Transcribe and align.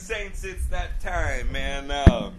Saints, 0.00 0.44
it's 0.44 0.66
that 0.68 0.98
time, 1.00 1.52
man. 1.52 1.90
Uh, 1.90 2.30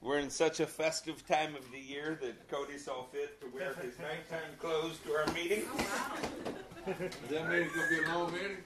we're 0.00 0.18
in 0.18 0.30
such 0.30 0.58
a 0.60 0.66
festive 0.66 1.24
time 1.26 1.54
of 1.54 1.70
the 1.70 1.78
year 1.78 2.18
that 2.22 2.48
Cody 2.48 2.78
saw 2.78 3.04
fit 3.12 3.38
to 3.42 3.46
wear 3.54 3.74
his 3.74 3.98
nighttime 3.98 4.50
clothes 4.58 4.98
to 5.04 5.12
our 5.12 5.26
meeting. 5.34 5.64
Does 6.86 6.96
that 7.30 7.48
mean 7.50 7.62
it's 7.62 7.74
gonna 7.76 7.88
be 7.90 8.04
a 8.04 8.14
long 8.14 8.32
meeting? 8.32 8.56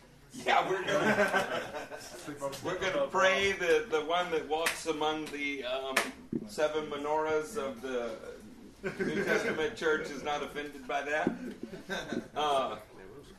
Yeah, 0.46 0.66
we're 0.70 0.84
gonna 0.84 1.60
we're 2.64 2.78
gonna 2.78 3.08
pray 3.08 3.52
that 3.52 3.90
the 3.90 4.02
one 4.02 4.30
that 4.30 4.48
walks 4.48 4.86
among 4.86 5.26
the 5.26 5.64
um, 5.64 5.96
seven 6.46 6.86
menorahs 6.86 7.56
of 7.56 7.82
the 7.82 8.12
New 9.04 9.24
Testament 9.24 9.76
church 9.76 10.10
is 10.10 10.22
not 10.22 10.44
offended 10.44 10.86
by 10.86 11.02
that. 11.02 11.30
Uh, 12.36 12.76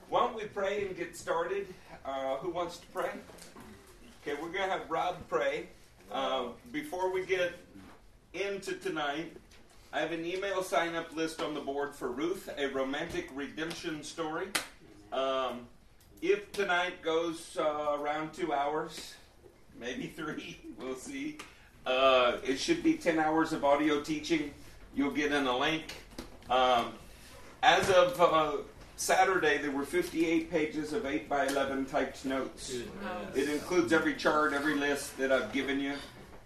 why 0.10 0.20
don't 0.20 0.36
we 0.36 0.44
pray 0.44 0.86
and 0.88 0.96
get 0.98 1.16
started? 1.16 1.74
Uh, 2.06 2.36
who 2.36 2.50
wants 2.52 2.78
to 2.78 2.86
pray? 2.88 3.10
Okay, 4.26 4.42
we're 4.42 4.54
going 4.54 4.70
to 4.70 4.78
have 4.78 4.90
Rob 4.90 5.18
pray. 5.28 5.68
Uh, 6.10 6.46
before 6.72 7.12
we 7.12 7.26
get 7.26 7.52
into 8.34 8.74
tonight, 8.76 9.36
I 9.92 10.00
have 10.00 10.14
an 10.14 10.26
email 10.26 10.64
sign 10.64 10.96
up 10.96 11.14
list 11.14 11.42
on 11.42 11.54
the 11.54 11.60
board 11.60 11.94
for 11.94 12.10
Ruth, 12.10 12.50
a 12.58 12.68
romantic 12.68 13.28
redemption 13.36 14.02
story. 14.02 14.48
Um, 15.12 15.68
if 16.22 16.54
tonight 16.54 17.02
goes 17.02 17.58
uh, 17.60 17.98
around 18.00 18.32
two 18.32 18.54
hours, 18.54 19.16
maybe 19.78 20.08
three, 20.08 20.58
we'll 20.80 20.96
see. 20.96 21.38
Uh, 21.86 22.38
it 22.46 22.60
should 22.60 22.82
be 22.82 22.94
10 22.94 23.20
hours 23.20 23.52
of 23.52 23.66
audio 23.66 24.00
teaching. 24.00 24.54
You'll 24.96 25.12
get 25.12 25.34
in 25.34 25.48
a 25.48 25.58
link. 25.58 25.96
Um, 26.50 26.94
as 27.62 27.90
of 27.90 28.22
uh, 28.22 28.52
Saturday, 29.04 29.58
there 29.58 29.70
were 29.70 29.84
58 29.84 30.50
pages 30.50 30.94
of 30.94 31.06
8 31.06 31.28
by 31.28 31.46
11 31.48 31.88
typed 31.88 32.24
notes. 32.24 32.74
It 33.36 33.50
includes 33.50 33.92
every 33.92 34.14
chart, 34.14 34.54
every 34.54 34.76
list 34.76 35.18
that 35.18 35.30
I've 35.30 35.52
given 35.52 35.82
you. 35.82 35.96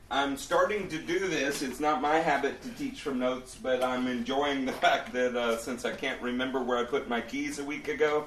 I'm 0.10 0.38
starting 0.38 0.88
to 0.88 0.98
do 0.98 1.20
this. 1.20 1.62
It's 1.62 1.80
not 1.80 2.02
my 2.02 2.18
habit 2.18 2.64
to 2.64 2.70
teach 2.70 3.02
from 3.02 3.20
notes, 3.20 3.56
but 3.62 3.84
I'm 3.84 4.08
enjoying 4.08 4.66
the 4.66 4.72
fact 4.84 5.14
that 5.14 5.36
uh, 5.36 5.58
since 5.60 5.86
I 5.86 5.92
can't 5.92 6.20
remember 6.20 6.64
where 6.64 6.80
I 6.80 6.84
put 6.84 7.08
my 7.08 7.22
keys 7.22 7.60
a 7.60 7.64
week 7.64 7.90
ago, 7.90 8.26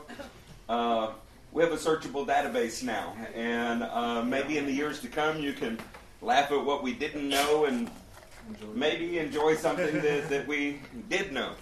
uh, 0.68 1.10
we 1.50 1.64
have 1.64 1.72
a 1.72 1.76
searchable 1.76 2.24
database 2.24 2.84
now. 2.84 3.16
And 3.34 3.82
uh, 3.82 4.22
maybe 4.22 4.58
in 4.58 4.66
the 4.66 4.72
years 4.72 5.00
to 5.00 5.08
come, 5.08 5.40
you 5.40 5.54
can 5.54 5.76
laugh 6.22 6.52
at 6.52 6.64
what 6.64 6.84
we 6.84 6.92
didn't 6.92 7.28
know 7.28 7.64
and 7.64 7.90
maybe 8.76 9.18
enjoy 9.18 9.56
something 9.56 10.00
that, 10.02 10.28
that 10.28 10.46
we 10.46 10.80
did 11.08 11.32
know. 11.32 11.54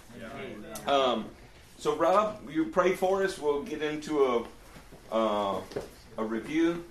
Um, 0.85 1.25
so, 1.79 1.95
Rob, 1.95 2.49
you 2.49 2.65
pray 2.65 2.93
for 2.93 3.23
us. 3.23 3.39
We'll 3.39 3.63
get 3.63 3.81
into 3.81 4.25
a 4.25 5.15
uh, 5.15 5.61
a 6.17 6.23
review. 6.23 6.83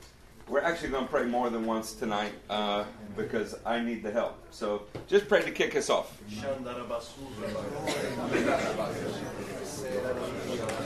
We're 0.48 0.62
actually 0.62 0.88
going 0.88 1.04
to 1.04 1.10
pray 1.10 1.26
more 1.26 1.50
than 1.50 1.66
once 1.66 1.92
tonight 1.92 2.32
uh, 2.48 2.84
because 3.14 3.54
I 3.66 3.80
need 3.80 4.02
the 4.02 4.10
help. 4.10 4.42
So, 4.50 4.84
just 5.06 5.28
pray 5.28 5.42
to 5.42 5.50
kick 5.50 5.76
us 5.76 5.90
off. 5.90 6.18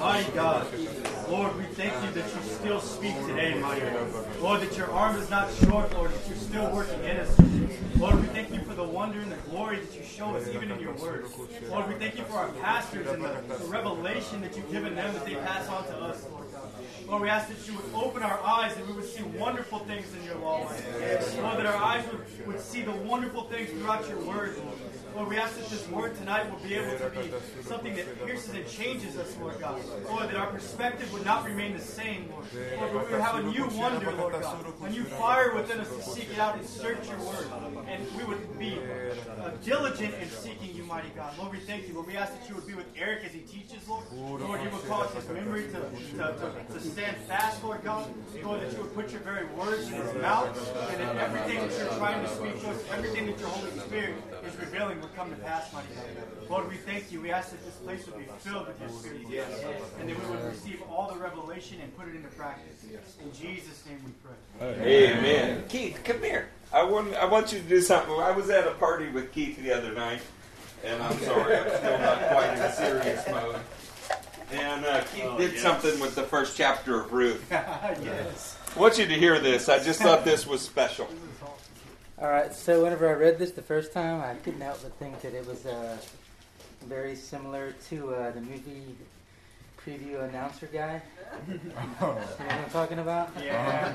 Mighty 0.01 0.33
God, 0.33 0.67
Lord, 1.33 1.57
we 1.57 1.65
thank 1.65 1.95
you 2.05 2.11
that 2.11 2.35
you 2.35 2.43
still 2.43 2.79
speak 2.79 3.17
today, 3.25 3.55
mighty 3.59 3.81
God. 3.81 4.41
Lord, 4.43 4.61
that 4.61 4.77
your 4.77 4.91
arm 4.91 5.17
is 5.17 5.31
not 5.31 5.51
short, 5.65 5.91
Lord, 5.95 6.11
that 6.13 6.29
you're 6.29 6.37
still 6.37 6.71
working 6.71 7.03
in 7.05 7.17
us. 7.17 7.41
Lord, 7.97 8.21
we 8.21 8.27
thank 8.27 8.53
you 8.53 8.61
for 8.61 8.75
the 8.75 8.85
wonder 8.85 9.19
and 9.19 9.33
the 9.33 9.37
glory 9.49 9.79
that 9.79 9.95
you 9.97 10.03
show 10.05 10.37
us 10.37 10.47
even 10.49 10.71
in 10.71 10.79
your 10.79 10.93
word. 10.93 11.25
Lord, 11.71 11.89
we 11.89 11.95
thank 11.95 12.19
you 12.19 12.25
for 12.25 12.35
our 12.35 12.51
pastors 12.61 13.07
and 13.07 13.25
the, 13.25 13.41
the 13.49 13.65
revelation 13.65 14.43
that 14.43 14.55
you've 14.59 14.71
given 14.71 14.95
them 14.95 15.15
that 15.15 15.25
they 15.25 15.37
pass 15.37 15.67
on 15.71 15.85
to 15.85 15.97
us, 16.03 16.23
Lord. 16.31 16.52
Lord, 17.07 17.23
we 17.23 17.29
ask 17.29 17.49
that 17.49 17.69
you 17.69 17.77
would 17.77 17.85
open 17.95 18.23
our 18.23 18.41
eyes 18.41 18.77
and 18.77 18.87
we 18.87 18.95
would 18.95 19.05
see 19.05 19.23
wonderful 19.23 19.81
things 19.81 20.07
in 20.15 20.25
your 20.25 20.37
law. 20.37 20.59
Lord, 20.61 21.59
that 21.59 21.67
our 21.67 21.77
eyes 21.77 22.05
would, 22.11 22.47
would 22.47 22.61
see 22.61 22.83
the 22.83 22.93
wonderful 22.93 23.45
things 23.45 23.71
throughout 23.71 24.09
your 24.09 24.19
word, 24.21 24.57
Lord. 25.15 25.29
We 25.29 25.37
ask 25.37 25.59
that 25.59 25.69
this 25.69 25.87
word 25.89 26.17
tonight 26.17 26.51
will 26.51 26.59
be 26.67 26.75
able 26.75 26.97
to 26.99 27.11
be 27.11 27.31
something 27.65 27.95
that 27.97 28.25
pierces 28.25 28.55
and 28.55 28.67
changes 28.67 29.19
us, 29.19 29.37
Lord 29.39 29.61
God. 29.61 29.79
Lord, 30.09 30.29
that 30.31 30.37
our 30.37 30.47
perspective 30.47 31.13
would 31.13 31.25
not 31.25 31.45
remain 31.45 31.75
the 31.75 31.81
same, 31.81 32.31
Lord. 32.31 32.47
Lord, 32.79 32.93
but 32.93 33.07
we 33.07 33.13
would 33.13 33.21
have 33.21 33.37
a 33.37 33.43
new 33.43 33.67
wonder, 33.79 34.11
Lord 34.13 34.41
God. 34.41 34.65
A 34.83 34.89
new 34.89 35.05
fire 35.05 35.55
within 35.55 35.81
us 35.81 35.95
to 35.95 36.03
seek 36.03 36.31
it 36.31 36.39
out 36.39 36.57
and 36.57 36.67
search 36.67 37.09
your 37.09 37.19
word. 37.19 37.47
And 37.89 38.07
we 38.17 38.25
would 38.25 38.59
be 38.59 38.79
uh, 39.39 39.51
diligent 39.63 40.15
in 40.15 40.31
seeking 40.31 40.75
you, 40.75 40.85
mighty 40.85 41.11
God. 41.11 41.37
Lord, 41.39 41.53
we 41.53 41.59
thank 41.59 41.87
you. 41.89 41.95
Lord, 41.95 42.07
we 42.07 42.17
ask 42.17 42.33
that 42.39 42.49
you 42.49 42.55
would 42.55 42.67
be 42.67 42.75
with 42.75 42.87
Eric 42.97 43.25
as 43.27 43.33
he 43.33 43.41
teaches, 43.41 43.87
Lord. 43.87 44.05
Lord, 44.13 44.63
you 44.63 44.71
would 44.71 44.85
cause 44.89 45.13
his 45.13 45.29
memory 45.29 45.65
to, 45.65 45.73
to, 45.73 46.17
to, 46.17 46.73
to 46.73 46.81
stand 46.93 47.17
fast, 47.29 47.65
Lord 47.65 47.83
God. 47.83 48.07
Lord, 48.45 48.61
that 48.61 48.73
you 48.73 48.83
would 48.83 48.95
put 48.95 49.11
your 49.11 49.21
very 49.21 49.47
words 49.47 49.87
in 49.89 49.95
his 49.95 50.15
mouth. 50.21 50.57
And 50.91 51.01
that 51.01 51.17
everything 51.17 51.67
that 51.67 51.79
you're 51.79 51.99
trying 51.99 52.23
to 52.23 52.29
speak 52.29 52.61
to 52.61 52.71
us, 52.71 52.85
everything 52.93 53.27
that 53.27 53.39
your 53.39 53.49
Holy 53.49 53.79
Spirit 53.81 54.15
is 54.47 54.57
revealing 54.57 55.01
would 55.01 55.15
come 55.17 55.31
to 55.31 55.37
pass, 55.37 55.73
mighty 55.73 55.89
God. 55.95 56.51
Lord, 56.51 56.69
we 56.69 56.77
thank 56.77 57.11
you. 57.11 57.21
We 57.21 57.31
ask 57.31 57.51
that 57.51 57.65
this 57.65 57.77
place 57.77 58.07
would 58.07 58.19
be 58.19 58.27
filled 58.39 58.67
with 58.67 58.81
your 58.81 58.91
Spirit, 58.91 59.21
yes. 59.29 59.65
and 60.01 60.09
that 60.09 60.19
we 60.19 60.31
would 60.31 60.45
receive 60.45 60.83
all 60.91 61.11
the 61.13 61.19
revelation 61.19 61.79
and 61.83 61.97
put 61.97 62.09
it 62.09 62.15
into 62.15 62.29
practice. 62.29 62.85
In 63.23 63.33
Jesus' 63.33 63.85
name 63.87 63.99
we 64.05 64.13
pray. 64.23 65.15
Amen. 65.15 65.65
Keith, 65.69 66.01
come 66.05 66.21
here. 66.21 66.49
I 66.73 66.83
want 66.85 67.15
I 67.15 67.25
want 67.27 67.53
you 67.53 67.61
to 67.61 67.65
do 67.65 67.81
something. 67.81 68.13
I 68.15 68.31
was 68.33 68.51
at 68.51 68.67
a 68.67 68.73
party 68.73 69.09
with 69.09 69.33
Keith 69.33 69.63
the 69.63 69.73
other 69.73 69.93
night, 69.93 70.23
and 70.85 71.03
I'm 71.03 71.19
sorry, 71.21 71.57
I'm 71.57 71.69
still 71.69 71.99
not 71.99 72.29
quite 72.29 72.59
in 72.59 72.73
serious 72.73 73.27
mode. 73.29 73.57
And 74.53 74.85
uh, 74.85 75.01
Keith 75.05 75.25
Oh, 75.27 75.39
did 75.39 75.53
yes. 75.53 75.63
something 75.63 75.99
with 75.99 76.15
the 76.15 76.23
first 76.25 76.57
chapter 76.57 77.01
of 77.01 77.13
Ruth. 77.13 77.45
yes. 77.51 78.59
I 78.75 78.79
want 78.79 78.99
you 78.99 79.07
to 79.07 79.15
hear 79.15 79.39
this. 79.41 79.69
I 79.69 79.83
just 79.83 80.01
thought 80.01 80.25
this 80.25 80.47
was 80.47 80.61
special. 80.61 81.09
All 82.19 82.29
right, 82.31 82.53
so 82.55 82.83
whenever 82.85 83.09
I 83.09 83.13
read 83.15 83.39
this 83.39 83.51
the 83.53 83.63
first 83.63 83.93
time, 83.93 84.21
I 84.21 84.35
couldn't 84.45 84.61
help 84.61 84.83
but 84.83 84.93
think 84.99 85.21
that 85.23 85.35
it 85.35 85.47
was 85.47 85.67
uh, 85.67 85.97
very 86.87 87.17
similar 87.17 87.73
to 87.89 88.15
uh, 88.15 88.31
the 88.31 88.41
movie 88.43 88.95
preview 89.85 90.23
announcer 90.29 90.67
guy. 90.67 91.03
you 91.49 91.55
know 91.55 92.13
what 92.15 92.53
I'm 92.53 92.71
talking 92.71 92.99
about? 93.01 93.31
Yeah. 93.43 93.93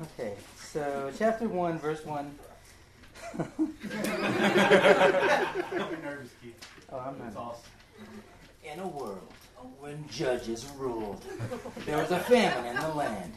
Okay, 0.00 0.34
so 0.60 1.10
chapter 1.18 1.48
1, 1.48 1.78
verse 1.78 2.04
1. 2.04 2.38
Nervous, 6.02 6.30
Keith. 6.42 6.68
Oh, 6.90 6.98
I'm 6.98 7.18
not. 7.18 7.36
awesome. 7.36 7.62
In 8.64 8.80
a 8.80 8.88
world 8.88 9.32
when 9.80 10.06
judges 10.08 10.66
ruled, 10.76 11.22
there 11.84 11.98
was 11.98 12.10
a 12.10 12.18
famine 12.20 12.66
in 12.66 12.76
the 12.80 12.88
land. 12.88 13.32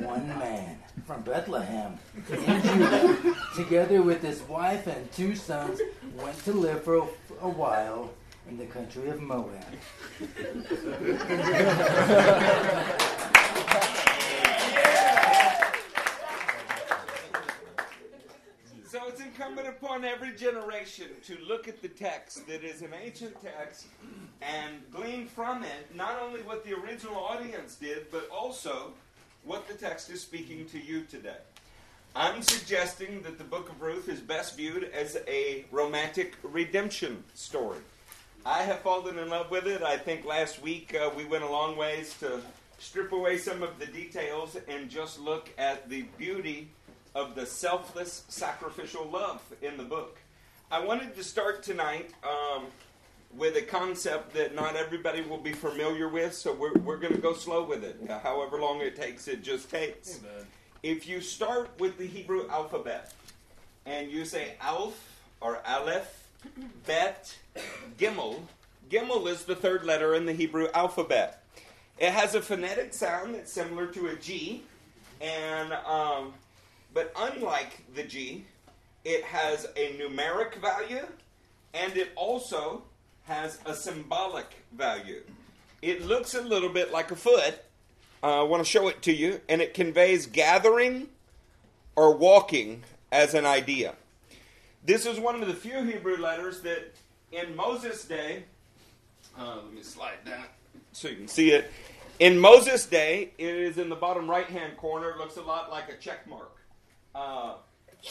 One 0.00 0.26
man 0.28 0.78
from 1.06 1.22
Bethlehem 1.22 1.98
in 2.30 2.62
Judah, 2.62 3.34
together 3.56 4.02
with 4.02 4.22
his 4.22 4.40
wife 4.42 4.86
and 4.86 5.10
two 5.12 5.34
sons, 5.34 5.80
went 6.16 6.38
to 6.44 6.52
live 6.52 6.84
for 6.84 6.98
a, 6.98 7.06
a 7.42 7.48
while 7.48 8.10
in 8.48 8.56
the 8.56 8.66
country 8.66 9.08
of 9.08 9.20
Moab. 9.20 9.64
So 18.92 19.00
it's 19.08 19.22
incumbent 19.22 19.66
upon 19.66 20.04
every 20.04 20.34
generation 20.34 21.06
to 21.24 21.38
look 21.48 21.66
at 21.66 21.80
the 21.80 21.88
text 21.88 22.46
that 22.46 22.62
is 22.62 22.82
an 22.82 22.90
ancient 23.02 23.34
text 23.40 23.86
and 24.42 24.82
glean 24.92 25.28
from 25.28 25.62
it 25.62 25.96
not 25.96 26.20
only 26.20 26.42
what 26.42 26.62
the 26.62 26.74
original 26.74 27.16
audience 27.16 27.76
did, 27.76 28.10
but 28.10 28.28
also 28.28 28.92
what 29.44 29.66
the 29.66 29.72
text 29.72 30.10
is 30.10 30.20
speaking 30.20 30.66
to 30.66 30.78
you 30.78 31.04
today. 31.04 31.38
I'm 32.14 32.42
suggesting 32.42 33.22
that 33.22 33.38
the 33.38 33.44
book 33.44 33.70
of 33.70 33.80
Ruth 33.80 34.10
is 34.10 34.20
best 34.20 34.58
viewed 34.58 34.84
as 34.92 35.16
a 35.26 35.64
romantic 35.72 36.34
redemption 36.42 37.24
story. 37.32 37.78
I 38.44 38.62
have 38.62 38.80
fallen 38.80 39.18
in 39.18 39.30
love 39.30 39.50
with 39.50 39.66
it. 39.66 39.80
I 39.80 39.96
think 39.96 40.26
last 40.26 40.60
week 40.60 40.94
uh, 40.94 41.08
we 41.16 41.24
went 41.24 41.44
a 41.44 41.50
long 41.50 41.78
ways 41.78 42.14
to 42.20 42.42
strip 42.78 43.12
away 43.12 43.38
some 43.38 43.62
of 43.62 43.78
the 43.78 43.86
details 43.86 44.58
and 44.68 44.90
just 44.90 45.18
look 45.18 45.48
at 45.56 45.88
the 45.88 46.02
beauty 46.18 46.68
of 47.14 47.34
the 47.34 47.46
selfless 47.46 48.24
sacrificial 48.28 49.06
love 49.06 49.42
in 49.60 49.76
the 49.76 49.84
book. 49.84 50.18
I 50.70 50.84
wanted 50.84 51.14
to 51.16 51.24
start 51.24 51.62
tonight 51.62 52.10
um, 52.24 52.64
with 53.36 53.56
a 53.56 53.62
concept 53.62 54.34
that 54.34 54.54
not 54.54 54.76
everybody 54.76 55.20
will 55.20 55.38
be 55.38 55.52
familiar 55.52 56.08
with, 56.08 56.34
so 56.34 56.52
we're, 56.52 56.72
we're 56.74 56.96
going 56.96 57.14
to 57.14 57.20
go 57.20 57.34
slow 57.34 57.64
with 57.64 57.84
it. 57.84 57.98
Uh, 58.08 58.18
however 58.20 58.58
long 58.58 58.80
it 58.80 58.96
takes, 58.96 59.28
it 59.28 59.42
just 59.42 59.70
takes. 59.70 60.20
If 60.82 61.06
you 61.06 61.20
start 61.20 61.70
with 61.78 61.98
the 61.98 62.06
Hebrew 62.06 62.48
alphabet 62.48 63.12
and 63.86 64.10
you 64.10 64.24
say 64.24 64.54
Alf 64.60 65.22
or 65.40 65.58
Aleph, 65.66 66.28
Bet, 66.86 67.36
Gimel, 67.98 68.40
Gimel 68.90 69.28
is 69.28 69.44
the 69.44 69.54
third 69.54 69.84
letter 69.84 70.14
in 70.14 70.26
the 70.26 70.32
Hebrew 70.32 70.68
alphabet. 70.74 71.42
It 71.98 72.10
has 72.12 72.34
a 72.34 72.42
phonetic 72.42 72.94
sound 72.94 73.34
that's 73.34 73.52
similar 73.52 73.86
to 73.88 74.08
a 74.08 74.16
G, 74.16 74.62
and 75.20 75.72
um, 75.72 76.34
but 76.94 77.12
unlike 77.16 77.84
the 77.94 78.02
G, 78.02 78.44
it 79.04 79.24
has 79.24 79.66
a 79.76 79.96
numeric 79.98 80.54
value, 80.60 81.06
and 81.74 81.96
it 81.96 82.10
also 82.16 82.82
has 83.24 83.58
a 83.66 83.74
symbolic 83.74 84.46
value. 84.72 85.22
It 85.80 86.04
looks 86.04 86.34
a 86.34 86.42
little 86.42 86.68
bit 86.68 86.92
like 86.92 87.10
a 87.10 87.16
foot, 87.16 87.60
Uh, 88.24 88.40
I 88.40 88.42
want 88.44 88.64
to 88.64 88.70
show 88.70 88.86
it 88.86 89.02
to 89.02 89.12
you, 89.12 89.40
and 89.48 89.60
it 89.60 89.74
conveys 89.74 90.26
gathering 90.26 91.08
or 91.96 92.14
walking 92.14 92.84
as 93.10 93.34
an 93.34 93.44
idea. 93.44 93.96
This 94.84 95.06
is 95.06 95.18
one 95.18 95.42
of 95.42 95.48
the 95.48 95.54
few 95.54 95.82
Hebrew 95.82 96.16
letters 96.16 96.60
that 96.60 96.94
in 97.32 97.56
Moses' 97.56 98.04
day, 98.04 98.44
uh, 99.36 99.56
let 99.56 99.72
me 99.72 99.82
slide 99.82 100.24
down 100.24 100.44
so 100.92 101.08
you 101.08 101.16
can 101.16 101.28
see 101.28 101.50
it. 101.50 101.70
In 102.20 102.38
Moses' 102.38 102.86
day, 102.86 103.30
it 103.38 103.54
is 103.56 103.76
in 103.78 103.88
the 103.88 103.96
bottom 103.96 104.30
right 104.30 104.46
hand 104.46 104.76
corner. 104.76 105.10
It 105.10 105.18
looks 105.18 105.36
a 105.36 105.42
lot 105.42 105.70
like 105.70 105.88
a 105.88 105.96
check 105.96 106.28
mark. 106.28 106.52
Uh, 107.14 107.54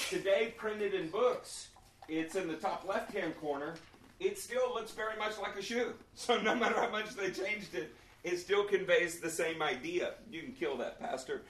today, 0.09 0.53
printed 0.57 0.94
in 0.94 1.09
books, 1.09 1.69
it's 2.07 2.36
in 2.36 2.48
the 2.48 2.56
top 2.56 2.88
left 2.88 3.13
hand 3.13 3.39
corner. 3.39 3.75
It 4.19 4.38
still 4.38 4.74
looks 4.74 4.92
very 4.92 5.18
much 5.18 5.39
like 5.39 5.56
a 5.57 5.62
shoe. 5.62 5.94
So, 6.15 6.39
no 6.39 6.53
matter 6.53 6.75
how 6.75 6.89
much 6.89 7.15
they 7.15 7.31
changed 7.31 7.74
it, 7.74 7.94
it 8.24 8.38
still 8.38 8.65
conveys 8.65 9.19
the 9.19 9.30
same 9.30 9.62
idea. 9.62 10.13
You 10.31 10.44
can 10.44 10.51
kill 10.53 10.77
that, 10.77 11.00
Pastor. 11.00 11.42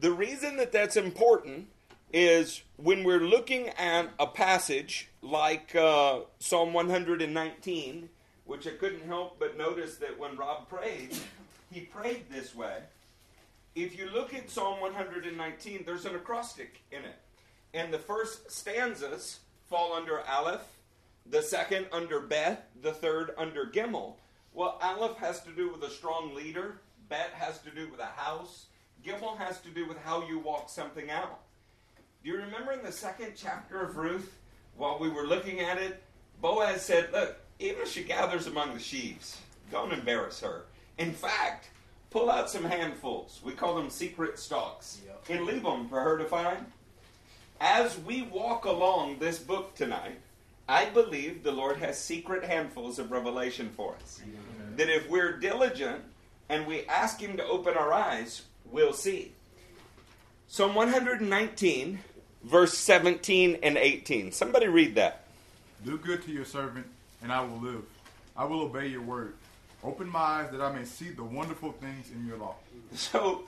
The 0.00 0.12
reason 0.12 0.56
that 0.58 0.70
that's 0.70 0.96
important 0.96 1.68
is 2.12 2.62
when 2.76 3.04
we're 3.04 3.20
looking 3.20 3.70
at 3.70 4.10
a 4.20 4.26
passage 4.26 5.08
like 5.22 5.74
uh, 5.74 6.20
Psalm 6.38 6.72
119, 6.72 8.08
which 8.44 8.66
I 8.66 8.70
couldn't 8.70 9.06
help 9.06 9.38
but 9.38 9.56
notice 9.56 9.96
that 9.96 10.18
when 10.18 10.36
Rob 10.36 10.68
prayed, 10.68 11.16
he 11.70 11.80
prayed 11.80 12.24
this 12.30 12.54
way. 12.54 12.78
If 13.74 13.98
you 13.98 14.10
look 14.10 14.34
at 14.34 14.50
Psalm 14.50 14.80
119, 14.80 15.84
there's 15.86 16.04
an 16.04 16.14
acrostic 16.14 16.82
in 16.90 16.98
it. 17.04 17.16
And 17.72 17.92
the 17.92 17.98
first 17.98 18.50
stanzas 18.50 19.40
fall 19.64 19.94
under 19.94 20.20
Aleph, 20.20 20.66
the 21.24 21.40
second 21.40 21.86
under 21.90 22.20
Beth, 22.20 22.60
the 22.82 22.92
third 22.92 23.30
under 23.38 23.64
Gimel. 23.64 24.16
Well, 24.52 24.78
Aleph 24.82 25.16
has 25.16 25.42
to 25.44 25.50
do 25.50 25.72
with 25.72 25.82
a 25.84 25.90
strong 25.90 26.34
leader, 26.34 26.80
Bet 27.08 27.30
has 27.32 27.60
to 27.60 27.70
do 27.70 27.88
with 27.88 28.00
a 28.00 28.20
house, 28.20 28.66
Gimel 29.02 29.38
has 29.38 29.60
to 29.62 29.70
do 29.70 29.86
with 29.88 29.98
how 29.98 30.26
you 30.28 30.38
walk 30.38 30.68
something 30.68 31.10
out. 31.10 31.40
Do 32.22 32.30
you 32.30 32.36
remember 32.36 32.72
in 32.72 32.84
the 32.84 32.92
second 32.92 33.32
chapter 33.36 33.82
of 33.82 33.96
Ruth, 33.96 34.36
while 34.76 34.98
we 34.98 35.08
were 35.08 35.26
looking 35.26 35.60
at 35.60 35.78
it, 35.78 36.02
Boaz 36.42 36.82
said, 36.82 37.10
Look, 37.12 37.36
even 37.58 37.82
if 37.82 37.90
she 37.90 38.04
gathers 38.04 38.46
among 38.46 38.74
the 38.74 38.80
sheaves, 38.80 39.38
don't 39.70 39.92
embarrass 39.92 40.40
her. 40.40 40.66
In 40.98 41.12
fact, 41.12 41.70
pull 42.12 42.30
out 42.30 42.50
some 42.50 42.64
handfuls. 42.64 43.40
We 43.42 43.52
call 43.52 43.74
them 43.74 43.90
secret 43.90 44.38
stocks. 44.38 45.00
Yep. 45.06 45.24
And 45.30 45.46
leave 45.46 45.62
them 45.62 45.88
for 45.88 46.00
her 46.00 46.18
to 46.18 46.24
find. 46.24 46.66
As 47.60 47.98
we 47.98 48.22
walk 48.22 48.64
along 48.64 49.18
this 49.18 49.38
book 49.38 49.74
tonight, 49.74 50.18
I 50.68 50.86
believe 50.86 51.42
the 51.42 51.52
Lord 51.52 51.76
has 51.78 51.98
secret 51.98 52.44
handfuls 52.44 52.98
of 52.98 53.10
revelation 53.10 53.70
for 53.76 53.94
us. 54.02 54.20
Amen. 54.22 54.76
That 54.76 54.88
if 54.88 55.08
we're 55.08 55.38
diligent 55.38 56.02
and 56.48 56.66
we 56.66 56.86
ask 56.86 57.20
Him 57.20 57.36
to 57.36 57.44
open 57.44 57.74
our 57.74 57.92
eyes, 57.92 58.42
we'll 58.70 58.92
see. 58.92 59.32
Psalm 60.48 60.74
119, 60.74 61.98
verse 62.44 62.76
17 62.76 63.58
and 63.62 63.76
18. 63.76 64.32
Somebody 64.32 64.68
read 64.68 64.96
that. 64.96 65.24
Do 65.84 65.96
good 65.98 66.22
to 66.24 66.30
your 66.30 66.44
servant, 66.44 66.86
and 67.22 67.32
I 67.32 67.40
will 67.40 67.58
live. 67.58 67.84
I 68.36 68.44
will 68.44 68.60
obey 68.62 68.88
your 68.88 69.02
word. 69.02 69.34
Open 69.84 70.08
my 70.08 70.20
eyes 70.20 70.50
that 70.52 70.60
I 70.60 70.72
may 70.72 70.84
see 70.84 71.10
the 71.10 71.24
wonderful 71.24 71.72
things 71.72 72.10
in 72.10 72.26
your 72.26 72.38
law. 72.38 72.54
So, 72.94 73.44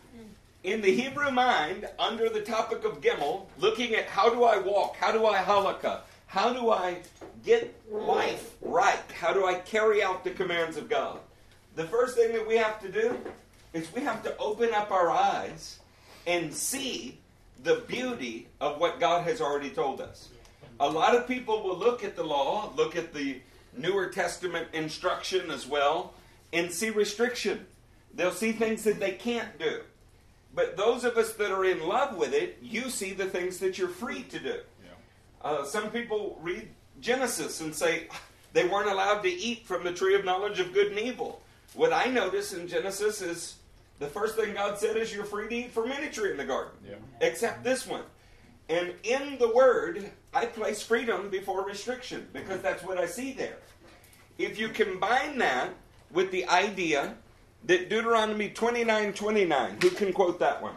in 0.64 0.80
the 0.80 0.92
Hebrew 0.92 1.30
mind, 1.30 1.86
under 1.98 2.28
the 2.28 2.40
topic 2.40 2.84
of 2.84 3.00
Gimel, 3.00 3.46
looking 3.58 3.94
at 3.94 4.06
how 4.06 4.30
do 4.30 4.44
I 4.44 4.58
walk, 4.58 4.96
how 4.96 5.12
do 5.12 5.26
I 5.26 5.38
halakha, 5.38 6.00
how 6.26 6.52
do 6.52 6.70
I 6.70 6.98
get 7.44 7.74
life 7.90 8.56
right, 8.62 8.98
how 9.20 9.32
do 9.32 9.46
I 9.46 9.54
carry 9.54 10.02
out 10.02 10.24
the 10.24 10.30
commands 10.30 10.76
of 10.76 10.88
God, 10.88 11.20
the 11.76 11.84
first 11.84 12.16
thing 12.16 12.32
that 12.32 12.46
we 12.48 12.56
have 12.56 12.80
to 12.80 12.90
do 12.90 13.16
is 13.72 13.92
we 13.92 14.00
have 14.00 14.22
to 14.22 14.36
open 14.38 14.72
up 14.72 14.90
our 14.90 15.10
eyes 15.10 15.78
and 16.26 16.52
see 16.52 17.18
the 17.62 17.84
beauty 17.86 18.48
of 18.60 18.78
what 18.80 18.98
God 18.98 19.24
has 19.24 19.40
already 19.40 19.70
told 19.70 20.00
us. 20.00 20.28
A 20.80 20.88
lot 20.88 21.14
of 21.14 21.28
people 21.28 21.62
will 21.62 21.76
look 21.76 22.02
at 22.02 22.16
the 22.16 22.24
law, 22.24 22.72
look 22.76 22.96
at 22.96 23.12
the 23.12 23.40
Newer 23.76 24.06
Testament 24.06 24.68
instruction 24.72 25.50
as 25.50 25.66
well, 25.66 26.14
and 26.52 26.70
see 26.70 26.90
restriction. 26.90 27.66
They'll 28.14 28.32
see 28.32 28.52
things 28.52 28.84
that 28.84 29.00
they 29.00 29.12
can't 29.12 29.58
do. 29.58 29.80
But 30.54 30.76
those 30.76 31.04
of 31.04 31.16
us 31.16 31.32
that 31.34 31.50
are 31.50 31.64
in 31.64 31.86
love 31.86 32.16
with 32.16 32.32
it, 32.32 32.58
you 32.62 32.88
see 32.88 33.12
the 33.12 33.26
things 33.26 33.58
that 33.58 33.76
you're 33.76 33.88
free 33.88 34.22
to 34.24 34.38
do. 34.38 34.60
Yeah. 34.84 34.90
Uh, 35.42 35.64
some 35.64 35.90
people 35.90 36.38
read 36.40 36.68
Genesis 37.00 37.60
and 37.60 37.74
say 37.74 38.08
they 38.52 38.66
weren't 38.66 38.88
allowed 38.90 39.22
to 39.22 39.28
eat 39.28 39.66
from 39.66 39.82
the 39.82 39.92
tree 39.92 40.14
of 40.14 40.24
knowledge 40.24 40.60
of 40.60 40.72
good 40.72 40.88
and 40.88 40.98
evil. 40.98 41.42
What 41.74 41.92
I 41.92 42.06
notice 42.06 42.52
in 42.52 42.68
Genesis 42.68 43.20
is 43.20 43.56
the 43.98 44.06
first 44.06 44.36
thing 44.36 44.54
God 44.54 44.78
said 44.78 44.96
is 44.96 45.12
you're 45.12 45.24
free 45.24 45.48
to 45.48 45.54
eat 45.54 45.72
from 45.72 45.90
any 45.90 46.08
tree 46.08 46.30
in 46.30 46.36
the 46.36 46.44
garden, 46.44 46.72
yeah. 46.88 46.94
except 47.20 47.64
this 47.64 47.86
one. 47.86 48.02
And 48.68 48.94
in 49.02 49.38
the 49.38 49.52
Word, 49.52 50.10
I 50.32 50.46
place 50.46 50.82
freedom 50.82 51.30
before 51.30 51.64
restriction 51.66 52.28
because 52.32 52.62
that's 52.62 52.82
what 52.84 52.96
I 52.96 53.06
see 53.06 53.32
there. 53.32 53.58
If 54.38 54.58
you 54.58 54.68
combine 54.68 55.38
that 55.38 55.70
with 56.14 56.30
the 56.30 56.48
idea 56.48 57.14
that 57.64 57.88
Deuteronomy 57.90 58.48
29 58.48 59.12
29, 59.12 59.78
who 59.82 59.90
can 59.90 60.12
quote 60.12 60.38
that 60.38 60.62
one? 60.62 60.74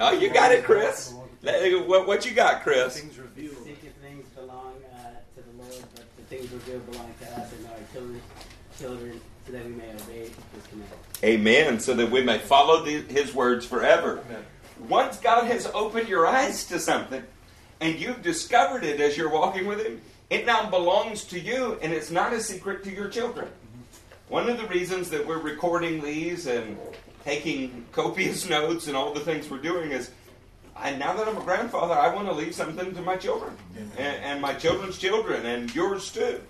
Oh, 0.00 0.12
you 0.12 0.32
got 0.32 0.52
it, 0.52 0.64
Chris. 0.64 1.12
What, 1.42 2.06
what 2.06 2.24
you 2.24 2.32
got, 2.32 2.62
Chris? 2.62 3.00
Things 3.00 3.18
revealed. 3.18 3.56
Secret 3.64 3.92
things 4.00 4.26
belong 4.28 4.74
uh, 4.92 5.10
to 5.36 5.42
the 5.42 5.62
Lord, 5.62 5.84
but 5.94 6.04
the 6.16 6.22
things 6.36 6.50
revealed 6.52 6.88
belong 6.90 7.12
to 7.20 7.40
us 7.40 7.52
and 7.52 7.66
our 7.66 7.74
children, 7.92 8.20
children 8.78 9.20
so 9.46 9.52
that 9.52 9.64
we 9.64 9.72
may 9.72 9.90
obey 9.90 10.20
his 10.20 10.66
command. 10.70 10.90
Amen. 11.24 11.80
So 11.80 11.94
that 11.94 12.10
we 12.10 12.22
may 12.22 12.38
follow 12.38 12.84
the, 12.84 13.02
his 13.02 13.34
words 13.34 13.66
forever. 13.66 14.22
Amen 14.28 14.44
once 14.86 15.18
God 15.18 15.46
has 15.46 15.66
opened 15.66 16.08
your 16.08 16.26
eyes 16.26 16.64
to 16.66 16.78
something 16.78 17.22
and 17.80 17.98
you've 17.98 18.22
discovered 18.22 18.84
it 18.84 19.00
as 19.00 19.16
you're 19.16 19.30
walking 19.30 19.66
with 19.66 19.84
Him, 19.84 20.00
it 20.30 20.46
now 20.46 20.68
belongs 20.68 21.24
to 21.24 21.40
you 21.40 21.78
and 21.80 21.92
it's 21.92 22.10
not 22.10 22.32
a 22.32 22.40
secret 22.40 22.84
to 22.84 22.90
your 22.90 23.08
children. 23.08 23.48
One 24.28 24.48
of 24.48 24.58
the 24.58 24.66
reasons 24.66 25.08
that 25.10 25.26
we're 25.26 25.38
recording 25.38 26.02
these 26.02 26.46
and 26.46 26.76
taking 27.24 27.86
copious 27.92 28.48
notes 28.50 28.86
and 28.86 28.96
all 28.96 29.14
the 29.14 29.20
things 29.20 29.48
we're 29.48 29.58
doing 29.58 29.90
is 29.92 30.10
I, 30.76 30.94
now 30.94 31.14
that 31.14 31.26
I'm 31.26 31.36
a 31.36 31.40
grandfather, 31.40 31.94
I 31.94 32.14
want 32.14 32.28
to 32.28 32.34
leave 32.34 32.54
something 32.54 32.94
to 32.94 33.02
my 33.02 33.16
children 33.16 33.56
and, 33.96 34.16
and 34.22 34.40
my 34.40 34.54
children's 34.54 34.98
children 34.98 35.44
and 35.46 35.74
yours 35.74 36.12
too. 36.12 36.40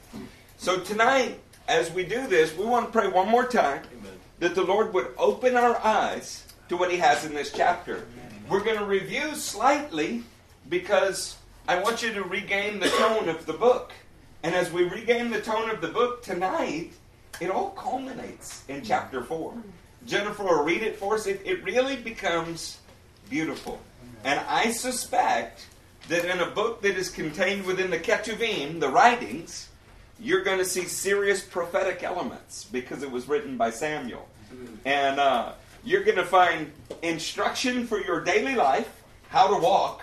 So 0.59 0.81
tonight, 0.81 1.41
as 1.69 1.91
we 1.93 2.05
do 2.05 2.27
this, 2.27 2.57
we 2.57 2.67
want 2.67 2.87
to 2.87 2.93
pray 2.93 3.09
one 3.09 3.29
more 3.29 3.47
time 3.47 3.83
that 4.41 4.55
the 4.55 4.63
Lord 4.63 4.93
would 4.93 5.09
open 5.17 5.57
our 5.57 5.79
eyes 5.79 6.45
to 6.69 6.77
what 6.77 6.91
he 6.91 6.99
has 6.99 7.25
in 7.25 7.33
this 7.33 7.53
chapter. 7.53 8.07
We're 8.49 8.65
going 8.65 8.79
to 8.79 8.85
review 8.85 9.35
slightly 9.35 10.25
because 10.69 11.37
I 11.69 11.79
want 11.83 12.03
you 12.03 12.15
to 12.15 12.23
regain 12.23 12.81
the 12.81 12.89
tone 12.89 13.29
of 13.29 13.45
the 13.45 13.53
book. 13.53 13.93
And 14.43 14.55
as 14.55 14.73
we 14.73 14.85
regain 14.85 15.31
the 15.31 15.43
tone 15.43 15.69
of 15.69 15.83
the 15.83 15.89
book 15.89 16.23
tonight, 16.23 16.93
it 17.43 17.51
all 17.51 17.71
culminates 17.73 18.65
in 18.69 18.83
chapter 18.83 19.23
4. 19.23 19.53
Jennifer 20.07 20.45
will 20.45 20.65
read 20.65 20.83
it 20.83 20.97
for 20.97 21.17
us. 21.17 21.27
It, 21.27 21.43
it 21.45 21.63
really 21.63 21.97
becomes 21.97 22.79
beautiful. 23.29 23.79
And 24.25 24.41
I 24.49 24.71
suspect 24.71 25.67
that 26.09 26.25
in 26.25 26.41
a 26.41 26.51
book 26.51 26.81
that 26.81 26.97
is 26.97 27.11
contained 27.11 27.67
within 27.67 27.91
the 27.91 27.99
Ketuvim, 27.99 28.81
the 28.81 28.89
writings, 28.89 29.69
you're 30.19 30.43
going 30.43 30.59
to 30.59 30.65
see 30.65 30.85
serious 30.85 31.43
prophetic 31.45 32.03
elements 32.03 32.65
because 32.65 33.03
it 33.03 33.11
was 33.11 33.29
written 33.29 33.59
by 33.59 33.69
Samuel. 33.69 34.27
And 34.87 35.21
uh, 35.21 35.53
you're 35.85 36.05
going 36.05 36.17
to 36.17 36.25
find 36.25 36.73
instruction 37.03 37.87
for 37.87 38.01
your 38.01 38.25
daily 38.25 38.55
life, 38.55 39.03
how 39.29 39.55
to 39.55 39.63
walk, 39.63 40.03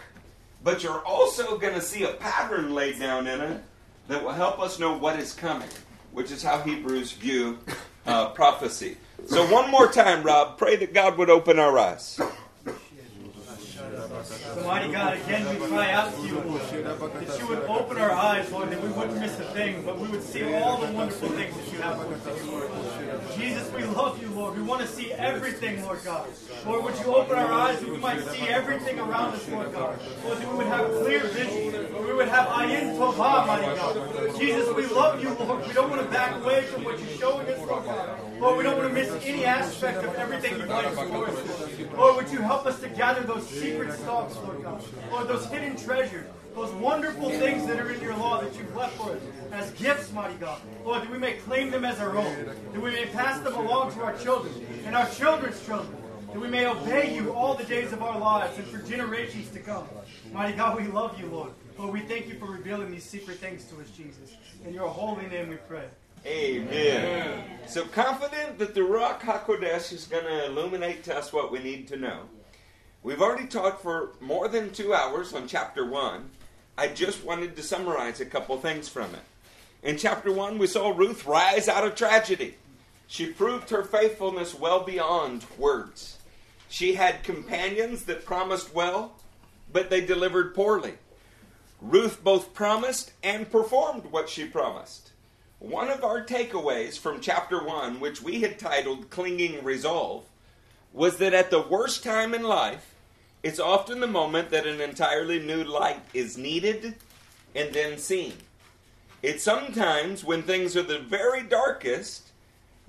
but 0.66 0.82
you're 0.82 1.06
also 1.06 1.60
going 1.60 1.76
to 1.76 1.82
see 1.82 2.04
a 2.04 2.14
pattern 2.14 2.74
laid 2.74 3.00
down 3.00 3.28
in 3.28 3.40
it 3.40 3.62
that 4.08 4.22
will 4.22 4.32
help 4.32 4.60
us 4.60 4.80
know 4.80 4.98
what 4.98 5.18
is 5.20 5.32
coming, 5.32 5.70
which 6.12 6.32
is 6.32 6.42
how 6.42 6.60
Hebrews 6.60 7.12
view 7.14 7.60
uh, 8.08 8.30
prophecy. 8.30 8.98
So, 9.28 9.46
one 9.52 9.70
more 9.70 9.88
time, 9.92 10.24
Rob, 10.24 10.58
pray 10.58 10.76
that 10.78 10.94
God 10.94 11.18
would 11.20 11.30
open 11.30 11.60
our 11.60 11.78
eyes. 11.78 12.20
Mighty 14.66 14.92
God, 14.92 15.14
again 15.18 15.48
we 15.50 15.68
cry 15.68 15.92
out 15.92 16.16
to 16.16 16.22
you, 16.26 16.40
Lord, 16.40 16.62
that 16.62 17.40
you 17.40 17.48
would 17.48 17.64
open 17.64 17.98
our 17.98 18.12
eyes, 18.12 18.52
Lord, 18.52 18.72
that 18.72 18.82
we 18.82 18.90
wouldn't 18.90 19.20
miss 19.20 19.40
a 19.40 19.44
thing, 19.54 19.84
but 19.86 20.00
we 20.00 20.08
would 20.08 20.24
see 20.24 20.44
all 20.56 20.78
the 20.78 20.92
wonderful 20.94 21.30
things 21.30 21.56
that 21.56 21.72
you 21.72 21.80
have 21.82 22.02
for 22.02 22.14
us. 22.14 23.38
Jesus, 23.38 23.72
we 23.74 23.84
love 23.84 24.20
you, 24.22 24.30
Lord. 24.30 24.58
We 24.58 24.64
want 24.64 24.82
to 24.82 24.88
see 24.88 25.12
everything, 25.14 25.84
Lord 25.84 26.04
God. 26.04 26.28
Lord, 26.66 26.86
would 26.86 26.98
you 27.00 27.16
open 27.16 27.38
our 27.38 27.52
eyes 27.52 27.80
that 27.80 27.90
we 27.90 27.98
might 27.98 28.22
see 28.26 28.48
everything 28.48 29.00
around 29.00 29.36
us, 29.36 29.48
Lord 29.50 29.72
God. 29.72 30.00
Lord, 30.24 30.38
that 30.40 30.50
we 30.50 30.58
would 30.58 30.68
have 30.68 30.90
clear 31.04 31.24
vision. 31.28 32.06
We 32.06 32.14
would 32.14 32.28
have 32.30 32.48
ayin 32.48 32.98
tovah, 32.98 33.46
mighty 33.46 33.76
God. 33.76 34.40
Jesus, 34.40 34.74
we 34.76 34.88
love 34.88 35.22
you, 35.22 35.30
Lord. 35.36 35.68
We 35.68 35.74
don't 35.74 35.90
want 35.90 36.02
to 36.02 36.10
back 36.10 36.42
away 36.42 36.64
from 36.64 36.84
what 36.84 36.98
you're 37.00 37.18
showing 37.18 37.48
us, 37.48 37.60
Lord 37.60 37.86
God. 37.86 38.40
Lord, 38.40 38.58
we 38.58 38.64
don't 38.64 38.78
want 38.78 38.90
to 38.90 38.94
miss 38.94 39.12
any 39.24 39.46
aspect 39.46 40.04
of 40.04 40.16
everything 40.16 40.58
you 40.60 40.66
place 40.66 40.96
for 40.96 41.28
us. 41.28 41.38
Lord, 41.96 42.16
would 42.18 42.32
you 42.32 42.40
help 42.40 42.66
us 42.66 42.80
to 42.82 42.90
gather 42.90 43.22
those 43.24 43.48
secret 43.48 43.94
thoughts, 43.94 44.15
Lord 44.16 44.36
Lord 44.44 44.64
God. 44.64 44.84
Lord, 45.12 45.28
those 45.28 45.46
hidden 45.48 45.76
treasures, 45.76 46.26
those 46.54 46.72
wonderful 46.74 47.30
things 47.32 47.68
that 47.68 47.80
are 47.80 47.92
in 47.92 48.02
your 48.02 48.16
law 48.16 48.40
that 48.42 48.56
you've 48.58 48.74
left 48.74 48.96
for 48.96 49.12
us 49.12 49.22
as 49.52 49.72
gifts, 49.72 50.14
mighty 50.14 50.36
God. 50.36 50.62
Lord, 50.86 51.02
that 51.02 51.12
we 51.12 51.18
may 51.18 51.34
claim 51.34 51.70
them 51.70 51.84
as 51.84 52.00
our 52.00 52.18
own, 52.18 52.46
that 52.46 52.82
we 52.82 52.92
may 52.92 53.08
pass 53.08 53.42
them 53.42 53.54
along 53.54 53.94
to 53.96 54.04
our 54.04 54.18
children 54.18 54.54
and 54.86 54.96
our 54.96 55.10
children's 55.10 55.64
children, 55.66 55.94
that 56.32 56.40
we 56.40 56.48
may 56.48 56.66
obey 56.66 57.14
you 57.14 57.34
all 57.34 57.56
the 57.56 57.66
days 57.66 57.92
of 57.92 58.02
our 58.02 58.18
lives 58.18 58.58
and 58.58 58.66
for 58.68 58.78
generations 58.90 59.50
to 59.50 59.60
come. 59.60 59.86
Mighty 60.32 60.56
God, 60.56 60.80
we 60.80 60.88
love 60.88 61.20
you, 61.20 61.28
Lord. 61.28 61.52
Lord, 61.78 61.92
we 61.92 62.00
thank 62.02 62.30
you 62.30 62.36
for 62.36 62.46
revealing 62.46 62.92
these 62.92 63.04
secret 63.04 63.38
things 63.40 63.66
to 63.66 63.82
us, 63.82 63.90
Jesus. 63.90 64.36
In 64.66 64.74
your 64.74 64.88
holy 64.88 65.28
name 65.28 65.50
we 65.50 65.58
pray. 65.58 65.88
Amen. 66.26 67.44
So 67.68 67.86
confident 67.86 68.58
that 68.60 68.74
the 68.74 68.82
Ruach 68.82 69.20
HaKodesh 69.20 69.92
is 69.92 70.08
going 70.08 70.24
to 70.24 70.46
illuminate 70.46 71.04
to 71.04 71.16
us 71.16 71.34
what 71.34 71.52
we 71.52 71.60
need 71.60 71.88
to 71.90 71.98
know. 71.98 72.22
We've 73.06 73.22
already 73.22 73.46
talked 73.46 73.84
for 73.84 74.14
more 74.20 74.48
than 74.48 74.72
two 74.72 74.92
hours 74.92 75.32
on 75.32 75.48
chapter 75.48 75.86
1. 75.86 76.28
I 76.76 76.88
just 76.88 77.24
wanted 77.24 77.56
to 77.56 77.62
summarize 77.62 78.20
a 78.20 78.26
couple 78.26 78.58
things 78.58 78.90
from 78.90 79.14
it. 79.14 79.22
In 79.84 79.96
chapter 79.96 80.32
1, 80.32 80.58
we 80.58 80.66
saw 80.66 80.90
Ruth 80.90 81.24
rise 81.28 81.68
out 81.68 81.86
of 81.86 81.94
tragedy. 81.94 82.56
She 83.06 83.28
proved 83.28 83.70
her 83.70 83.84
faithfulness 83.84 84.56
well 84.56 84.84
beyond 84.84 85.46
words. 85.56 86.18
She 86.68 86.96
had 86.96 87.24
companions 87.24 88.06
that 88.06 88.26
promised 88.26 88.74
well, 88.74 89.14
but 89.72 89.92
they 89.92 90.04
delivered 90.04 90.56
poorly. 90.56 90.96
Ruth 91.80 92.24
both 92.24 92.56
promised 92.56 93.12
and 93.22 93.52
performed 93.52 94.06
what 94.06 94.30
she 94.30 94.46
promised. 94.46 95.12
One 95.60 95.92
of 95.92 96.04
our 96.04 96.26
takeaways 96.26 96.98
from 96.98 97.22
chapter 97.22 97.64
1, 97.64 98.00
which 98.00 98.24
we 98.24 98.42
had 98.42 98.58
titled 98.58 99.12
Clinging 99.12 99.64
Resolve, 99.64 100.24
was 100.92 101.18
that 101.18 101.36
at 101.36 101.52
the 101.52 101.62
worst 101.62 102.04
time 102.04 102.34
in 102.34 102.42
life, 102.42 102.94
it's 103.46 103.60
often 103.60 104.00
the 104.00 104.08
moment 104.08 104.50
that 104.50 104.66
an 104.66 104.82
entirely 104.82 105.38
new 105.38 105.64
light 105.64 106.02
is 106.16 106.36
needed 106.36 106.96
and 107.54 107.72
then 107.72 108.00
seen. 108.00 108.34
It's 109.22 109.44
sometimes 109.44 110.24
when 110.24 110.42
things 110.42 110.76
are 110.76 110.82
the 110.82 110.98
very 110.98 111.44
darkest 111.44 112.32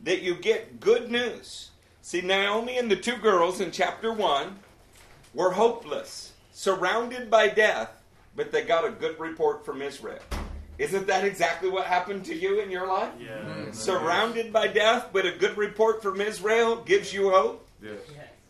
that 0.03 0.23
you 0.23 0.35
get 0.35 0.81
good 0.81 1.11
news. 1.11 1.73
See, 2.01 2.23
Naomi 2.23 2.79
and 2.79 2.91
the 2.91 2.97
two 2.97 3.19
girls 3.19 3.61
in 3.61 3.71
chapter 3.71 4.11
1 4.11 4.59
were 5.35 5.51
hopeless, 5.51 6.33
surrounded 6.53 7.31
by 7.31 7.49
death, 7.49 7.91
but 8.35 8.51
they 8.51 8.65
got 8.65 8.87
a 8.87 8.91
good 8.91 9.21
report 9.21 9.63
from 9.63 9.83
Israel. 9.83 10.23
Isn't 10.79 11.07
that 11.07 11.27
exactly 11.27 11.69
what 11.69 11.85
happened 11.85 12.25
to 12.25 12.35
you 12.35 12.61
in 12.61 12.71
your 12.71 12.87
life? 12.87 13.13
Yeah. 13.21 13.29
Mm-hmm. 13.29 13.73
Surrounded 13.73 14.55
by 14.55 14.69
death, 14.69 15.11
but 15.13 15.27
a 15.27 15.33
good 15.33 15.59
report 15.59 16.03
from 16.03 16.23
Israel 16.23 16.77
gives 16.77 17.13
you 17.13 17.29
hope. 17.29 17.69
Yes. 17.83 17.99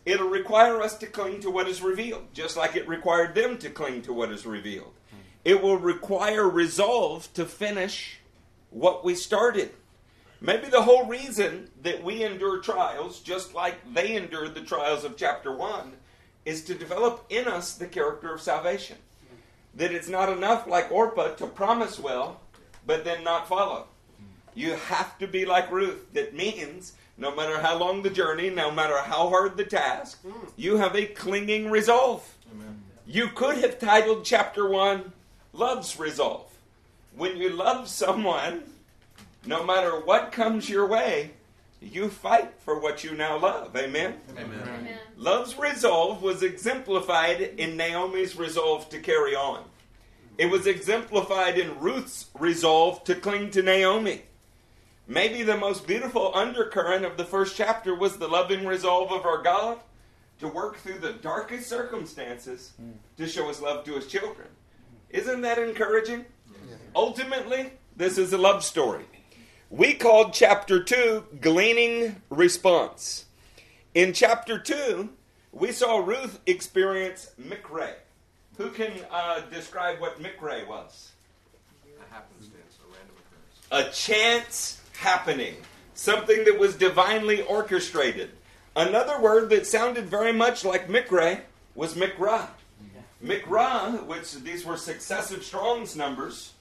It'll 0.07 0.29
require 0.29 0.81
us 0.81 0.97
to 0.99 1.05
cling 1.05 1.41
to 1.41 1.51
what 1.51 1.67
is 1.67 1.81
revealed, 1.81 2.33
just 2.33 2.55
like 2.55 2.77
it 2.77 2.87
required 2.87 3.35
them 3.35 3.57
to 3.57 3.69
cling 3.69 4.03
to 4.03 4.13
what 4.13 4.31
is 4.31 4.45
revealed. 4.45 4.93
Hmm. 5.11 5.17
It 5.43 5.61
will 5.61 5.75
require 5.75 6.47
resolve 6.47 7.27
to 7.33 7.43
finish 7.43 8.19
what 8.69 9.03
we 9.03 9.15
started. 9.15 9.71
Maybe 10.39 10.69
the 10.69 10.83
whole 10.83 11.07
reason 11.07 11.71
that 11.81 12.05
we 12.05 12.23
endure 12.23 12.61
trials, 12.61 13.19
just 13.19 13.53
like 13.53 13.93
they 13.93 14.15
endured 14.15 14.55
the 14.55 14.61
trials 14.61 15.03
of 15.03 15.17
chapter 15.17 15.53
1, 15.53 15.91
is 16.45 16.63
to 16.63 16.73
develop 16.73 17.25
in 17.27 17.45
us 17.45 17.73
the 17.73 17.85
character 17.85 18.33
of 18.33 18.39
salvation. 18.39 18.95
Hmm. 19.27 19.35
That 19.75 19.91
it's 19.91 20.07
not 20.07 20.29
enough, 20.29 20.67
like 20.67 20.89
Orpah, 20.89 21.35
to 21.35 21.47
promise 21.47 21.99
well, 21.99 22.39
but 22.85 23.03
then 23.03 23.25
not 23.25 23.49
follow. 23.49 23.87
Hmm. 24.17 24.23
You 24.55 24.71
have 24.75 25.17
to 25.17 25.27
be 25.27 25.43
like 25.43 25.69
Ruth. 25.69 26.13
That 26.13 26.33
means 26.33 26.93
no 27.17 27.35
matter 27.35 27.59
how 27.59 27.77
long 27.77 28.03
the 28.03 28.09
journey, 28.09 28.49
no 28.49 28.71
matter 28.71 28.97
how 28.97 29.29
hard 29.29 29.57
the 29.57 29.65
task, 29.65 30.21
hmm. 30.21 30.47
you 30.55 30.77
have 30.77 30.95
a 30.95 31.05
clinging 31.05 31.69
resolve. 31.69 32.33
You 33.09 33.29
could 33.29 33.59
have 33.59 33.79
titled 33.79 34.25
chapter 34.25 34.67
1 34.67 35.13
Love's 35.53 35.97
Resolve. 35.97 36.51
When 37.15 37.37
you 37.37 37.49
love 37.49 37.87
someone, 37.87 38.63
no 39.45 39.63
matter 39.63 40.01
what 40.01 40.33
comes 40.33 40.69
your 40.69 40.85
way, 40.85 41.31
you 41.81 42.09
fight 42.09 42.51
for 42.59 42.79
what 42.79 43.05
you 43.05 43.15
now 43.15 43.39
love. 43.39 43.75
Amen? 43.77 44.15
Amen. 44.37 44.89
Love's 45.15 45.57
resolve 45.57 46.21
was 46.21 46.43
exemplified 46.43 47.39
in 47.41 47.77
Naomi's 47.77 48.35
resolve 48.35 48.89
to 48.89 48.99
carry 48.99 49.35
on. 49.35 49.63
It 50.37 50.47
was 50.47 50.67
exemplified 50.67 51.57
in 51.57 51.79
Ruth's 51.79 52.27
resolve 52.37 53.05
to 53.05 53.15
cling 53.15 53.51
to 53.51 53.61
Naomi. 53.61 54.23
Maybe 55.07 55.41
the 55.41 55.57
most 55.57 55.87
beautiful 55.87 56.31
undercurrent 56.35 57.05
of 57.05 57.15
the 57.15 57.23
first 57.23 57.55
chapter 57.55 57.95
was 57.95 58.17
the 58.17 58.27
loving 58.27 58.65
resolve 58.65 59.11
of 59.11 59.25
our 59.25 59.41
God 59.41 59.79
to 60.39 60.49
work 60.49 60.77
through 60.77 60.99
the 60.99 61.13
darkest 61.13 61.69
circumstances 61.69 62.73
to 63.15 63.27
show 63.27 63.47
his 63.47 63.61
love 63.61 63.85
to 63.85 63.93
his 63.93 64.07
children. 64.07 64.49
Isn't 65.09 65.41
that 65.41 65.59
encouraging? 65.59 66.25
Ultimately, 66.93 67.71
this 67.95 68.17
is 68.17 68.33
a 68.33 68.37
love 68.37 68.65
story. 68.65 69.05
We 69.69 69.93
called 69.93 70.33
chapter 70.33 70.83
2 70.83 71.25
Gleaning 71.39 72.21
Response. 72.29 73.25
In 73.95 74.11
chapter 74.11 74.59
2, 74.59 75.09
we 75.53 75.71
saw 75.71 75.99
Ruth 75.99 76.39
experience 76.45 77.31
Mikre. 77.41 77.93
Who 78.57 78.71
can 78.71 78.91
uh, 79.09 79.41
describe 79.51 80.01
what 80.01 80.21
Mikre 80.21 80.67
was? 80.67 81.11
A 81.99 82.13
happenstance, 82.13 82.77
a 82.83 82.93
random 82.93 83.15
occurrence. 83.71 83.89
a 83.89 83.91
chance 83.95 84.81
happening, 84.97 85.55
something 85.93 86.43
that 86.45 86.59
was 86.59 86.75
divinely 86.75 87.41
orchestrated. 87.43 88.31
Another 88.75 89.19
word 89.19 89.49
that 89.49 89.65
sounded 89.65 90.05
very 90.05 90.33
much 90.33 90.63
like 90.63 90.87
Mikre 90.87 91.41
was 91.75 91.95
Mikra. 91.95 92.47
Mikra, 93.23 94.05
which 94.05 94.33
these 94.35 94.65
were 94.65 94.77
successive 94.77 95.43
Strong's 95.43 95.95
numbers, 95.95 96.53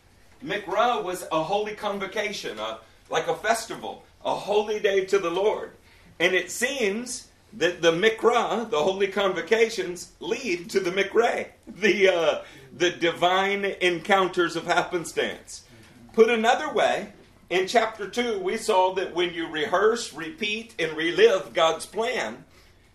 Mikra 0.43 1.03
was 1.03 1.27
a 1.31 1.43
holy 1.43 1.75
convocation, 1.75 2.59
a, 2.59 2.79
like 3.11 3.27
a 3.29 3.35
festival, 3.35 4.05
a 4.25 4.35
holy 4.35 4.81
day 4.81 5.05
to 5.05 5.19
the 5.19 5.31
Lord. 5.31 5.73
And 6.19 6.35
it 6.35 6.51
seems 6.51 7.29
that 7.53 7.83
the 7.83 7.93
Mikra, 7.93 8.69
the 8.71 8.83
holy 8.83 9.09
convocations, 9.09 10.13
lead 10.21 10.71
to 10.71 10.81
the 10.81 10.91
Mikre, 10.91 11.49
the, 11.67 12.09
uh, 12.09 12.43
the 12.77 12.91
divine 12.91 13.65
encounters 13.65 14.57
of 14.57 14.67
happenstance. 14.67 15.65
Put 16.13 16.31
another 16.31 16.73
way, 16.73 17.13
in 17.49 17.69
chapter 17.69 18.09
2, 18.09 18.41
we 18.41 18.57
saw 18.57 18.95
that 18.95 19.15
when 19.15 19.33
you 19.33 19.49
rehearse, 19.49 20.13
repeat, 20.13 20.75
and 20.79 20.97
relive 20.97 21.55
God's 21.55 21.87
plan, 21.87 22.45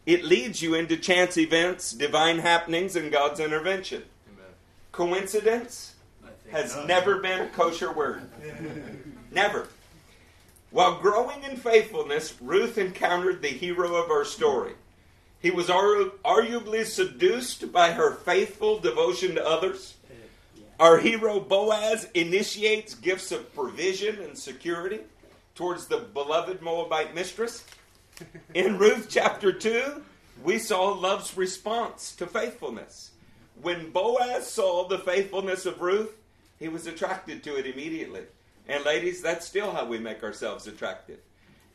it 0.06 0.24
leads 0.24 0.62
you 0.62 0.74
into 0.74 0.98
chance 0.98 1.38
events, 1.38 1.92
divine 1.92 2.40
happenings, 2.40 2.96
and 2.96 3.12
God's 3.12 3.40
intervention. 3.40 4.04
Amen. 4.34 4.52
Coincidence 4.92 5.96
has 6.52 6.76
never 6.86 7.20
been 7.20 7.42
a 7.42 7.48
kosher 7.50 7.92
word. 7.92 8.24
Never. 9.32 9.70
While 10.70 11.00
growing 11.00 11.44
in 11.44 11.56
faithfulness, 11.56 12.34
Ruth 12.42 12.78
encountered 12.78 13.42
the 13.42 13.50
hero 13.50 13.96
of 13.96 14.10
our 14.10 14.26
story. 14.26 14.74
He 15.40 15.52
was 15.52 15.68
arguably 15.68 16.86
seduced 16.86 17.72
by 17.72 17.92
her 17.92 18.14
faithful 18.14 18.80
devotion 18.80 19.36
to 19.36 19.46
others. 19.46 19.96
Our 20.82 20.98
hero 20.98 21.40
Boaz 21.40 22.10
initiates 22.16 22.96
gifts 22.96 23.32
of 23.32 23.54
provision 23.54 24.20
and 24.20 24.36
security 24.36 25.02
towards 25.54 25.86
the 25.86 26.00
beloved 26.00 26.64
Moabite 26.64 27.14
mistress. 27.14 27.64
In 28.56 28.80
Ruth 28.80 29.06
chapter 29.08 29.54
2, 29.54 30.02
we 30.44 30.58
saw 30.58 30.86
love's 30.94 31.38
response 31.38 32.16
to 32.16 32.26
faithfulness. 32.26 33.12
When 33.62 33.92
Boaz 33.92 34.48
saw 34.48 34.88
the 34.88 34.98
faithfulness 34.98 35.68
of 35.68 35.82
Ruth, 35.82 36.18
he 36.58 36.68
was 36.68 36.88
attracted 36.88 37.44
to 37.44 37.58
it 37.58 37.68
immediately. 37.68 38.24
And 38.68 38.84
ladies, 38.84 39.22
that's 39.22 39.46
still 39.46 39.72
how 39.72 39.86
we 39.86 40.00
make 40.00 40.24
ourselves 40.24 40.66
attractive. 40.66 41.20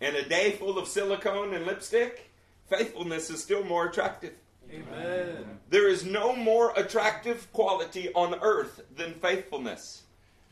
In 0.00 0.16
a 0.16 0.28
day 0.28 0.50
full 0.50 0.78
of 0.78 0.88
silicone 0.88 1.54
and 1.54 1.64
lipstick, 1.64 2.28
faithfulness 2.68 3.30
is 3.30 3.40
still 3.40 3.62
more 3.62 3.86
attractive. 3.86 4.34
Amen. 4.72 5.58
There 5.70 5.88
is 5.88 6.04
no 6.04 6.34
more 6.34 6.72
attractive 6.76 7.52
quality 7.52 8.12
on 8.14 8.38
earth 8.40 8.82
than 8.94 9.14
faithfulness. 9.14 10.02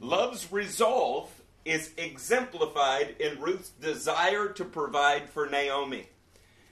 Love's 0.01 0.53
resolve 0.53 1.31
is 1.65 1.93
exemplified 1.97 3.17
in 3.19 3.41
Ruth's 3.41 3.71
desire 3.71 4.49
to 4.51 4.65
provide 4.65 5.31
for 5.31 5.49
Naomi. 5.49 6.09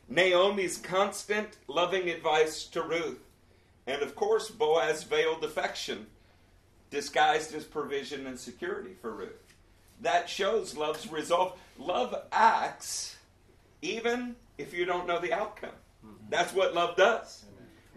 Naomi's 0.09 0.77
constant 0.77 1.57
loving 1.67 2.09
advice 2.09 2.65
to 2.67 2.83
Ruth. 2.83 3.21
And 3.87 4.03
of 4.03 4.15
course, 4.15 4.51
Boaz's 4.51 5.05
veiled 5.05 5.43
affection 5.45 6.07
disguised 6.91 7.55
as 7.55 7.65
provision 7.65 8.27
and 8.27 8.39
security 8.39 8.95
for 9.01 9.13
Ruth. 9.13 9.55
That 10.01 10.29
shows 10.29 10.77
love's 10.77 11.11
resolve. 11.11 11.59
Love 11.79 12.15
acts 12.31 13.17
even 13.81 14.37
if 14.59 14.75
you 14.75 14.85
don't 14.85 15.07
know 15.07 15.19
the 15.19 15.33
outcome. 15.33 15.71
That's 16.29 16.53
what 16.53 16.75
love 16.75 16.97
does. 16.97 17.45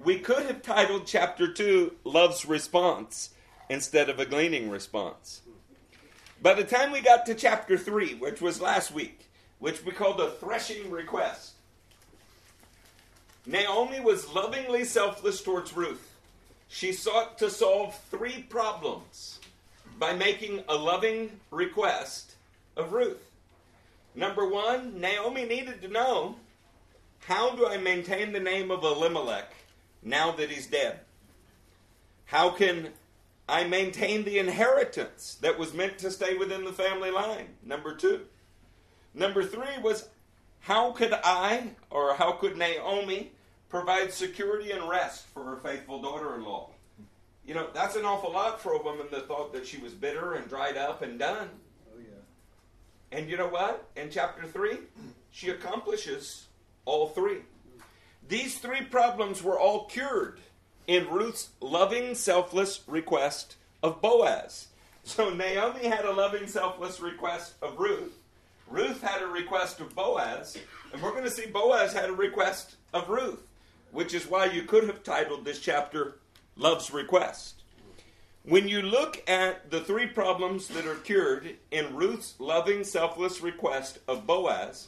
We 0.04 0.20
could 0.20 0.46
have 0.46 0.62
titled 0.62 1.08
chapter 1.08 1.52
2 1.52 1.96
Love's 2.04 2.46
Response 2.46 3.32
instead 3.70 4.10
of 4.10 4.20
a 4.20 4.26
gleaning 4.26 4.70
response. 4.70 5.42
By 6.42 6.54
the 6.54 6.64
time 6.64 6.92
we 6.92 7.02
got 7.02 7.26
to 7.28 7.34
chapter 7.34 7.78
3, 7.78 8.16
which 8.16 8.42
was 8.42 8.62
last 8.62 8.92
week, 8.92 9.30
which 9.60 9.84
we 9.86 9.92
called 9.92 10.20
a 10.20 10.32
threshing 10.32 10.92
request, 10.92 11.54
Naomi 13.46 14.00
was 14.00 14.34
lovingly 14.34 14.84
selfless 14.84 15.42
towards 15.42 15.76
Ruth. 15.76 16.12
she 16.68 16.92
sought 16.92 17.38
to 17.38 17.50
solve 17.50 17.98
three 18.10 18.42
problems 18.44 19.40
by 20.00 20.14
making 20.14 20.64
a 20.68 20.76
loving 20.76 21.40
request 21.52 22.36
of 22.76 22.92
Ruth. 22.92 23.32
Number 24.14 24.48
one, 24.48 25.00
Naomi 25.00 25.46
needed 25.46 25.82
to 25.82 25.88
know 25.88 26.36
how 27.26 27.56
do 27.56 27.68
I 27.68 27.78
maintain 27.78 28.34
the 28.34 28.40
name 28.40 28.70
of 28.70 28.84
Elimelech 28.84 29.52
now 30.04 30.32
that 30.34 30.52
he's 30.52 30.68
dead? 30.68 31.00
How 32.26 32.50
can 32.50 32.90
I 33.50 33.64
maintain 33.64 34.24
the 34.24 34.38
inheritance 34.38 35.38
that 35.42 35.58
was 35.58 35.74
meant 35.74 35.98
to 36.00 36.12
stay 36.12 36.36
within 36.36 36.66
the 36.66 36.74
family 36.74 37.10
line? 37.10 37.56
Number 37.64 37.96
two. 37.96 38.22
Number 39.16 39.44
three 39.44 39.82
was 39.82 40.10
how 40.60 40.92
could 40.92 41.14
I 41.14 41.72
or 41.90 42.14
how 42.14 42.34
could 42.34 42.58
Naomi 42.58 43.32
provide 43.70 44.14
security 44.14 44.72
and 44.72 44.88
rest 44.88 45.26
for 45.28 45.44
her 45.44 45.58
faithful 45.58 46.02
daughter 46.02 46.36
in 46.36 46.44
law? 46.44 46.70
You 47.46 47.56
know, 47.56 47.68
that's 47.74 47.96
an 47.96 48.06
awful 48.06 48.32
lot 48.32 48.62
for 48.62 48.74
a 48.74 48.82
woman 48.82 49.08
that 49.12 49.28
thought 49.28 49.54
that 49.54 49.66
she 49.66 49.78
was 49.78 49.94
bitter 49.94 50.34
and 50.34 50.48
dried 50.48 50.78
up 50.78 51.02
and 51.02 51.18
done. 51.18 51.50
Oh, 51.92 52.00
yeah. 52.00 53.18
And 53.18 53.30
you 53.30 53.38
know 53.38 53.48
what? 53.48 53.88
In 53.96 54.10
chapter 54.10 54.48
3, 54.48 54.78
she 55.32 55.50
accomplishes 55.50 56.45
all 56.86 57.08
three. 57.08 57.40
These 58.28 58.58
three 58.58 58.82
problems 58.82 59.44
were 59.44 59.60
all 59.60 59.86
cured 59.86 60.40
in 60.88 61.10
Ruth's 61.10 61.50
loving, 61.62 62.16
selfless 62.16 62.82
request 62.88 63.56
of 63.84 64.02
Boaz. 64.02 64.68
So 65.04 65.30
Naomi 65.30 65.86
had 65.86 66.06
a 66.06 66.12
loving, 66.12 66.48
selfless 66.48 67.00
request 67.00 67.54
of 67.62 67.78
Ruth. 67.78 68.18
Ruth 68.68 69.02
had 69.02 69.22
a 69.22 69.28
request 69.28 69.80
of 69.80 69.94
Boaz. 69.94 70.58
And 70.92 71.02
we're 71.02 71.12
going 71.12 71.24
to 71.24 71.30
see 71.30 71.46
Boaz 71.46 71.94
had 71.94 72.10
a 72.10 72.14
request 72.14 72.76
of 72.94 73.10
Ruth, 73.10 73.46
which 73.92 74.14
is 74.14 74.28
why 74.28 74.46
you 74.46 74.64
could 74.64 74.86
have 74.86 75.04
titled 75.04 75.46
this 75.46 75.60
chapter 75.60 76.18
Love's 76.56 76.92
Request. 76.92 77.62
When 78.44 78.68
you 78.68 78.82
look 78.82 79.24
at 79.28 79.72
the 79.72 79.82
three 79.82 80.08
problems 80.08 80.68
that 80.70 80.86
are 80.86 80.96
cured 80.96 81.56
in 81.72 81.96
Ruth's 81.96 82.36
loving, 82.40 82.84
selfless 82.84 83.42
request 83.42 84.00
of 84.08 84.28
Boaz, 84.28 84.88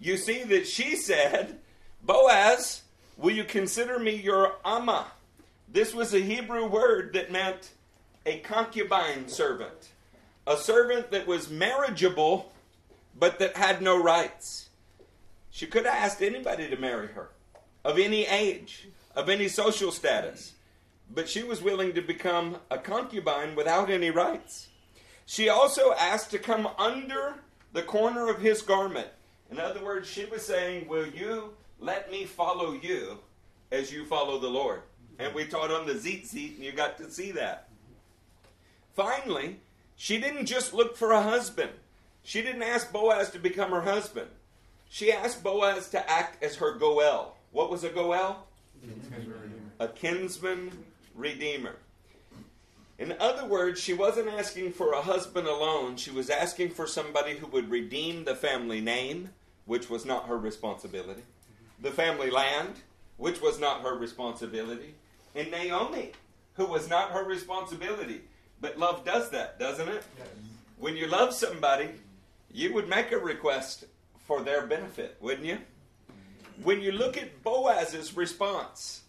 you 0.00 0.16
see 0.16 0.42
that 0.44 0.66
she 0.66 0.96
said, 0.96 1.58
Boaz, 2.02 2.82
will 3.16 3.32
you 3.32 3.44
consider 3.44 3.98
me 3.98 4.14
your 4.14 4.54
Amma? 4.64 5.06
This 5.70 5.94
was 5.94 6.14
a 6.14 6.20
Hebrew 6.20 6.66
word 6.66 7.12
that 7.12 7.32
meant 7.32 7.70
a 8.24 8.38
concubine 8.40 9.28
servant, 9.28 9.90
a 10.46 10.56
servant 10.56 11.10
that 11.10 11.26
was 11.26 11.50
marriageable 11.50 12.52
but 13.18 13.38
that 13.38 13.56
had 13.56 13.82
no 13.82 14.00
rights. 14.00 14.68
She 15.50 15.66
could 15.66 15.86
have 15.86 15.94
asked 15.94 16.22
anybody 16.22 16.68
to 16.70 16.76
marry 16.76 17.08
her, 17.08 17.30
of 17.84 17.98
any 17.98 18.26
age, 18.26 18.88
of 19.16 19.28
any 19.28 19.48
social 19.48 19.90
status, 19.90 20.52
but 21.12 21.28
she 21.28 21.42
was 21.42 21.62
willing 21.62 21.94
to 21.94 22.02
become 22.02 22.58
a 22.70 22.78
concubine 22.78 23.56
without 23.56 23.90
any 23.90 24.10
rights. 24.10 24.68
She 25.26 25.48
also 25.48 25.92
asked 25.92 26.30
to 26.30 26.38
come 26.38 26.68
under 26.78 27.36
the 27.72 27.82
corner 27.82 28.28
of 28.28 28.40
his 28.40 28.62
garment. 28.62 29.08
In 29.50 29.58
other 29.58 29.82
words, 29.82 30.08
she 30.08 30.24
was 30.26 30.42
saying, 30.42 30.88
Will 30.88 31.06
you 31.06 31.54
let 31.80 32.10
me 32.10 32.24
follow 32.24 32.72
you 32.72 33.18
as 33.72 33.92
you 33.92 34.04
follow 34.04 34.38
the 34.38 34.48
Lord? 34.48 34.82
And 35.18 35.34
we 35.34 35.44
taught 35.46 35.70
on 35.70 35.86
the 35.86 35.94
tzitzit, 35.94 36.56
and 36.56 36.64
you 36.64 36.72
got 36.72 36.96
to 36.98 37.10
see 37.10 37.32
that. 37.32 37.68
Finally, 38.94 39.56
she 39.96 40.18
didn't 40.18 40.46
just 40.46 40.74
look 40.74 40.96
for 40.96 41.12
a 41.12 41.22
husband. 41.22 41.70
She 42.22 42.42
didn't 42.42 42.62
ask 42.62 42.92
Boaz 42.92 43.30
to 43.30 43.38
become 43.38 43.70
her 43.70 43.82
husband. 43.82 44.28
She 44.88 45.12
asked 45.12 45.42
Boaz 45.42 45.88
to 45.90 46.10
act 46.10 46.42
as 46.42 46.56
her 46.56 46.74
Goel. 46.74 47.36
What 47.52 47.70
was 47.70 47.84
a 47.84 47.88
Goel? 47.88 48.46
A 49.80 49.88
kinsman 49.88 50.84
redeemer. 51.14 51.76
In 52.98 53.14
other 53.20 53.46
words, 53.46 53.80
she 53.80 53.94
wasn't 53.94 54.28
asking 54.28 54.72
for 54.72 54.92
a 54.92 55.02
husband 55.02 55.46
alone. 55.46 55.96
She 55.96 56.10
was 56.10 56.30
asking 56.30 56.70
for 56.70 56.86
somebody 56.86 57.36
who 57.36 57.46
would 57.46 57.70
redeem 57.70 58.24
the 58.24 58.34
family 58.34 58.80
name, 58.80 59.30
which 59.68 59.90
was 59.90 60.06
not 60.06 60.26
her 60.26 60.38
responsibility, 60.38 61.22
the 61.80 61.90
family 61.90 62.30
land, 62.30 62.72
which 63.18 63.42
was 63.42 63.60
not 63.60 63.82
her 63.82 63.94
responsibility, 63.94 64.94
and 65.34 65.50
Naomi, 65.50 66.12
who 66.54 66.64
was 66.64 66.88
not 66.88 67.10
her 67.10 67.22
responsibility. 67.22 68.22
But 68.62 68.78
love 68.78 69.04
does 69.04 69.28
that, 69.30 69.60
doesn't 69.60 69.88
it? 69.88 70.02
Yes. 70.16 70.26
When 70.78 70.96
you 70.96 71.06
love 71.06 71.34
somebody, 71.34 71.90
you 72.50 72.72
would 72.72 72.88
make 72.88 73.12
a 73.12 73.18
request 73.18 73.84
for 74.26 74.40
their 74.40 74.66
benefit, 74.66 75.18
wouldn't 75.20 75.46
you? 75.46 75.58
When 76.62 76.80
you 76.80 76.90
look 76.90 77.18
at 77.18 77.42
Boaz's 77.42 78.16
response, 78.16 79.02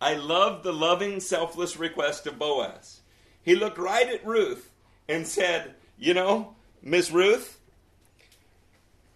I 0.00 0.14
love 0.14 0.62
the 0.62 0.72
loving, 0.72 1.18
selfless 1.18 1.76
request 1.76 2.28
of 2.28 2.38
Boaz. 2.38 3.00
He 3.42 3.56
looked 3.56 3.78
right 3.78 4.08
at 4.08 4.24
Ruth 4.24 4.70
and 5.08 5.26
said, 5.26 5.74
You 5.98 6.14
know, 6.14 6.54
Miss 6.80 7.10
Ruth, 7.10 7.58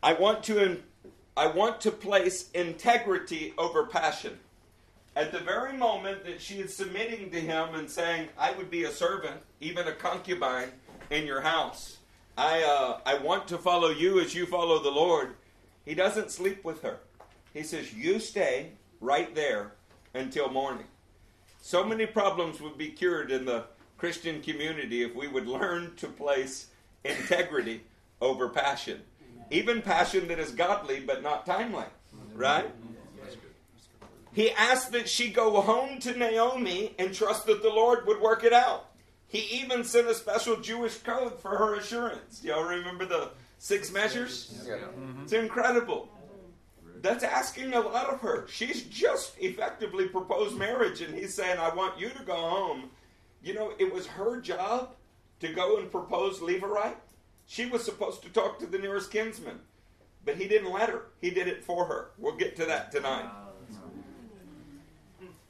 I 0.02 0.14
want 0.14 0.42
to 0.44 0.58
I 1.40 1.46
want 1.46 1.80
to 1.80 1.90
place 1.90 2.50
integrity 2.50 3.54
over 3.56 3.86
passion. 3.86 4.38
At 5.16 5.32
the 5.32 5.38
very 5.38 5.72
moment 5.72 6.22
that 6.26 6.38
she 6.38 6.56
is 6.56 6.76
submitting 6.76 7.30
to 7.30 7.40
him 7.40 7.74
and 7.76 7.88
saying, 7.88 8.28
I 8.36 8.52
would 8.52 8.70
be 8.70 8.84
a 8.84 8.90
servant, 8.90 9.40
even 9.58 9.88
a 9.88 9.92
concubine, 9.92 10.68
in 11.08 11.26
your 11.26 11.40
house, 11.40 11.96
I, 12.36 12.62
uh, 12.62 13.00
I 13.06 13.14
want 13.14 13.48
to 13.48 13.56
follow 13.56 13.88
you 13.88 14.20
as 14.20 14.34
you 14.34 14.44
follow 14.44 14.82
the 14.82 14.90
Lord, 14.90 15.32
he 15.86 15.94
doesn't 15.94 16.30
sleep 16.30 16.62
with 16.62 16.82
her. 16.82 16.98
He 17.54 17.62
says, 17.62 17.94
You 17.94 18.20
stay 18.20 18.72
right 19.00 19.34
there 19.34 19.72
until 20.12 20.50
morning. 20.50 20.88
So 21.62 21.82
many 21.82 22.04
problems 22.04 22.60
would 22.60 22.76
be 22.76 22.90
cured 22.90 23.30
in 23.30 23.46
the 23.46 23.64
Christian 23.96 24.42
community 24.42 25.04
if 25.04 25.14
we 25.14 25.26
would 25.26 25.46
learn 25.46 25.96
to 25.96 26.06
place 26.06 26.66
integrity 27.02 27.84
over 28.20 28.50
passion. 28.50 29.00
Even 29.50 29.82
passion 29.82 30.28
that 30.28 30.38
is 30.38 30.52
godly 30.52 31.00
but 31.00 31.22
not 31.22 31.46
timely. 31.46 31.84
Right? 32.34 32.70
He 34.32 34.50
asked 34.52 34.92
that 34.92 35.08
she 35.08 35.30
go 35.30 35.60
home 35.60 35.98
to 36.00 36.16
Naomi 36.16 36.94
and 36.98 37.12
trust 37.12 37.46
that 37.46 37.62
the 37.62 37.68
Lord 37.68 38.06
would 38.06 38.20
work 38.20 38.44
it 38.44 38.52
out. 38.52 38.86
He 39.26 39.60
even 39.60 39.84
sent 39.84 40.08
a 40.08 40.14
special 40.14 40.56
Jewish 40.56 40.98
code 40.98 41.40
for 41.40 41.56
her 41.56 41.74
assurance. 41.76 42.42
Y'all 42.42 42.64
remember 42.64 43.06
the 43.06 43.30
six 43.58 43.92
measures? 43.92 44.64
Yeah. 44.66 44.74
Mm-hmm. 44.74 45.22
It's 45.24 45.32
incredible. 45.32 46.08
That's 47.02 47.24
asking 47.24 47.72
a 47.72 47.80
lot 47.80 48.12
of 48.12 48.20
her. 48.20 48.46
She's 48.48 48.82
just 48.84 49.38
effectively 49.38 50.08
proposed 50.08 50.56
marriage, 50.56 51.00
and 51.00 51.14
he's 51.14 51.34
saying, 51.34 51.58
I 51.58 51.74
want 51.74 51.98
you 51.98 52.10
to 52.10 52.22
go 52.24 52.34
home. 52.34 52.90
You 53.42 53.54
know, 53.54 53.72
it 53.78 53.92
was 53.92 54.06
her 54.06 54.40
job 54.40 54.90
to 55.40 55.48
go 55.48 55.78
and 55.78 55.90
propose 55.90 56.40
Levirate. 56.40 56.96
She 57.50 57.66
was 57.66 57.84
supposed 57.84 58.22
to 58.22 58.28
talk 58.28 58.60
to 58.60 58.66
the 58.66 58.78
nearest 58.78 59.10
kinsman, 59.10 59.58
but 60.24 60.36
he 60.36 60.46
didn't 60.46 60.70
let 60.70 60.88
her. 60.88 61.06
He 61.20 61.30
did 61.30 61.48
it 61.48 61.64
for 61.64 61.84
her. 61.86 62.12
We'll 62.16 62.36
get 62.36 62.54
to 62.58 62.64
that 62.66 62.92
tonight. 62.92 63.28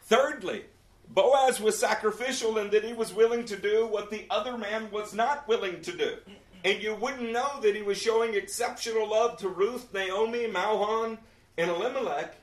Thirdly, 0.04 0.64
Boaz 1.10 1.60
was 1.60 1.78
sacrificial 1.78 2.56
in 2.56 2.70
that 2.70 2.84
he 2.84 2.94
was 2.94 3.12
willing 3.12 3.44
to 3.44 3.56
do 3.56 3.86
what 3.86 4.08
the 4.08 4.24
other 4.30 4.56
man 4.56 4.90
was 4.90 5.12
not 5.12 5.46
willing 5.46 5.82
to 5.82 5.94
do. 5.94 6.16
And 6.64 6.82
you 6.82 6.94
wouldn't 6.94 7.32
know 7.32 7.60
that 7.60 7.76
he 7.76 7.82
was 7.82 8.00
showing 8.00 8.32
exceptional 8.32 9.06
love 9.06 9.36
to 9.36 9.50
Ruth, 9.50 9.92
Naomi, 9.92 10.46
Mahlon, 10.46 11.18
and 11.58 11.70
Elimelech 11.70 12.34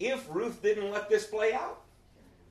if 0.00 0.26
Ruth 0.28 0.60
didn't 0.62 0.90
let 0.90 1.08
this 1.08 1.28
play 1.28 1.52
out. 1.52 1.80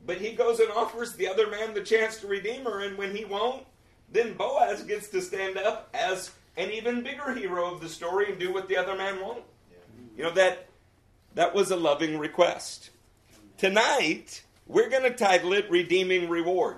But 0.05 0.21
he 0.21 0.31
goes 0.31 0.61
and 0.61 0.71
offers 0.71 1.15
the 1.15 1.27
other 1.27 1.49
man 1.49 1.73
the 1.73 1.83
chance 1.83 2.15
to 2.21 2.27
redeem 2.27 2.63
her, 2.63 2.79
and 2.79 2.97
when 2.97 3.13
he 3.13 3.25
won't, 3.25 3.65
then 4.09 4.35
Boaz 4.35 4.83
gets 4.83 5.09
to 5.09 5.21
stand 5.21 5.57
up 5.57 5.89
as 5.93 6.31
an 6.57 6.71
even 6.71 7.03
bigger 7.03 7.33
hero 7.33 7.73
of 7.73 7.81
the 7.81 7.89
story 7.89 8.29
and 8.29 8.39
do 8.39 8.53
what 8.53 8.67
the 8.67 8.77
other 8.77 8.95
man 8.95 9.21
won't. 9.21 9.43
You 10.17 10.23
know 10.23 10.31
that 10.31 10.67
that 11.35 11.53
was 11.53 11.71
a 11.71 11.75
loving 11.75 12.17
request. 12.17 12.89
Tonight, 13.57 14.43
we're 14.65 14.89
going 14.89 15.03
to 15.03 15.15
title 15.15 15.53
it 15.53 15.69
Redeeming 15.69 16.29
Reward. 16.29 16.77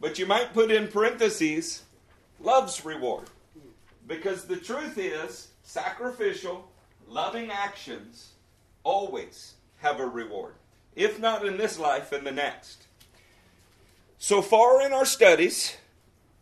But 0.00 0.18
you 0.18 0.26
might 0.26 0.52
put 0.52 0.70
in 0.70 0.88
parentheses, 0.88 1.82
Love's 2.40 2.84
Reward. 2.84 3.28
Because 4.06 4.44
the 4.44 4.56
truth 4.56 4.98
is, 4.98 5.48
sacrificial, 5.62 6.68
loving 7.08 7.50
actions 7.50 8.32
always 8.84 9.54
have 9.78 10.00
a 10.00 10.06
reward. 10.06 10.54
If 10.94 11.20
not 11.20 11.46
in 11.46 11.56
this 11.56 11.78
life, 11.78 12.12
in 12.12 12.24
the 12.24 12.32
next. 12.32 12.86
So 14.18 14.42
far 14.42 14.82
in 14.82 14.92
our 14.92 15.04
studies, 15.04 15.76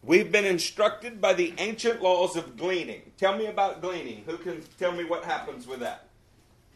we've 0.07 0.33
been 0.33 0.47
instructed 0.47 1.21
by 1.21 1.35
the 1.35 1.53
ancient 1.59 2.01
laws 2.01 2.37
of 2.37 2.57
gleaning. 2.57 3.03
Tell 3.19 3.37
me 3.37 3.47
about 3.47 3.83
gleaning. 3.83 4.23
Who 4.27 4.38
can 4.38 4.62
tell 4.79 4.92
me 4.92 5.05
what 5.05 5.25
happens 5.25 5.66
with 5.66 5.81
that? 5.81 6.09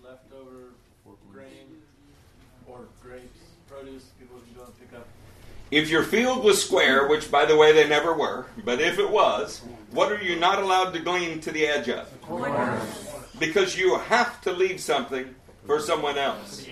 Leftover 0.05 0.71
grain 1.33 1.49
or 2.67 2.89
grapes 3.03 3.39
produce 3.69 4.05
people 4.19 4.39
can 4.39 4.55
go 4.55 4.65
and 4.65 4.81
pick 4.81 4.99
up. 4.99 5.07
If 5.71 5.89
your 5.89 6.03
field 6.03 6.43
was 6.43 6.63
square, 6.63 7.07
which 7.07 7.31
by 7.31 7.45
the 7.45 7.57
way 7.57 7.73
they 7.73 7.89
never 7.89 8.13
were, 8.13 8.47
but 8.65 8.81
if 8.81 8.99
it 8.99 9.09
was, 9.09 9.63
what 9.93 10.11
are 10.11 10.21
you 10.21 10.37
not 10.37 10.61
allowed 10.61 10.91
to 10.95 10.99
glean 10.99 11.41
to 11.43 11.53
the 11.53 11.67
edge 11.67 11.89
of? 11.89 12.09
Because 13.39 13.79
you 13.79 13.97
have 13.99 14.41
to 14.43 14.53
leave 14.53 14.81
something 14.81 15.35
for 15.67 15.79
someone 15.79 16.19
else. 16.19 16.67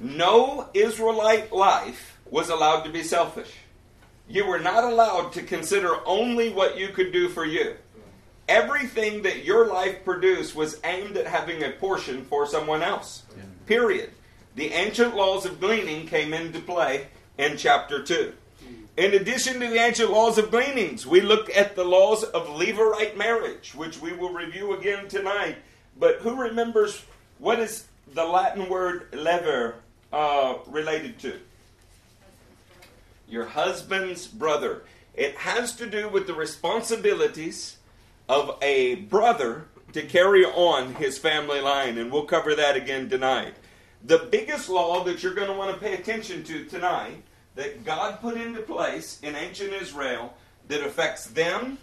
No 0.00 0.68
Israelite 0.74 1.52
life 1.52 2.18
was 2.28 2.48
allowed 2.48 2.82
to 2.82 2.90
be 2.90 3.04
selfish. 3.04 3.52
You 4.28 4.46
were 4.46 4.58
not 4.58 4.84
allowed 4.84 5.32
to 5.34 5.42
consider 5.42 5.96
only 6.06 6.50
what 6.50 6.78
you 6.78 6.88
could 6.88 7.12
do 7.12 7.28
for 7.28 7.44
you. 7.44 7.76
Everything 8.48 9.22
that 9.22 9.44
your 9.44 9.66
life 9.68 10.04
produced 10.04 10.54
was 10.54 10.80
aimed 10.84 11.16
at 11.16 11.26
having 11.26 11.62
a 11.62 11.70
portion 11.70 12.24
for 12.24 12.46
someone 12.46 12.82
else. 12.82 13.22
Period. 13.66 14.10
The 14.54 14.72
ancient 14.72 15.16
laws 15.16 15.46
of 15.46 15.60
gleaning 15.60 16.06
came 16.06 16.34
into 16.34 16.60
play 16.60 17.08
in 17.38 17.56
chapter 17.56 18.02
2. 18.02 18.32
In 18.98 19.14
addition 19.14 19.54
to 19.54 19.68
the 19.68 19.78
ancient 19.78 20.10
laws 20.10 20.36
of 20.36 20.50
gleanings, 20.50 21.06
we 21.06 21.22
look 21.22 21.54
at 21.56 21.74
the 21.74 21.84
laws 21.84 22.24
of 22.24 22.46
Levirate 22.48 23.16
marriage, 23.16 23.74
which 23.74 24.00
we 24.02 24.12
will 24.12 24.32
review 24.34 24.74
again 24.74 25.08
tonight. 25.08 25.56
But 25.98 26.16
who 26.16 26.34
remembers 26.34 27.02
what 27.38 27.58
is 27.58 27.86
the 28.12 28.24
Latin 28.24 28.68
word 28.68 29.10
levir 29.12 29.74
uh, 30.12 30.56
related 30.66 31.18
to? 31.20 31.40
Your 33.32 33.46
husband's 33.46 34.26
brother. 34.26 34.82
It 35.14 35.36
has 35.38 35.74
to 35.76 35.88
do 35.88 36.06
with 36.06 36.26
the 36.26 36.34
responsibilities 36.34 37.78
of 38.28 38.58
a 38.60 38.96
brother 38.96 39.68
to 39.94 40.02
carry 40.02 40.44
on 40.44 40.96
his 40.96 41.16
family 41.16 41.62
line, 41.62 41.96
and 41.96 42.12
we'll 42.12 42.26
cover 42.26 42.54
that 42.54 42.76
again 42.76 43.08
tonight. 43.08 43.54
The 44.04 44.28
biggest 44.30 44.68
law 44.68 45.02
that 45.04 45.22
you're 45.22 45.32
going 45.32 45.48
to 45.48 45.56
want 45.56 45.72
to 45.72 45.80
pay 45.80 45.94
attention 45.94 46.44
to 46.44 46.66
tonight 46.66 47.22
that 47.54 47.86
God 47.86 48.20
put 48.20 48.36
into 48.36 48.60
place 48.60 49.18
in 49.22 49.34
ancient 49.34 49.72
Israel 49.72 50.34
that 50.68 50.84
affects 50.84 51.24
them, 51.28 51.78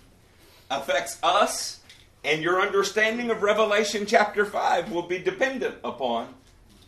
affects 0.70 1.18
us, 1.24 1.80
and 2.24 2.44
your 2.44 2.62
understanding 2.62 3.32
of 3.32 3.42
Revelation 3.42 4.06
chapter 4.06 4.46
5 4.46 4.92
will 4.92 5.08
be 5.08 5.18
dependent 5.18 5.78
upon 5.84 6.36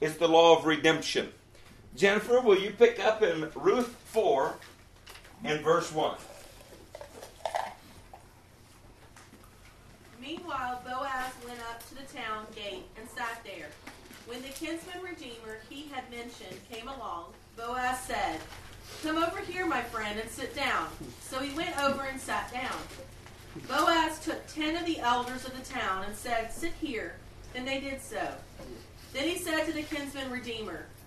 is 0.02 0.17
the 0.17 0.28
law 0.28 0.56
of 0.56 0.65
redemption. 0.65 1.32
Jennifer, 1.95 2.39
will 2.39 2.58
you 2.58 2.71
pick 2.71 2.99
up 2.99 3.21
in 3.21 3.49
Ruth 3.56 3.95
4 4.06 4.56
and 5.43 5.62
verse 5.62 5.91
1? 5.91 6.15
Meanwhile, 10.21 10.82
Boaz 10.86 11.34
went 11.45 11.60
up 11.69 11.88
to 11.89 11.95
the 11.95 12.04
town 12.13 12.45
gate 12.56 12.86
and 12.97 13.10
sat 13.10 13.41
there. 13.43 13.67
When 14.27 14.41
the 14.41 14.49
kinsman 14.49 15.04
redeemer 15.04 15.58
he 15.69 15.88
had 15.91 16.10
mentioned 16.10 16.58
came 16.71 16.88
along, 16.88 17.34
Boaz 17.58 17.99
said, 18.01 18.39
Come 19.04 19.17
over 19.17 19.39
here, 19.39 19.65
my 19.65 19.82
friend, 19.82 20.19
and 20.19 20.30
sit 20.30 20.56
down. 20.56 20.88
So 21.21 21.39
he 21.39 21.56
went 21.56 21.77
over 21.82 22.04
and 22.04 22.19
sat 22.19 22.51
down. 22.54 22.77
Boaz 23.67 24.19
took 24.23 24.45
ten 24.47 24.77
of 24.77 24.86
the 24.86 24.99
elders 24.99 25.45
of 25.45 25.58
the 25.58 25.73
town 25.73 26.06
and 26.06 26.15
said, 26.15 26.54
Sit 26.54 26.73
here. 26.80 27.15
And 27.56 27.67
they 27.67 27.82
did 27.82 28.01
so. 28.01 28.30
Then 29.12 29.27
he 29.27 29.38
said 29.38 29.65
to 29.65 29.73
the 29.73 29.84
kinsman 29.84 30.32
redeemer, 30.32 30.86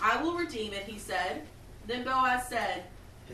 I 0.00 0.22
will 0.22 0.34
redeem 0.34 0.72
it, 0.72 0.84
he 0.84 0.98
said. 0.98 1.42
Then 1.86 2.04
Boaz 2.04 2.48
said, 2.48 2.84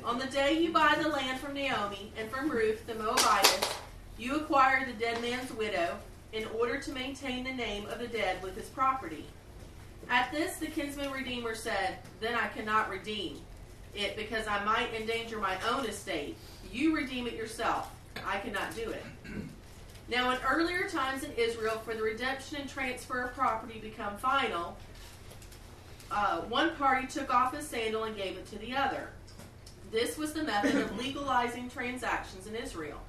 On 0.04 0.18
the 0.18 0.26
day 0.26 0.58
you 0.58 0.72
buy 0.72 0.96
the 1.00 1.08
land 1.08 1.40
from 1.40 1.54
Naomi 1.54 2.12
and 2.18 2.30
from 2.30 2.50
Ruth 2.50 2.86
the 2.86 2.94
Moabitess, 2.94 3.78
you 4.18 4.36
acquire 4.36 4.84
the 4.86 4.92
dead 4.92 5.20
man's 5.20 5.52
widow 5.52 5.96
in 6.32 6.44
order 6.58 6.78
to 6.78 6.92
maintain 6.92 7.44
the 7.44 7.52
name 7.52 7.86
of 7.86 7.98
the 7.98 8.08
dead 8.08 8.42
with 8.42 8.56
his 8.56 8.68
property. 8.68 9.26
At 10.10 10.32
this, 10.32 10.56
the 10.56 10.66
kinsman 10.66 11.10
redeemer 11.12 11.54
said, 11.54 11.98
Then 12.20 12.34
I 12.34 12.48
cannot 12.48 12.90
redeem 12.90 13.40
it 13.94 14.16
because 14.16 14.46
I 14.46 14.64
might 14.64 14.94
endanger 14.94 15.38
my 15.38 15.56
own 15.70 15.84
estate. 15.86 16.36
You 16.72 16.94
redeem 16.94 17.26
it 17.26 17.34
yourself. 17.34 17.90
I 18.26 18.38
cannot 18.38 18.74
do 18.74 18.90
it. 18.90 19.04
Now, 20.10 20.30
in 20.30 20.38
earlier 20.48 20.88
times 20.88 21.22
in 21.22 21.32
Israel, 21.36 21.80
for 21.84 21.94
the 21.94 22.02
redemption 22.02 22.56
and 22.58 22.68
transfer 22.68 23.24
of 23.24 23.34
property 23.34 23.78
become 23.78 24.16
final, 24.16 24.76
uh, 26.10 26.40
one 26.42 26.74
party 26.76 27.06
took 27.06 27.32
off 27.32 27.54
his 27.54 27.66
sandal 27.66 28.04
and 28.04 28.16
gave 28.16 28.36
it 28.36 28.46
to 28.50 28.58
the 28.58 28.74
other. 28.74 29.08
This 29.90 30.16
was 30.16 30.32
the 30.32 30.42
method 30.42 30.76
of 30.76 30.98
legalizing 31.04 31.70
transactions 31.70 32.46
in 32.46 32.54
Israel. 32.54 33.00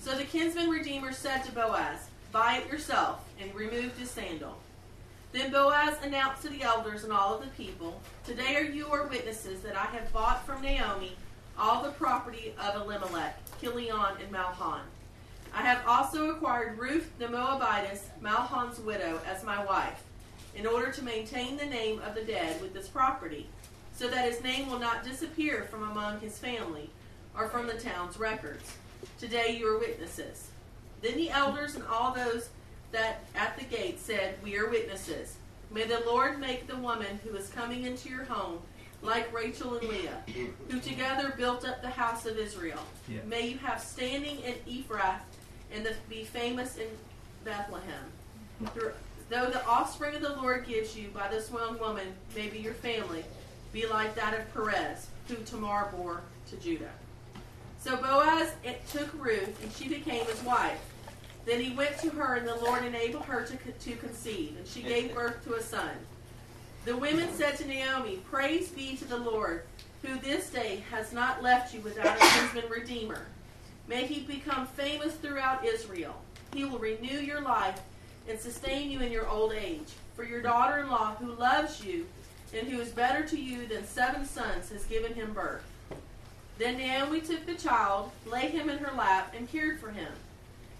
So 0.00 0.16
the 0.16 0.24
kinsman 0.24 0.68
redeemer 0.68 1.12
said 1.12 1.44
to 1.44 1.52
Boaz, 1.52 2.08
Buy 2.32 2.56
it 2.64 2.70
yourself, 2.70 3.24
and 3.40 3.54
removed 3.54 3.98
his 3.98 4.10
sandal. 4.10 4.58
Then 5.32 5.50
Boaz 5.50 5.96
announced 6.02 6.42
to 6.42 6.48
the 6.48 6.62
elders 6.62 7.04
and 7.04 7.12
all 7.12 7.34
of 7.34 7.40
the 7.40 7.50
people, 7.50 8.00
Today 8.24 8.56
are 8.56 8.62
you 8.62 8.86
your 8.88 9.06
witnesses 9.06 9.60
that 9.60 9.76
I 9.76 9.86
have 9.86 10.12
bought 10.12 10.46
from 10.46 10.62
Naomi 10.62 11.16
all 11.58 11.82
the 11.82 11.90
property 11.90 12.54
of 12.58 12.82
Elimelech, 12.82 13.38
Kilion, 13.60 14.20
and 14.20 14.32
Mahlon. 14.32 14.80
I 15.54 15.62
have 15.62 15.82
also 15.86 16.30
acquired 16.30 16.78
Ruth 16.78 17.10
the 17.18 17.28
Moabitess, 17.28 18.08
Mahlon's 18.20 18.80
widow, 18.80 19.20
as 19.26 19.44
my 19.44 19.64
wife, 19.64 20.02
in 20.54 20.66
order 20.66 20.90
to 20.92 21.02
maintain 21.02 21.56
the 21.56 21.66
name 21.66 22.00
of 22.00 22.14
the 22.14 22.22
dead 22.22 22.60
with 22.60 22.72
this 22.72 22.88
property, 22.88 23.46
so 23.92 24.08
that 24.08 24.30
his 24.30 24.42
name 24.42 24.68
will 24.68 24.78
not 24.78 25.04
disappear 25.04 25.62
from 25.70 25.88
among 25.90 26.20
his 26.20 26.38
family 26.38 26.90
or 27.36 27.48
from 27.48 27.66
the 27.66 27.74
town's 27.74 28.18
records. 28.18 28.72
Today 29.18 29.56
you 29.56 29.68
are 29.68 29.78
witnesses. 29.78 30.48
Then 31.02 31.16
the 31.16 31.30
elders 31.30 31.74
and 31.74 31.84
all 31.84 32.12
those 32.12 32.48
that 32.92 33.20
at 33.34 33.58
the 33.58 33.64
gate 33.64 34.00
said, 34.00 34.36
We 34.42 34.56
are 34.56 34.68
witnesses. 34.68 35.36
May 35.70 35.84
the 35.84 36.02
Lord 36.06 36.40
make 36.40 36.66
the 36.66 36.76
woman 36.76 37.20
who 37.24 37.36
is 37.36 37.48
coming 37.48 37.84
into 37.84 38.08
your 38.08 38.24
home 38.24 38.60
like 39.02 39.32
Rachel 39.34 39.76
and 39.76 39.88
Leah, 39.88 40.22
who 40.70 40.80
together 40.80 41.34
built 41.36 41.66
up 41.66 41.82
the 41.82 41.90
house 41.90 42.26
of 42.26 42.38
Israel. 42.38 42.80
Yeah. 43.08 43.18
May 43.26 43.48
you 43.48 43.58
have 43.58 43.80
standing 43.80 44.40
in 44.40 44.54
Ephrath 44.66 45.20
and 45.72 45.84
the, 45.84 45.94
be 46.08 46.24
famous 46.24 46.76
in 46.76 46.86
Bethlehem. 47.44 48.04
Through, 48.72 48.92
though 49.28 49.50
the 49.50 49.64
offspring 49.66 50.14
of 50.14 50.22
the 50.22 50.36
Lord 50.36 50.66
gives 50.66 50.96
you 50.96 51.08
by 51.08 51.28
this 51.28 51.50
one 51.50 51.78
woman 51.78 52.08
may 52.34 52.48
be 52.48 52.58
your 52.58 52.74
family, 52.74 53.24
be 53.72 53.86
like 53.86 54.14
that 54.14 54.34
of 54.34 54.52
Perez, 54.52 55.08
who 55.28 55.36
Tamar 55.36 55.90
bore 55.96 56.22
to 56.50 56.56
Judah. 56.56 56.92
So 57.78 57.96
Boaz 57.96 58.52
took 58.90 59.12
Ruth, 59.14 59.62
and 59.62 59.72
she 59.72 59.88
became 59.88 60.24
his 60.26 60.42
wife. 60.42 60.80
Then 61.44 61.60
he 61.60 61.74
went 61.74 61.98
to 61.98 62.10
her, 62.10 62.36
and 62.36 62.48
the 62.48 62.54
Lord 62.56 62.84
enabled 62.84 63.24
her 63.26 63.44
to, 63.44 63.56
to 63.56 63.96
conceive, 63.96 64.56
and 64.56 64.66
she 64.66 64.82
gave 64.82 65.14
birth 65.14 65.44
to 65.44 65.54
a 65.54 65.62
son. 65.62 65.90
The 66.84 66.96
women 66.96 67.32
said 67.32 67.56
to 67.58 67.66
Naomi, 67.66 68.16
Praise 68.30 68.68
be 68.70 68.96
to 68.96 69.04
the 69.04 69.16
Lord, 69.16 69.64
who 70.02 70.18
this 70.18 70.50
day 70.50 70.82
has 70.90 71.12
not 71.12 71.42
left 71.42 71.74
you 71.74 71.80
without 71.80 72.16
a 72.16 72.20
kinsman 72.20 72.70
redeemer. 72.70 73.26
May 73.86 74.06
he 74.06 74.20
become 74.20 74.66
famous 74.66 75.14
throughout 75.14 75.64
Israel. 75.64 76.14
He 76.54 76.64
will 76.64 76.78
renew 76.78 77.18
your 77.18 77.40
life 77.40 77.80
and 78.28 78.38
sustain 78.38 78.90
you 78.90 79.00
in 79.00 79.12
your 79.12 79.28
old 79.28 79.52
age. 79.52 79.92
For 80.14 80.24
your 80.24 80.42
daughter 80.42 80.78
in 80.78 80.90
law, 80.90 81.14
who 81.16 81.32
loves 81.32 81.84
you 81.84 82.06
and 82.56 82.68
who 82.68 82.80
is 82.80 82.90
better 82.90 83.26
to 83.26 83.40
you 83.40 83.66
than 83.66 83.84
seven 83.84 84.24
sons, 84.24 84.70
has 84.70 84.84
given 84.84 85.14
him 85.14 85.32
birth. 85.32 85.64
Then 86.56 86.76
Naomi 86.76 87.20
took 87.20 87.46
the 87.46 87.54
child, 87.54 88.12
laid 88.26 88.52
him 88.52 88.68
in 88.70 88.78
her 88.78 88.96
lap, 88.96 89.34
and 89.36 89.50
cared 89.50 89.80
for 89.80 89.90
him. 89.90 90.12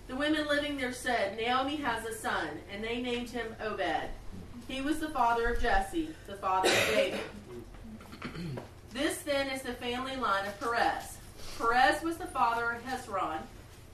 The 0.07 0.15
women 0.15 0.47
living 0.47 0.77
there 0.77 0.93
said, 0.93 1.37
Naomi 1.37 1.77
has 1.77 2.05
a 2.05 2.15
son, 2.15 2.49
and 2.73 2.85
they 2.85 3.03
named 3.03 3.31
him 3.31 3.57
Obed. 3.61 4.09
He 4.69 4.81
was 4.81 5.01
the 5.01 5.09
father 5.09 5.49
of 5.49 5.61
Jesse, 5.61 6.11
the 6.27 6.37
father 6.37 6.69
of 6.69 6.91
David. 6.95 7.21
This 8.93 9.19
then 9.19 9.49
is 9.49 9.63
the 9.63 9.73
family 9.73 10.15
line 10.17 10.47
of 10.47 10.59
Perez. 10.61 11.19
Perez 11.59 12.03
was 12.03 12.17
the 12.19 12.27
father 12.27 12.71
of 12.71 12.85
Hezron, 12.85 13.41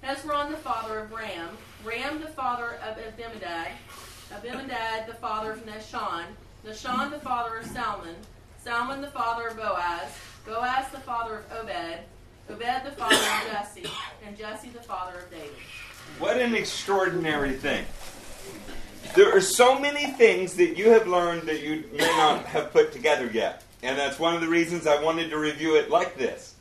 Hezron 0.02 0.50
the 0.50 0.56
father 0.56 1.00
of 1.00 1.12
Ram, 1.12 1.50
Ram 1.84 2.20
the 2.20 2.28
father 2.28 2.78
of 2.86 2.96
Abinadab, 2.96 3.68
Abinadab 4.32 5.06
the 5.06 5.14
father 5.14 5.52
of 5.52 5.66
Nahshon, 5.66 6.24
Nahshon 6.66 7.10
the 7.10 7.20
father 7.20 7.58
of 7.58 7.66
Salmon, 7.66 8.16
Salmon 8.64 9.02
the 9.02 9.10
father 9.10 9.48
of 9.48 9.56
Boaz, 9.56 10.10
Boaz 10.46 10.90
the 10.90 11.00
father 11.00 11.36
of 11.50 11.52
Obed, 11.52 11.98
Obed 12.48 12.84
the 12.84 12.92
father 12.92 13.14
of 13.14 13.52
Jesse, 13.52 13.84
and 14.26 14.36
Jesse 14.38 14.70
the 14.70 14.82
father 14.82 15.18
of 15.18 15.30
David. 15.30 15.50
What 16.18 16.38
an 16.38 16.54
extraordinary 16.54 17.52
thing. 17.52 17.84
There 19.14 19.34
are 19.36 19.40
so 19.40 19.78
many 19.78 20.12
things 20.12 20.54
that 20.54 20.78
you 20.78 20.90
have 20.90 21.06
learned 21.06 21.42
that 21.42 21.62
you 21.62 21.84
may 21.92 22.06
not 22.16 22.46
have 22.46 22.72
put 22.72 22.92
together 22.92 23.30
yet. 23.32 23.64
And 23.82 23.98
that's 23.98 24.18
one 24.18 24.34
of 24.34 24.40
the 24.40 24.48
reasons 24.48 24.86
I 24.86 25.02
wanted 25.02 25.30
to 25.30 25.38
review 25.38 25.76
it 25.76 25.90
like 25.90 26.16
this. 26.16 26.54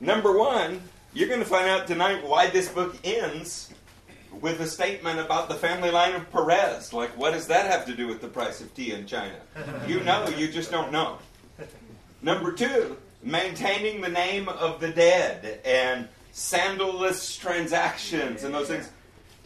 Number 0.00 0.36
one, 0.36 0.82
you're 1.16 1.28
going 1.28 1.40
to 1.40 1.46
find 1.46 1.66
out 1.66 1.86
tonight 1.86 2.22
why 2.28 2.50
this 2.50 2.68
book 2.68 2.94
ends 3.02 3.72
with 4.42 4.60
a 4.60 4.66
statement 4.66 5.18
about 5.18 5.48
the 5.48 5.54
family 5.54 5.90
line 5.90 6.14
of 6.14 6.30
Perez. 6.30 6.92
Like, 6.92 7.16
what 7.16 7.32
does 7.32 7.46
that 7.46 7.70
have 7.70 7.86
to 7.86 7.94
do 7.94 8.06
with 8.06 8.20
the 8.20 8.28
price 8.28 8.60
of 8.60 8.74
tea 8.74 8.92
in 8.92 9.06
China? 9.06 9.36
You 9.88 10.00
know, 10.00 10.28
you 10.28 10.46
just 10.46 10.70
don't 10.70 10.92
know. 10.92 11.16
Number 12.20 12.52
two, 12.52 12.98
maintaining 13.22 14.02
the 14.02 14.10
name 14.10 14.50
of 14.50 14.78
the 14.78 14.90
dead 14.90 15.60
and 15.64 16.06
sandalless 16.34 17.40
transactions 17.40 18.44
and 18.44 18.54
those 18.54 18.68
things. 18.68 18.90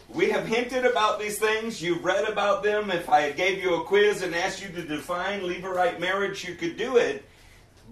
We 0.08 0.28
have 0.30 0.48
hinted 0.48 0.84
about 0.84 1.20
these 1.20 1.38
things. 1.38 1.80
You've 1.80 2.04
read 2.04 2.28
about 2.28 2.64
them. 2.64 2.90
If 2.90 3.08
I 3.08 3.30
gave 3.30 3.62
you 3.62 3.76
a 3.76 3.84
quiz 3.84 4.22
and 4.22 4.34
asked 4.34 4.60
you 4.60 4.70
to 4.70 4.82
define 4.82 5.42
Levirate 5.42 6.00
marriage, 6.00 6.44
you 6.44 6.56
could 6.56 6.76
do 6.76 6.96
it. 6.96 7.24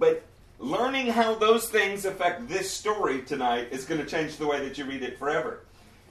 But 0.00 0.24
learning 0.58 1.06
how 1.06 1.34
those 1.34 1.68
things 1.68 2.04
affect 2.04 2.48
this 2.48 2.70
story 2.70 3.22
tonight 3.22 3.68
is 3.70 3.84
going 3.84 4.00
to 4.00 4.06
change 4.06 4.36
the 4.36 4.46
way 4.46 4.60
that 4.66 4.76
you 4.76 4.84
read 4.84 5.02
it 5.02 5.18
forever. 5.18 5.60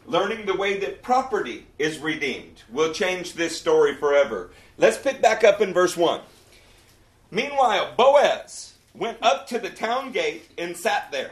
Learning 0.05 0.45
the 0.45 0.55
way 0.55 0.79
that 0.79 1.01
property 1.01 1.67
is 1.77 1.99
redeemed 1.99 2.63
will 2.71 2.93
change 2.93 3.33
this 3.33 3.57
story 3.57 3.93
forever. 3.95 4.51
Let's 4.77 4.97
pick 4.97 5.21
back 5.21 5.43
up 5.43 5.59
in 5.59 5.73
verse 5.73 5.97
1. 5.97 6.21
Meanwhile, 7.29 7.93
Boaz 7.97 8.73
went 8.93 9.17
up 9.21 9.47
to 9.47 9.59
the 9.59 9.69
town 9.69 10.13
gate 10.13 10.49
and 10.57 10.77
sat 10.77 11.11
there. 11.11 11.31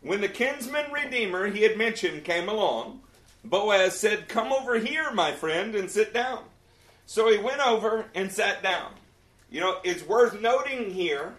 When 0.00 0.20
the 0.20 0.28
kinsman 0.28 0.90
redeemer 0.90 1.46
he 1.46 1.62
had 1.62 1.78
mentioned 1.78 2.24
came 2.24 2.48
along, 2.48 3.00
Boaz 3.44 3.98
said, 3.98 4.28
Come 4.28 4.52
over 4.52 4.78
here, 4.78 5.12
my 5.12 5.30
friend, 5.30 5.76
and 5.76 5.88
sit 5.88 6.12
down. 6.12 6.42
So 7.06 7.30
he 7.30 7.38
went 7.38 7.60
over 7.60 8.06
and 8.16 8.32
sat 8.32 8.64
down. 8.64 8.92
You 9.48 9.60
know, 9.60 9.78
it's 9.84 10.06
worth 10.06 10.40
noting 10.40 10.90
here 10.90 11.34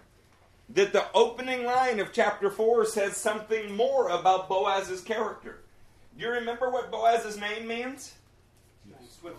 that 0.73 0.93
the 0.93 1.05
opening 1.13 1.65
line 1.65 1.99
of 1.99 2.13
chapter 2.13 2.49
4 2.49 2.86
says 2.86 3.17
something 3.17 3.75
more 3.75 4.10
about 4.10 4.47
Boaz's 4.47 5.01
character. 5.01 5.60
Do 6.17 6.25
you 6.25 6.32
remember 6.32 6.69
what 6.69 6.91
Boaz's 6.91 7.39
name 7.39 7.67
means? 7.67 8.13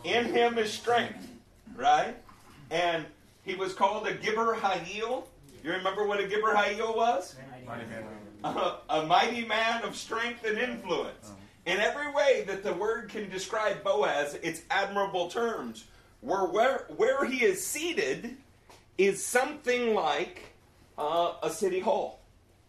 In 0.04 0.26
him 0.26 0.58
is 0.58 0.72
strength, 0.72 1.28
right? 1.76 2.16
And 2.70 3.06
he 3.44 3.54
was 3.54 3.72
called 3.72 4.06
a 4.06 4.14
Gibbor 4.14 4.56
Hayil. 4.56 5.24
You 5.62 5.72
remember 5.72 6.06
what 6.06 6.20
a 6.20 6.24
Gibbor 6.24 6.54
Hayil 6.54 6.96
was? 6.96 7.36
A, 8.44 8.76
a 8.88 9.06
mighty 9.06 9.44
man 9.44 9.82
of 9.84 9.96
strength 9.96 10.44
and 10.44 10.58
influence. 10.58 11.30
In 11.66 11.78
every 11.78 12.10
way 12.10 12.44
that 12.46 12.62
the 12.62 12.72
word 12.72 13.08
can 13.08 13.28
describe 13.30 13.84
Boaz, 13.84 14.38
it's 14.42 14.62
admirable 14.70 15.28
terms. 15.28 15.84
Where, 16.22 16.46
where, 16.46 16.86
where 16.96 17.24
he 17.24 17.44
is 17.44 17.64
seated 17.64 18.36
is 18.98 19.24
something 19.24 19.94
like 19.94 20.49
uh, 21.00 21.32
a 21.42 21.50
city 21.50 21.80
hall. 21.80 22.20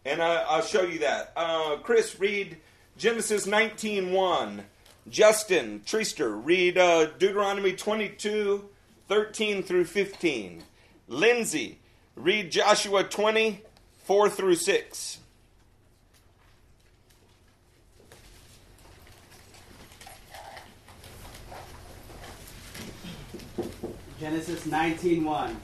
And 0.04 0.20
I, 0.20 0.56
will 0.56 0.64
show 0.64 0.82
you 0.82 1.00
that. 1.00 1.32
Uh, 1.36 1.76
Chris, 1.82 2.18
read 2.18 2.56
Genesis 2.96 3.46
19.1. 3.46 4.62
Justin, 5.08 5.82
Treaster, 5.84 6.40
read 6.44 6.78
uh, 6.78 7.06
Deuteronomy 7.18 7.72
22, 7.74 8.64
13 9.08 9.62
through 9.62 9.84
15. 9.84 10.62
Lindsay, 11.08 11.78
read 12.16 12.50
Joshua 12.50 13.04
20, 13.04 13.60
4 14.04 14.30
through 14.30 14.54
6. 14.54 15.18
Genesis 24.20 24.64
19.1 24.66 25.56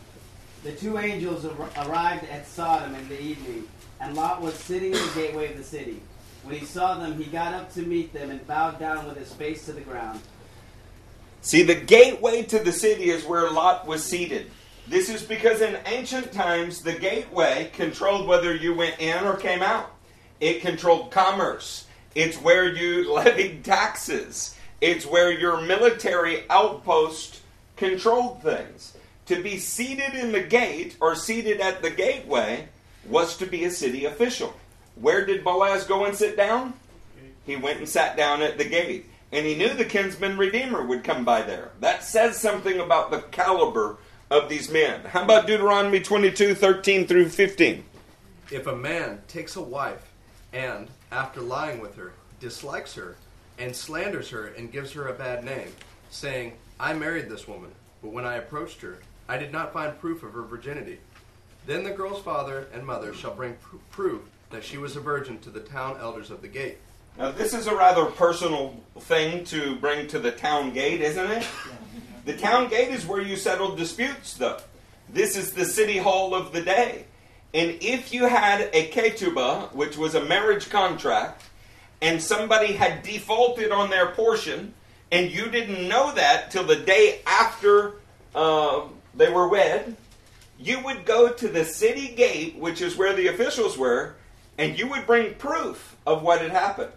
The 0.65 0.73
two 0.73 0.99
angels 0.99 1.45
arrived 1.45 2.25
at 2.31 2.47
Sodom 2.47 2.95
in 2.95 3.09
the 3.09 3.21
evening, 3.21 3.69
and 4.01 4.15
Lot 4.15 4.43
was 4.43 4.55
sitting 4.55 4.93
in 4.93 4.99
the 4.99 5.13
gateway 5.15 5.51
of 5.51 5.57
the 5.57 5.65
city. 5.65 6.01
When 6.43 6.57
he 6.57 6.65
saw 6.65 6.99
them, 6.99 7.17
he 7.17 7.25
got 7.25 7.55
up 7.55 7.73
to 7.75 7.83
meet 7.83 8.13
them 8.13 8.31
and 8.31 8.45
bowed 8.47 8.79
down 8.79 9.07
with 9.07 9.17
his 9.17 9.33
face 9.33 9.67
to 9.67 9.73
the 9.73 9.81
ground. 9.81 10.21
See, 11.43 11.63
the 11.63 11.75
gateway 11.75 12.43
to 12.45 12.59
the 12.59 12.73
city 12.73 13.11
is 13.11 13.25
where 13.25 13.51
Lot 13.51 13.87
was 13.87 14.05
seated. 14.05 14.51
This 14.89 15.09
is 15.09 15.23
because 15.23 15.61
in 15.61 15.79
ancient 15.87 16.33
times, 16.33 16.83
the 16.83 16.95
gateway 16.95 17.71
controlled 17.75 18.27
whether 18.27 18.55
you 18.55 18.75
went 18.75 18.99
in 18.99 19.25
or 19.25 19.37
came 19.37 19.63
out. 19.63 19.95
It 20.41 20.61
controlled 20.61 21.11
commerce. 21.11 21.87
It's 22.15 22.37
where 22.39 22.73
you 22.73 23.13
levied 23.13 23.65
taxes. 23.65 24.57
It's 24.81 25.07
where 25.07 25.31
your 25.31 25.61
military 25.61 26.49
outpost 26.51 27.43
controlled 27.77 28.43
things. 28.43 28.95
To 29.29 29.43
be 29.43 29.59
seated 29.59 30.15
in 30.15 30.33
the 30.33 30.41
gate 30.41 30.97
or 31.01 31.15
seated 31.15 31.61
at 31.61 31.83
the 31.83 31.91
gateway 31.91 32.67
was 33.07 33.37
to 33.37 33.45
be 33.47 33.65
a 33.65 33.71
city 33.71 34.07
official. 34.07 34.55
Where 34.95 35.27
did 35.27 35.45
Boaz 35.45 35.85
go 35.85 36.07
and 36.07 36.17
sit 36.17 36.35
down? 36.35 36.73
He 37.45 37.55
went 37.55 37.79
and 37.79 37.87
sat 37.87 38.17
down 38.17 38.41
at 38.41 38.57
the 38.57 38.65
gate. 38.65 39.05
And 39.31 39.45
he 39.45 39.55
knew 39.55 39.75
the 39.75 39.85
kinsman 39.85 40.39
redeemer 40.39 40.83
would 40.83 41.05
come 41.05 41.27
by 41.27 41.43
there. 41.43 41.73
That 41.81 42.05
says 42.05 42.39
something 42.39 42.81
about 42.81 43.11
the 43.11 43.21
caliber 43.21 43.99
of 44.31 44.49
these 44.49 44.71
men. 44.71 45.03
How 45.03 45.25
about 45.25 45.47
Deuteronomy 45.47 46.01
22 46.01 46.55
13 46.55 47.07
through 47.07 47.29
15? 47.29 47.85
If 48.51 48.67
a 48.67 48.75
man 48.75 49.21
takes 49.29 49.57
a 49.57 49.63
wife 49.63 50.11
and, 50.55 50.89
after 51.13 51.43
lying 51.43 51.81
with 51.81 51.97
her, 51.97 52.15
dislikes 52.41 52.95
her 52.95 53.17
and 53.59 53.77
slanders 53.77 54.31
her 54.31 54.47
and 54.47 54.73
gives 54.73 54.93
her 54.93 55.09
a 55.09 55.15
bad 55.15 55.45
name, 55.45 55.75
saying, 56.09 56.55
I 56.81 56.95
married 56.95 57.29
this 57.29 57.47
woman, 57.47 57.73
but 58.03 58.13
when 58.13 58.25
I 58.25 58.37
approached 58.37 58.81
her, 58.81 59.01
I 59.29 59.37
did 59.37 59.53
not 59.53 59.73
find 59.73 59.99
proof 60.01 60.23
of 60.23 60.33
her 60.33 60.43
virginity. 60.43 60.99
Then 61.67 61.85
the 61.85 61.91
girl's 61.91 62.23
father 62.23 62.69
and 62.73 62.85
mother 62.85 63.13
shall 63.13 63.35
bring 63.35 63.55
pr- 63.55 63.77
proof 63.91 64.23
that 64.51 64.65
she 64.65 64.79
was 64.79 64.97
a 64.97 65.01
virgin 65.01 65.39
to 65.41 65.51
the 65.51 65.61
town 65.61 65.99
elders 66.01 66.31
of 66.31 66.41
the 66.41 66.49
gate. 66.49 66.79
Now, 67.19 67.31
this 67.31 67.53
is 67.53 67.67
a 67.67 67.75
rather 67.75 68.07
personal 68.07 68.81
thing 69.01 69.45
to 69.47 69.77
bring 69.77 70.07
to 70.09 70.19
the 70.19 70.31
town 70.31 70.73
gate, 70.73 71.01
isn't 71.03 71.31
it? 71.31 71.47
The 72.25 72.37
town 72.37 72.69
gate 72.69 72.89
is 72.89 73.07
where 73.07 73.21
you 73.21 73.37
settle 73.37 73.75
disputes, 73.75 74.35
though. 74.35 74.59
This 75.11 75.37
is 75.37 75.53
the 75.53 75.65
city 75.65 75.99
hall 75.99 76.35
of 76.35 76.53
the 76.53 76.63
day. 76.63 77.05
And 77.53 77.79
if 77.81 78.13
you 78.13 78.27
had 78.27 78.71
a 78.73 78.89
ketubah, 78.89 79.75
which 79.75 79.97
was 79.97 80.15
a 80.15 80.25
marriage 80.25 80.71
contract, 80.71 81.43
and 82.01 82.23
somebody 82.23 82.75
had 82.75 83.03
defaulted 83.03 83.73
on 83.73 83.91
their 83.91 84.11
portion, 84.13 84.75
and 85.11 85.31
you 85.31 85.51
didn't 85.51 85.89
know 85.89 86.15
that 86.15 86.51
till 86.51 86.65
the 86.65 86.77
day 86.77 87.21
after 87.27 87.95
uh, 88.35 88.83
they 89.19 89.31
were 89.31 89.49
wed, 89.49 89.97
you 90.59 90.81
would 90.81 91.05
go 91.05 91.29
to 91.29 91.49
the 91.49 91.65
city 91.65 92.09
gate, 92.09 92.57
which 92.57 92.81
is 92.81 92.97
where 92.97 93.13
the 93.13 93.29
officials 93.29 93.77
were, 93.77 94.15
and 94.57 94.79
you 94.79 94.89
would 94.89 95.07
bring 95.07 95.35
proof 95.35 95.97
of 96.07 96.23
what 96.23 96.41
had 96.41 96.51
happened. 96.51 96.93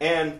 And 0.00 0.38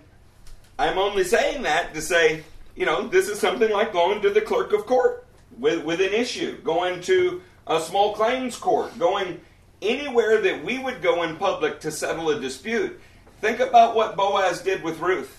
I'm 0.79 0.99
only 0.99 1.25
saying 1.25 1.63
that 1.63 1.95
to 1.95 2.01
say, 2.01 2.45
you 2.77 2.87
know, 2.87 3.09
this 3.09 3.29
is 3.29 3.39
something 3.39 3.71
like 3.71 3.93
going 3.93 4.23
to 4.23 4.31
the 4.31 4.41
clerk 4.41 4.73
of 4.73 4.87
court 4.87 5.27
with, 5.59 5.85
with 5.85 6.01
an 6.01 6.15
issue, 6.15 6.61
going 6.63 7.01
to 7.03 7.43
a 7.67 7.81
small 7.81 8.15
claims 8.15 8.57
court, 8.57 8.99
going 8.99 9.41
anywhere 9.83 10.41
that 10.41 10.65
we 10.65 10.79
would 10.79 11.03
go 11.03 11.23
in 11.23 11.37
public 11.37 11.81
to 11.81 11.91
settle 11.91 12.31
a 12.31 12.41
dispute. 12.41 13.01
Think 13.41 13.61
about 13.61 13.95
what 13.95 14.17
Boaz 14.17 14.63
did 14.63 14.83
with 14.83 15.01
Ruth. 15.01 15.39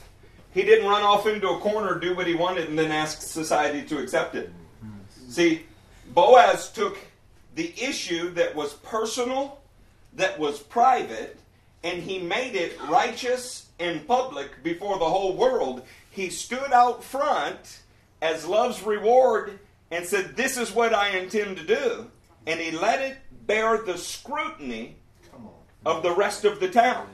He 0.53 0.61
didn't 0.61 0.87
run 0.87 1.01
off 1.01 1.25
into 1.25 1.49
a 1.49 1.59
corner, 1.59 1.97
do 1.97 2.15
what 2.15 2.27
he 2.27 2.35
wanted, 2.35 2.69
and 2.69 2.77
then 2.77 2.91
ask 2.91 3.21
society 3.21 3.81
to 3.87 3.97
accept 3.97 4.35
it. 4.35 4.53
Mm-hmm. 4.85 5.29
See, 5.29 5.63
Boaz 6.07 6.71
took 6.71 6.97
the 7.55 7.73
issue 7.81 8.31
that 8.31 8.55
was 8.55 8.73
personal, 8.73 9.61
that 10.13 10.39
was 10.39 10.59
private, 10.59 11.39
and 11.83 12.01
he 12.01 12.19
made 12.19 12.55
it 12.55 12.79
righteous 12.89 13.67
and 13.79 14.07
public 14.07 14.63
before 14.63 14.97
the 14.99 15.09
whole 15.09 15.35
world. 15.35 15.83
He 16.09 16.29
stood 16.29 16.71
out 16.71 17.03
front 17.03 17.81
as 18.21 18.45
love's 18.45 18.83
reward 18.83 19.59
and 19.91 20.05
said, 20.05 20.35
This 20.35 20.57
is 20.57 20.71
what 20.71 20.93
I 20.93 21.17
intend 21.17 21.57
to 21.57 21.65
do. 21.65 22.09
And 22.47 22.59
he 22.59 22.71
let 22.71 23.01
it 23.01 23.17
bear 23.45 23.77
the 23.77 23.97
scrutiny 23.97 24.95
of 25.85 26.03
the 26.03 26.11
rest 26.11 26.45
of 26.45 26.59
the 26.59 26.69
town. 26.69 27.07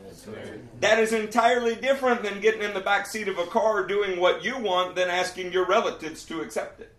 That 0.80 1.00
is 1.00 1.14
entirely 1.14 1.76
different 1.76 2.24
than 2.24 2.42
getting 2.42 2.62
in 2.62 2.74
the 2.74 2.80
back 2.80 3.06
seat 3.06 3.28
of 3.28 3.38
a 3.38 3.46
car 3.46 3.86
doing 3.86 4.20
what 4.20 4.44
you 4.44 4.58
want 4.58 4.96
than 4.96 5.10
asking 5.10 5.52
your 5.52 5.66
relatives 5.66 6.24
to 6.26 6.42
accept 6.42 6.80
it. 6.82 6.94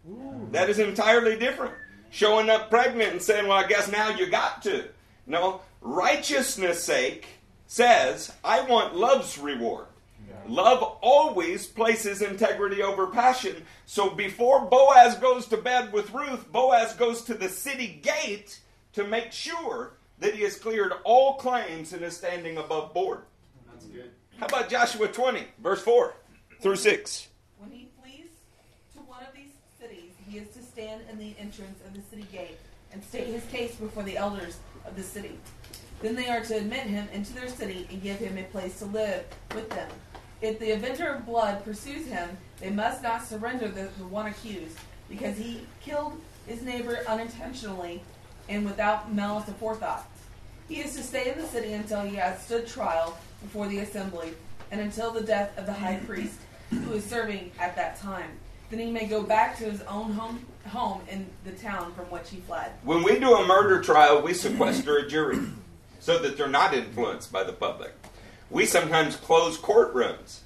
That 0.53 0.69
is 0.71 0.79
entirely 0.79 1.37
different. 1.37 1.75
Showing 2.11 2.51
up 2.51 2.71
pregnant 2.71 3.13
and 3.13 3.23
saying, 3.23 3.47
Well, 3.47 3.59
I 3.59 3.67
guess 3.67 3.91
now 3.91 4.11
you 4.11 4.27
got 4.27 4.63
to. 4.63 4.89
No, 5.27 5.61
righteousness' 5.81 6.83
sake 6.83 7.27
says, 7.67 8.33
I 8.43 8.63
want 8.63 8.97
love's 8.97 9.39
reward. 9.39 9.87
Love 10.49 10.83
always 11.01 11.67
places 11.67 12.23
integrity 12.23 12.83
over 12.83 13.07
passion. 13.07 13.65
So 13.87 14.11
before 14.11 14.65
Boaz 14.67 15.15
goes 15.17 15.47
to 15.47 15.57
bed 15.57 15.93
with 15.93 16.13
Ruth, 16.13 16.51
Boaz 16.51 16.95
goes 16.95 17.23
to 17.23 17.35
the 17.35 17.49
city 17.49 18.01
gate 18.03 18.59
to 18.95 19.05
make 19.05 19.31
sure 19.31 19.93
that 20.21 20.35
he 20.35 20.43
has 20.43 20.57
cleared 20.57 20.93
all 21.05 21.35
claims 21.35 21.93
and 21.93 22.03
is 22.03 22.17
standing 22.17 22.59
above 22.59 22.95
board. 22.95 23.23
That's 23.73 23.87
good. 23.87 24.11
How 24.39 24.47
about 24.47 24.69
Joshua 24.69 25.09
20, 25.09 25.45
verse 25.63 25.83
4 25.83 26.15
through 26.61 26.77
6? 26.77 27.29
When 27.59 27.71
he 27.71 27.89
flees 28.01 28.27
to 28.95 29.01
one 29.01 29.23
of 29.23 29.35
these 29.35 29.53
cities, 29.81 30.13
he 30.29 30.39
is 30.39 30.49
to 30.51 30.63
stand 30.63 31.03
in 31.11 31.19
the 31.19 31.35
entrance 31.39 31.81
of 31.87 31.95
the 31.95 32.03
city 32.03 32.27
gate 32.31 32.59
and 32.93 33.03
state 33.03 33.27
his 33.27 33.45
case 33.47 33.75
before 33.77 34.03
the 34.03 34.17
elders 34.17 34.59
of 34.87 34.97
the 34.97 35.03
city. 35.03 35.39
Then 36.03 36.15
they 36.15 36.29
are 36.29 36.41
to 36.41 36.57
admit 36.57 36.81
him 36.81 37.09
into 37.13 37.33
their 37.35 37.49
city 37.49 37.87
and 37.91 38.03
give 38.03 38.19
him 38.19 38.39
a 38.39 38.45
place 38.45 38.79
to 38.79 38.87
live 38.87 39.25
with 39.55 39.69
them. 39.71 39.89
If 40.41 40.59
the 40.59 40.73
avenger 40.73 41.09
of 41.09 41.27
blood 41.27 41.63
pursues 41.65 42.07
him, 42.07 42.37
they 42.61 42.71
must 42.71 43.03
not 43.03 43.27
surrender 43.27 43.69
the, 43.69 43.89
the 43.99 44.07
one 44.07 44.27
accused, 44.27 44.79
because 45.09 45.37
he 45.37 45.67
killed 45.83 46.19
his 46.47 46.63
neighbor 46.63 47.01
unintentionally 47.07 48.03
and 48.51 48.67
without 48.67 49.13
malice 49.13 49.49
aforethought. 49.49 50.03
He 50.69 50.81
is 50.81 50.95
to 50.97 51.03
stay 51.03 51.33
in 51.33 51.39
the 51.39 51.47
city 51.47 51.73
until 51.73 52.03
he 52.03 52.17
has 52.17 52.43
stood 52.45 52.67
trial 52.67 53.17
before 53.43 53.69
the 53.69 53.79
assembly, 53.79 54.35
and 54.71 54.81
until 54.81 55.11
the 55.11 55.23
death 55.23 55.57
of 55.57 55.67
the 55.67 55.73
high 55.73 55.97
priest, 56.07 56.39
who 56.71 56.93
is 56.93 57.05
serving 57.05 57.51
at 57.59 57.75
that 57.77 57.99
time. 57.99 58.31
Then 58.69 58.79
he 58.79 58.91
may 58.91 59.07
go 59.07 59.23
back 59.23 59.57
to 59.59 59.65
his 59.65 59.81
own 59.83 60.13
home, 60.13 60.45
home 60.69 61.01
in 61.11 61.27
the 61.45 61.53
town 61.53 61.93
from 61.95 62.05
which 62.07 62.31
he 62.31 62.37
fled. 62.41 62.71
When 62.85 63.03
we 63.03 63.19
do 63.19 63.35
a 63.35 63.47
murder 63.47 63.83
trial, 63.83 64.23
we 64.23 64.35
sequester 64.35 64.99
a 64.99 65.09
jury 65.09 65.39
so 65.99 66.19
that 66.19 66.37
they're 66.37 66.49
not 66.49 66.75
influenced 66.75 67.33
by 67.33 67.43
the 67.43 67.53
public. 67.53 67.93
We 68.51 68.67
sometimes 68.67 69.17
close 69.17 69.59
courtrooms. 69.59 70.41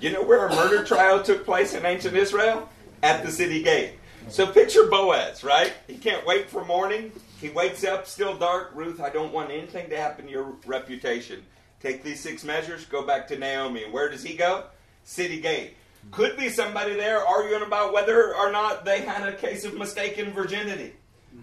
You 0.00 0.12
know 0.12 0.22
where 0.22 0.46
a 0.46 0.54
murder 0.54 0.84
trial 0.84 1.22
took 1.22 1.44
place 1.44 1.74
in 1.74 1.86
ancient 1.86 2.16
Israel? 2.16 2.68
At 3.02 3.24
the 3.24 3.30
city 3.30 3.62
gate. 3.62 3.94
So 4.28 4.46
picture 4.46 4.86
Boaz, 4.88 5.42
right? 5.42 5.72
He 5.86 5.96
can't 5.96 6.26
wait 6.26 6.50
for 6.50 6.64
morning. 6.64 7.12
He 7.40 7.48
wakes 7.48 7.84
up, 7.84 8.06
still 8.06 8.36
dark. 8.36 8.72
Ruth, 8.74 9.00
I 9.00 9.08
don't 9.08 9.32
want 9.32 9.50
anything 9.50 9.88
to 9.90 9.96
happen 9.96 10.26
to 10.26 10.30
your 10.30 10.56
reputation. 10.66 11.42
Take 11.80 12.02
these 12.02 12.20
six 12.20 12.44
measures, 12.44 12.84
go 12.84 13.06
back 13.06 13.26
to 13.28 13.38
Naomi. 13.38 13.84
And 13.84 13.92
where 13.92 14.10
does 14.10 14.22
he 14.22 14.34
go? 14.34 14.64
City 15.04 15.40
gate. 15.40 15.74
Could 16.10 16.36
be 16.36 16.48
somebody 16.48 16.94
there 16.94 17.26
arguing 17.26 17.62
about 17.62 17.92
whether 17.92 18.34
or 18.34 18.52
not 18.52 18.84
they 18.84 19.02
had 19.02 19.26
a 19.26 19.36
case 19.36 19.64
of 19.64 19.74
mistaken 19.74 20.32
virginity. 20.32 20.92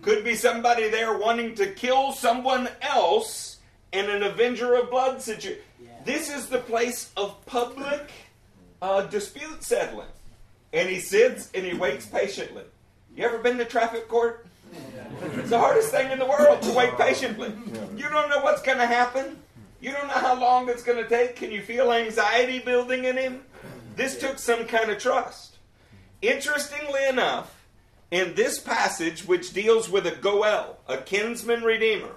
Could 0.01 0.23
be 0.23 0.35
somebody 0.35 0.89
there 0.89 1.17
wanting 1.17 1.55
to 1.55 1.67
kill 1.67 2.11
someone 2.11 2.67
else 2.81 3.57
in 3.91 4.09
an 4.09 4.23
avenger 4.23 4.75
of 4.75 4.89
blood 4.89 5.21
situation. 5.21 5.61
This 6.05 6.29
is 6.29 6.47
the 6.47 6.59
place 6.59 7.11
of 7.17 7.45
public 7.45 8.11
uh, 8.81 9.03
dispute 9.03 9.63
settling. 9.63 10.07
And 10.73 10.89
he 10.89 10.99
sits 10.99 11.49
and 11.53 11.65
he 11.65 11.73
waits 11.73 12.05
patiently. 12.05 12.63
You 13.15 13.25
ever 13.25 13.39
been 13.39 13.57
to 13.57 13.65
traffic 13.65 14.07
court? 14.07 14.46
It's 15.21 15.49
the 15.49 15.59
hardest 15.59 15.91
thing 15.91 16.11
in 16.11 16.19
the 16.19 16.25
world 16.25 16.61
to 16.61 16.71
wait 16.71 16.97
patiently. 16.97 17.51
You 17.95 18.09
don't 18.09 18.29
know 18.29 18.39
what's 18.39 18.61
going 18.61 18.77
to 18.77 18.85
happen. 18.85 19.37
You 19.79 19.91
don't 19.91 20.07
know 20.07 20.13
how 20.13 20.39
long 20.39 20.69
it's 20.69 20.83
going 20.83 21.01
to 21.01 21.09
take. 21.09 21.35
Can 21.35 21.51
you 21.51 21.61
feel 21.61 21.91
anxiety 21.91 22.59
building 22.59 23.05
in 23.05 23.17
him? 23.17 23.41
This 23.95 24.17
took 24.17 24.39
some 24.39 24.65
kind 24.65 24.89
of 24.89 24.99
trust. 24.99 25.57
Interestingly 26.21 27.07
enough, 27.07 27.63
in 28.09 28.35
this 28.35 28.59
passage, 28.59 29.27
which 29.27 29.53
deals 29.53 29.89
with 29.89 30.07
a 30.07 30.15
Goel, 30.15 30.77
a 30.87 30.97
kinsman 30.97 31.63
redeemer, 31.63 32.15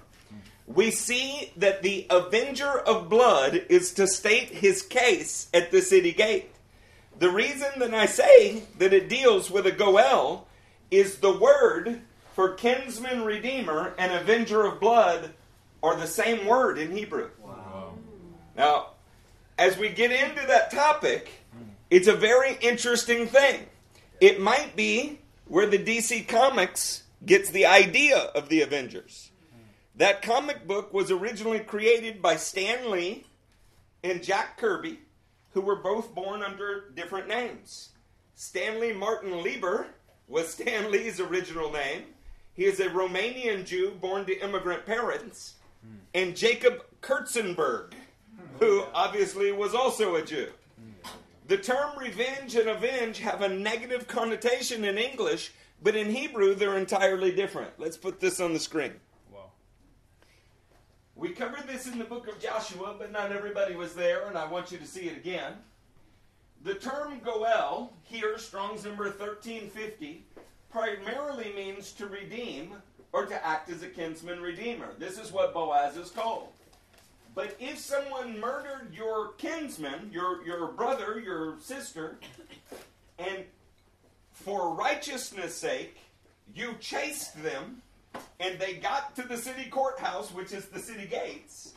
we 0.66 0.90
see 0.90 1.52
that 1.56 1.82
the 1.82 2.06
avenger 2.10 2.78
of 2.78 3.08
blood 3.08 3.64
is 3.68 3.92
to 3.94 4.06
state 4.06 4.50
his 4.50 4.82
case 4.82 5.48
at 5.52 5.70
the 5.70 5.82
city 5.82 6.12
gate. 6.12 6.50
The 7.18 7.30
reason 7.30 7.68
that 7.78 7.92
I 7.92 8.06
say 8.06 8.62
that 8.78 8.92
it 8.92 9.08
deals 9.08 9.50
with 9.50 9.66
a 9.66 9.72
Goel 9.72 10.46
is 10.90 11.18
the 11.18 11.36
word 11.36 12.00
for 12.40 12.54
kinsman 12.54 13.22
redeemer 13.22 13.92
and 13.98 14.14
avenger 14.14 14.64
of 14.64 14.80
blood 14.80 15.34
are 15.82 15.94
the 15.94 16.06
same 16.06 16.46
word 16.46 16.78
in 16.78 16.90
Hebrew. 16.90 17.28
Wow. 17.38 17.92
Now, 18.56 18.92
as 19.58 19.76
we 19.76 19.90
get 19.90 20.10
into 20.10 20.46
that 20.46 20.70
topic, 20.70 21.44
it's 21.90 22.08
a 22.08 22.16
very 22.16 22.56
interesting 22.62 23.26
thing. 23.26 23.66
It 24.22 24.40
might 24.40 24.74
be 24.74 25.18
where 25.48 25.66
the 25.66 25.76
DC 25.76 26.28
Comics 26.28 27.02
gets 27.26 27.50
the 27.50 27.66
idea 27.66 28.16
of 28.16 28.48
the 28.48 28.62
Avengers. 28.62 29.32
That 29.96 30.22
comic 30.22 30.66
book 30.66 30.94
was 30.94 31.10
originally 31.10 31.60
created 31.60 32.22
by 32.22 32.36
Stan 32.36 32.90
Lee 32.90 33.26
and 34.02 34.22
Jack 34.22 34.56
Kirby, 34.56 34.98
who 35.52 35.60
were 35.60 35.76
both 35.76 36.14
born 36.14 36.42
under 36.42 36.88
different 36.94 37.28
names. 37.28 37.90
Stanley 38.34 38.94
Martin 38.94 39.42
Lieber 39.42 39.88
was 40.26 40.48
Stan 40.48 40.90
Lee's 40.90 41.20
original 41.20 41.70
name. 41.70 42.04
He 42.60 42.66
is 42.66 42.78
a 42.78 42.90
Romanian 42.90 43.64
Jew 43.64 43.92
born 44.02 44.26
to 44.26 44.38
immigrant 44.38 44.84
parents. 44.84 45.54
Hmm. 45.82 45.94
And 46.12 46.36
Jacob 46.36 46.84
Kurtzenberg, 47.00 47.94
hmm. 47.94 48.58
who 48.58 48.84
obviously 48.92 49.50
was 49.50 49.74
also 49.74 50.16
a 50.16 50.22
Jew. 50.22 50.48
The 51.46 51.56
term 51.56 51.98
revenge 51.98 52.56
and 52.56 52.68
avenge 52.68 53.20
have 53.20 53.40
a 53.40 53.48
negative 53.48 54.06
connotation 54.06 54.84
in 54.84 54.98
English, 54.98 55.52
but 55.82 55.96
in 55.96 56.10
Hebrew 56.10 56.54
they're 56.54 56.76
entirely 56.76 57.32
different. 57.34 57.70
Let's 57.78 57.96
put 57.96 58.20
this 58.20 58.40
on 58.40 58.52
the 58.52 58.60
screen. 58.60 58.92
Wow. 59.32 59.52
We 61.16 61.30
covered 61.30 61.66
this 61.66 61.86
in 61.86 61.96
the 61.96 62.04
book 62.04 62.28
of 62.28 62.38
Joshua, 62.40 62.94
but 62.98 63.10
not 63.10 63.32
everybody 63.32 63.74
was 63.74 63.94
there, 63.94 64.26
and 64.26 64.36
I 64.36 64.46
want 64.46 64.70
you 64.70 64.76
to 64.76 64.86
see 64.86 65.08
it 65.08 65.16
again. 65.16 65.54
The 66.62 66.74
term 66.74 67.20
Goel, 67.20 67.94
here, 68.02 68.36
Strong's 68.36 68.84
number 68.84 69.04
1350, 69.04 70.26
primarily 70.70 71.52
means 71.54 71.92
to 71.92 72.06
redeem 72.06 72.74
or 73.12 73.26
to 73.26 73.46
act 73.46 73.70
as 73.70 73.82
a 73.82 73.88
kinsman 73.88 74.40
redeemer. 74.40 74.94
This 74.98 75.18
is 75.18 75.32
what 75.32 75.52
Boaz 75.52 75.96
is 75.96 76.10
called. 76.10 76.48
But 77.34 77.56
if 77.60 77.78
someone 77.78 78.40
murdered 78.40 78.92
your 78.92 79.32
kinsman, 79.32 80.10
your, 80.12 80.44
your 80.44 80.68
brother, 80.68 81.20
your 81.20 81.58
sister, 81.60 82.18
and 83.18 83.44
for 84.32 84.74
righteousness' 84.74 85.54
sake, 85.54 85.98
you 86.54 86.74
chased 86.80 87.40
them, 87.42 87.82
and 88.40 88.58
they 88.58 88.74
got 88.74 89.14
to 89.16 89.22
the 89.22 89.36
city 89.36 89.70
courthouse, 89.70 90.32
which 90.32 90.52
is 90.52 90.66
the 90.66 90.80
city 90.80 91.06
gates, 91.06 91.74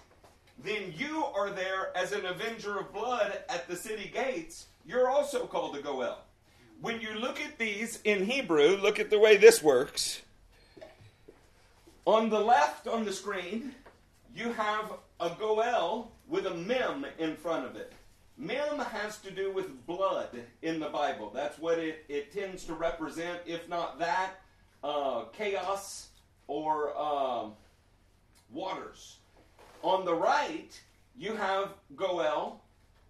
then 0.63 0.93
you 0.97 1.25
are 1.35 1.51
there 1.51 1.95
as 1.95 2.11
an 2.13 2.25
avenger 2.25 2.79
of 2.79 2.93
blood 2.93 3.39
at 3.49 3.67
the 3.67 3.75
city 3.75 4.09
gates. 4.13 4.67
You're 4.85 5.09
also 5.09 5.45
called 5.45 5.75
a 5.75 5.81
Goel. 5.81 6.19
When 6.83 6.99
you 6.99 7.13
look 7.13 7.39
at 7.39 7.57
these 7.57 7.99
in 8.03 8.25
Hebrew, 8.25 8.75
look 8.75 8.99
at 8.99 9.09
the 9.09 9.17
way 9.17 9.37
this 9.37 9.63
works. 9.63 10.21
On 12.03 12.29
the 12.29 12.41
left 12.41 12.89
on 12.89 13.05
the 13.05 13.13
screen, 13.13 13.73
you 14.35 14.51
have 14.51 14.91
a 15.21 15.29
goel 15.39 16.11
with 16.27 16.45
a 16.45 16.53
mem 16.53 17.05
in 17.19 17.37
front 17.37 17.65
of 17.65 17.77
it. 17.77 17.93
Mem 18.37 18.79
has 18.79 19.17
to 19.19 19.31
do 19.31 19.49
with 19.49 19.87
blood 19.87 20.27
in 20.61 20.81
the 20.81 20.89
Bible. 20.89 21.31
That's 21.33 21.57
what 21.57 21.79
it, 21.79 22.03
it 22.09 22.33
tends 22.33 22.65
to 22.65 22.73
represent. 22.73 23.39
If 23.45 23.69
not 23.69 23.97
that, 23.99 24.31
uh, 24.83 25.23
chaos 25.31 26.09
or 26.47 26.91
uh, 26.97 27.45
waters. 28.51 29.19
On 29.83 30.03
the 30.03 30.15
right, 30.15 30.77
you 31.17 31.33
have 31.33 31.75
goel, 31.95 32.61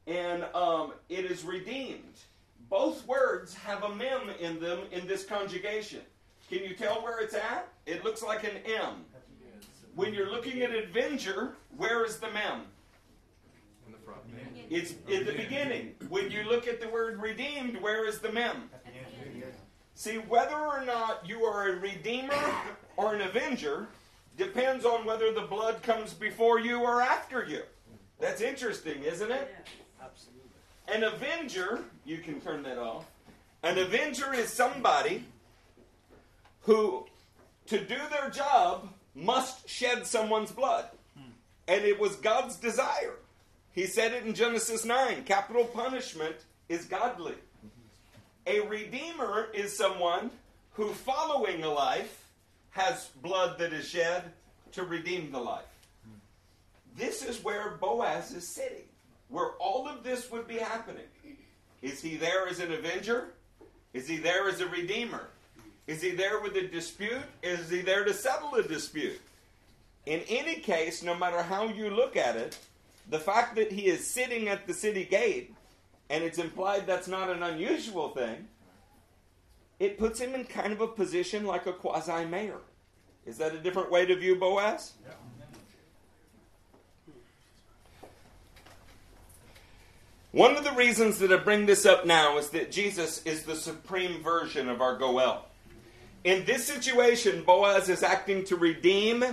and 0.06 0.44
um, 0.54 0.94
it 1.10 1.26
is 1.26 1.44
redeemed. 1.44 2.20
Both 2.74 3.06
words 3.06 3.54
have 3.54 3.84
a 3.84 3.90
mem 3.94 4.32
in 4.40 4.60
them 4.60 4.80
in 4.92 5.06
this 5.06 5.24
conjugation. 5.24 6.00
Can 6.50 6.64
you 6.64 6.74
tell 6.74 7.04
where 7.04 7.20
it's 7.20 7.36
at? 7.36 7.68
It 7.86 8.04
looks 8.04 8.24
like 8.24 8.44
an 8.46 8.58
M. 8.66 9.06
When 9.94 10.12
you're 10.12 10.32
looking 10.32 10.64
at 10.64 10.76
Avenger, 10.76 11.54
where 11.78 12.04
is 12.04 12.18
the 12.18 12.32
mem? 12.32 12.62
In 13.86 13.92
the 13.92 14.00
front. 14.00 14.22
It's 14.72 14.96
in 15.08 15.24
the 15.24 15.34
beginning. 15.34 15.94
When 16.10 16.32
you 16.32 16.46
look 16.46 16.68
at 16.68 16.82
the 16.82 16.90
word 16.90 17.22
redeemed, 17.22 17.80
where 17.80 18.08
is 18.08 18.18
the 18.18 18.32
mem? 18.32 18.72
See, 19.94 20.16
whether 20.16 20.58
or 20.58 20.84
not 20.84 21.30
you 21.30 21.44
are 21.44 21.74
a 21.74 21.76
redeemer 21.76 22.56
or 22.98 23.14
an 23.14 23.22
avenger 23.22 23.88
depends 24.36 24.84
on 24.84 25.06
whether 25.06 25.32
the 25.32 25.42
blood 25.42 25.84
comes 25.84 26.12
before 26.12 26.60
you 26.60 26.82
or 26.82 27.04
after 27.04 27.46
you. 27.46 27.62
That's 28.20 28.42
interesting, 28.42 29.04
isn't 29.04 29.32
it? 29.32 29.56
An 30.88 31.04
avenger, 31.04 31.84
you 32.06 32.18
can 32.18 32.42
turn 32.42 32.64
that 32.64 32.78
off. 32.78 33.06
An 33.64 33.78
avenger 33.78 34.34
is 34.34 34.52
somebody 34.52 35.24
who, 36.62 37.06
to 37.68 37.80
do 37.80 37.98
their 38.12 38.30
job, 38.30 38.90
must 39.16 39.70
shed 39.70 40.06
someone's 40.06 40.52
blood. 40.52 40.86
And 41.68 41.86
it 41.86 42.00
was 42.00 42.18
God's 42.18 42.58
desire. 42.58 43.16
He 43.72 43.86
said 43.86 44.14
it 44.14 44.26
in 44.26 44.34
Genesis 44.34 44.86
9 44.86 45.24
capital 45.24 45.66
punishment 45.66 46.36
is 46.68 46.86
godly. 46.86 47.36
A 48.46 48.60
redeemer 48.62 49.48
is 49.54 49.76
someone 49.76 50.30
who, 50.74 50.90
following 50.90 51.64
a 51.64 51.70
life, 51.70 52.28
has 52.72 53.10
blood 53.22 53.58
that 53.60 53.72
is 53.72 53.88
shed 53.88 54.24
to 54.74 54.84
redeem 54.84 55.32
the 55.32 55.40
life. 55.40 55.64
This 56.98 57.24
is 57.24 57.44
where 57.44 57.78
Boaz 57.80 58.32
is 58.34 58.48
sitting, 58.48 58.86
where 59.34 59.54
all 59.60 59.88
of 59.88 60.04
this 60.04 60.30
would 60.32 60.48
be 60.48 60.58
happening. 60.58 61.08
Is 61.82 62.04
he 62.04 62.18
there 62.18 62.48
as 62.48 62.60
an 62.60 62.72
avenger? 62.72 63.30
Is 63.92 64.08
he 64.08 64.18
there 64.18 64.48
as 64.48 64.62
a 64.62 64.68
redeemer? 64.68 65.28
Is 65.88 66.04
he 66.04 66.12
there 66.12 66.40
with 66.40 66.56
a 66.56 66.68
dispute? 66.68 67.24
Is 67.42 67.68
he 67.68 67.82
there 67.82 68.06
to 68.06 68.14
settle 68.14 68.54
a 68.54 68.62
dispute? 68.62 69.20
In 70.06 70.22
any 70.30 70.56
case, 70.58 71.02
no 71.02 71.16
matter 71.16 71.42
how 71.42 71.68
you 71.68 71.90
look 71.90 72.16
at 72.16 72.36
it, 72.36 72.60
the 73.10 73.18
fact 73.18 73.56
that 73.56 73.72
he 73.72 73.88
is 73.88 74.06
sitting 74.06 74.50
at 74.50 74.68
the 74.68 74.74
city 74.74 75.04
gate, 75.04 75.56
and 76.12 76.24
it's 76.24 76.38
implied 76.38 76.86
that's 76.86 77.08
not 77.08 77.32
an 77.32 77.42
unusual 77.42 78.10
thing, 78.10 78.48
it 79.80 79.98
puts 79.98 80.20
him 80.20 80.36
in 80.36 80.44
kind 80.44 80.74
of 80.74 80.80
a 80.80 80.88
position 80.88 81.44
like 81.44 81.66
a 81.66 81.74
quasi 81.74 82.24
mayor. 82.26 82.60
Is 83.26 83.40
that 83.40 83.56
a 83.56 83.58
different 83.58 83.90
way 83.90 84.06
to 84.06 84.16
view 84.16 84.36
Boaz? 84.36 84.94
Yeah. 85.04 85.14
One 90.34 90.58
of 90.58 90.64
the 90.64 90.72
reasons 90.72 91.20
that 91.20 91.32
I 91.32 91.38
bring 91.38 91.68
this 91.68 91.86
up 91.86 92.08
now 92.08 92.40
is 92.40 92.50
that 92.50 92.72
Jesus 92.72 93.22
is 93.24 93.44
the 93.44 93.56
supreme 93.56 94.24
version 94.24 94.68
of 94.68 94.82
our 94.82 94.98
Goel. 94.98 95.46
In 96.24 96.44
this 96.46 96.66
situation, 96.66 97.44
Boaz 97.44 97.88
is 97.88 98.02
acting 98.02 98.44
to 98.46 98.56
redeem 98.56 99.24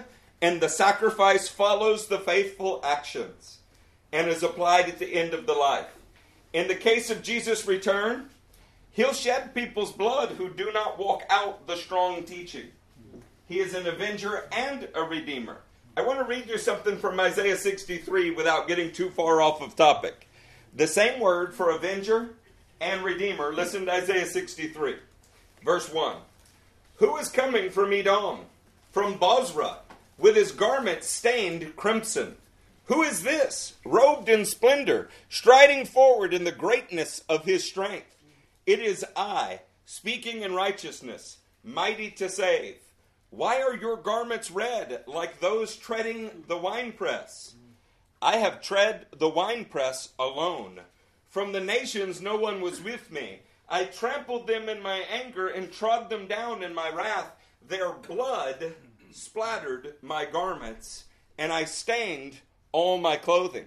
and 0.42 0.61
the 0.61 0.68
sacrifice 0.68 1.48
follows 1.48 2.07
the 2.07 2.18
faithful 2.18 2.82
actions 2.84 3.61
and 4.12 4.28
is 4.28 4.42
applied 4.42 4.90
at 4.90 4.98
the 4.98 5.14
end 5.14 5.32
of 5.32 5.46
the 5.46 5.55
life. 5.55 5.88
In 6.53 6.68
the 6.68 6.74
case 6.74 7.09
of 7.09 7.22
Jesus' 7.22 7.66
return, 7.66 8.28
he'll 8.90 9.14
shed 9.14 9.55
people's 9.55 9.92
blood 9.92 10.32
who 10.32 10.51
do 10.51 10.70
not 10.70 10.98
walk 10.98 11.22
out 11.30 11.66
the 11.66 11.76
strong 11.76 12.24
teaching. 12.24 12.66
He 13.48 13.61
is 13.61 13.72
an 13.72 13.86
avenger 13.86 14.51
and 14.53 14.86
a 14.94 15.01
redeemer. 15.01 15.62
I 15.96 16.03
want 16.03 16.18
to 16.18 16.26
read 16.26 16.46
you 16.46 16.59
something 16.59 16.98
from 16.98 17.18
Isaiah 17.18 17.57
63 17.57 18.32
without 18.32 18.68
getting 18.68 18.92
too 18.92 19.09
far 19.09 19.40
off 19.40 19.62
of 19.62 19.74
topic. 19.74 20.26
The 20.75 20.87
same 20.87 21.21
word 21.21 21.55
for 21.55 21.71
avenger 21.71 22.31
and 22.81 23.03
redeemer. 23.03 23.53
Listen 23.53 23.87
to 23.87 23.93
Isaiah 23.93 24.27
63, 24.27 24.97
verse 25.64 25.93
1. 25.93 26.16
Who 26.97 27.16
is 27.16 27.29
coming 27.29 27.71
from 27.71 27.93
Edom, 27.93 28.41
from 28.93 29.18
Bozrah, 29.18 29.79
with 30.18 30.37
his 30.37 30.53
garments 30.53 31.09
stained 31.09 31.75
crimson? 31.77 32.37
Who 32.85 33.03
is 33.03 33.23
this, 33.23 33.75
robed 33.85 34.29
in 34.29 34.45
splendor, 34.45 35.09
striding 35.29 35.87
forward 35.87 36.35
in 36.35 36.45
the 36.45 36.53
greatness 36.53 37.23
of 37.29 37.45
his 37.45 37.64
strength? 37.64 38.16
It 38.66 38.81
is 38.81 39.05
I, 39.16 39.61
speaking 39.85 40.43
in 40.43 40.55
righteousness, 40.55 41.39
mighty 41.64 42.11
to 42.12 42.29
save. 42.29 42.77
Why 43.31 43.62
are 43.62 43.77
your 43.77 43.97
garments 43.97 44.51
red, 44.51 45.05
like 45.07 45.41
those 45.41 45.77
treading 45.77 46.45
the 46.49 46.57
winepress? 46.57 47.55
I 48.23 48.37
have 48.37 48.61
tread 48.61 49.07
the 49.16 49.29
winepress 49.29 50.11
alone. 50.18 50.81
From 51.29 51.53
the 51.53 51.61
nations 51.61 52.21
no 52.21 52.37
one 52.37 52.61
was 52.61 52.83
with 52.83 53.11
me. 53.11 53.41
I 53.68 53.85
trampled 53.85 54.47
them 54.47 54.68
in 54.68 54.83
my 54.83 54.99
anger 55.11 55.49
and 55.49 55.73
trod 55.73 56.11
them 56.11 56.27
down 56.27 56.62
in 56.62 56.75
my 56.75 56.91
wrath. 56.91 57.33
Their 57.66 57.93
blood 57.93 58.75
splattered 59.11 59.95
my 60.03 60.25
garments, 60.25 61.05
and 61.39 61.53
I 61.53 61.64
stained 61.64 62.41
all 62.73 62.99
my 62.99 63.16
clothing. 63.16 63.66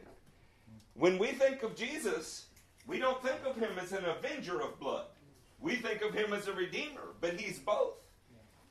When 0.93 1.17
we 1.17 1.27
think 1.27 1.63
of 1.63 1.75
Jesus, 1.75 2.45
we 2.85 2.99
don't 2.99 3.23
think 3.23 3.39
of 3.45 3.55
him 3.55 3.79
as 3.81 3.91
an 3.91 4.05
avenger 4.05 4.61
of 4.61 4.79
blood. 4.79 5.05
We 5.59 5.75
think 5.75 6.01
of 6.01 6.13
him 6.13 6.33
as 6.33 6.47
a 6.47 6.53
redeemer, 6.53 7.15
but 7.21 7.39
he's 7.39 7.57
both. 7.57 7.95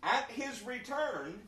At 0.03 0.31
his 0.31 0.63
return, 0.63 1.41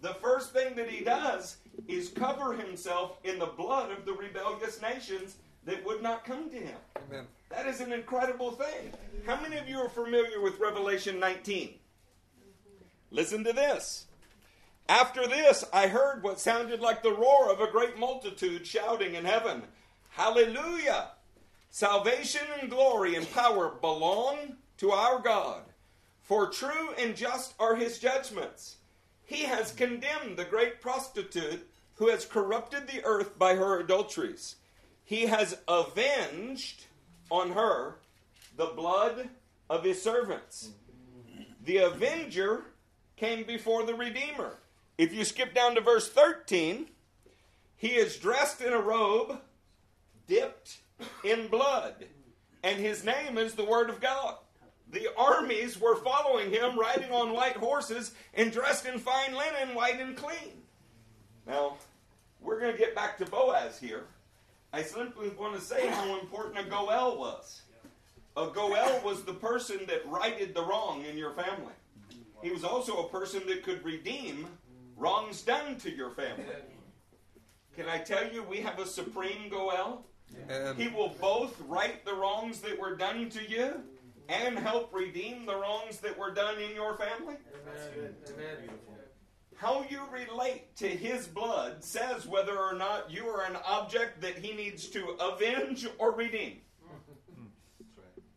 the 0.00 0.14
first 0.14 0.52
thing 0.52 0.74
that 0.76 0.88
he 0.88 1.04
does 1.04 1.56
is 1.88 2.08
cover 2.08 2.52
himself 2.54 3.18
in 3.24 3.38
the 3.38 3.46
blood 3.46 3.90
of 3.90 4.04
the 4.04 4.12
rebellious 4.12 4.80
nations 4.82 5.36
that 5.64 5.84
would 5.84 6.02
not 6.02 6.24
come 6.24 6.48
to 6.50 6.56
him. 6.56 6.76
Amen. 6.96 7.26
That 7.50 7.66
is 7.66 7.80
an 7.80 7.92
incredible 7.92 8.52
thing. 8.52 8.92
How 9.26 9.40
many 9.40 9.56
of 9.56 9.68
you 9.68 9.78
are 9.78 9.88
familiar 9.88 10.40
with 10.40 10.58
Revelation 10.60 11.18
19? 11.18 11.74
Listen 13.10 13.44
to 13.44 13.52
this. 13.52 14.06
After 14.88 15.26
this, 15.26 15.64
I 15.72 15.88
heard 15.88 16.22
what 16.22 16.38
sounded 16.38 16.80
like 16.80 17.02
the 17.02 17.12
roar 17.12 17.50
of 17.50 17.60
a 17.60 17.70
great 17.70 17.98
multitude 17.98 18.66
shouting 18.66 19.14
in 19.14 19.24
heaven, 19.24 19.62
Hallelujah! 20.10 21.08
Salvation 21.70 22.42
and 22.60 22.70
glory 22.70 23.16
and 23.16 23.30
power 23.32 23.74
belong 23.80 24.56
to 24.78 24.92
our 24.92 25.18
God, 25.20 25.62
for 26.22 26.48
true 26.48 26.94
and 26.98 27.14
just 27.14 27.54
are 27.58 27.74
his 27.76 27.98
judgments. 27.98 28.76
He 29.26 29.42
has 29.42 29.72
condemned 29.72 30.36
the 30.36 30.44
great 30.44 30.80
prostitute 30.80 31.68
who 31.96 32.08
has 32.08 32.24
corrupted 32.24 32.86
the 32.86 33.04
earth 33.04 33.38
by 33.38 33.54
her 33.54 33.80
adulteries. 33.80 34.56
He 35.04 35.26
has 35.26 35.58
avenged 35.68 36.84
on 37.30 37.52
her 37.52 37.96
the 38.56 38.66
blood 38.66 39.28
of 39.68 39.84
his 39.84 40.00
servants. 40.00 40.70
The 41.64 41.78
avenger 41.78 42.64
came 43.16 43.44
before 43.44 43.84
the 43.84 43.94
Redeemer. 43.94 44.58
If 44.96 45.12
you 45.12 45.24
skip 45.24 45.54
down 45.54 45.74
to 45.74 45.80
verse 45.80 46.08
13, 46.08 46.86
he 47.76 47.88
is 47.88 48.16
dressed 48.16 48.60
in 48.60 48.72
a 48.72 48.80
robe 48.80 49.40
dipped 50.26 50.78
in 51.24 51.48
blood, 51.48 52.06
and 52.62 52.78
his 52.78 53.04
name 53.04 53.38
is 53.38 53.54
the 53.54 53.64
Word 53.64 53.90
of 53.90 54.00
God. 54.00 54.36
The 54.92 55.08
armies 55.16 55.80
were 55.80 55.96
following 55.96 56.50
him, 56.50 56.78
riding 56.78 57.10
on 57.10 57.32
white 57.32 57.56
horses 57.56 58.12
and 58.34 58.52
dressed 58.52 58.86
in 58.86 58.98
fine 58.98 59.34
linen, 59.34 59.74
white 59.74 60.00
and 60.00 60.16
clean. 60.16 60.62
Now, 61.46 61.76
we're 62.40 62.60
going 62.60 62.72
to 62.72 62.78
get 62.78 62.94
back 62.94 63.18
to 63.18 63.26
Boaz 63.26 63.78
here. 63.80 64.04
I 64.72 64.82
simply 64.82 65.30
want 65.30 65.54
to 65.54 65.60
say 65.60 65.88
how 65.88 66.18
important 66.20 66.58
a 66.58 66.68
Goel 66.68 67.18
was. 67.18 67.62
A 68.36 68.48
Goel 68.48 69.00
was 69.04 69.22
the 69.22 69.32
person 69.32 69.80
that 69.86 70.06
righted 70.06 70.54
the 70.54 70.62
wrong 70.62 71.04
in 71.04 71.16
your 71.16 71.32
family. 71.32 71.72
He 72.42 72.50
was 72.50 72.64
also 72.64 72.98
a 72.98 73.08
person 73.08 73.42
that 73.48 73.64
could 73.64 73.84
redeem 73.84 74.46
wrongs 74.96 75.42
done 75.42 75.76
to 75.78 75.90
your 75.90 76.10
family. 76.10 76.44
Can 77.74 77.88
I 77.88 77.98
tell 77.98 78.30
you, 78.32 78.42
we 78.42 78.58
have 78.58 78.78
a 78.78 78.86
supreme 78.86 79.48
Goel? 79.50 80.04
He 80.76 80.88
will 80.88 81.14
both 81.20 81.60
right 81.66 82.04
the 82.04 82.14
wrongs 82.14 82.60
that 82.60 82.78
were 82.78 82.94
done 82.96 83.28
to 83.30 83.48
you 83.48 83.82
and 84.28 84.58
help 84.58 84.92
redeem 84.92 85.46
the 85.46 85.54
wrongs 85.54 85.98
that 85.98 86.18
were 86.18 86.30
done 86.30 86.58
in 86.58 86.74
your 86.74 86.96
family. 86.96 87.36
Amen. 87.66 88.14
Amen. 88.28 88.70
How 89.56 89.84
you 89.88 90.02
relate 90.12 90.76
to 90.76 90.88
his 90.88 91.26
blood 91.26 91.82
says 91.82 92.26
whether 92.26 92.58
or 92.58 92.74
not 92.74 93.10
you 93.10 93.26
are 93.26 93.44
an 93.44 93.56
object 93.64 94.20
that 94.20 94.36
he 94.36 94.52
needs 94.54 94.88
to 94.88 95.16
avenge 95.18 95.86
or 95.98 96.12
redeem. 96.12 96.58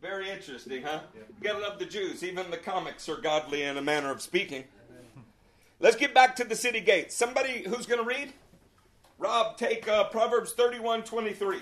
Very 0.00 0.30
interesting, 0.30 0.82
huh? 0.82 1.00
You 1.14 1.22
gotta 1.42 1.58
love 1.58 1.78
the 1.78 1.84
Jews. 1.84 2.24
Even 2.24 2.50
the 2.50 2.56
comics 2.56 3.06
are 3.08 3.20
godly 3.20 3.64
in 3.64 3.76
a 3.76 3.82
manner 3.82 4.10
of 4.10 4.22
speaking. 4.22 4.64
Let's 5.78 5.96
get 5.96 6.14
back 6.14 6.36
to 6.36 6.44
the 6.44 6.56
city 6.56 6.80
gates. 6.80 7.14
Somebody 7.16 7.64
who's 7.66 7.86
going 7.86 8.00
to 8.00 8.06
read? 8.06 8.34
Rob, 9.18 9.56
take 9.56 9.88
uh, 9.88 10.04
Proverbs 10.04 10.52
31 10.52 11.04
23. 11.04 11.58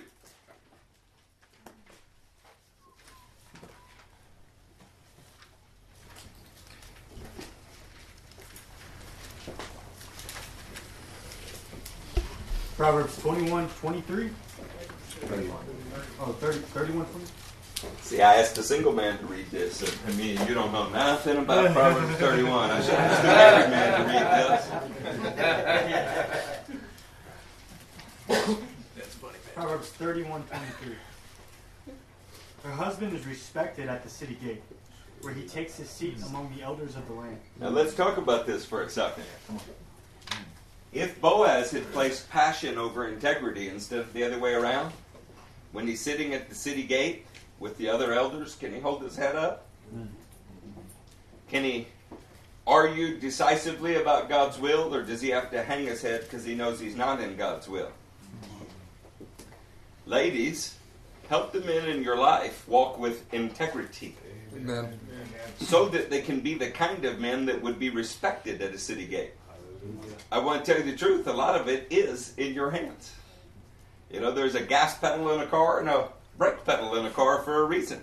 Proverbs 12.79 13.21
21 13.23 13.69
23. 13.69 14.31
31. 15.09 15.57
Oh, 16.21 16.27
30, 16.27 16.59
31 16.59 17.07
20? 17.07 17.27
See, 18.03 18.23
I 18.23 18.37
asked 18.37 18.57
a 18.57 18.63
single 18.63 18.93
man 18.93 19.19
to 19.19 19.27
read 19.27 19.51
this. 19.51 19.83
And, 19.83 19.93
I 20.07 20.17
mean, 20.17 20.39
you 20.47 20.55
don't 20.55 20.73
know 20.73 20.89
nothing 20.91 21.39
about 21.39 21.73
Proverbs 21.73 22.15
31. 22.19 22.71
I 22.71 22.81
should 22.81 22.95
ask 22.95 23.25
every 23.25 23.71
man 23.73 23.99
to 23.99 24.07
read 24.15 24.27
this. 24.39 24.63
That's 28.95 29.15
funny, 29.17 29.33
man. 29.33 29.55
Proverbs 29.57 29.89
31 29.89 30.45
23. 30.45 30.95
Her 32.63 32.71
husband 32.71 33.13
is 33.13 33.27
respected 33.27 33.89
at 33.89 34.05
the 34.05 34.09
city 34.09 34.39
gate, 34.41 34.63
where 35.23 35.35
he 35.35 35.43
takes 35.49 35.77
his 35.77 35.91
seat 35.91 36.17
among 36.29 36.55
the 36.57 36.63
elders 36.63 36.95
of 36.95 37.09
the 37.09 37.15
land. 37.15 37.41
Now, 37.59 37.71
let's 37.71 37.95
talk 37.95 38.19
about 38.19 38.47
this 38.47 38.65
for 38.65 38.83
a 38.83 38.89
second. 38.89 39.25
If 40.93 41.21
Boaz 41.21 41.71
had 41.71 41.91
placed 41.93 42.31
passion 42.31 42.79
over 42.79 43.09
integrity 43.09 43.69
instead 43.69 44.01
of 44.01 44.13
the 44.13 44.25
other 44.25 44.39
way 44.39 44.55
around, 44.55 44.93
when 45.73 45.87
he's 45.87 46.01
sitting 46.01 46.33
at 46.33 46.49
the 46.49 46.55
city 46.55 46.83
gate, 46.83 47.27
with 47.61 47.77
the 47.79 47.89
other 47.89 48.13
elders? 48.13 48.55
Can 48.55 48.73
he 48.73 48.81
hold 48.81 49.03
his 49.03 49.17
head 49.17 49.37
up? 49.37 49.67
Can 51.49 51.65
he 51.65 51.87
argue 52.67 53.19
decisively 53.19 53.97
about 53.97 54.29
God's 54.29 54.59
will, 54.59 54.95
or 54.95 55.03
does 55.03 55.21
he 55.21 55.31
have 55.31 55.51
to 55.51 55.63
hang 55.63 55.87
his 55.87 56.03
head 56.03 56.23
because 56.23 56.45
he 56.45 56.55
knows 56.55 56.79
he's 56.79 56.97
not 56.97 57.21
in 57.21 57.37
God's 57.37 57.69
will? 57.69 57.91
Ladies, 60.07 60.77
help 61.29 61.53
the 61.53 61.61
men 61.61 61.89
in 61.89 62.03
your 62.03 62.19
life 62.19 62.67
walk 62.69 62.99
with 62.99 63.33
integrity. 63.33 64.17
Amen. 64.55 64.99
So 65.61 65.89
that 65.89 66.11
they 66.11 66.21
can 66.23 66.41
be 66.41 66.55
the 66.55 66.71
kind 66.71 67.05
of 67.05 67.19
men 67.19 67.47
that 67.47 67.61
would 67.63 67.79
be 67.79 67.91
respected 67.91 68.61
at 68.63 68.73
a 68.73 68.79
city 68.79 69.07
gate. 69.07 69.33
I 70.31 70.39
want 70.39 70.65
to 70.65 70.73
tell 70.73 70.85
you 70.85 70.91
the 70.91 70.97
truth, 70.97 71.27
a 71.27 71.33
lot 71.33 71.59
of 71.59 71.69
it 71.69 71.87
is 71.91 72.35
in 72.37 72.55
your 72.55 72.71
hands. 72.71 73.13
You 74.11 74.21
know, 74.21 74.31
there's 74.31 74.55
a 74.55 74.63
gas 74.63 74.97
pedal 74.99 75.31
in 75.33 75.41
a 75.41 75.47
car 75.47 75.81
and 75.81 75.89
a 75.89 76.09
brake 76.37 76.65
pedal 76.65 76.97
in 76.97 77.07
a 77.07 77.11
car 77.11 77.43
for 77.43 77.63
a 77.63 77.65
reason. 77.65 78.03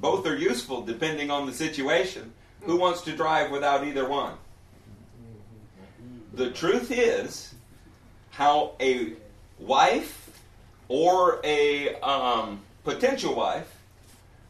Both 0.00 0.26
are 0.26 0.36
useful 0.36 0.82
depending 0.82 1.30
on 1.30 1.46
the 1.46 1.52
situation. 1.52 2.32
Who 2.62 2.76
wants 2.76 3.02
to 3.02 3.16
drive 3.16 3.50
without 3.50 3.86
either 3.86 4.08
one? 4.08 4.34
The 6.34 6.50
truth 6.50 6.90
is 6.90 7.54
how 8.30 8.72
a 8.80 9.12
wife 9.58 10.40
or 10.88 11.40
a 11.44 11.94
um, 12.00 12.60
potential 12.84 13.34
wife 13.34 13.72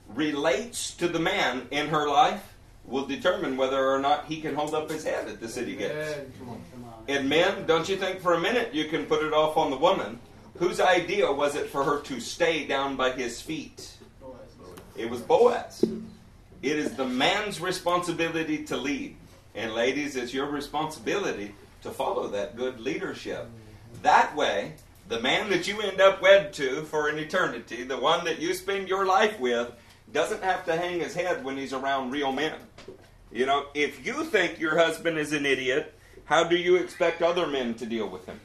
relates 0.09 0.95
to 0.95 1.09
the 1.09 1.19
man 1.19 1.67
in 1.71 1.89
her 1.89 2.09
life 2.09 2.51
will 2.85 3.07
determine 3.07 3.57
whether 3.57 3.89
or 3.89 3.99
not 3.99 4.26
he 4.26 4.41
can 4.41 4.55
hold 4.55 4.74
up 4.74 4.91
his 4.91 5.05
head 5.05 5.28
at 5.28 5.41
the 5.41 5.49
city 5.49 5.76
gates. 5.76 6.18
And 7.09 7.28
men, 7.28 7.66
don't 7.66 7.89
you 7.89 7.97
think 7.97 8.20
for 8.20 8.35
a 8.35 8.41
minute 8.41 8.74
you 8.74 8.87
can 8.87 9.07
put 9.07 9.24
it 9.24 9.33
off 9.33 9.57
on 9.57 9.70
the 9.70 9.76
woman 9.76 10.18
Whose 10.57 10.80
idea 10.80 11.30
was 11.33 11.55
it 11.57 11.70
for 11.70 11.83
her 11.83 12.01
to 12.03 12.20
stay 12.20 12.66
down 12.66 12.97
by 12.97 13.12
his 13.12 13.41
feet? 13.41 13.95
It 14.97 15.09
was 15.09 15.20
Boaz. 15.20 15.83
It 16.62 16.78
is 16.78 16.95
the 16.95 17.07
man's 17.07 17.61
responsibility 17.61 18.64
to 18.66 18.76
lead. 18.76 19.16
And 19.55 19.74
ladies, 19.74 20.14
it's 20.16 20.35
your 20.35 20.47
responsibility 20.47 21.55
to 21.83 21.91
follow 21.91 22.28
that 22.28 22.57
good 22.57 22.80
leadership. 22.80 23.49
That 24.03 24.37
way, 24.37 24.74
the 25.09 25.20
man 25.20 25.51
that 25.51 25.66
you 25.66 25.80
end 25.80 26.01
up 26.01 26.22
wed 26.22 26.53
to 26.55 26.83
for 26.85 27.09
an 27.09 27.18
eternity, 27.18 27.83
the 27.83 27.99
one 27.99 28.24
that 28.24 28.39
you 28.39 28.55
spend 28.55 28.89
your 28.89 29.07
life 29.07 29.41
with, 29.41 29.72
doesn't 30.13 30.43
have 30.43 30.65
to 30.67 30.77
hang 30.77 31.01
his 31.01 31.15
head 31.15 31.45
when 31.45 31.57
he's 31.57 31.73
around 31.73 32.11
real 32.11 32.33
men. 32.33 32.55
You 33.31 33.47
know, 33.47 33.67
if 33.75 34.05
you 34.05 34.25
think 34.25 34.61
your 34.61 34.77
husband 34.77 35.19
is 35.19 35.33
an 35.33 35.47
idiot, 35.47 35.95
how 36.25 36.45
do 36.45 36.57
you 36.57 36.77
expect 36.77 37.23
other 37.23 37.47
men 37.47 37.75
to 37.75 37.87
deal 37.87 38.09
with 38.09 38.27
him? 38.27 38.39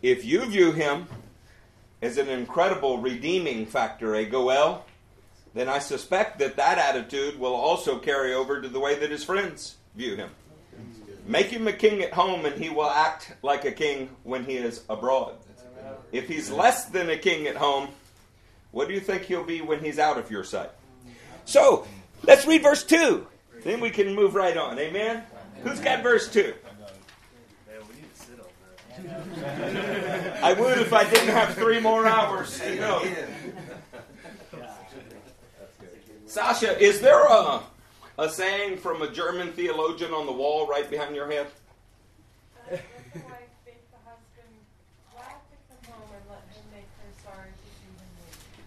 If 0.00 0.24
you 0.24 0.44
view 0.46 0.72
him 0.72 1.06
as 2.00 2.18
an 2.18 2.28
incredible 2.28 2.98
redeeming 2.98 3.66
factor, 3.66 4.14
a 4.14 4.24
Goel, 4.24 4.84
then 5.54 5.68
I 5.68 5.78
suspect 5.78 6.38
that 6.38 6.56
that 6.56 6.78
attitude 6.78 7.38
will 7.38 7.54
also 7.54 7.98
carry 7.98 8.32
over 8.32 8.60
to 8.60 8.68
the 8.68 8.80
way 8.80 8.94
that 8.96 9.10
his 9.10 9.22
friends 9.22 9.76
view 9.94 10.16
him. 10.16 10.30
Make 11.26 11.46
him 11.46 11.68
a 11.68 11.72
king 11.72 12.02
at 12.02 12.12
home, 12.12 12.46
and 12.46 12.60
he 12.60 12.70
will 12.70 12.90
act 12.90 13.34
like 13.42 13.64
a 13.64 13.70
king 13.70 14.08
when 14.24 14.44
he 14.44 14.56
is 14.56 14.82
abroad. 14.88 15.36
If 16.10 16.26
he's 16.26 16.50
less 16.50 16.86
than 16.86 17.10
a 17.10 17.16
king 17.16 17.46
at 17.46 17.56
home, 17.56 17.88
what 18.72 18.88
do 18.88 18.94
you 18.94 19.00
think 19.00 19.22
he'll 19.22 19.44
be 19.44 19.60
when 19.60 19.80
he's 19.80 19.98
out 19.98 20.18
of 20.18 20.30
your 20.30 20.44
sight? 20.44 20.70
So, 21.44 21.86
let's 22.24 22.46
read 22.46 22.62
verse 22.62 22.82
2. 22.82 23.26
Then 23.62 23.80
we 23.80 23.90
can 23.90 24.14
move 24.14 24.34
right 24.34 24.56
on. 24.56 24.78
Amen? 24.78 25.22
Who's 25.62 25.78
got 25.78 26.02
verse 26.02 26.28
2? 26.30 26.54
I 30.42 30.54
would 30.58 30.78
if 30.78 30.92
I 30.92 31.08
didn't 31.08 31.28
have 31.28 31.54
three 31.54 31.80
more 31.80 32.06
hours 32.06 32.58
to 32.60 32.76
go. 32.76 33.06
Sasha, 36.26 36.78
is 36.82 37.00
there 37.00 37.26
a, 37.26 37.60
a 38.18 38.28
saying 38.28 38.78
from 38.78 39.02
a 39.02 39.10
German 39.10 39.52
theologian 39.52 40.12
on 40.12 40.26
the 40.26 40.32
wall 40.32 40.66
right 40.66 40.88
behind 40.88 41.14
your 41.14 41.30
head? 41.30 41.46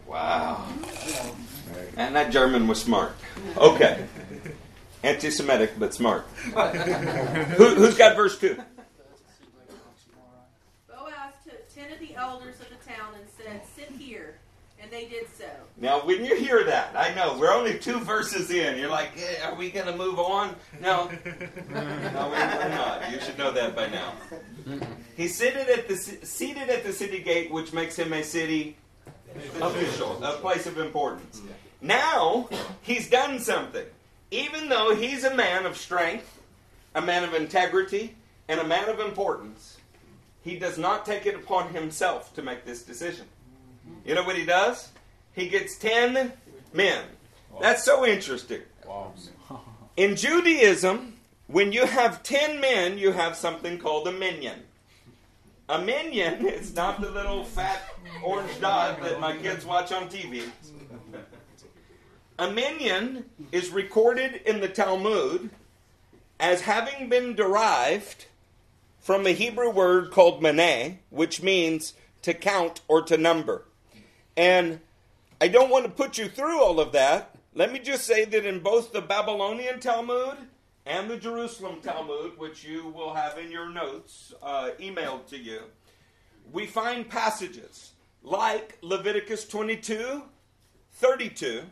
Wow. 0.08 0.66
And 1.98 2.16
that 2.16 2.32
German 2.32 2.68
was 2.68 2.82
smart. 2.82 3.16
Okay. 3.58 4.06
Anti 5.04 5.30
Semitic, 5.30 5.74
but 5.78 5.94
smart. 5.94 6.26
Who, 7.58 7.76
who's 7.76 7.98
got 7.98 8.16
verse 8.16 8.40
2? 8.40 8.56
Boaz 10.88 11.34
took 11.44 11.74
ten 11.74 11.92
of 11.92 12.00
the 12.00 12.16
elders 12.16 12.56
of 12.60 12.70
the 12.70 12.90
town 12.90 13.14
and 13.16 13.26
said, 13.38 13.62
Sit 13.76 13.92
here. 13.92 14.40
And 14.82 14.92
they 14.92 15.06
did 15.06 15.26
so. 15.36 15.46
Now, 15.78 16.06
when 16.06 16.26
you 16.26 16.36
hear 16.36 16.64
that, 16.66 16.96
I 16.96 17.14
know 17.16 17.38
we're 17.40 17.52
only 17.52 17.80
two 17.80 18.00
verses 18.00 18.52
in. 18.52 18.78
You're 18.78 18.90
like, 18.90 19.12
eh, 19.18 19.44
are 19.44 19.56
we 19.56 19.72
going 19.72 19.88
to 19.88 19.96
move 19.96 20.20
on? 20.20 20.56
No. 20.82 21.08
no, 21.72 22.30
we're 22.30 22.70
not. 22.70 23.12
You 23.12 23.20
should 23.22 23.38
know 23.38 23.52
that 23.52 23.76
by 23.76 23.88
now. 23.88 24.14
He's 25.16 25.36
seated 25.36 25.70
at 25.70 25.88
the 25.88 25.96
seated 25.96 26.70
at 26.70 26.84
the 26.84 26.92
city 26.92 27.20
gate, 27.22 27.52
which 27.52 27.74
makes 27.74 27.96
him 27.96 28.12
a 28.14 28.22
city 28.22 28.76
official, 29.62 30.24
a 30.24 30.34
place 30.34 30.66
of 30.66 30.78
importance. 30.78 31.42
Now 31.82 32.50
he's 32.82 33.10
done 33.10 33.40
something. 33.40 33.86
Even 34.32 34.70
though 34.70 34.96
he's 34.96 35.24
a 35.24 35.36
man 35.36 35.66
of 35.66 35.78
strength, 35.78 36.42
a 36.94 37.02
man 37.02 37.24
of 37.24 37.34
integrity, 37.34 38.16
and 38.48 38.60
a 38.60 38.68
man 38.68 38.90
of 38.90 39.00
importance, 39.00 39.78
he 40.44 40.58
does 40.58 40.78
not 40.78 41.06
take 41.06 41.26
it 41.26 41.36
upon 41.36 41.74
himself 41.74 42.34
to 42.36 42.42
make 42.42 42.66
this 42.66 42.84
decision. 42.84 43.26
You 44.06 44.16
know 44.16 44.24
what 44.24 44.36
he 44.36 44.46
does? 44.46 44.90
He 45.34 45.48
gets 45.48 45.78
10 45.78 46.32
men. 46.74 47.04
That's 47.62 47.84
so 47.84 48.06
interesting. 48.06 48.62
In 49.98 50.16
Judaism, 50.16 51.14
when 51.48 51.72
you 51.72 51.86
have 51.86 52.24
10 52.24 52.60
men, 52.60 52.98
you 52.98 53.12
have 53.12 53.36
something 53.36 53.78
called 53.78 54.08
a 54.08 54.12
minyan. 54.12 54.65
A 55.68 55.82
minion 55.82 56.46
is 56.46 56.76
not 56.76 57.02
the 57.02 57.10
little 57.10 57.44
fat 57.44 57.82
orange 58.24 58.60
dot 58.62 59.02
that 59.02 59.20
my 59.20 59.36
kids 59.36 59.66
watch 59.66 59.92
on 59.92 60.10
TV. 60.10 60.44
A 62.38 62.52
minyan 62.52 63.26
is 63.52 63.70
recorded 63.70 64.42
in 64.46 64.60
the 64.60 64.68
Talmud 64.68 65.50
as 66.40 66.62
having 66.62 67.10
been 67.10 67.34
derived 67.34 68.26
from 69.00 69.26
a 69.26 69.32
Hebrew 69.32 69.72
word 69.72 70.12
called 70.12 70.44
maneh, 70.44 70.98
which 71.10 71.42
means 71.42 71.94
to 72.22 72.36
count 72.36 72.82
or 72.88 73.02
to 73.02 73.18
number. 73.18 73.66
And 74.38 74.82
I 75.42 75.48
don't 75.48 75.72
want 75.72 75.86
to 75.86 75.92
put 75.92 76.20
you 76.20 76.28
through 76.28 76.62
all 76.62 76.80
of 76.80 76.92
that. 76.92 77.36
Let 77.56 77.72
me 77.72 77.80
just 77.80 78.06
say 78.06 78.26
that 78.26 78.46
in 78.46 78.60
both 78.60 78.92
the 78.94 79.02
Babylonian 79.02 79.80
Talmud 79.80 80.38
and 80.86 81.10
the 81.10 81.18
Jerusalem 81.18 81.80
Talmud, 81.82 82.38
which 82.38 82.64
you 82.64 82.88
will 82.90 83.14
have 83.14 83.38
in 83.38 83.52
your 83.52 83.70
notes 83.70 84.34
uh, 84.44 84.72
emailed 84.80 85.28
to 85.28 85.38
you, 85.38 85.62
we 86.52 86.66
find 86.66 87.10
passages 87.10 87.92
like 88.24 88.78
Leviticus 88.82 89.48
22 89.48 90.24
32, 90.94 91.64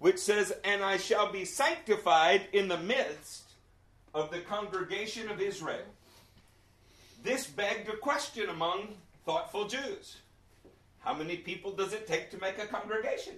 which 0.00 0.18
says, 0.18 0.52
And 0.64 0.82
I 0.82 0.98
shall 0.98 1.32
be 1.32 1.44
sanctified 1.44 2.42
in 2.52 2.68
the 2.68 2.78
midst 2.78 3.44
of 4.12 4.30
the 4.30 4.40
congregation 4.40 5.30
of 5.30 5.40
Israel. 5.40 5.86
This 7.22 7.46
begged 7.46 7.88
a 7.88 7.96
question 7.96 8.50
among 8.50 8.88
thoughtful 9.24 9.66
Jews. 9.66 10.18
How 11.00 11.14
many 11.14 11.36
people 11.36 11.72
does 11.72 11.92
it 11.92 12.06
take 12.06 12.30
to 12.32 12.38
make 12.38 12.58
a 12.58 12.66
congregation? 12.66 13.34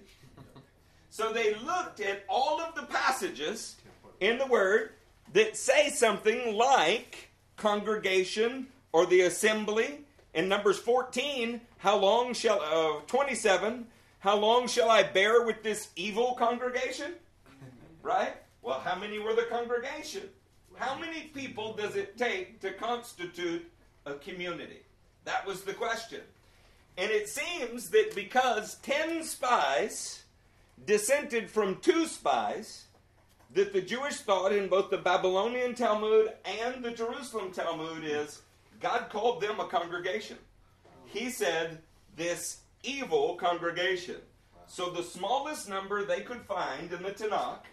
So 1.09 1.31
they 1.31 1.55
looked 1.55 2.01
at 2.01 2.23
all 2.27 2.59
of 2.59 2.75
the 2.75 2.83
passages 2.83 3.77
in 4.19 4.37
the 4.37 4.45
Word 4.45 4.91
that 5.33 5.57
say 5.57 5.89
something 5.89 6.55
like 6.55 7.29
congregation 7.57 8.67
or 8.91 9.05
the 9.05 9.21
assembly. 9.21 10.01
In 10.33 10.47
Numbers 10.47 10.77
14, 10.79 11.61
how 11.79 11.97
long 11.97 12.33
shall, 12.33 12.61
uh, 12.61 13.01
27, 13.07 13.87
how 14.19 14.37
long 14.37 14.67
shall 14.67 14.89
I 14.89 15.03
bear 15.03 15.43
with 15.43 15.63
this 15.63 15.89
evil 15.95 16.35
congregation? 16.35 17.13
Right? 18.03 18.33
Well, 18.61 18.79
how 18.79 18.97
many 18.97 19.19
were 19.19 19.33
the 19.33 19.47
congregation? 19.49 20.23
How 20.75 20.97
many 20.97 21.23
people 21.33 21.73
does 21.73 21.95
it 21.95 22.17
take 22.17 22.59
to 22.61 22.71
constitute 22.73 23.69
a 24.05 24.13
community? 24.13 24.81
That 25.25 25.45
was 25.45 25.63
the 25.63 25.73
question. 25.73 26.21
And 26.97 27.11
it 27.11 27.29
seems 27.29 27.89
that 27.89 28.13
because 28.15 28.75
10 28.83 29.23
spies 29.23 30.23
dissented 30.85 31.49
from 31.49 31.77
two 31.77 32.05
spies, 32.05 32.85
that 33.53 33.73
the 33.73 33.81
Jewish 33.81 34.17
thought 34.17 34.51
in 34.51 34.67
both 34.67 34.89
the 34.89 34.97
Babylonian 34.97 35.73
Talmud 35.73 36.33
and 36.45 36.83
the 36.83 36.91
Jerusalem 36.91 37.51
Talmud 37.51 38.03
is 38.03 38.41
God 38.79 39.09
called 39.09 39.41
them 39.41 39.59
a 39.59 39.67
congregation. 39.67 40.37
He 41.05 41.29
said, 41.29 41.79
This 42.15 42.59
evil 42.83 43.35
congregation. 43.35 44.17
So 44.67 44.91
the 44.91 45.03
smallest 45.03 45.67
number 45.67 46.03
they 46.05 46.21
could 46.21 46.41
find 46.41 46.91
in 46.93 47.01
the 47.01 47.11
Tanakh 47.11 47.65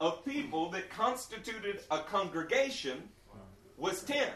of 0.00 0.24
people 0.24 0.70
that 0.70 0.90
constituted 0.90 1.80
a 1.90 2.00
congregation 2.00 3.08
was 3.76 4.02
10. 4.02 4.28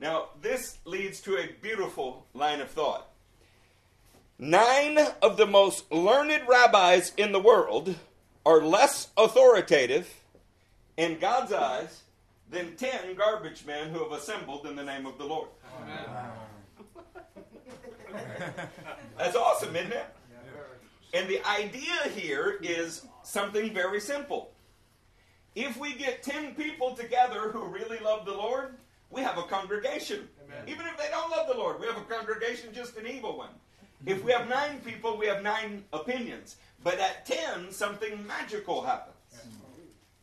Now, 0.00 0.30
this 0.40 0.78
leads 0.84 1.20
to 1.22 1.36
a 1.36 1.48
beautiful 1.62 2.26
line 2.34 2.60
of 2.60 2.70
thought. 2.70 3.08
Nine 4.38 4.98
of 5.22 5.36
the 5.36 5.46
most 5.46 5.90
learned 5.90 6.42
rabbis 6.46 7.12
in 7.16 7.32
the 7.32 7.40
world 7.40 7.94
are 8.46 8.62
less 8.62 9.08
authoritative 9.16 10.22
in 10.96 11.18
God's 11.18 11.52
eyes 11.52 12.02
than 12.48 12.76
10 12.76 13.16
garbage 13.16 13.66
men 13.66 13.88
who 13.88 13.98
have 14.04 14.12
assembled 14.12 14.66
in 14.66 14.76
the 14.76 14.84
name 14.84 15.04
of 15.04 15.18
the 15.18 15.24
Lord. 15.24 15.48
That's 19.18 19.34
awesome, 19.34 19.74
isn't 19.74 19.92
it? 19.92 20.06
And 21.12 21.28
the 21.28 21.44
idea 21.44 22.08
here 22.14 22.58
is 22.62 23.04
something 23.24 23.74
very 23.74 24.00
simple. 24.00 24.52
If 25.56 25.76
we 25.76 25.94
get 25.94 26.22
10 26.22 26.54
people 26.54 26.94
together 26.94 27.50
who 27.50 27.64
really 27.64 27.98
love 27.98 28.24
the 28.26 28.32
Lord, 28.32 28.76
we 29.10 29.22
have 29.22 29.38
a 29.38 29.42
congregation. 29.42 30.28
Amen. 30.44 30.68
Even 30.68 30.86
if 30.86 30.96
they 30.96 31.08
don't 31.10 31.30
love 31.30 31.48
the 31.48 31.56
Lord, 31.56 31.80
we 31.80 31.86
have 31.86 31.96
a 31.96 32.02
congregation, 32.02 32.72
just 32.72 32.96
an 32.96 33.08
evil 33.08 33.36
one. 33.36 33.50
If 34.04 34.22
we 34.22 34.30
have 34.30 34.48
nine 34.48 34.80
people, 34.84 35.16
we 35.16 35.26
have 35.26 35.42
nine 35.42 35.84
opinions. 35.92 36.56
But 36.82 37.00
at 37.00 37.26
10, 37.26 37.72
something 37.72 38.26
magical 38.26 38.82
happens. 38.82 39.14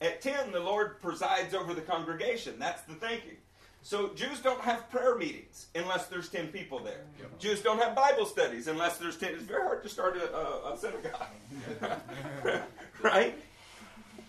At 0.02 0.22
10, 0.22 0.52
the 0.52 0.60
Lord 0.60 1.02
presides 1.02 1.54
over 1.54 1.74
the 1.74 1.82
congregation. 1.82 2.56
That's 2.60 2.82
the 2.82 2.96
thinking. 2.96 3.38
So 3.84 4.14
Jews 4.16 4.40
don't 4.40 4.62
have 4.62 4.90
prayer 4.90 5.16
meetings 5.16 5.68
unless 5.76 6.08
there's 6.08 6.30
10 6.30 6.48
people 6.48 6.80
there. 6.80 7.06
Yep. 7.20 7.40
Jews 7.40 7.62
don't 7.62 7.82
have 7.82 7.96
Bible 7.96 8.26
studies 8.26 8.68
unless 8.68 8.98
there's 8.98 9.18
10. 9.18 9.34
It's 9.34 9.44
very 9.44 9.62
hard 9.62 9.84
to 9.84 9.90
start 9.90 10.18
a, 10.18 10.34
a, 10.34 10.74
a 10.74 10.78
synagogue. 10.78 11.28
right? 13.02 13.38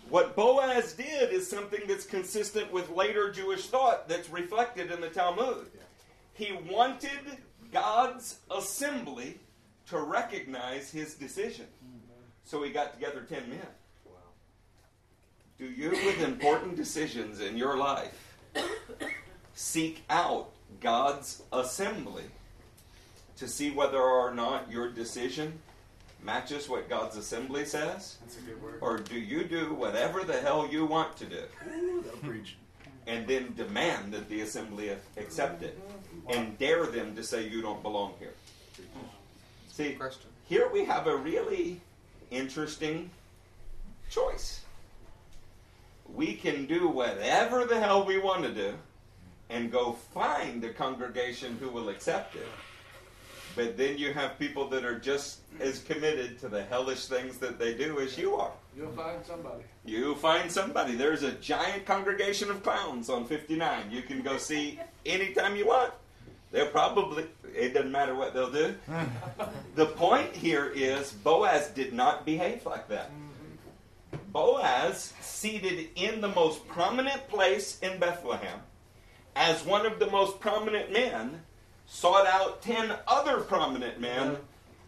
What 0.09 0.35
Boaz 0.35 0.93
did 0.93 1.31
is 1.31 1.49
something 1.49 1.81
that's 1.87 2.05
consistent 2.05 2.71
with 2.71 2.89
later 2.91 3.31
Jewish 3.31 3.67
thought 3.67 4.07
that's 4.07 4.29
reflected 4.29 4.91
in 4.91 5.01
the 5.01 5.09
Talmud. 5.09 5.67
He 6.33 6.53
wanted 6.69 7.19
God's 7.71 8.39
assembly 8.51 9.39
to 9.87 9.99
recognize 9.99 10.91
his 10.91 11.15
decision. 11.15 11.65
Mm. 11.65 12.04
So 12.45 12.61
he 12.63 12.69
got 12.71 12.93
together 12.93 13.25
10 13.27 13.49
men. 13.49 13.59
Do 15.57 15.65
you, 15.65 15.89
with 15.91 16.21
important 16.21 16.75
decisions 16.75 17.39
in 17.39 17.57
your 17.57 17.77
life, 17.77 18.35
seek 19.53 20.03
out 20.09 20.49
God's 20.81 21.41
assembly 21.53 22.25
to 23.37 23.47
see 23.47 23.71
whether 23.71 24.01
or 24.01 24.33
not 24.33 24.69
your 24.69 24.89
decision 24.89 25.57
matches 26.23 26.67
what 26.67 26.89
God's 26.89 27.15
assembly 27.15 27.65
says? 27.65 28.17
That's 28.21 28.37
a 28.37 28.41
good 28.41 28.61
word. 28.61 28.79
Or 28.81 28.97
do 28.97 29.17
you 29.17 29.45
do 29.45 29.73
whatever 29.73 30.23
the 30.23 30.39
hell 30.41 30.67
you 30.69 30.85
want 30.85 31.15
to 31.17 31.25
do 31.25 31.41
That'll 32.03 32.19
preach. 32.19 32.57
and 33.07 33.25
then 33.25 33.53
demand 33.55 34.13
that 34.13 34.27
the 34.29 34.41
assembly 34.41 34.91
accept 35.17 35.63
it 35.63 35.79
and 36.27 36.57
dare 36.59 36.85
them 36.85 37.15
to 37.15 37.23
say 37.23 37.47
you 37.47 37.61
don't 37.61 37.81
belong 37.81 38.13
here? 38.19 38.33
See, 39.69 39.93
Question. 39.93 40.29
here 40.47 40.69
we 40.71 40.83
have 40.85 41.07
a 41.07 41.15
really 41.15 41.79
interesting 42.31 43.09
choice. 44.09 44.61
We 46.13 46.35
can 46.35 46.65
do 46.65 46.87
whatever 46.87 47.65
the 47.65 47.79
hell 47.79 48.05
we 48.05 48.19
want 48.19 48.43
to 48.43 48.53
do 48.53 48.73
and 49.49 49.71
go 49.71 49.93
find 50.13 50.63
a 50.63 50.73
congregation 50.73 51.57
who 51.59 51.69
will 51.69 51.89
accept 51.89 52.35
it. 52.35 52.47
But 53.55 53.77
then 53.77 53.97
you 53.97 54.13
have 54.13 54.37
people 54.37 54.67
that 54.69 54.83
are 54.83 54.99
just 54.99 55.39
as 55.59 55.79
committed 55.79 56.39
to 56.39 56.49
the 56.49 56.63
hellish 56.63 57.05
things 57.05 57.37
that 57.37 57.57
they 57.57 57.73
do 57.73 57.99
as 57.99 58.17
you 58.17 58.35
are. 58.35 58.51
You'll 58.75 58.91
find 58.91 59.25
somebody. 59.25 59.63
You 59.85 60.15
find 60.15 60.51
somebody. 60.51 60.95
There's 60.95 61.23
a 61.23 61.31
giant 61.31 61.85
congregation 61.85 62.51
of 62.51 62.61
clowns 62.63 63.09
on 63.09 63.25
59. 63.25 63.91
You 63.91 64.01
can 64.01 64.21
go 64.21 64.37
see 64.37 64.79
anytime 65.05 65.55
you 65.55 65.67
want. 65.67 65.93
They'll 66.55 66.67
probably, 66.67 67.25
it 67.53 67.73
doesn't 67.73 67.91
matter 67.91 68.15
what 68.15 68.33
they'll 68.33 68.49
do. 68.49 68.73
Mm. 68.89 69.09
the 69.75 69.87
point 69.87 70.33
here 70.33 70.71
is 70.73 71.11
Boaz 71.11 71.67
did 71.67 71.91
not 71.91 72.25
behave 72.25 72.65
like 72.65 72.87
that. 72.87 73.11
Boaz, 74.31 75.11
seated 75.19 75.89
in 75.95 76.21
the 76.21 76.29
most 76.29 76.65
prominent 76.69 77.27
place 77.27 77.77
in 77.81 77.99
Bethlehem, 77.99 78.61
as 79.35 79.65
one 79.65 79.85
of 79.85 79.99
the 79.99 80.09
most 80.09 80.39
prominent 80.39 80.93
men, 80.93 81.41
sought 81.87 82.25
out 82.25 82.61
10 82.61 82.93
other 83.05 83.41
prominent 83.41 83.99
men, 83.99 84.37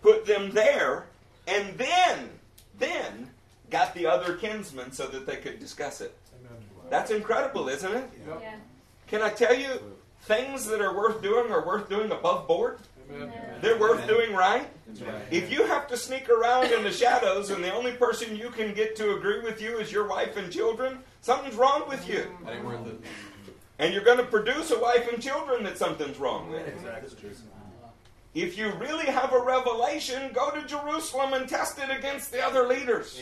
put 0.01 0.26
them 0.26 0.51
there, 0.51 1.07
and 1.47 1.78
then, 1.78 2.30
then 2.80 3.30
got 3.70 3.93
the 3.93 4.05
other 4.05 4.38
kinsmen 4.38 4.93
so 4.93 5.05
that 5.07 5.26
they 5.26 5.36
could 5.36 5.59
discuss 5.59 5.99
it. 5.99 6.15
That's 6.89 7.11
incredible, 7.11 7.68
isn't 7.68 7.93
it? 7.93 8.09
Yep. 8.26 8.59
Can 9.07 9.22
I 9.22 9.30
tell 9.32 9.53
you, 9.53 9.97
things 10.28 10.65
that 10.67 10.82
are 10.82 10.95
worth 10.95 11.21
doing 11.21 11.51
are 11.51 11.65
worth 11.65 11.89
doing 11.89 12.11
above 12.11 12.47
board? 12.47 12.80
Amen. 13.09 13.32
They're 13.61 13.80
worth 13.80 14.05
doing 14.05 14.34
right? 14.34 14.67
If 15.32 15.51
you 15.51 15.63
have 15.65 15.88
to 15.88 15.97
sneak 15.97 16.30
around 16.30 16.71
in 16.73 16.84
the 16.84 16.91
shadows 16.91 17.49
and 17.49 17.63
the 17.63 17.73
only 17.73 17.93
person 17.93 18.36
you 18.36 18.49
can 18.49 18.73
get 18.73 18.95
to 18.97 19.15
agree 19.15 19.41
with 19.41 19.61
you 19.61 19.78
is 19.78 19.91
your 19.91 20.07
wife 20.07 20.36
and 20.36 20.51
children, 20.51 20.99
something's 21.21 21.55
wrong 21.55 21.88
with 21.88 22.07
you. 22.07 22.25
That 22.43 22.55
ain't 22.55 22.65
worth 22.65 22.86
it. 22.88 22.99
And 23.80 23.93
you're 23.93 24.03
going 24.03 24.17
to 24.17 24.25
produce 24.25 24.71
a 24.71 24.80
wife 24.80 25.07
and 25.11 25.21
children 25.21 25.63
that 25.63 25.78
something's 25.78 26.17
wrong 26.17 26.49
with. 26.51 26.67
If 28.34 28.57
you 28.57 28.71
really 28.73 29.05
have 29.05 29.34
a 29.34 29.41
revelation, 29.41 30.32
go 30.34 30.51
to 30.51 30.61
Jerusalem 30.67 31.34
and 31.34 31.47
test 31.47 31.80
it 31.80 31.89
against 31.89 32.32
the 32.32 32.43
other 32.43 32.67
leaders. 32.67 33.19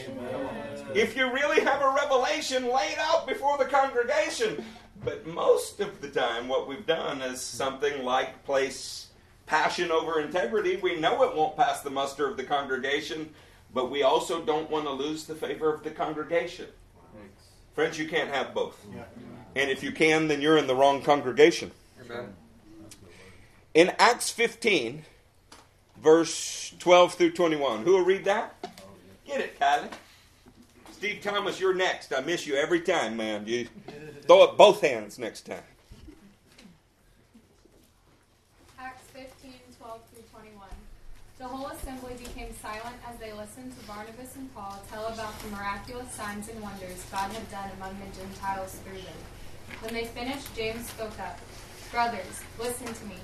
If 0.93 1.15
you 1.15 1.31
really 1.31 1.61
have 1.61 1.81
a 1.81 1.89
revelation, 1.89 2.63
lay 2.63 2.87
it 2.87 2.99
out 2.99 3.27
before 3.27 3.57
the 3.57 3.65
congregation. 3.65 4.63
But 5.05 5.27
most 5.27 5.79
of 5.79 6.01
the 6.01 6.09
time, 6.09 6.47
what 6.47 6.67
we've 6.67 6.85
done 6.85 7.21
is 7.21 7.39
something 7.39 8.03
like 8.03 8.43
place 8.43 9.07
passion 9.45 9.91
over 9.91 10.19
integrity. 10.19 10.77
We 10.77 10.99
know 10.99 11.21
it 11.23 11.35
won't 11.35 11.55
pass 11.55 11.81
the 11.81 11.91
muster 11.91 12.27
of 12.27 12.37
the 12.37 12.43
congregation, 12.43 13.29
but 13.71 13.91
we 13.91 14.01
also 14.01 14.41
don't 14.41 14.69
want 14.71 14.85
to 14.85 14.91
lose 14.91 15.25
the 15.25 15.35
favor 15.35 15.71
of 15.71 15.83
the 15.83 15.91
congregation. 15.91 16.65
Friends, 17.75 17.99
you 17.99 18.07
can't 18.07 18.31
have 18.31 18.53
both. 18.53 18.83
And 19.55 19.69
if 19.69 19.83
you 19.83 19.91
can, 19.91 20.27
then 20.27 20.41
you're 20.41 20.57
in 20.57 20.65
the 20.65 20.75
wrong 20.75 21.03
congregation. 21.03 21.71
Amen. 22.03 22.33
In 23.75 23.93
Acts 23.99 24.31
15, 24.31 25.03
verse 26.01 26.73
12 26.79 27.13
through 27.13 27.31
21, 27.31 27.83
who 27.83 27.93
will 27.93 28.05
read 28.05 28.25
that? 28.25 28.55
Oh, 28.63 28.69
Get 29.27 29.41
it, 29.41 29.59
Kylie. 29.59 29.91
Steve 31.05 31.21
Thomas, 31.21 31.59
you're 31.59 31.75
next. 31.75 32.11
I 32.11 32.21
miss 32.21 32.47
you 32.47 32.55
every 32.55 32.81
time, 32.81 33.15
man. 33.15 33.45
You 33.45 33.67
throw 34.25 34.41
up 34.41 34.57
both 34.57 34.81
hands 34.81 35.19
next 35.19 35.45
time. 35.45 35.61
Acts 38.79 39.03
15, 39.13 39.53
12 39.77 40.01
through 40.11 40.23
21. 40.33 40.67
The 41.37 41.45
whole 41.45 41.67
assembly 41.67 42.15
became 42.17 42.51
silent 42.59 42.95
as 43.07 43.19
they 43.19 43.31
listened 43.33 43.77
to 43.77 43.85
Barnabas 43.85 44.35
and 44.35 44.51
Paul 44.55 44.81
tell 44.89 45.05
about 45.05 45.39
the 45.41 45.49
miraculous 45.49 46.11
signs 46.11 46.49
and 46.49 46.59
wonders 46.59 47.05
God 47.11 47.31
had 47.31 47.51
done 47.51 47.69
among 47.77 47.95
the 47.99 48.19
Gentiles 48.19 48.79
through 48.83 48.97
them. 48.97 49.21
When 49.81 49.93
they 49.93 50.05
finished, 50.05 50.55
James 50.55 50.89
spoke 50.89 51.19
up. 51.19 51.37
Brothers, 51.91 52.41
listen 52.57 52.91
to 52.91 53.05
me. 53.05 53.17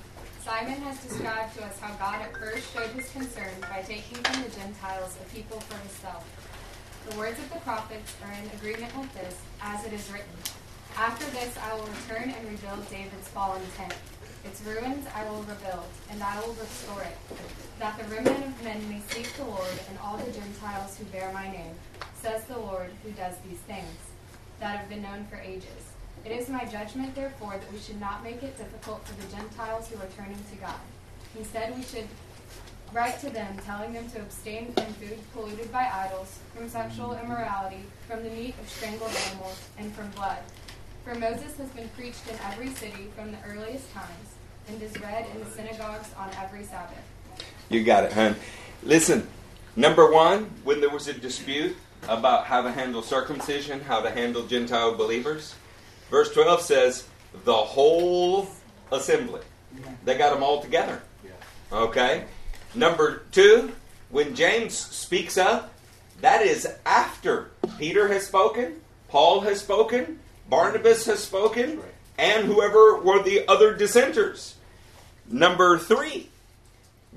Simon 0.46 0.80
has 0.82 1.04
described 1.04 1.58
to 1.58 1.66
us 1.66 1.80
how 1.80 1.96
God 1.96 2.22
at 2.22 2.38
first 2.38 2.72
showed 2.76 2.92
his 2.92 3.10
concern 3.10 3.58
by 3.62 3.82
taking 3.82 4.22
from 4.22 4.44
the 4.44 4.50
Gentiles 4.56 5.18
a 5.18 5.34
people 5.34 5.60
for 5.62 5.80
himself. 5.80 6.51
The 7.10 7.18
words 7.18 7.40
of 7.40 7.52
the 7.52 7.60
prophets 7.62 8.16
are 8.24 8.32
in 8.32 8.50
agreement 8.58 8.96
with 8.98 9.14
this, 9.14 9.36
as 9.62 9.86
it 9.86 9.94
is 9.94 10.12
written. 10.12 10.30
After 10.96 11.26
this 11.32 11.58
I 11.58 11.74
will 11.74 11.88
return 11.88 12.30
and 12.30 12.50
rebuild 12.50 12.88
David's 12.90 13.28
fallen 13.30 13.62
tent. 13.76 13.96
Its 14.46 14.62
ruins 14.62 15.06
I 15.16 15.28
will 15.30 15.42
rebuild, 15.44 15.88
and 16.10 16.22
I 16.22 16.40
will 16.40 16.54
restore 16.54 17.02
it, 17.02 17.18
that 17.80 17.98
the 17.98 18.16
remnant 18.16 18.46
of 18.46 18.64
men 18.64 18.88
may 18.90 19.02
seek 19.10 19.32
the 19.34 19.46
Lord 19.46 19.80
and 19.90 19.98
all 20.00 20.18
the 20.18 20.32
Gentiles 20.32 20.98
who 20.98 21.06
bear 21.06 21.32
my 21.34 21.52
name, 21.52 21.76
says 22.22 22.44
the 22.46 22.58
Lord 22.58 22.92
who 23.04 23.12
does 23.12 23.36
these 23.48 23.60
things, 23.60 23.98
that 24.60 24.78
have 24.78 24.90
been 24.90 25.02
known 25.02 25.26
for 25.26 25.38
ages. 25.38 25.94
It 26.24 26.32
is 26.32 26.50
my 26.50 26.66
judgment, 26.66 27.16
therefore, 27.16 27.58
that 27.58 27.74
we 27.74 27.80
should 27.80 28.00
not 28.00 28.24
make 28.24 28.44
it 28.44 28.58
difficult 28.58 29.06
for 29.08 29.20
the 29.20 29.36
Gentiles 29.36 29.88
who 29.90 30.00
are 30.00 30.10
turning 30.16 30.38
to 30.52 30.56
God. 30.58 30.80
Instead, 31.38 31.76
we 31.76 31.84
should 31.84 32.08
write 32.94 33.20
to 33.22 33.30
them, 33.30 33.58
telling 33.66 33.94
them 33.94 34.10
to 34.12 34.20
abstain 34.20 34.74
from 34.74 34.86
food 34.94 35.18
polluted 35.34 35.72
by 35.72 35.90
idols, 35.94 36.40
from 36.56 36.70
sexual 36.70 37.10
mm-hmm. 37.10 37.26
immorality, 37.26 37.84
from 38.08 38.24
the 38.24 38.30
meat 38.30 38.56
of 38.60 38.70
strangled 38.70 39.12
animals, 39.30 39.60
and 39.78 39.94
from 39.94 40.10
blood. 40.12 40.40
For 41.06 41.16
Moses 41.16 41.58
has 41.58 41.70
been 41.70 41.90
preached 41.90 42.28
in 42.30 42.36
every 42.52 42.70
city 42.70 43.10
from 43.16 43.32
the 43.32 43.38
earliest 43.48 43.92
times, 43.94 44.36
and 44.68 44.82
is 44.82 45.00
read 45.00 45.26
in 45.34 45.44
the 45.44 45.50
synagogues 45.50 46.10
on 46.18 46.30
every 46.42 46.64
Sabbath. 46.64 47.04
You 47.70 47.84
got 47.84 48.04
it, 48.04 48.14
hon. 48.14 48.36
Listen, 48.84 49.28
number 49.76 50.12
one, 50.12 50.50
when 50.64 50.82
there 50.82 50.90
was 50.90 51.08
a 51.08 51.14
dispute 51.14 51.76
about 52.08 52.46
how 52.46 52.62
to 52.62 52.72
handle 52.72 53.02
circumcision, 53.02 53.80
how 53.82 54.02
to 54.02 54.10
handle 54.10 54.44
Gentile 54.46 54.96
believers, 54.96 55.56
verse 56.10 56.34
12 56.34 56.62
says, 56.62 57.08
the 57.46 57.54
whole 57.54 58.48
assembly. 58.92 59.42
They 60.04 60.18
got 60.18 60.34
them 60.34 60.44
all 60.44 60.62
together. 60.62 61.02
Okay? 61.72 62.26
Number 62.74 63.24
two, 63.32 63.74
when 64.10 64.36
James 64.36 64.78
speaks 64.78 65.38
up, 65.38 65.74
that 66.22 66.42
is 66.42 66.68
after 66.86 67.52
Peter 67.78 68.08
has 68.08 68.28
spoken, 68.28 68.80
Paul 69.10 69.42
has 69.42 69.60
spoken, 69.60 70.20
Barnabas 70.50 71.06
has 71.06 71.24
spoken, 71.24 71.82
and 72.18 72.46
whoever 72.46 73.00
were 73.00 73.24
the 73.24 73.48
other 73.48 73.74
dissenters. 73.74 74.56
Number 75.28 75.78
three, 75.78 76.30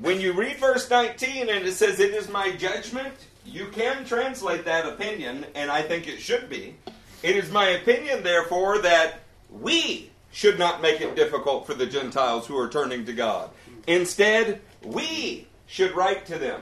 when 0.00 0.20
you 0.20 0.32
read 0.32 0.57
verse 0.57 0.88
19 0.90 1.48
and 1.48 1.66
it 1.66 1.72
says, 1.72 2.00
It 2.00 2.14
is 2.14 2.28
my 2.28 2.52
judgment, 2.52 3.14
you 3.44 3.68
can 3.68 4.05
translate 4.05 4.64
that 4.64 4.86
opinion, 4.86 5.46
and 5.55 5.70
I 5.70 5.82
think 5.82 6.09
it 6.09 6.20
should 6.20 6.48
be. 6.48 6.74
It 7.22 7.36
is 7.36 7.50
my 7.50 7.68
opinion, 7.68 8.22
therefore, 8.22 8.78
that 8.78 9.20
we 9.50 10.11
should 10.32 10.59
not 10.59 10.82
make 10.82 11.00
it 11.00 11.14
difficult 11.14 11.66
for 11.66 11.74
the 11.74 11.86
Gentiles 11.86 12.46
who 12.46 12.59
are 12.59 12.68
turning 12.68 13.05
to 13.07 13.12
God. 13.12 13.50
Instead, 13.86 14.61
we 14.85 15.47
should 15.66 15.95
write 15.95 16.26
to 16.26 16.39
them. 16.39 16.61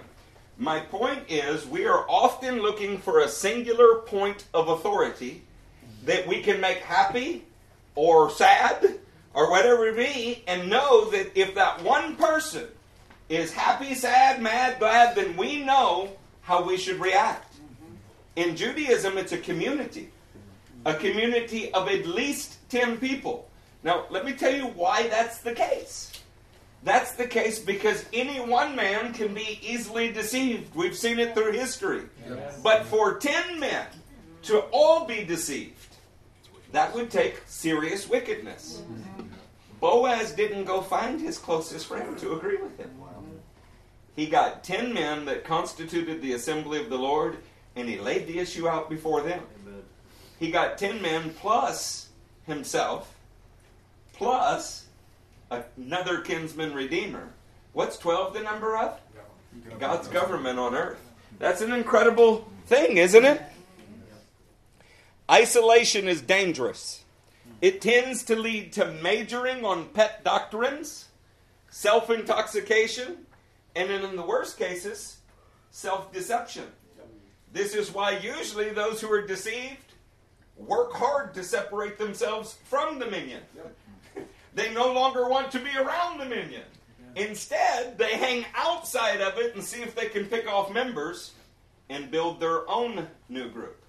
My 0.59 0.81
point 0.81 1.25
is, 1.29 1.67
we 1.67 1.87
are 1.87 2.09
often 2.09 2.61
looking 2.61 2.99
for 2.99 3.21
a 3.21 3.29
singular 3.29 3.97
point 4.01 4.45
of 4.55 4.69
authority 4.69 5.43
that 6.05 6.27
we 6.27 6.43
can 6.43 6.61
make 6.61 6.79
happy 6.79 7.45
or 7.95 8.31
sad 8.31 8.99
or 9.35 9.51
whatever 9.51 9.89
it 9.89 9.97
be, 9.97 10.45
and 10.47 10.69
know 10.69 11.11
that 11.11 11.39
if 11.39 11.55
that 11.55 11.83
one 11.83 12.17
person 12.17 12.69
is 13.31 13.51
happy, 13.51 13.95
sad, 13.95 14.43
mad, 14.43 14.79
glad, 14.79 15.17
then 15.17 15.37
we 15.39 15.65
know 15.65 16.11
how 16.43 16.63
we 16.63 16.77
should 16.77 17.01
react. 17.01 17.55
In 18.37 18.57
Judaism, 18.57 19.17
it's 19.17 19.33
a 19.33 19.39
community, 19.39 20.11
a 20.85 20.95
community 20.95 21.73
of 21.73 21.89
at 21.89 22.07
least 22.07 22.59
10 22.69 22.99
people. 22.99 23.49
Now, 23.83 24.05
let 24.11 24.27
me 24.27 24.35
tell 24.35 24.55
you 24.55 24.67
why 24.67 25.09
that's 25.09 25.39
the 25.39 25.55
case. 25.55 26.12
That's 26.85 27.13
the 27.13 27.27
case 27.27 27.61
because 27.61 28.05
any 28.13 28.41
one 28.41 28.75
man 28.75 29.13
can 29.13 29.33
be 29.35 29.61
easily 29.63 30.13
deceived. 30.13 30.75
We've 30.75 30.97
seen 30.97 31.19
it 31.21 31.35
through 31.35 31.53
history. 31.53 32.03
But 32.63 32.85
for 32.87 33.19
10 33.19 33.61
men 33.61 33.87
to 34.43 34.61
all 34.73 35.07
be 35.07 35.25
deceived, 35.25 35.97
that 36.73 36.93
would 36.95 37.11
take 37.11 37.43
serious 37.47 38.09
wickedness. 38.09 38.83
Boaz 39.81 40.33
didn't 40.33 40.65
go 40.65 40.81
find 40.81 41.21
his 41.21 41.39
closest 41.39 41.87
friend 41.87 42.19
to 42.19 42.33
agree 42.35 42.57
with 42.57 42.77
him. 42.79 42.91
He 44.17 44.27
got 44.27 44.65
10 44.65 44.93
men 44.93 45.25
that 45.27 45.45
constituted 45.45 46.21
the 46.21 46.33
assembly 46.35 46.81
of 46.81 46.91
the 46.91 46.99
Lord, 46.99 47.39
and 47.77 47.89
he 47.89 47.99
laid 47.99 48.27
the 48.27 48.39
issue 48.39 48.69
out 48.69 48.91
before 48.91 49.23
them. 49.23 49.43
He 50.39 50.51
got 50.51 50.79
10 50.79 51.01
men 51.01 51.33
plus 51.35 52.09
himself, 52.47 53.15
plus 54.13 54.82
another 55.77 56.21
kinsman 56.21 56.75
redeemer. 56.75 57.31
What's 57.73 57.99
12 57.99 58.35
the 58.35 58.41
number 58.41 58.77
of? 58.77 59.01
God's 59.79 60.09
government 60.09 60.59
on 60.59 60.75
earth. 60.75 61.01
That's 61.39 61.61
an 61.61 61.73
incredible 61.73 62.49
thing, 62.67 62.97
isn't 62.97 63.25
it? 63.25 63.43
Isolation 65.31 66.09
is 66.09 66.21
dangerous. 66.21 67.05
It 67.61 67.81
tends 67.81 68.25
to 68.25 68.37
lead 68.37 68.73
to 68.75 68.91
majoring 68.91 69.65
on 69.65 69.89
pet 69.91 70.25
doctrines, 70.25 71.09
self 71.71 72.11
intoxication, 72.11 73.27
and 73.77 73.91
in 73.91 74.17
the 74.17 74.23
worst 74.23 74.59
cases, 74.59 75.19
self 75.71 76.13
deception. 76.13 76.65
This 77.53 77.75
is 77.75 77.93
why 77.93 78.19
usually 78.19 78.71
those 78.71 79.01
who 79.01 79.13
are 79.13 79.27
deceived 79.27 79.93
work 80.57 80.93
hard 80.93 81.35
to 81.35 81.45
separate 81.45 81.99
themselves 81.99 82.59
from 82.65 82.99
the 82.99 83.07
minyan. 83.07 83.43
They 84.55 84.73
no 84.73 84.93
longer 84.93 85.29
want 85.29 85.51
to 85.53 85.59
be 85.59 85.77
around 85.77 86.19
the 86.19 86.27
minyan. 86.27 86.63
Instead, 87.15 87.99
they 87.99 88.17
hang 88.17 88.47
outside 88.55 89.21
of 89.21 89.39
it 89.39 89.55
and 89.55 89.63
see 89.63 89.83
if 89.83 89.95
they 89.95 90.07
can 90.07 90.27
pick 90.27 90.51
off 90.51 90.73
members 90.73 91.33
and 91.89 92.11
build 92.11 92.41
their 92.41 92.69
own 92.69 93.07
new 93.29 93.49
group. 93.51 93.83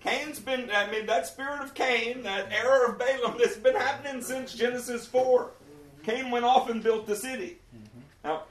Cain's 0.00 0.40
been, 0.40 0.68
I 0.70 0.90
mean, 0.90 1.06
that 1.06 1.26
spirit 1.26 1.62
of 1.62 1.74
Cain, 1.74 2.22
that 2.24 2.52
error 2.52 2.86
of 2.86 2.98
Balaam, 2.98 3.36
that's 3.38 3.56
been 3.56 3.76
happening 3.76 4.20
since 4.22 4.52
Genesis 4.52 5.06
4. 5.06 5.44
Mm-hmm. 5.44 6.10
Cain 6.10 6.30
went 6.30 6.44
off 6.44 6.68
and 6.68 6.82
built 6.82 7.06
the 7.06 7.14
city. 7.14 7.58
Mm-hmm. 7.74 8.00
Now, 8.24 8.42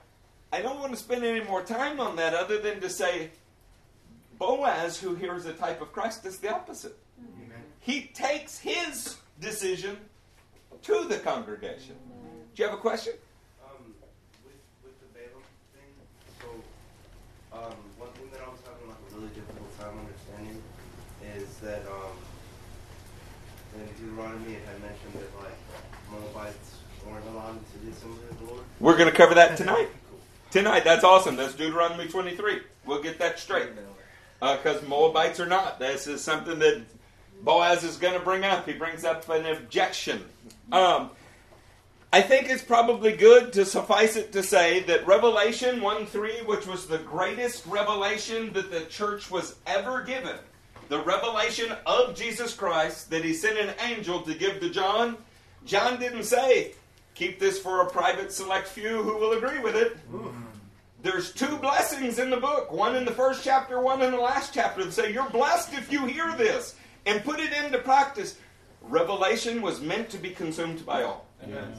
I 0.54 0.62
don't 0.62 0.80
want 0.80 0.92
to 0.94 0.98
spend 0.98 1.24
any 1.24 1.44
more 1.44 1.62
time 1.62 2.00
on 2.00 2.16
that 2.16 2.34
other 2.34 2.60
than 2.60 2.80
to 2.82 2.90
say 2.90 3.32
Boaz, 4.40 5.00
who 5.00 5.16
here 5.16 5.36
is 5.36 5.46
a 5.46 5.54
type 5.54 5.82
of 5.82 5.92
Christ, 5.92 6.26
is 6.26 6.38
the 6.38 6.54
opposite. 6.54 6.98
Amen. 7.20 7.64
He 7.80 8.10
takes 8.14 8.58
his 8.58 9.18
decision 9.40 9.98
to 10.84 11.06
the 11.08 11.18
congregation. 11.20 11.96
Do 12.56 12.64
you 12.64 12.70
have 12.70 12.78
a 12.78 12.82
question? 12.82 13.14
Um, 13.64 13.94
with, 14.44 14.54
with 14.84 15.00
the 15.00 15.08
Balaam 15.18 15.44
thing, 15.74 15.92
so 16.42 16.48
um, 17.56 17.76
one 17.98 18.10
thing 18.14 18.30
that 18.34 18.42
I 18.42 18.50
was 18.50 18.60
having 18.66 18.88
like 18.88 18.98
a 18.98 19.16
really 19.16 19.30
difficult 19.34 19.80
time 19.80 19.96
understanding 20.00 20.62
is 21.38 21.58
that 21.60 21.86
um, 21.88 22.18
in 23.80 23.88
Deuteronomy 23.96 24.56
it 24.56 24.64
had 24.66 24.82
mentioned 24.82 25.14
that 25.14 25.32
like 25.44 25.58
Moabites 26.12 26.76
weren't 27.08 27.26
allowed 27.28 27.60
to 27.72 27.86
the 27.86 27.92
assembly 27.92 28.24
of 28.30 28.40
the 28.40 28.46
Lord. 28.46 28.64
We're 28.80 28.98
going 28.98 29.10
to 29.10 29.16
cover 29.16 29.36
that 29.36 29.58
tonight. 29.58 29.90
Tonight, 30.52 30.84
that's 30.84 31.06
awesome. 31.06 31.38
That's 31.38 31.54
Deuteronomy 31.54 32.08
23. 32.08 32.60
We'll 32.86 33.02
get 33.02 33.20
that 33.20 33.40
straight 33.40 33.70
because 34.42 34.84
uh, 34.84 34.88
Moabites 34.88 35.40
are 35.40 35.46
not. 35.46 35.80
This 35.80 36.08
is 36.08 36.22
something 36.22 36.60
that 36.60 36.82
Boaz 37.44 37.84
is 37.84 37.98
going 37.98 38.14
to 38.14 38.20
bring 38.20 38.44
up. 38.44 38.68
He 38.68 38.74
brings 38.74 39.04
up 39.04 39.28
an 39.30 39.46
objection. 39.46 40.24
Um, 40.72 41.10
I 42.14 42.22
think 42.22 42.50
it's 42.50 42.64
probably 42.64 43.16
good 43.16 43.54
to 43.54 43.66
suffice 43.66 44.16
it 44.16 44.34
to 44.34 44.44
say 44.44 44.82
that 44.84 45.08
Revelation 45.08 45.82
1 45.82 46.06
3, 46.06 46.42
which 46.42 46.68
was 46.68 46.86
the 46.86 46.98
greatest 46.98 47.66
revelation 47.66 48.52
that 48.54 48.70
the 48.70 48.82
church 48.82 49.32
was 49.32 49.56
ever 49.66 50.04
given, 50.04 50.36
the 50.90 51.00
revelation 51.00 51.74
of 51.86 52.16
Jesus 52.16 52.54
Christ 52.54 53.10
that 53.12 53.24
he 53.24 53.34
sent 53.34 53.58
an 53.58 53.74
angel 53.82 54.22
to 54.24 54.34
give 54.34 54.60
to 54.60 54.70
John, 54.70 55.18
John 55.66 56.00
didn't 56.00 56.24
say, 56.24 56.74
keep 57.16 57.40
this 57.40 57.58
for 57.58 57.82
a 57.82 57.90
private 57.90 58.32
select 58.32 58.68
few 58.68 59.02
who 59.02 59.18
will 59.18 59.32
agree 59.34 59.60
with 59.60 59.76
it. 59.76 59.98
There's 61.02 61.32
two 61.32 61.58
blessings 61.58 62.20
in 62.20 62.30
the 62.30 62.38
book, 62.38 62.72
one 62.72 62.96
in 62.96 63.06
the 63.06 63.12
first 63.12 63.44
chapter, 63.44 63.80
one 63.80 64.02
in 64.02 64.12
the 64.12 64.20
last 64.20 64.54
chapter, 64.54 64.84
that 64.84 64.92
say 64.92 65.14
you're 65.14 65.30
blessed 65.30 65.74
if 65.74 65.92
you 65.92 66.06
hear 66.06 66.36
this 66.36 66.76
and 67.06 67.24
put 67.24 67.40
it 67.40 67.54
into 67.54 67.78
practice. 67.80 68.38
Revelation 68.82 69.62
was 69.62 69.82
meant 69.82 70.10
to 70.10 70.18
be 70.18 70.32
consumed 70.32 70.86
by 70.86 71.04
all. 71.04 71.26
Amen. 71.44 71.74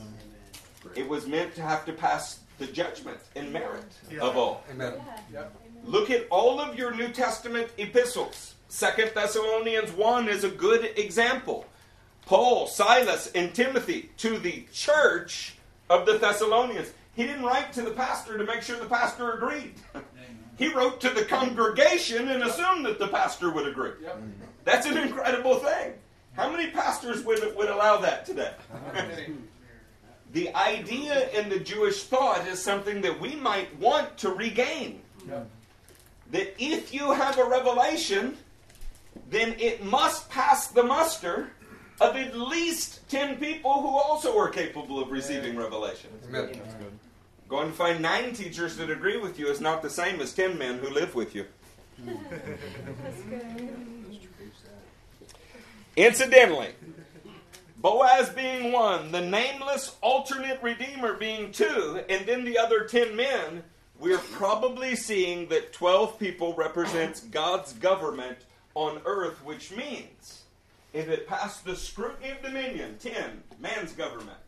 It 0.95 1.09
was 1.09 1.27
meant 1.27 1.55
to 1.57 1.63
have 1.63 1.85
to 1.87 1.93
pass 1.93 2.41
the 2.59 2.67
judgment 2.67 3.19
and 3.35 3.53
merit 3.53 3.85
yeah. 4.11 4.21
of 4.21 4.37
all. 4.37 4.65
Amen. 4.71 4.95
Yeah. 5.33 5.45
Look 5.85 6.11
at 6.11 6.27
all 6.31 6.61
of 6.61 6.79
your 6.79 6.95
New 6.95 7.09
Testament 7.09 7.69
epistles. 7.77 8.55
Second 8.69 9.13
Thessalonians 9.15 9.91
1 9.93 10.29
is 10.29 10.45
a 10.45 10.49
good 10.49 10.97
example. 10.97 11.67
Paul, 12.25 12.67
Silas, 12.67 13.31
and 13.35 13.53
Timothy 13.53 14.11
to 14.19 14.39
the 14.39 14.67
church 14.73 15.57
of 15.91 16.07
the 16.07 16.19
Thessalonians. 16.19 16.93
He 17.15 17.25
didn't 17.25 17.45
write 17.45 17.73
to 17.75 17.83
the 17.83 17.91
pastor 17.91 18.39
to 18.39 18.45
make 18.45 18.63
sure 18.63 18.79
the 18.79 18.87
pastor 18.87 19.33
agreed. 19.33 19.75
he 20.57 20.69
wrote 20.69 21.01
to 21.01 21.11
the 21.11 21.25
congregation 21.25 22.29
and 22.29 22.43
assumed 22.45 22.87
that 22.87 22.99
the 22.99 23.09
pastor 23.09 23.51
would 23.51 23.67
agree. 23.67 23.91
Yep. 24.03 24.17
Mm-hmm. 24.17 24.45
That's 24.65 24.87
an 24.87 24.97
incredible 24.97 25.57
thing. 25.57 25.95
How 26.35 26.51
many 26.51 26.71
pastors 26.71 27.23
would, 27.25 27.57
would 27.57 27.69
allow 27.69 27.99
that 27.99 28.25
today? 28.25 28.53
the 30.33 30.55
idea 30.55 31.29
in 31.31 31.49
the 31.49 31.59
Jewish 31.59 32.05
thought 32.05 32.47
is 32.47 32.63
something 32.63 33.03
that 33.03 33.21
we 33.21 33.37
might 33.37 33.77
want 33.79 34.17
to 34.19 34.31
regain. 34.31 35.03
Yep. 35.29 35.51
That 36.31 36.55
if 36.59 36.95
you 36.95 37.13
have 37.13 37.39
a 37.39 37.45
revelation, 37.45 38.39
then 39.29 39.55
it 39.59 39.85
must 39.85 40.31
pass 40.31 40.69
the 40.69 40.83
muster 40.83 41.51
of 42.01 42.17
at 42.17 42.37
least 42.37 43.07
10 43.11 43.37
people 43.37 43.83
who 43.83 43.89
also 43.89 44.37
are 44.39 44.49
capable 44.49 45.01
of 45.01 45.11
receiving 45.11 45.57
revelation. 45.57 46.11
Amen. 46.29 46.51
Going 47.49 47.69
to 47.69 47.75
find 47.75 48.01
nine 48.01 48.33
teachers 48.33 48.79
that 48.79 48.89
agree 48.89 49.19
with 49.19 49.39
you 49.39 49.49
is 49.49 49.61
not 49.61 49.83
the 49.83 49.91
same 49.91 50.23
as 50.23 50.33
ten 50.33 50.57
men 50.57 50.79
who 50.79 50.89
live 50.89 51.15
with 51.15 51.35
you. 51.35 51.45
Incidentally, 55.97 56.71
Boaz 57.77 58.31
being 58.31 58.73
one, 58.73 59.13
the 59.13 59.21
nameless 59.21 59.97
alternate 60.01 60.63
redeemer 60.63 61.15
being 61.15 61.53
two, 61.53 62.03
and 62.09 62.25
then 62.27 62.45
the 62.45 62.57
other 62.57 62.85
ten 62.85 63.15
men, 63.15 63.63
we're 63.99 64.19
probably 64.19 64.97
seeing 64.97 65.49
that 65.49 65.73
12 65.73 66.19
people 66.19 66.55
represents 66.55 67.21
God's 67.21 67.75
government 67.75 68.39
on 68.75 69.03
earth, 69.05 69.45
which 69.45 69.71
means 69.71 70.45
if 70.93 71.09
it 71.09 71.27
passed 71.27 71.65
the 71.65 71.77
scrutiny 71.77 72.31
of 72.31 72.43
dominion, 72.43 72.97
10, 72.99 73.43
man's 73.61 73.93
government, 73.93 74.39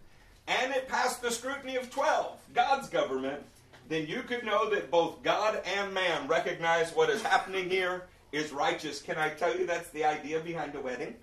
and 0.49 0.73
it 0.73 0.89
passed 0.89 1.21
the 1.21 1.31
scrutiny 1.31 1.77
of 1.77 1.91
12, 1.91 2.39
God's 2.55 2.89
government, 2.89 3.43
then 3.89 4.07
you 4.07 4.23
could 4.23 4.45
know 4.45 4.71
that 4.71 4.91
both 4.91 5.23
God 5.23 5.61
and 5.77 5.93
man 5.93 6.27
recognize 6.27 6.93
what 6.93 7.11
is 7.11 7.23
happening 7.23 7.69
here 7.69 8.05
is 8.33 8.51
righteous. 8.53 9.03
Can 9.03 9.19
I 9.19 9.31
tell 9.31 9.57
you 9.57 9.67
that's 9.67 9.91
the 9.91 10.05
idea 10.05 10.41
behind 10.41 10.75
a 10.75 10.81
wedding? 10.81 11.15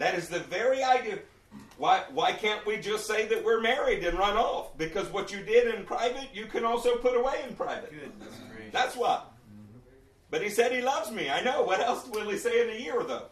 That 0.00 0.14
is 0.14 0.30
the 0.30 0.38
very 0.38 0.82
idea. 0.82 1.18
Why, 1.76 2.04
why 2.14 2.32
can't 2.32 2.64
we 2.64 2.78
just 2.78 3.06
say 3.06 3.26
that 3.26 3.44
we're 3.44 3.60
married 3.60 4.02
and 4.02 4.18
run 4.18 4.34
off? 4.34 4.76
Because 4.78 5.08
what 5.08 5.30
you 5.30 5.42
did 5.42 5.74
in 5.74 5.84
private, 5.84 6.28
you 6.32 6.46
can 6.46 6.64
also 6.64 6.96
put 6.96 7.14
away 7.14 7.42
in 7.46 7.54
private. 7.54 7.92
That's 8.72 8.96
why. 8.96 9.22
But 10.30 10.42
he 10.42 10.48
said 10.48 10.72
he 10.72 10.80
loves 10.80 11.10
me. 11.10 11.28
I 11.28 11.42
know. 11.42 11.64
What 11.64 11.80
else 11.80 12.08
will 12.08 12.30
he 12.30 12.38
say 12.38 12.62
in 12.62 12.70
a 12.70 12.80
year, 12.80 13.02
though? 13.06 13.26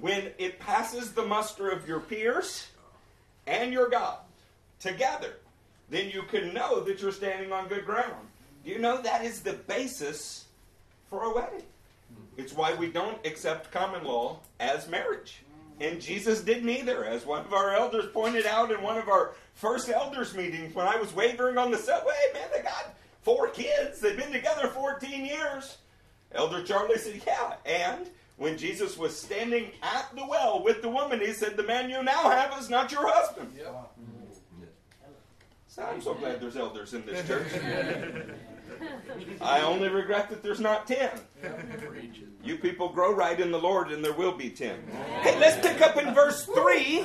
when 0.00 0.30
it 0.38 0.58
passes 0.58 1.12
the 1.12 1.26
muster 1.26 1.68
of 1.68 1.86
your 1.86 2.00
peers 2.00 2.66
and 3.46 3.74
your 3.74 3.90
God 3.90 4.18
together, 4.80 5.34
then 5.90 6.08
you 6.08 6.22
can 6.22 6.54
know 6.54 6.80
that 6.80 7.02
you're 7.02 7.12
standing 7.12 7.52
on 7.52 7.68
good 7.68 7.84
ground. 7.84 8.26
Do 8.64 8.70
you 8.70 8.78
know 8.78 9.02
that 9.02 9.22
is 9.22 9.40
the 9.40 9.52
basis 9.52 10.46
for 11.10 11.24
a 11.24 11.34
wedding? 11.34 11.62
It's 12.36 12.52
why 12.52 12.74
we 12.74 12.88
don't 12.88 13.24
accept 13.26 13.70
common 13.70 14.04
law 14.04 14.38
as 14.60 14.88
marriage. 14.88 15.42
And 15.80 16.00
Jesus 16.00 16.40
didn't 16.40 16.68
either, 16.68 17.04
as 17.04 17.26
one 17.26 17.44
of 17.44 17.52
our 17.52 17.74
elders 17.74 18.06
pointed 18.12 18.46
out 18.46 18.70
in 18.70 18.82
one 18.82 18.96
of 18.96 19.08
our 19.08 19.34
first 19.54 19.90
elders 19.90 20.34
meetings 20.34 20.74
when 20.74 20.86
I 20.86 20.96
was 20.96 21.14
wavering 21.14 21.58
on 21.58 21.70
the 21.70 21.76
subway. 21.76 22.14
Man, 22.32 22.48
they 22.54 22.62
got 22.62 22.94
four 23.22 23.48
kids. 23.48 24.00
They've 24.00 24.16
been 24.16 24.32
together 24.32 24.68
14 24.68 25.24
years. 25.24 25.78
Elder 26.32 26.62
Charlie 26.62 26.98
said, 26.98 27.20
Yeah, 27.26 27.54
and 27.66 28.08
when 28.36 28.56
Jesus 28.56 28.96
was 28.96 29.18
standing 29.18 29.70
at 29.82 30.14
the 30.14 30.26
well 30.26 30.62
with 30.62 30.82
the 30.82 30.88
woman, 30.88 31.20
he 31.20 31.32
said, 31.32 31.56
The 31.56 31.62
man 31.62 31.90
you 31.90 32.02
now 32.02 32.30
have 32.30 32.58
is 32.58 32.70
not 32.70 32.90
your 32.90 33.06
husband. 33.10 33.52
Yep. 33.56 33.66
Mm-hmm. 33.66 34.16
So 35.68 35.82
I'm 35.82 36.00
so 36.00 36.14
glad 36.14 36.40
there's 36.40 36.56
elders 36.56 36.94
in 36.94 37.04
this 37.04 37.26
church. 37.28 37.48
I 39.40 39.60
only 39.62 39.88
regret 39.88 40.30
that 40.30 40.42
there's 40.42 40.60
not 40.60 40.86
ten. 40.86 41.10
You 42.44 42.56
people 42.58 42.88
grow 42.88 43.12
right 43.12 43.38
in 43.38 43.50
the 43.50 43.58
Lord, 43.58 43.90
and 43.90 44.04
there 44.04 44.12
will 44.12 44.36
be 44.36 44.50
ten. 44.50 44.76
Hey, 45.22 45.38
let's 45.38 45.60
pick 45.66 45.80
up 45.80 45.96
in 45.96 46.14
verse 46.14 46.44
3 46.44 47.04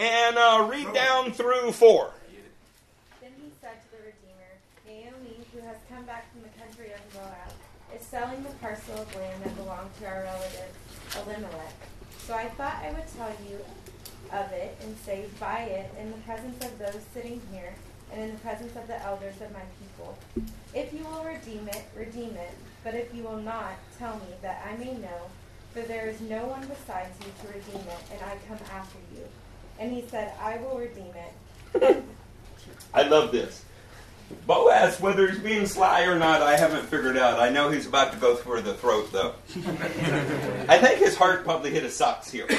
and 0.00 0.36
uh, 0.38 0.66
read 0.70 0.92
down 0.92 1.32
through 1.32 1.72
4. 1.72 2.12
Then 3.20 3.30
he 3.40 3.50
said 3.60 3.78
to 3.82 3.90
the 3.92 3.98
Redeemer, 3.98 4.50
Naomi, 4.86 5.46
who 5.52 5.60
has 5.60 5.76
come 5.88 6.04
back 6.04 6.32
from 6.32 6.42
the 6.42 6.48
country 6.58 6.92
of 6.92 7.14
Moab, 7.14 7.52
is 7.94 8.04
selling 8.06 8.42
the 8.42 8.50
parcel 8.60 9.00
of 9.00 9.14
land 9.16 9.44
that 9.44 9.54
belonged 9.56 9.90
to 10.00 10.06
our 10.06 10.22
relative 10.22 10.76
Elimelech. 11.16 11.74
So 12.18 12.34
I 12.34 12.46
thought 12.50 12.76
I 12.82 12.90
would 12.92 13.06
tell 13.16 13.30
you 13.48 13.58
of 14.32 14.50
it 14.52 14.76
and 14.82 14.96
say, 14.98 15.26
Buy 15.38 15.60
it 15.62 15.90
in 16.00 16.10
the 16.10 16.18
presence 16.18 16.64
of 16.64 16.78
those 16.78 17.02
sitting 17.12 17.40
here 17.52 17.74
and 18.12 18.22
in 18.22 18.30
the 18.32 18.38
presence 18.38 18.74
of 18.76 18.86
the 18.86 19.00
elders 19.04 19.34
of 19.40 19.52
my 19.52 19.62
people. 19.78 20.18
If 20.74 20.92
you 20.92 21.04
will 21.04 21.24
redeem 21.24 21.68
it, 21.68 21.84
redeem 21.96 22.36
it. 22.36 22.54
But 22.82 22.94
if 22.94 23.14
you 23.14 23.22
will 23.22 23.36
not, 23.36 23.74
tell 23.98 24.14
me 24.16 24.34
that 24.42 24.66
I 24.66 24.76
may 24.76 24.94
know 24.94 25.30
for 25.72 25.82
there 25.82 26.06
is 26.06 26.20
no 26.20 26.46
one 26.46 26.66
besides 26.66 27.16
you 27.20 27.32
to 27.42 27.46
redeem 27.48 27.86
it, 27.88 27.98
and 28.12 28.20
I 28.22 28.36
come 28.48 28.58
after 28.74 28.98
you. 29.14 29.22
And 29.78 29.92
he 29.92 30.02
said, 30.08 30.32
I 30.40 30.58
will 30.58 30.76
redeem 30.76 31.12
it. 31.14 32.04
I 32.94 33.02
love 33.02 33.30
this. 33.30 33.64
Boaz, 34.46 35.00
whether 35.00 35.28
he's 35.28 35.38
being 35.38 35.66
sly 35.66 36.02
or 36.02 36.18
not, 36.18 36.42
I 36.42 36.56
haven't 36.56 36.84
figured 36.86 37.16
out. 37.16 37.38
I 37.38 37.50
know 37.50 37.70
he's 37.70 37.86
about 37.86 38.12
to 38.12 38.18
go 38.18 38.36
for 38.36 38.60
the 38.60 38.74
throat, 38.74 39.12
though. 39.12 39.34
I 40.68 40.78
think 40.78 40.98
his 40.98 41.16
heart 41.16 41.44
probably 41.44 41.70
hit 41.70 41.82
his 41.82 41.94
socks 41.94 42.30
here. 42.30 42.48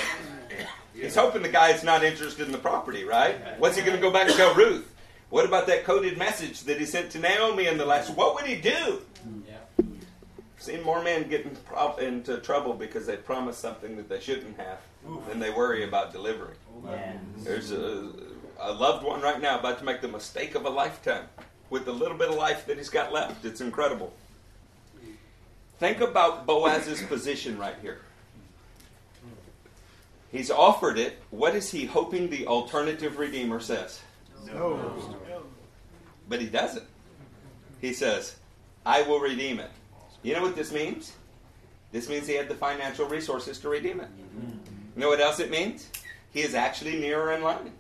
He's 0.94 1.16
hoping 1.16 1.42
the 1.42 1.50
guy's 1.50 1.84
not 1.84 2.04
interested 2.04 2.46
in 2.46 2.52
the 2.52 2.60
property, 2.60 3.06
right? 3.06 3.58
What's 3.60 3.76
he 3.76 3.82
going 3.82 3.96
to 3.96 4.02
go 4.02 4.12
back 4.12 4.28
and 4.28 4.36
tell 4.36 4.54
Ruth? 4.54 4.91
What 5.32 5.46
about 5.46 5.66
that 5.68 5.86
coded 5.86 6.18
message 6.18 6.64
that 6.66 6.78
he 6.78 6.86
sent 6.86 7.10
to 7.12 7.20
Naomi 7.20 7.66
in 7.68 7.78
the 7.78 7.86
last? 7.86 8.10
What 8.12 8.36
would 8.36 8.46
he 8.46 8.58
do? 8.58 9.02
Yeah. 9.48 9.86
Seen 10.60 10.84
more 10.84 11.02
men 11.02 11.30
get 11.30 11.64
pro- 11.66 11.96
into 11.96 12.38
trouble 12.40 12.74
because 12.74 13.06
they 13.08 13.16
promised 13.16 13.60
something 13.60 13.96
that 13.96 14.10
they 14.10 14.20
shouldn't 14.20 14.58
have 14.58 14.80
than 15.30 15.40
they 15.40 15.50
worry 15.50 15.86
about 15.86 16.12
delivering. 16.12 16.58
There's 17.38 17.72
a, 17.72 18.12
a 18.60 18.74
loved 18.74 19.06
one 19.06 19.22
right 19.22 19.42
now 19.42 19.58
about 19.58 19.80
to 19.80 19.86
make 19.86 20.02
the 20.02 20.08
mistake 20.10 20.54
of 20.54 20.66
a 20.66 20.70
lifetime 20.70 21.24
with 21.70 21.86
the 21.86 21.94
little 21.94 22.18
bit 22.18 22.30
of 22.30 22.36
life 22.36 22.66
that 22.68 22.78
he's 22.78 22.90
got 22.90 23.14
left. 23.14 23.46
It's 23.46 23.62
incredible. 23.62 24.14
Think 25.80 26.02
about 26.02 26.46
Boaz's 26.46 27.02
position 27.08 27.58
right 27.58 27.76
here. 27.82 28.02
He's 30.30 30.52
offered 30.52 30.98
it. 31.00 31.20
What 31.32 31.56
is 31.56 31.72
he 31.72 31.86
hoping 31.86 32.30
the 32.30 32.48
alternative 32.48 33.18
redeemer 33.18 33.62
says? 33.62 34.02
No. 34.46 35.18
But 36.32 36.40
he 36.40 36.48
doesn't. 36.48 36.88
He 37.82 37.92
says, 37.92 38.38
I 38.86 39.02
will 39.02 39.20
redeem 39.20 39.60
it. 39.60 39.70
You 40.24 40.34
know 40.34 40.42
what 40.42 40.56
this 40.56 40.72
means? 40.72 41.12
This 41.92 42.08
means 42.08 42.26
he 42.26 42.36
had 42.36 42.48
the 42.48 42.56
financial 42.56 43.06
resources 43.06 43.60
to 43.60 43.68
redeem 43.68 44.00
it. 44.00 44.08
You 44.96 45.02
know 45.02 45.10
what 45.10 45.20
else 45.20 45.42
it 45.42 45.52
means? 45.52 45.90
He 46.32 46.40
is 46.40 46.56
actually 46.56 46.98
nearer 46.98 47.34
in 47.34 47.44
line. 47.44 47.74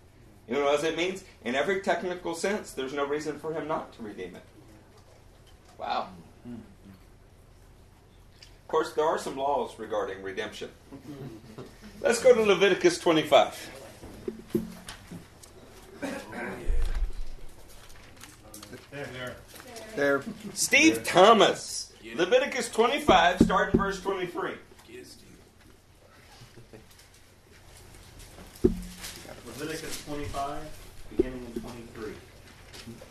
You 0.49 0.55
know 0.55 0.65
what 0.65 0.73
else 0.73 0.83
it 0.83 0.97
means? 0.97 1.23
In 1.45 1.55
every 1.55 1.79
technical 1.79 2.35
sense, 2.35 2.73
there's 2.73 2.91
no 2.91 3.05
reason 3.05 3.39
for 3.39 3.53
him 3.53 3.69
not 3.69 3.93
to 3.93 4.03
redeem 4.03 4.35
it. 4.35 4.43
Wow. 5.77 6.09
Of 6.45 6.59
course, 8.67 8.91
there 8.91 9.05
are 9.05 9.17
some 9.17 9.37
laws 9.37 9.79
regarding 9.79 10.21
redemption. 10.21 10.71
Let's 12.01 12.21
go 12.21 12.35
to 12.35 12.41
Leviticus 12.41 12.99
25. 12.99 13.69
There. 18.91 19.07
There. 19.13 19.35
There. 19.95 20.23
Steve 20.53 21.03
Thomas. 21.03 21.93
Leviticus 22.15 22.69
25, 22.69 23.41
starting 23.41 23.79
verse 23.79 24.01
23. 24.01 24.51
Leviticus 29.61 30.05
25, 30.05 30.59
beginning 31.15 31.45
in 31.53 31.61
23. 31.61 32.13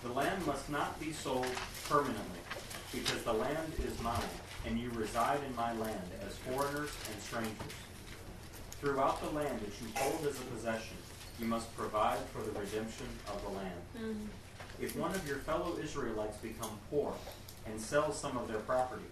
The 0.03 0.13
land 0.13 0.45
must 0.47 0.69
not 0.69 0.99
be 0.99 1.13
sold 1.13 1.47
permanently, 1.89 2.41
because 2.93 3.23
the 3.23 3.33
land 3.33 3.73
is 3.87 4.03
mine, 4.03 4.21
and 4.67 4.79
you 4.79 4.91
reside 4.91 5.39
in 5.49 5.55
my 5.55 5.73
land 5.75 6.11
as 6.27 6.35
foreigners 6.39 6.91
and 7.13 7.23
strangers. 7.23 7.55
Throughout 8.81 9.23
the 9.23 9.31
land 9.31 9.61
that 9.61 9.73
you 9.81 9.87
hold 9.95 10.27
as 10.27 10.41
a 10.41 10.45
possession, 10.57 10.97
you 11.39 11.47
must 11.47 11.75
provide 11.77 12.19
for 12.33 12.43
the 12.43 12.51
redemption 12.59 13.07
of 13.29 13.41
the 13.43 13.51
land. 13.51 13.81
Mm-hmm. 13.97 14.27
If 14.81 14.97
one 14.97 15.15
of 15.15 15.27
your 15.29 15.37
fellow 15.39 15.77
Israelites 15.83 16.39
become 16.39 16.79
poor 16.91 17.13
and 17.67 17.79
sells 17.79 18.19
some 18.19 18.39
of 18.39 18.49
their 18.49 18.61
property, 18.61 19.05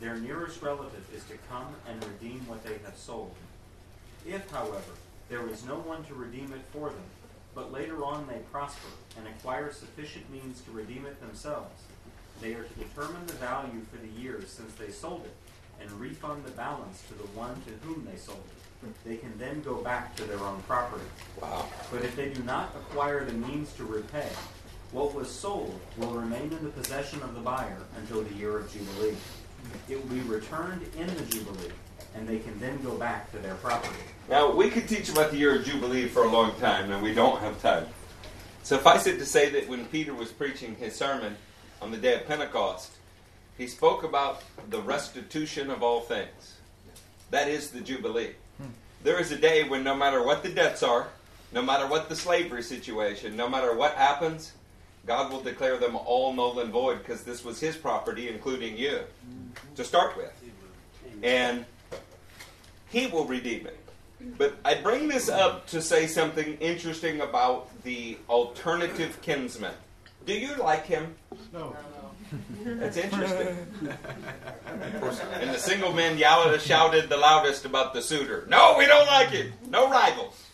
their 0.00 0.16
nearest 0.16 0.62
relative 0.62 1.04
is 1.12 1.24
to 1.24 1.34
come 1.48 1.74
and 1.88 2.04
redeem 2.04 2.46
what 2.46 2.62
they 2.64 2.78
have 2.84 2.96
sold. 2.96 3.34
If, 4.24 4.48
however, 4.50 4.92
there 5.28 5.48
is 5.48 5.64
no 5.64 5.74
one 5.74 6.04
to 6.04 6.14
redeem 6.14 6.52
it 6.52 6.62
for 6.72 6.90
them, 6.90 7.10
but 7.56 7.72
later 7.72 8.04
on 8.04 8.28
they 8.28 8.38
prosper 8.52 8.88
and 9.18 9.26
acquire 9.26 9.72
sufficient 9.72 10.30
means 10.30 10.60
to 10.60 10.70
redeem 10.70 11.06
it 11.06 11.20
themselves, 11.20 11.74
they 12.40 12.54
are 12.54 12.62
to 12.62 12.74
determine 12.74 13.26
the 13.26 13.32
value 13.34 13.80
for 13.90 13.96
the 13.96 14.20
years 14.20 14.48
since 14.48 14.74
they 14.74 14.90
sold 14.90 15.24
it 15.24 15.34
and 15.80 15.90
refund 16.00 16.44
the 16.44 16.52
balance 16.52 17.02
to 17.08 17.14
the 17.14 17.26
one 17.36 17.60
to 17.66 17.72
whom 17.86 18.06
they 18.10 18.16
sold 18.16 18.42
it. 18.46 18.94
They 19.04 19.16
can 19.16 19.36
then 19.38 19.62
go 19.62 19.76
back 19.76 20.14
to 20.16 20.24
their 20.24 20.38
own 20.38 20.62
property. 20.68 21.04
Wow. 21.40 21.66
But 21.90 22.04
if 22.04 22.14
they 22.14 22.28
do 22.28 22.42
not 22.44 22.74
acquire 22.76 23.24
the 23.24 23.32
means 23.32 23.72
to 23.74 23.84
repay, 23.84 24.28
what 24.92 25.14
was 25.14 25.30
sold 25.30 25.78
will 25.96 26.10
remain 26.10 26.52
in 26.52 26.64
the 26.64 26.70
possession 26.70 27.22
of 27.22 27.34
the 27.34 27.40
buyer 27.40 27.78
until 27.98 28.22
the 28.22 28.34
year 28.34 28.58
of 28.58 28.72
Jubilee. 28.72 29.16
It 29.88 30.00
will 30.00 30.14
be 30.14 30.20
returned 30.20 30.82
in 30.96 31.06
the 31.06 31.22
Jubilee, 31.24 31.72
and 32.14 32.28
they 32.28 32.38
can 32.38 32.58
then 32.60 32.80
go 32.82 32.94
back 32.94 33.30
to 33.32 33.38
their 33.38 33.54
property. 33.56 33.98
Now, 34.28 34.52
we 34.52 34.70
could 34.70 34.88
teach 34.88 35.08
about 35.08 35.30
the 35.30 35.36
year 35.36 35.56
of 35.56 35.64
Jubilee 35.64 36.06
for 36.06 36.24
a 36.24 36.28
long 36.28 36.54
time, 36.60 36.90
and 36.90 37.02
we 37.02 37.14
don't 37.14 37.40
have 37.40 37.60
time. 37.60 37.86
Suffice 38.62 39.06
it 39.06 39.18
to 39.18 39.26
say 39.26 39.50
that 39.50 39.68
when 39.68 39.86
Peter 39.86 40.14
was 40.14 40.32
preaching 40.32 40.74
his 40.76 40.94
sermon 40.94 41.36
on 41.80 41.90
the 41.90 41.96
day 41.96 42.14
of 42.14 42.26
Pentecost, 42.26 42.92
he 43.58 43.66
spoke 43.66 44.02
about 44.02 44.42
the 44.70 44.80
restitution 44.80 45.70
of 45.70 45.82
all 45.82 46.00
things. 46.00 46.56
That 47.30 47.48
is 47.48 47.70
the 47.70 47.80
Jubilee. 47.80 48.32
Hmm. 48.58 48.70
There 49.02 49.20
is 49.20 49.32
a 49.32 49.36
day 49.36 49.68
when 49.68 49.84
no 49.84 49.94
matter 49.94 50.24
what 50.24 50.42
the 50.42 50.48
debts 50.48 50.82
are, 50.82 51.08
no 51.52 51.62
matter 51.62 51.86
what 51.86 52.08
the 52.08 52.16
slavery 52.16 52.62
situation, 52.62 53.36
no 53.36 53.48
matter 53.48 53.74
what 53.74 53.94
happens, 53.94 54.52
God 55.06 55.32
will 55.32 55.40
declare 55.40 55.78
them 55.78 55.96
all 55.96 56.32
null 56.32 56.58
and 56.58 56.72
void 56.72 56.98
because 56.98 57.22
this 57.22 57.44
was 57.44 57.60
his 57.60 57.76
property, 57.76 58.28
including 58.28 58.76
you, 58.76 59.00
to 59.76 59.84
start 59.84 60.16
with. 60.16 60.32
And 61.22 61.64
he 62.88 63.06
will 63.06 63.24
redeem 63.24 63.66
it. 63.66 63.78
But 64.36 64.56
I 64.64 64.74
bring 64.74 65.08
this 65.08 65.28
up 65.28 65.66
to 65.68 65.80
say 65.80 66.06
something 66.06 66.56
interesting 66.58 67.20
about 67.20 67.70
the 67.84 68.18
alternative 68.28 69.20
kinsman. 69.22 69.74
Do 70.24 70.32
you 70.32 70.56
like 70.56 70.86
him? 70.86 71.14
No. 71.52 71.76
That's 72.64 72.96
interesting. 72.96 73.56
And 75.40 75.50
the 75.50 75.58
single 75.58 75.92
men 75.92 76.18
yelled, 76.18 76.60
shouted 76.60 77.08
the 77.08 77.16
loudest 77.16 77.64
about 77.64 77.94
the 77.94 78.02
suitor. 78.02 78.44
No, 78.48 78.74
we 78.76 78.86
don't 78.86 79.06
like 79.06 79.28
him. 79.28 79.52
No 79.68 79.88
rivals. 79.88 80.44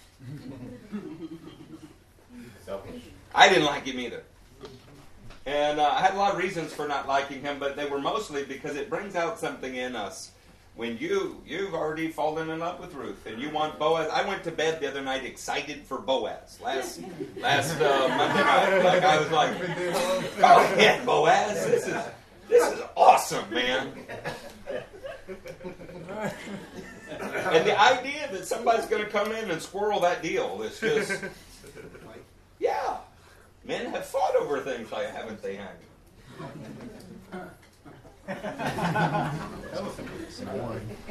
I 3.34 3.48
didn't 3.48 3.64
like 3.64 3.86
him 3.86 3.98
either. 3.98 4.22
And 5.44 5.80
uh, 5.80 5.90
I 5.94 6.00
had 6.00 6.14
a 6.14 6.16
lot 6.16 6.32
of 6.32 6.38
reasons 6.38 6.72
for 6.72 6.86
not 6.86 7.08
liking 7.08 7.40
him, 7.40 7.58
but 7.58 7.76
they 7.76 7.86
were 7.86 7.98
mostly 7.98 8.44
because 8.44 8.76
it 8.76 8.88
brings 8.88 9.16
out 9.16 9.38
something 9.38 9.74
in 9.74 9.96
us. 9.96 10.30
When 10.74 10.96
you 10.96 11.42
you've 11.46 11.74
already 11.74 12.08
fallen 12.08 12.48
in 12.48 12.60
love 12.60 12.80
with 12.80 12.94
Ruth 12.94 13.26
and 13.26 13.38
you 13.38 13.50
want 13.50 13.78
Boaz, 13.78 14.08
I 14.10 14.26
went 14.26 14.42
to 14.44 14.50
bed 14.50 14.80
the 14.80 14.88
other 14.88 15.02
night 15.02 15.22
excited 15.24 15.82
for 15.82 15.98
Boaz. 15.98 16.58
Last 16.62 17.02
last 17.36 17.78
uh, 17.78 18.08
Monday 18.08 18.42
night, 18.42 18.82
like 18.82 19.02
I 19.02 19.18
was 19.18 19.30
like, 19.30 19.54
oh 20.38 20.74
yeah, 20.78 21.04
Boaz! 21.04 21.66
This 21.66 21.86
is 21.88 22.02
this 22.48 22.72
is 22.72 22.80
awesome, 22.96 23.50
man." 23.52 23.92
And 27.20 27.66
the 27.66 27.78
idea 27.78 28.28
that 28.32 28.46
somebody's 28.46 28.86
going 28.86 29.04
to 29.04 29.10
come 29.10 29.32
in 29.32 29.50
and 29.50 29.60
squirrel 29.60 30.00
that 30.00 30.22
deal 30.22 30.62
is 30.62 30.80
just, 30.80 31.22
yeah. 32.58 32.96
Men 33.64 33.86
have 33.92 34.04
fought 34.04 34.34
over 34.36 34.60
things 34.60 34.90
like 34.90 35.10
haven't 35.10 35.42
they, 35.42 35.56
Hank? 35.56 35.78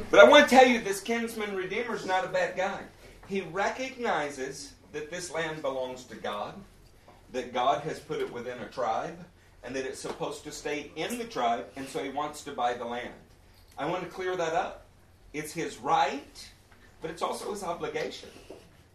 But 0.10 0.20
I 0.20 0.30
want 0.30 0.50
to 0.50 0.56
tell 0.56 0.68
you, 0.68 0.82
this 0.82 1.02
kinsman 1.02 1.56
redeemer 1.56 1.96
is 1.96 2.06
not 2.06 2.26
a 2.26 2.30
bad 2.30 2.56
guy. 2.58 2.82
He 3.28 3.42
recognizes 3.42 4.74
that 4.92 5.10
this 5.10 5.32
land 5.32 5.62
belongs 5.62 6.04
to 6.06 6.16
God, 6.16 6.54
that 7.32 7.54
God 7.54 7.82
has 7.84 8.00
put 8.00 8.20
it 8.20 8.32
within 8.32 8.60
a 8.60 8.68
tribe, 8.68 9.18
and 9.64 9.76
that 9.76 9.86
it's 9.86 10.00
supposed 10.00 10.44
to 10.44 10.52
stay 10.52 10.92
in 10.96 11.18
the 11.18 11.26
tribe, 11.26 11.66
and 11.76 11.88
so 11.88 12.04
he 12.04 12.10
wants 12.10 12.44
to 12.44 12.52
buy 12.52 12.74
the 12.74 12.86
land. 12.86 13.14
I 13.78 13.86
want 13.86 14.04
to 14.04 14.10
clear 14.10 14.36
that 14.36 14.54
up. 14.54 14.86
It's 15.34 15.54
his 15.54 15.78
right, 15.78 16.50
but 17.02 17.10
it's 17.10 17.22
also 17.22 17.52
his 17.52 17.64
obligation. 17.64 18.30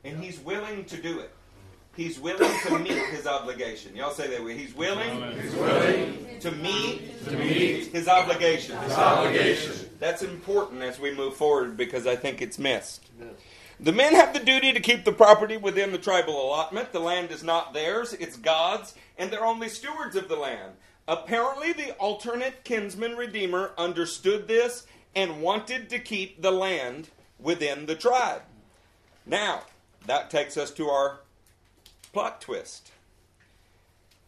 And 0.04 0.22
he's 0.22 0.38
willing 0.40 0.84
to 0.86 1.00
do 1.00 1.20
it. 1.20 1.32
He's 1.96 2.18
willing 2.20 2.52
to 2.66 2.78
meet 2.78 2.92
his 2.92 3.26
obligation. 3.26 3.96
Y'all 3.96 4.10
say 4.10 4.28
that 4.28 4.44
way. 4.44 4.56
He's 4.56 4.74
willing, 4.74 5.22
He's 5.40 5.54
willing 5.54 6.38
to 6.40 6.50
meet, 6.52 7.24
to 7.24 7.36
meet 7.36 7.86
his 7.86 8.06
obligation. 8.06 8.76
his 8.78 8.92
obligation. 8.92 9.72
That's 9.98 10.22
important 10.22 10.82
as 10.82 11.00
we 11.00 11.14
move 11.14 11.34
forward 11.36 11.76
because 11.76 12.06
I 12.06 12.14
think 12.14 12.42
it's 12.42 12.58
missed. 12.58 13.10
The 13.80 13.92
men 13.92 14.14
have 14.14 14.34
the 14.34 14.40
duty 14.40 14.72
to 14.72 14.80
keep 14.80 15.04
the 15.04 15.12
property 15.12 15.56
within 15.56 15.92
the 15.92 15.98
tribal 15.98 16.34
allotment. 16.46 16.92
The 16.92 17.00
land 17.00 17.30
is 17.30 17.42
not 17.42 17.72
theirs, 17.72 18.12
it's 18.14 18.36
God's, 18.36 18.94
and 19.18 19.30
they're 19.30 19.44
only 19.44 19.68
stewards 19.68 20.16
of 20.16 20.28
the 20.28 20.36
land. 20.36 20.72
Apparently, 21.08 21.72
the 21.72 21.92
alternate 21.92 22.64
kinsman 22.64 23.16
redeemer 23.16 23.72
understood 23.78 24.48
this 24.48 24.86
and 25.14 25.40
wanted 25.40 25.88
to 25.90 25.98
keep 25.98 26.42
the 26.42 26.50
land 26.50 27.08
within 27.38 27.86
the 27.86 27.94
tribe. 27.94 28.42
Now, 29.24 29.62
that 30.06 30.30
takes 30.30 30.56
us 30.56 30.70
to 30.72 30.88
our 30.88 31.20
plot 32.16 32.40
twist. 32.40 32.92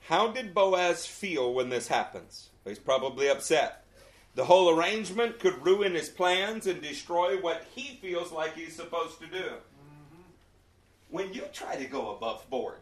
How 0.09 0.31
did 0.31 0.53
Boaz 0.53 1.07
feel 1.07 1.55
when 1.55 1.71
this 1.71 1.89
happens? 1.89 2.51
He's 2.67 2.79
probably 2.79 3.31
upset. 3.31 3.83
The 4.35 4.45
whole 4.45 4.79
arrangement 4.79 5.39
could 5.39 5.65
ruin 5.65 5.95
his 5.95 6.11
plans 6.11 6.67
and 6.67 6.83
destroy 6.83 7.41
what 7.41 7.65
he 7.75 7.97
feels 8.03 8.31
like 8.31 8.55
he's 8.55 8.77
supposed 8.77 9.21
to 9.21 9.27
do. 9.27 9.39
Mm-hmm. 9.39 10.23
When 11.09 11.33
you 11.33 11.45
try 11.55 11.77
to 11.77 11.87
go 11.87 12.15
above 12.15 12.45
board 12.51 12.81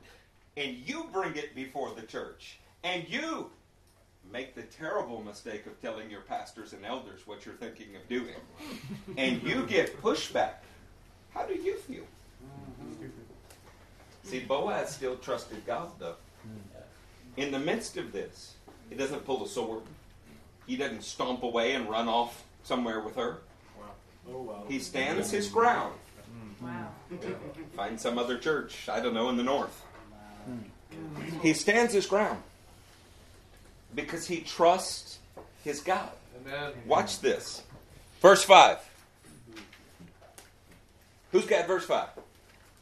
and 0.57 0.76
you 0.76 1.09
bring 1.12 1.36
it 1.36 1.54
before 1.54 1.94
the 1.94 2.02
church 2.02 2.59
and 2.82 3.09
you 3.09 3.52
make 4.32 4.57
the 4.57 4.62
terrible 4.62 5.22
mistake 5.22 5.66
of 5.66 5.80
telling 5.80 6.11
your 6.11 6.22
pastors 6.22 6.72
and 6.72 6.84
elders 6.84 7.28
what 7.28 7.46
you're 7.46 7.54
thinking 7.54 7.94
of 7.94 8.09
doing 8.09 8.34
and 9.16 9.40
you 9.44 9.64
get 9.68 10.02
pushback, 10.02 10.54
how 11.32 11.46
do 11.46 11.54
you 11.54 11.76
feel? 11.76 12.02
Mm-hmm. 12.02 13.05
See, 14.27 14.41
Boaz 14.41 14.91
still 14.91 15.16
trusted 15.16 15.64
God, 15.66 15.93
though. 16.01 16.16
In 17.37 17.53
the 17.53 17.59
midst 17.59 17.97
of 17.97 18.12
this, 18.12 18.55
he 18.91 18.97
doesn't 18.97 19.24
pull 19.24 19.39
the 19.39 19.49
sword. 19.49 19.83
He 20.66 20.77
doesn't 20.77 21.05
stomp 21.05 21.45
away 21.45 21.74
and 21.74 21.89
run 21.89 22.09
off 22.09 22.43
somewhere 22.64 23.01
with 23.01 23.14
her. 23.14 23.39
Oh, 24.29 24.43
wow. 24.43 24.64
He 24.68 24.81
stands 24.81 25.31
his 25.31 25.49
ground. 25.49 25.95
Wow. 26.61 26.89
Find 27.77 28.01
some 28.01 28.18
other 28.18 28.37
church, 28.37 28.89
I 28.89 28.99
don't 28.99 29.14
know, 29.14 29.29
in 29.29 29.37
the 29.37 29.45
north. 29.45 29.85
He 31.41 31.53
stands 31.53 31.93
his 31.93 32.07
ground 32.07 32.43
because 33.95 34.27
he 34.27 34.41
trusts 34.41 35.20
his 35.62 35.81
God. 35.81 36.11
Amen. 36.41 36.72
Watch 36.85 37.20
this. 37.20 37.62
Verse 38.20 38.43
5. 38.43 38.79
Who's 41.31 41.47
got 41.47 41.66
verse 41.68 41.85
5? 41.85 42.09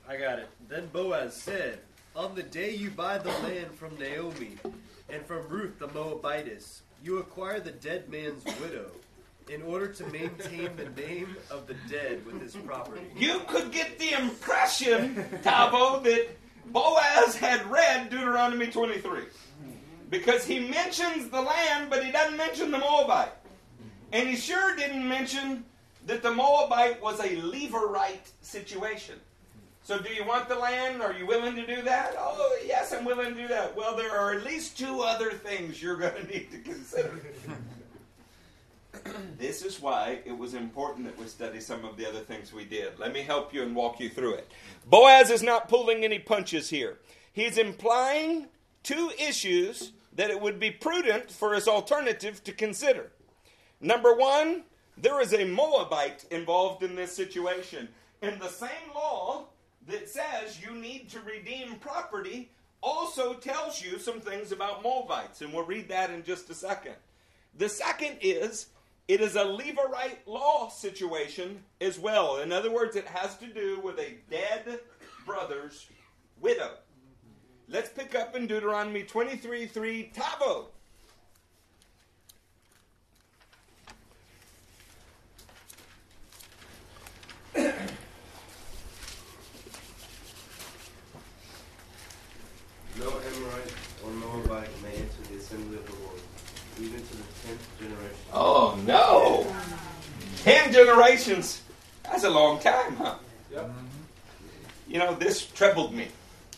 I 0.09 0.17
got 0.17 0.39
it. 0.39 0.49
Then 0.69 0.89
Boaz 0.93 1.35
said, 1.35 1.81
On 2.15 2.35
the 2.35 2.43
day 2.43 2.75
you 2.75 2.91
buy 2.91 3.19
the 3.19 3.31
land 3.31 3.73
from 3.75 3.99
Naomi 3.99 4.57
and 5.09 5.25
from 5.25 5.49
Ruth 5.49 5.79
the 5.79 5.89
Moabitess, 5.89 6.83
you 7.03 7.19
acquire 7.19 7.61
the 7.61 7.71
dead 7.71 8.11
man's 8.11 8.45
widow 8.61 8.91
in 9.49 9.63
order 9.63 9.89
to 9.89 10.07
maintain 10.07 10.71
the 10.77 11.03
name 11.03 11.37
of 11.51 11.67
the 11.67 11.77
dead 11.89 12.25
with 12.25 12.41
his 12.41 12.55
property. 12.55 13.07
You 13.17 13.41
could 13.47 13.73
get 13.73 13.99
the 13.99 14.13
impression, 14.13 15.17
Tavo, 15.43 16.03
that 16.05 16.29
Boaz 16.67 17.37
had 17.37 17.65
read 17.71 18.11
Deuteronomy 18.11 18.69
23. 18.69 19.23
Because 20.11 20.47
he 20.47 20.61
mentions 20.61 21.29
the 21.29 21.41
land, 21.41 21.91
but 21.91 22.05
he 22.05 22.13
doesn't 22.13 22.37
mention 22.37 22.71
the 22.71 22.79
Moabite. 22.79 23.33
And 24.13 24.29
he 24.29 24.37
sure 24.37 24.77
didn't 24.77 25.07
mention 25.07 25.65
that 26.07 26.23
the 26.23 26.31
Moabite 26.31 27.03
was 27.03 27.21
a 27.21 27.37
Levirate 27.37 28.31
situation. 28.43 29.17
So, 29.85 29.99
do 29.99 30.11
you 30.15 30.25
want 30.25 30.49
the 30.49 30.55
land? 30.55 31.03
Are 31.03 31.13
you 31.13 31.27
willing 31.27 31.55
to 31.57 31.67
do 31.67 31.83
that? 31.83 32.15
Oh, 32.19 32.59
yes, 32.67 32.95
I'm 32.95 33.05
willing 33.05 33.35
to 33.35 33.41
do 33.43 33.47
that. 33.49 33.77
Well, 33.77 33.95
there 33.95 34.19
are 34.19 34.33
at 34.33 34.43
least 34.43 34.79
two 34.79 35.03
other 35.03 35.31
things 35.31 35.83
you're 35.83 35.99
going 35.99 36.15
to 36.27 36.27
need 36.27 36.51
to 36.53 36.59
consider. 36.61 37.13
this 39.39 39.61
is 39.63 39.83
why 39.83 40.21
it 40.25 40.37
was 40.37 40.55
important 40.55 41.05
that 41.05 41.19
we 41.19 41.27
study 41.27 41.61
some 41.61 41.85
of 41.85 41.99
the 41.99 42.09
other 42.09 42.21
things 42.21 42.51
we 42.51 42.65
did. 42.65 42.99
Let 42.99 43.13
me 43.13 43.21
help 43.21 43.53
you 43.53 43.63
and 43.63 43.77
walk 43.77 44.01
you 44.01 44.09
through 44.09 44.37
it. 44.37 44.51
Boaz 44.87 45.31
is 45.31 45.43
not 45.43 45.69
pulling 45.69 46.03
any 46.03 46.19
punches 46.19 46.71
here. 46.71 46.97
He's 47.35 47.59
implying 47.59 48.47
two 48.83 49.11
issues 49.19 49.93
that 50.15 50.31
it 50.31 50.41
would 50.41 50.59
be 50.59 50.71
prudent 50.71 51.31
for 51.31 51.53
his 51.53 51.69
alternative 51.69 52.43
to 52.45 52.53
consider. 52.53 53.13
Number 53.83 54.15
one, 54.15 54.63
there 54.97 55.21
is 55.21 55.35
a 55.35 55.45
Moabite 55.45 56.25
involved 56.31 56.83
in 56.83 56.97
this 56.97 57.15
situation. 57.15 57.89
And 58.23 58.41
the 58.41 58.49
same 58.49 58.95
law 58.95 59.49
that 59.89 60.09
says 60.09 60.61
you 60.63 60.75
need 60.75 61.11
to 61.11 61.21
redeem 61.21 61.77
property 61.77 62.51
also 62.83 63.35
tells 63.35 63.83
you 63.83 63.99
some 63.99 64.21
things 64.21 64.53
about 64.53 64.83
Moabites, 64.83 65.41
and 65.41 65.53
we'll 65.53 65.65
read 65.65 65.89
that 65.89 66.11
in 66.11 66.23
just 66.23 66.51
a 66.51 66.55
second. 66.55 66.95
The 67.57 67.69
second 67.69 68.19
is 68.21 68.67
it 69.09 69.21
is 69.21 69.37
a 69.37 69.45
Levirate 69.45 70.19
law 70.27 70.69
situation 70.69 71.63
as 71.81 71.99
well. 71.99 72.39
In 72.39 72.53
other 72.53 72.71
words, 72.71 72.97
it 72.97 73.07
has 73.07 73.37
to 73.39 73.47
do 73.47 73.81
with 73.81 73.99
a 73.99 74.17
dead 74.31 74.81
brother's 75.27 75.87
widow. 76.41 76.73
Let's 77.69 77.89
pick 77.89 78.15
up 78.15 78.37
in 78.37 78.47
Deuteronomy 78.47 79.05
23 79.05 79.67
3 79.67 80.13
Tavo. 80.15 80.67
No 93.05 93.11
Amorite 93.11 93.75
or 94.03 94.11
Moabite 94.13 94.71
may 94.83 94.95
enter 94.95 95.23
the 95.31 95.37
assembly 95.37 95.77
of 95.77 95.85
the 95.85 95.93
Lord, 96.05 96.21
even 96.81 97.07
to 97.07 97.17
the 97.17 97.23
tenth 97.47 97.79
generation. 97.79 98.17
Oh 98.33 98.81
no! 98.87 99.55
Ten 100.43 100.73
generations. 100.73 101.61
That's 102.05 102.25
a 102.25 102.31
long 102.31 102.61
time, 102.61 102.97
huh? 102.97 103.17
Yep. 103.53 103.71
You 104.89 104.99
know, 105.01 105.15
this 105.17 105.45
troubled 105.45 105.93
me, 105.93 106.09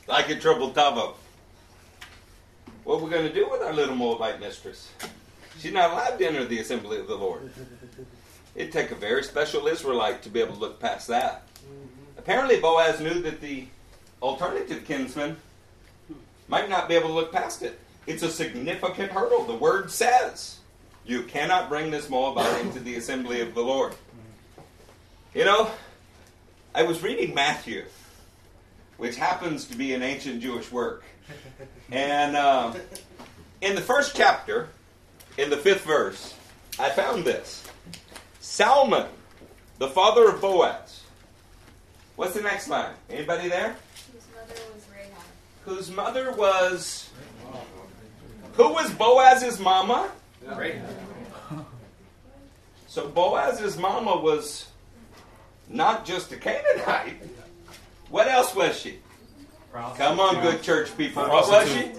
like 0.07 0.31
it 0.31 0.41
troubled 0.41 0.77
Tavo. 0.77 1.15
What 2.85 3.01
are 3.01 3.03
we're 3.03 3.11
going 3.11 3.27
to 3.27 3.35
do 3.35 3.49
with 3.51 3.63
our 3.63 3.73
little 3.73 3.97
Moabite 3.97 4.39
mistress? 4.39 4.93
She's 5.59 5.73
not 5.73 5.91
allowed 5.91 6.17
to 6.17 6.27
enter 6.29 6.45
the 6.45 6.61
assembly 6.61 6.99
of 6.99 7.09
the 7.09 7.17
Lord. 7.17 7.51
It'd 8.55 8.73
take 8.73 8.93
a 8.93 8.95
very 8.95 9.25
special 9.25 9.67
Israelite 9.67 10.23
to 10.23 10.29
be 10.29 10.41
able 10.41 10.55
to 10.55 10.61
look 10.61 10.79
past 10.79 11.09
that. 11.09 11.49
Mm-hmm. 11.57 12.19
Apparently, 12.19 12.61
Boaz 12.61 13.01
knew 13.01 13.21
that 13.23 13.41
the 13.41 13.67
alternative 14.23 14.85
kinsman 14.85 15.39
might 16.49 16.69
not 16.69 16.89
be 16.89 16.95
able 16.95 17.09
to 17.09 17.15
look 17.15 17.33
past 17.33 17.63
it. 17.63 17.79
It's 18.07 18.23
a 18.23 18.31
significant 18.31 19.13
hurdle. 19.13 19.45
The 19.45 19.55
word 19.55 19.91
says 19.91 20.59
you 21.05 21.23
cannot 21.23 21.69
bring 21.69 21.91
this 21.91 22.09
Moabite 22.09 22.61
into 22.65 22.81
the 22.81 22.97
assembly 22.97 23.41
of 23.41 23.55
the 23.55 23.63
Lord. 23.63 23.95
You 25.35 25.45
know, 25.45 25.71
I 26.75 26.83
was 26.83 27.03
reading 27.03 27.35
Matthew, 27.35 27.85
which 28.97 29.17
happens 29.17 29.67
to 29.67 29.77
be 29.77 29.95
an 29.95 30.03
ancient 30.03 30.41
Jewish 30.41 30.71
work. 30.71 31.05
And 31.91 32.37
um, 32.37 32.77
in 33.61 33.75
the 33.75 33.81
first 33.81 34.17
chapter, 34.17 34.69
in 35.39 35.51
the 35.51 35.57
fifth 35.57 35.85
verse, 35.85 36.35
I 36.79 36.91
found 36.91 37.25
this 37.25 37.67
Salmon, 38.41 39.07
the 39.79 39.89
father 39.89 40.29
of 40.29 40.41
Boaz. 40.41 41.03
What's 42.17 42.35
the 42.35 42.41
next 42.41 42.69
line? 42.69 42.95
Anybody 43.11 43.49
there? 43.49 43.77
Whose 44.13 44.23
mother 44.35 44.61
was 44.75 44.83
Rahab. 44.91 44.96
Whose 45.67 45.91
mother 45.91 46.33
was. 46.33 47.11
Who 48.55 48.73
was 48.73 48.91
Boaz's 48.93 49.61
mama? 49.61 50.11
Right. 50.47 50.77
So 52.87 53.09
Boaz's 53.09 53.77
mama 53.77 54.17
was 54.17 54.69
not 55.69 56.07
just 56.07 56.33
a 56.33 56.37
Canaanite. 56.37 57.17
What 58.09 58.29
else 58.29 58.55
was 58.55 58.79
she? 58.79 59.01
Come 59.97 60.21
on, 60.21 60.41
good 60.41 60.63
church 60.63 60.97
people. 60.97 61.25
What 61.25 61.49
was 61.49 61.69
she? 61.69 61.93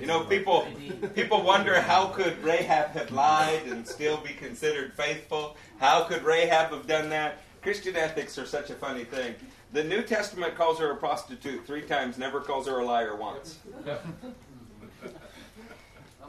You 0.00 0.06
know, 0.06 0.24
people 0.24 0.66
people 1.14 1.42
wonder 1.42 1.80
how 1.80 2.06
could 2.06 2.42
Rahab 2.42 2.90
have 2.90 3.10
lied 3.10 3.62
and 3.66 3.86
still 3.86 4.18
be 4.18 4.30
considered 4.34 4.94
faithful? 4.94 5.56
How 5.78 6.04
could 6.04 6.22
Rahab 6.22 6.70
have 6.70 6.86
done 6.86 7.10
that? 7.10 7.42
Christian 7.60 7.96
ethics 7.96 8.38
are 8.38 8.46
such 8.46 8.70
a 8.70 8.74
funny 8.74 9.04
thing. 9.04 9.34
The 9.74 9.82
New 9.82 10.02
Testament 10.02 10.54
calls 10.54 10.78
her 10.78 10.92
a 10.92 10.96
prostitute 10.96 11.66
three 11.66 11.82
times, 11.82 12.16
never 12.16 12.40
calls 12.40 12.68
her 12.68 12.78
a 12.78 12.84
liar 12.84 13.16
once. 13.16 13.58
I'm 13.84 13.96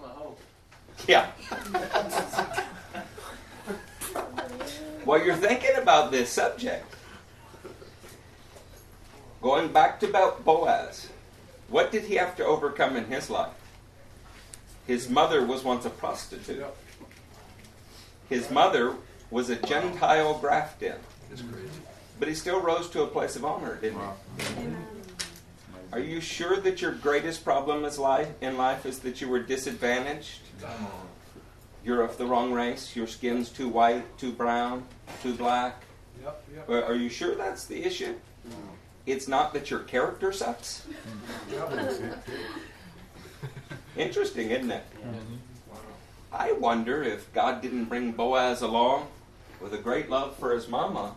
a 0.04 0.08
hoe. 0.08 0.36
Yeah. 1.08 1.28
While 5.04 5.24
you're 5.24 5.36
thinking 5.36 5.76
about 5.76 6.10
this 6.10 6.32
subject, 6.32 6.92
going 9.44 9.72
back 9.72 10.00
to 10.00 10.10
about 10.10 10.44
Boaz, 10.44 11.10
what 11.70 11.92
did 11.92 12.06
he 12.06 12.16
have 12.16 12.36
to 12.38 12.44
overcome 12.44 12.96
in 12.96 13.06
his 13.06 13.30
life? 13.30 13.54
His 14.88 15.08
mother 15.08 15.46
was 15.46 15.64
once 15.64 15.86
a 15.86 15.92
prostitute. 15.92 16.66
His 18.28 18.50
mother 18.50 18.96
was 19.30 19.52
a 19.52 19.56
Gentile 19.56 20.40
grafted. 20.40 20.96
But 22.20 22.28
he 22.28 22.34
still 22.34 22.62
rose 22.62 22.90
to 22.92 23.04
a 23.04 23.08
place 23.08 23.36
of 23.36 23.44
honor, 23.44 23.76
didn't 23.76 24.00
he? 24.58 24.68
Are 25.92 26.00
you 26.00 26.20
sure 26.20 26.60
that 26.60 26.82
your 26.82 26.92
greatest 26.92 27.44
problem 27.44 27.86
is 27.86 27.98
life, 27.98 28.30
in 28.42 28.58
life 28.58 28.86
is 28.86 29.00
that 29.00 29.22
you 29.22 29.30
were 29.30 29.40
disadvantaged? 29.40 30.40
You're 31.84 32.02
of 32.02 32.18
the 32.18 32.26
wrong 32.26 32.52
race. 32.52 32.96
Your 32.96 33.08
skin's 33.08 33.50
too 33.50 33.70
white, 33.70 34.18
too 34.18 34.32
brown, 34.32 34.86
too 35.22 35.36
black. 35.36 35.84
Yep, 36.24 36.44
yep. 36.68 36.70
Are 36.70 36.96
you 36.96 37.10
sure 37.10 37.36
that's 37.36 37.66
the 37.66 37.84
issue? 37.86 38.16
No. 38.50 38.56
It's 39.06 39.28
not 39.28 39.54
that 39.54 39.70
your 39.70 39.82
character 39.82 40.32
sucks. 40.32 40.88
Interesting, 43.98 44.50
isn't 44.50 44.72
it? 44.72 44.84
I 46.34 46.54
wonder 46.54 47.04
if 47.04 47.32
God 47.34 47.62
didn't 47.62 47.86
bring 47.86 48.12
Boaz 48.12 48.62
along 48.62 49.08
with 49.62 49.74
a 49.74 49.78
great 49.78 50.10
love 50.10 50.36
for 50.38 50.54
his 50.54 50.68
mama 50.68 51.16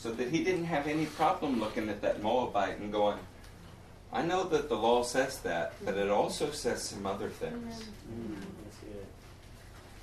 so 0.00 0.10
that 0.12 0.28
he 0.28 0.42
didn't 0.42 0.64
have 0.64 0.86
any 0.86 1.04
problem 1.04 1.60
looking 1.60 1.90
at 1.90 2.00
that 2.00 2.22
Moabite 2.22 2.78
and 2.78 2.90
going, 2.90 3.18
I 4.10 4.22
know 4.22 4.44
that 4.44 4.70
the 4.70 4.76
law 4.76 5.02
says 5.02 5.40
that, 5.40 5.74
but 5.84 5.94
it 5.94 6.08
also 6.08 6.50
says 6.52 6.82
some 6.82 7.04
other 7.04 7.28
things. 7.28 7.84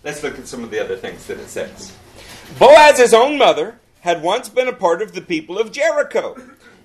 Let's 0.03 0.21
look 0.21 0.37
at 0.37 0.47
some 0.47 0.63
of 0.63 0.69
the 0.69 0.79
other 0.79 0.95
things 0.95 1.25
that 1.25 1.39
it 1.39 1.49
says. 1.49 1.97
Boaz's 2.59 3.11
own 3.11 3.39
mother 3.39 3.79
had 4.01 4.21
once 4.21 4.49
been 4.49 4.67
a 4.67 4.73
part 4.73 5.01
of 5.01 5.13
the 5.13 5.21
people 5.21 5.57
of 5.57 5.71
Jericho, 5.71 6.37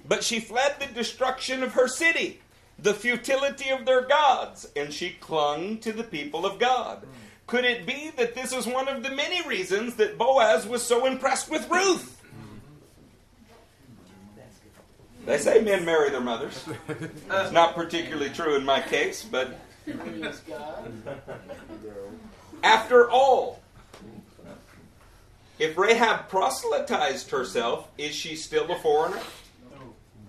but 0.09 0.25
she 0.25 0.41
fled 0.41 0.77
the 0.81 0.87
destruction 0.87 1.63
of 1.63 1.75
her 1.75 1.89
city, 1.89 2.41
the 2.79 2.95
futility 2.95 3.69
of 3.69 3.85
their 3.85 4.01
gods, 4.01 4.67
and 4.75 4.91
she 4.91 5.11
clung 5.21 5.77
to 5.81 5.93
the 5.93 6.03
people 6.03 6.47
of 6.47 6.59
God. 6.59 7.07
Could 7.47 7.67
it 7.67 7.85
be 7.85 8.11
that 8.17 8.35
this 8.35 8.55
is 8.55 8.67
one 8.67 8.89
of 8.89 9.03
the 9.03 9.11
many 9.11 9.47
reasons 9.47 9.97
that 9.97 10.17
Boaz 10.17 10.67
was 10.67 10.83
so 10.83 11.05
impressed 11.05 11.51
with 11.51 11.69
Ruth? 11.69 12.21
They 15.25 15.39
say 15.39 15.61
men 15.61 15.85
marry 15.85 16.11
their 16.11 16.21
mothers. 16.21 16.65
It's 16.89 17.53
not 17.53 17.75
particularly 17.75 18.31
true 18.31 18.57
in 18.57 18.65
my 18.65 18.81
case, 18.81 19.25
but 19.25 19.59
after 22.63 23.11
all, 23.11 23.61
if 25.59 25.77
Rahab 25.79 26.29
proselytized 26.29 27.31
herself, 27.31 27.89
is 27.99 28.15
she 28.15 28.37
still 28.37 28.71
a 28.71 28.79
foreigner? 28.79 29.21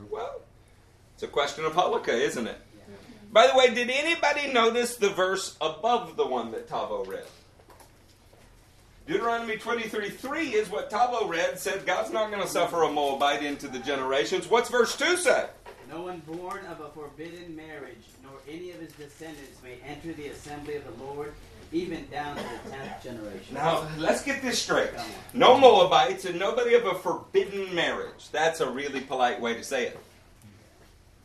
Well, 0.10 0.42
it's 1.16 1.24
a 1.24 1.28
question 1.28 1.66
of 1.66 1.74
halakha, 1.74 2.14
isn't 2.14 2.48
it? 2.48 2.58
By 3.32 3.48
the 3.48 3.58
way, 3.58 3.74
did 3.74 3.90
anybody 3.90 4.54
notice 4.54 4.96
the 4.96 5.10
verse 5.10 5.58
above 5.60 6.16
the 6.18 6.28
one 6.28 6.52
that 6.52 6.70
Tavo 6.70 7.08
read? 7.08 7.26
Deuteronomy 9.06 9.58
23 9.58 10.10
3 10.10 10.48
is 10.50 10.70
what 10.70 10.90
Tavo 10.90 11.28
read, 11.28 11.60
said 11.60 11.86
God's 11.86 12.12
not 12.12 12.32
going 12.32 12.42
to 12.42 12.48
suffer 12.48 12.84
a 12.84 12.92
Moabite 12.92 13.44
into 13.44 13.68
the 13.68 13.80
generations. 13.80 14.50
What's 14.50 14.70
verse 14.70 14.96
2 14.96 15.18
say? 15.18 15.48
No 15.92 16.04
one 16.04 16.22
born 16.26 16.66
of 16.68 16.80
a 16.80 16.90
forbidden 16.90 17.54
marriage, 17.54 18.06
nor 18.24 18.32
any 18.48 18.72
of 18.72 18.80
his 18.80 18.94
descendants 18.94 19.62
may 19.62 19.76
enter 19.86 20.14
the 20.14 20.28
assembly 20.28 20.78
of 20.78 20.86
the 20.86 21.04
Lord, 21.04 21.34
even 21.74 22.08
down 22.10 22.38
to 22.38 22.44
the 22.44 22.72
tenth 22.72 23.04
generation. 23.04 23.54
Now, 23.54 23.86
let's 23.98 24.24
get 24.24 24.42
this 24.42 24.62
straight. 24.62 24.92
No 25.34 25.58
Moabites 25.58 26.24
and 26.24 26.40
nobody 26.40 26.74
of 26.76 26.86
a 26.86 26.96
forbidden 26.96 27.76
marriage. 27.76 28.30
That's 28.32 28.62
a 28.62 28.70
really 28.70 29.02
polite 29.02 29.42
way 29.42 29.54
to 29.56 29.64
say 29.64 29.88
it. 29.88 30.00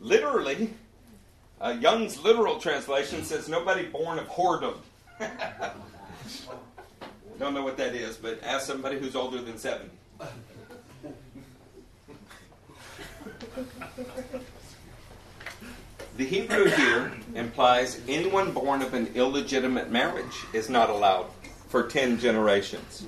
Literally, 0.01 0.74
uh, 1.61 1.76
Young's 1.81 2.20
literal 2.20 2.59
translation 2.59 3.22
says 3.22 3.49
nobody 3.49 3.87
born 3.87 4.18
of 4.18 4.29
whoredom. 4.29 4.79
Don't 7.39 7.55
know 7.55 7.62
what 7.62 7.76
that 7.76 7.95
is, 7.95 8.16
but 8.16 8.43
ask 8.43 8.66
somebody 8.66 8.99
who's 8.99 9.14
older 9.14 9.41
than 9.41 9.59
70. 9.59 9.91
The 16.16 16.24
Hebrew 16.24 16.64
here 16.64 17.12
implies 17.36 18.01
anyone 18.09 18.53
born 18.53 18.82
of 18.82 18.93
an 18.93 19.12
illegitimate 19.14 19.89
marriage 19.89 20.45
is 20.53 20.68
not 20.68 20.91
allowed 20.91 21.26
for 21.68 21.84
10 21.84 22.18
generations. 22.18 23.07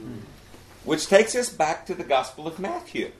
Which 0.84 1.08
takes 1.08 1.34
us 1.34 1.50
back 1.50 1.84
to 1.86 1.94
the 1.94 2.04
Gospel 2.04 2.46
of 2.46 2.60
Matthew. 2.60 3.10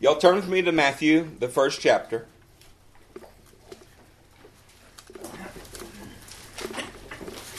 Y'all 0.00 0.16
turn 0.16 0.34
with 0.34 0.48
me 0.48 0.62
to 0.62 0.72
Matthew, 0.72 1.30
the 1.38 1.48
first 1.48 1.80
chapter. 1.80 2.26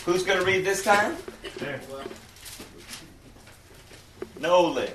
Who's 0.05 0.23
going 0.23 0.39
to 0.39 0.45
read 0.45 0.65
this 0.65 0.83
time? 0.83 1.15
Nolan. 4.39 4.89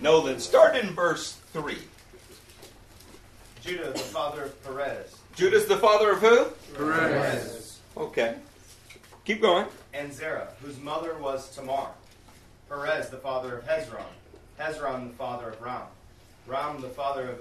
Nolan. 0.00 0.38
Start 0.38 0.76
in 0.76 0.94
verse 0.94 1.38
3. 1.52 1.76
Judah, 3.60 3.92
the 3.92 3.98
father 3.98 4.44
of 4.44 4.64
Perez. 4.64 5.16
Judah's 5.34 5.66
the 5.66 5.76
father 5.76 6.12
of 6.12 6.20
who? 6.20 6.46
Perez. 6.74 7.78
Okay. 7.96 8.34
Keep 9.24 9.42
going. 9.42 9.66
And 9.92 10.12
Zerah, 10.12 10.48
whose 10.62 10.80
mother 10.80 11.16
was 11.18 11.54
Tamar. 11.54 11.90
Perez, 12.68 13.10
the 13.10 13.18
father 13.18 13.58
of 13.58 13.64
Hezron. 13.64 14.02
Hezron, 14.58 15.08
the 15.10 15.14
father 15.16 15.50
of 15.50 15.60
Ram. 15.60 15.82
Ram, 16.46 16.80
the 16.80 16.88
father 16.88 17.28
of 17.28 17.40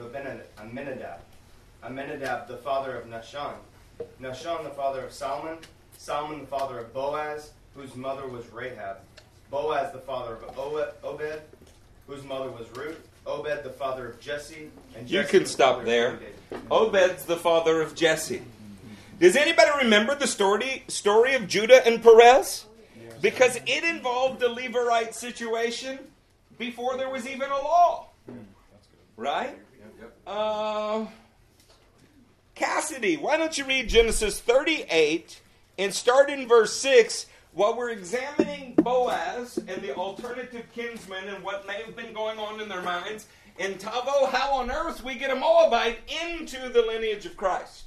Aminadab. 0.59 1.19
Aminadab, 1.83 2.47
the 2.47 2.57
father 2.57 2.97
of 2.97 3.07
Nahshon. 3.07 3.53
Nahshon, 4.21 4.63
the 4.63 4.69
father 4.71 5.05
of 5.05 5.13
Salmon. 5.13 5.57
Salmon, 5.97 6.41
the 6.41 6.47
father 6.47 6.79
of 6.79 6.93
Boaz, 6.93 7.51
whose 7.73 7.95
mother 7.95 8.27
was 8.27 8.51
Rahab. 8.51 8.97
Boaz, 9.49 9.91
the 9.93 9.99
father 9.99 10.33
of 10.33 10.57
Obed, 11.03 11.41
whose 12.07 12.23
mother 12.23 12.49
was 12.49 12.67
Ruth. 12.75 13.07
Obed, 13.25 13.63
the 13.63 13.69
father 13.69 14.07
of 14.09 14.19
Jesse. 14.19 14.69
And 14.95 15.09
You 15.09 15.23
can 15.23 15.43
the 15.43 15.49
stop 15.49 15.83
there. 15.83 16.19
Obed's 16.71 17.25
the 17.25 17.35
father 17.35 17.81
of 17.81 17.93
Jesse. 17.95 18.41
Does 19.19 19.35
anybody 19.35 19.69
remember 19.83 20.15
the 20.15 20.27
story 20.27 20.83
story 20.87 21.33
of 21.33 21.47
Judah 21.47 21.85
and 21.85 22.01
Perez? 22.01 22.65
Because 23.21 23.57
it 23.65 23.83
involved 23.83 24.43
a 24.43 24.47
Levirate 24.47 25.13
situation 25.13 25.97
before 26.57 26.97
there 26.97 27.09
was 27.09 27.27
even 27.27 27.49
a 27.49 27.55
law. 27.55 28.07
Right? 29.15 29.57
Uh, 30.25 31.07
Cassidy, 32.53 33.17
why 33.17 33.37
don't 33.37 33.57
you 33.57 33.65
read 33.65 33.89
Genesis 33.89 34.39
38 34.39 35.41
and 35.79 35.93
start 35.93 36.29
in 36.29 36.47
verse 36.47 36.73
6 36.73 37.25
while 37.57 37.75
we're 37.75 37.89
examining 37.89 38.75
Boaz 38.75 39.57
and 39.57 39.81
the 39.81 39.95
alternative 39.95 40.63
kinsmen 40.75 41.27
and 41.27 41.43
what 41.43 41.65
may 41.65 41.81
have 41.81 41.95
been 41.95 42.13
going 42.13 42.37
on 42.37 42.61
in 42.61 42.69
their 42.69 42.83
minds, 42.83 43.25
and 43.57 43.79
Tavo, 43.79 44.29
how 44.29 44.53
on 44.53 44.69
earth 44.69 45.03
we 45.03 45.15
get 45.15 45.31
a 45.31 45.35
Moabite 45.35 45.97
into 46.27 46.69
the 46.69 46.83
lineage 46.83 47.25
of 47.25 47.35
Christ. 47.35 47.85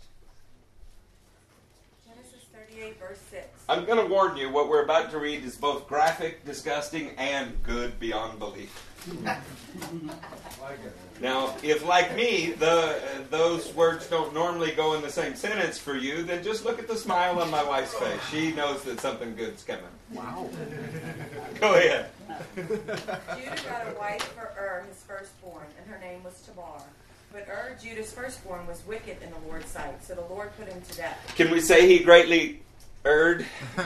Genesis 2.05 2.41
38, 2.53 2.99
verse 2.99 3.21
6. 3.31 3.47
I'm 3.69 3.85
going 3.85 4.05
to 4.05 4.13
warn 4.13 4.37
you, 4.37 4.51
what 4.51 4.69
we're 4.69 4.83
about 4.83 5.13
to 5.13 5.21
read 5.21 5.45
is 5.45 5.55
both 5.55 5.87
graphic, 5.87 6.45
disgusting, 6.45 7.11
and 7.17 7.63
good 7.63 8.01
beyond 8.01 8.41
belief. 8.41 8.90
Now, 11.21 11.55
if 11.63 11.85
like 11.85 12.17
me, 12.17 12.53
the 12.53 12.71
uh, 12.71 12.99
those 13.29 13.75
words 13.75 14.07
don't 14.07 14.33
normally 14.33 14.71
go 14.71 14.95
in 14.95 15.03
the 15.03 15.11
same 15.11 15.35
sentence 15.35 15.79
for 15.79 15.95
you, 15.95 16.23
then 16.23 16.43
just 16.43 16.65
look 16.65 16.79
at 16.79 16.89
the 16.89 16.97
smile 16.97 17.39
on 17.41 17.51
my 17.51 17.63
wife's 17.63 17.93
face. 17.95 18.21
She 18.31 18.53
knows 18.53 18.83
that 18.85 19.01
something 19.01 19.35
good's 19.37 19.63
coming. 19.63 19.85
Wow. 20.15 20.49
Go 21.61 21.75
ahead. 21.75 22.07
Judah 22.57 23.57
got 23.69 23.89
a 23.89 23.99
wife 23.99 24.23
for 24.33 24.51
Ur, 24.59 24.85
his 24.89 25.03
firstborn, 25.03 25.67
and 25.79 25.91
her 25.91 25.99
name 26.01 26.25
was 26.25 26.41
Tamar. 26.43 26.81
But 27.33 27.47
Ur, 27.49 27.77
Judah's 27.83 28.13
firstborn, 28.13 28.67
was 28.67 28.83
wicked 28.87 29.19
in 29.23 29.31
the 29.31 29.39
Lord's 29.47 29.71
sight, 29.71 30.03
so 30.03 30.15
the 30.15 30.23
Lord 30.23 30.51
put 30.57 30.69
him 30.69 30.81
to 30.81 30.97
death. 30.97 31.35
Can 31.37 31.51
we 31.51 31.61
say 31.61 31.87
he 31.87 32.03
greatly 32.03 32.63
erred? 33.05 33.45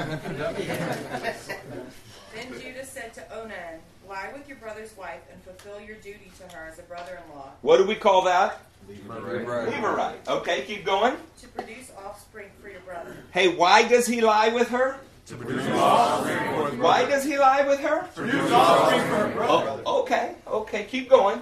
Then 2.35 2.61
Judah 2.61 2.85
said 2.85 3.15
to 3.15 3.33
Onan, 3.33 3.79
Lie 4.09 4.31
with 4.35 4.47
your 4.49 4.59
brother's 4.59 4.97
wife 4.97 5.21
and 5.33 5.43
fulfill 5.43 5.81
your 5.81 5.97
duty 5.97 6.31
to 6.39 6.57
her 6.57 6.67
as 6.71 6.79
a 6.79 6.83
brother 6.83 7.19
in 7.25 7.35
law, 7.35 7.51
What 7.63 7.79
do 7.79 7.85
we 7.87 7.95
call 7.95 8.23
that? 8.23 8.61
Levirate. 8.89 9.73
Levirate. 9.73 10.29
Okay, 10.29 10.63
keep 10.67 10.85
going. 10.85 11.17
to 11.41 11.49
produce 11.49 11.91
offspring 12.05 12.49
for 12.61 12.69
your 12.69 12.81
brother. 12.81 13.17
Hey, 13.33 13.49
why 13.49 13.89
does 13.89 14.07
he 14.07 14.21
lie 14.21 14.49
with 14.49 14.69
her? 14.69 14.99
To 15.27 15.37
produce 15.37 15.67
offspring. 15.69 16.39
for. 16.77 16.83
Why 16.83 17.07
does 17.07 17.25
he 17.25 17.39
lie 17.39 17.67
with 17.67 17.81
her? 17.81 18.03
To 18.03 18.09
Produce 18.21 18.51
offspring 18.51 19.01
for 19.03 19.17
her 19.17 19.33
brother. 19.35 19.83
Oh, 19.87 20.03
okay, 20.03 20.35
okay, 20.47 20.85
keep 20.85 21.09
going. 21.09 21.41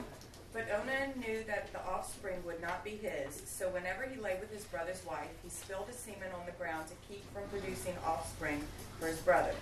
But 0.52 0.68
Onan 0.70 1.18
knew 1.18 1.43
that 1.48 1.72
the 1.72 1.80
offspring 1.84 2.44
would 2.44 2.60
not 2.60 2.84
be 2.84 2.90
his, 2.90 3.43
so 3.47 3.70
whenever 3.70 4.05
he 4.05 4.20
lay 4.20 4.36
with 4.39 4.52
his 4.52 4.64
brother's 4.64 5.05
wife, 5.05 5.30
he 5.43 5.48
spilled 5.48 5.86
his 5.89 5.97
semen 5.97 6.28
on 6.39 6.44
the 6.47 6.52
ground 6.52 6.86
to 6.89 6.94
keep 7.09 7.24
from 7.32 7.43
producing 7.48 7.94
offspring 8.06 8.62
for 9.01 9.06
his 9.09 9.18
brother. 9.20 9.55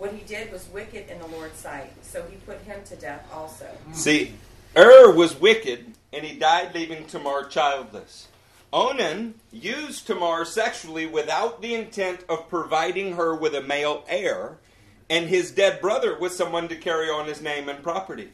What 0.00 0.14
he 0.14 0.24
did 0.24 0.50
was 0.50 0.66
wicked 0.72 1.10
in 1.10 1.18
the 1.18 1.26
Lord's 1.26 1.58
sight, 1.58 1.92
so 2.00 2.24
he 2.30 2.36
put 2.36 2.62
him 2.62 2.80
to 2.86 2.96
death 2.96 3.28
also. 3.34 3.66
See, 3.92 4.32
Ur 4.74 5.12
was 5.12 5.38
wicked, 5.38 5.92
and 6.10 6.24
he 6.24 6.38
died 6.38 6.74
leaving 6.74 7.04
Tamar 7.04 7.44
childless. 7.44 8.28
Onan 8.72 9.34
used 9.52 10.06
Tamar 10.06 10.46
sexually 10.46 11.04
without 11.04 11.60
the 11.60 11.74
intent 11.74 12.24
of 12.30 12.48
providing 12.48 13.16
her 13.16 13.34
with 13.34 13.54
a 13.54 13.60
male 13.60 14.02
heir, 14.08 14.56
and 15.10 15.26
his 15.26 15.50
dead 15.50 15.82
brother 15.82 16.18
was 16.18 16.34
someone 16.34 16.68
to 16.68 16.76
carry 16.76 17.10
on 17.10 17.26
his 17.26 17.42
name 17.42 17.68
and 17.68 17.82
property. 17.82 18.30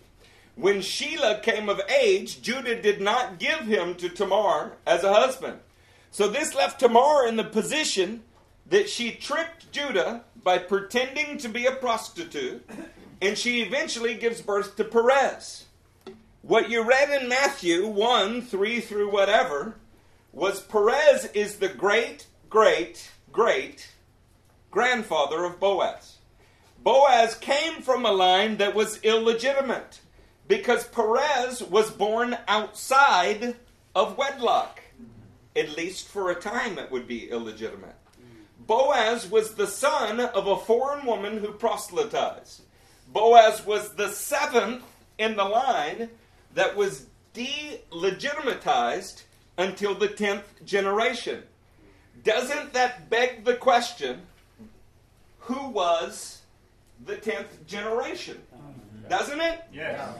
When 0.55 0.77
Shelah 0.77 1.43
came 1.43 1.69
of 1.69 1.81
age, 1.91 2.43
Judah 2.43 2.81
did 2.81 3.01
not 3.01 3.41
give 3.41 3.63
him 3.63 3.97
to 3.97 4.09
Tamar 4.09 4.75
as 4.87 5.03
a 5.03 5.13
husband. 5.13 5.59
So 6.13 6.29
this 6.29 6.55
left 6.55 6.79
Tamar 6.79 7.27
in 7.27 7.35
the 7.35 7.43
position 7.43 8.23
that 8.69 8.89
she 8.89 9.13
tricked 9.13 9.71
Judah 9.73 10.25
by 10.43 10.59
pretending 10.59 11.39
to 11.39 11.49
be 11.49 11.67
a 11.67 11.73
prostitute, 11.73 12.69
and 13.21 13.37
she 13.37 13.63
eventually 13.63 14.15
gives 14.15 14.41
birth 14.41 14.77
to 14.77 14.85
Perez. 14.85 15.67
What 16.43 16.71
you 16.71 16.83
read 16.83 17.11
in 17.11 17.29
Matthew 17.29 17.87
1 17.87 18.43
3 18.43 18.81
through 18.81 19.11
whatever 19.11 19.77
was 20.33 20.61
Perez 20.61 21.25
is 21.35 21.57
the 21.57 21.69
great, 21.69 22.27
great, 22.49 23.11
great 23.33 23.89
grandfather 24.71 25.45
of 25.45 25.59
Boaz. 25.59 26.19
Boaz 26.79 27.35
came 27.35 27.81
from 27.81 28.05
a 28.05 28.13
line 28.13 28.59
that 28.59 28.75
was 28.75 29.01
illegitimate 29.03 30.01
because 30.47 30.87
Perez 30.87 31.63
was 31.63 31.91
born 31.91 32.37
outside 32.47 33.57
of 33.95 34.19
wedlock. 34.19 34.83
At 35.57 35.77
least 35.77 36.07
for 36.07 36.31
a 36.31 36.35
time, 36.35 36.79
it 36.79 36.91
would 36.93 37.09
be 37.09 37.31
illegitimate. 37.31 37.97
Boaz 38.67 39.31
was 39.31 39.55
the 39.55 39.67
son 39.67 40.21
of 40.21 40.47
a 40.47 40.57
foreign 40.57 41.07
woman 41.07 41.39
who 41.39 41.53
proselytized. 41.53 42.63
Boaz 43.09 43.65
was 43.65 43.95
the 43.95 44.09
seventh 44.09 44.83
in 45.19 45.37
the 45.37 45.45
line 45.45 46.11
that 46.55 46.77
was 46.77 47.07
delegitimatized 47.35 49.23
until 49.59 49.95
the 49.95 50.09
10th 50.09 50.65
generation. 50.65 51.43
Doesn't 52.25 52.73
that 52.73 53.09
beg 53.09 53.45
the 53.45 53.55
question 53.55 54.23
who 55.41 55.69
was 55.69 56.43
the 57.05 57.17
10th 57.17 57.67
generation? 57.67 58.43
Doesn't 59.09 59.41
it? 59.41 59.63
Yes. 59.73 60.11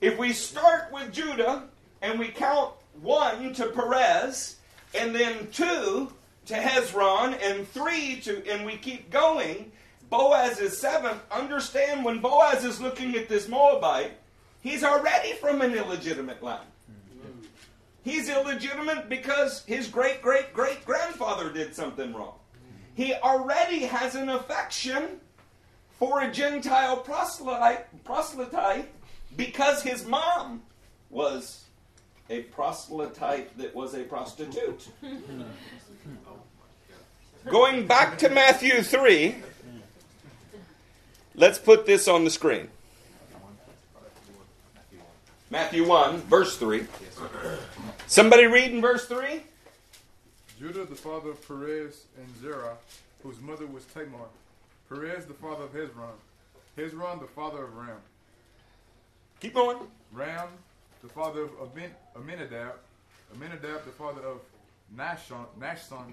If 0.00 0.18
we 0.18 0.32
start 0.32 0.90
with 0.92 1.12
Judah 1.12 1.68
and 2.02 2.18
we 2.18 2.28
count 2.28 2.72
one 3.00 3.54
to 3.54 3.66
Perez, 3.66 4.56
and 4.94 5.14
then 5.14 5.48
two 5.52 6.12
to 6.46 6.54
Hezron, 6.54 7.38
and 7.42 7.68
three 7.68 8.20
to, 8.22 8.46
and 8.50 8.64
we 8.64 8.76
keep 8.76 9.10
going, 9.10 9.70
Boaz 10.08 10.58
is 10.58 10.76
seventh. 10.76 11.20
Understand 11.30 12.04
when 12.04 12.20
Boaz 12.20 12.64
is 12.64 12.80
looking 12.80 13.14
at 13.14 13.28
this 13.28 13.48
Moabite, 13.48 14.12
he's 14.60 14.82
already 14.82 15.32
from 15.34 15.62
an 15.62 15.74
illegitimate 15.74 16.42
line. 16.42 16.66
He's 18.02 18.28
illegitimate 18.28 19.08
because 19.08 19.62
his 19.66 19.86
great 19.86 20.22
great 20.22 20.54
great 20.54 20.84
grandfather 20.84 21.52
did 21.52 21.74
something 21.74 22.14
wrong. 22.14 22.34
He 22.94 23.14
already 23.14 23.80
has 23.80 24.14
an 24.14 24.30
affection 24.30 25.20
for 25.98 26.22
a 26.22 26.30
Gentile 26.32 26.96
proselyte, 26.96 27.86
proselyte 28.04 28.86
because 29.36 29.82
his 29.82 30.06
mom 30.06 30.62
was 31.10 31.66
a 32.30 32.42
proselyte 32.44 33.56
that 33.58 33.74
was 33.74 33.94
a 33.94 34.04
prostitute. 34.04 34.88
Going 37.48 37.86
back 37.86 38.18
to 38.18 38.28
Matthew 38.28 38.82
3, 38.82 39.34
let's 41.34 41.58
put 41.58 41.86
this 41.86 42.06
on 42.06 42.24
the 42.24 42.30
screen. 42.30 42.68
Matthew 45.50 45.86
1, 45.86 46.18
verse 46.22 46.56
3. 46.58 46.86
Somebody 48.06 48.46
read 48.46 48.72
in 48.72 48.80
verse 48.80 49.06
3? 49.06 49.42
Judah, 50.58 50.84
the 50.84 50.94
father 50.94 51.30
of 51.30 51.48
Perez 51.48 52.04
and 52.18 52.26
Zerah, 52.40 52.76
whose 53.22 53.40
mother 53.40 53.66
was 53.66 53.84
Tamar. 53.86 54.28
Perez, 54.88 55.24
the 55.24 55.34
father 55.34 55.64
of 55.64 55.72
Hezron. 55.72 56.12
Hezron, 56.76 57.20
the 57.20 57.26
father 57.26 57.64
of 57.64 57.76
Ram. 57.76 57.96
Keep 59.40 59.54
going. 59.54 59.78
Ram, 60.12 60.48
the 61.02 61.08
father 61.08 61.42
of 61.44 61.50
Amin- 61.72 61.94
Aminadab. 62.14 62.74
Aminadab, 63.34 63.84
the 63.84 63.92
father 63.92 64.20
of 64.20 64.40
Nashon. 64.94 65.46
Nashon. 65.58 66.12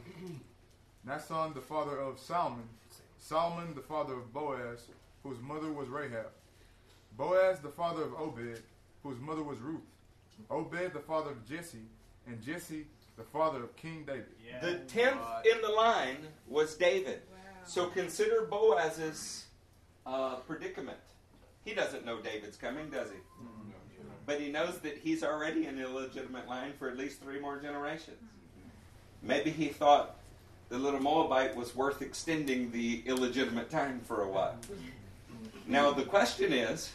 Nashon, 1.07 1.53
the 1.53 1.61
father 1.61 1.97
of 1.97 2.19
Salmon. 2.19 2.67
Salmon, 3.17 3.73
the 3.75 3.81
father 3.81 4.13
of 4.13 4.33
Boaz, 4.33 4.87
whose 5.23 5.39
mother 5.39 5.71
was 5.71 5.87
Rahab. 5.87 6.27
Boaz, 7.17 7.59
the 7.59 7.69
father 7.69 8.03
of 8.03 8.13
Obed, 8.13 8.61
whose 9.03 9.19
mother 9.19 9.41
was 9.41 9.57
Ruth. 9.59 9.81
Obed, 10.51 10.93
the 10.93 10.99
father 10.99 11.31
of 11.31 11.47
Jesse, 11.47 11.87
and 12.27 12.43
Jesse, 12.43 12.85
the 13.15 13.23
father 13.23 13.63
of 13.63 13.75
King 13.77 14.03
David. 14.05 14.27
The 14.61 14.79
tenth 14.79 15.19
in 15.51 15.61
the 15.61 15.69
line 15.69 16.17
was 16.47 16.75
David. 16.75 17.21
So 17.65 17.87
consider 17.87 18.45
Boaz's 18.45 19.45
uh, 20.05 20.35
predicament. 20.35 20.97
He 21.63 21.73
doesn't 21.73 22.05
know 22.05 22.21
David's 22.21 22.57
coming, 22.57 22.89
does 22.89 23.09
he? 23.09 23.17
But 24.25 24.41
he 24.41 24.49
knows 24.51 24.79
that 24.79 24.97
he's 24.97 25.23
already 25.23 25.65
an 25.65 25.79
illegitimate 25.79 26.47
line 26.47 26.73
for 26.77 26.89
at 26.89 26.97
least 26.97 27.21
three 27.21 27.39
more 27.39 27.59
generations. 27.59 28.17
Maybe 29.23 29.51
he 29.51 29.69
thought 29.69 30.17
the 30.69 30.77
little 30.77 30.99
Moabite 30.99 31.55
was 31.55 31.75
worth 31.75 32.01
extending 32.01 32.71
the 32.71 33.03
illegitimate 33.05 33.69
time 33.69 34.01
for 34.05 34.23
a 34.23 34.27
while. 34.27 34.55
Now, 35.65 35.91
the 35.91 36.03
question 36.03 36.53
is 36.53 36.91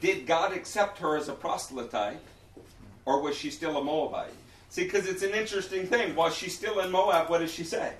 did 0.00 0.26
God 0.26 0.52
accept 0.52 0.98
her 0.98 1.16
as 1.16 1.28
a 1.28 1.32
proselyte, 1.32 2.18
or 3.04 3.20
was 3.20 3.36
she 3.36 3.50
still 3.50 3.76
a 3.78 3.84
Moabite? 3.84 4.32
See, 4.68 4.84
because 4.84 5.06
it's 5.06 5.22
an 5.22 5.32
interesting 5.32 5.86
thing. 5.86 6.14
While 6.14 6.30
she's 6.30 6.54
still 6.54 6.80
in 6.80 6.90
Moab, 6.90 7.30
what 7.30 7.38
does 7.38 7.52
she 7.52 7.64
say? 7.64 7.94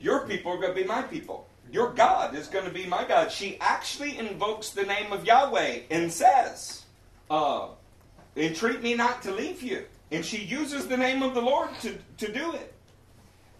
Your 0.00 0.26
people 0.26 0.52
are 0.52 0.56
going 0.56 0.74
to 0.74 0.80
be 0.80 0.86
my 0.86 1.02
people. 1.02 1.46
Your 1.70 1.92
God 1.92 2.34
is 2.34 2.48
going 2.48 2.64
to 2.64 2.70
be 2.70 2.86
my 2.86 3.04
God. 3.04 3.30
She 3.30 3.58
actually 3.60 4.18
invokes 4.18 4.70
the 4.70 4.84
name 4.84 5.12
of 5.12 5.24
Yahweh 5.24 5.80
and 5.90 6.12
says, 6.12 6.82
uh, 7.30 7.68
Entreat 8.36 8.82
me 8.82 8.94
not 8.94 9.22
to 9.22 9.32
leave 9.32 9.62
you. 9.62 9.84
And 10.10 10.24
she 10.24 10.38
uses 10.38 10.88
the 10.88 10.96
name 10.96 11.22
of 11.22 11.34
the 11.34 11.40
Lord 11.40 11.70
to, 11.80 11.96
to 12.18 12.32
do 12.32 12.52
it. 12.52 12.74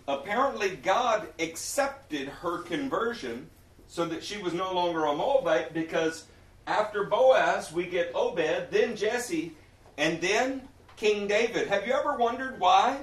Apparently, 0.09 0.77
God 0.77 1.29
accepted 1.39 2.29
her 2.29 2.59
conversion 2.59 3.49
so 3.87 4.05
that 4.07 4.25
she 4.25 4.39
was 4.39 4.53
no 4.53 4.73
longer 4.73 5.05
a 5.05 5.15
Moabite 5.15 5.73
because 5.73 6.25
after 6.67 7.05
Boaz, 7.05 7.73
we 7.73 7.87
get 7.87 8.13
Obed, 8.15 8.71
then 8.71 8.97
Jesse, 8.97 9.53
and 9.99 10.21
then 10.21 10.63
King 10.97 11.27
David. 11.27 11.69
Have 11.69 11.87
you 11.87 11.93
ever 11.93 12.17
wondered 12.17 12.59
why? 12.59 12.99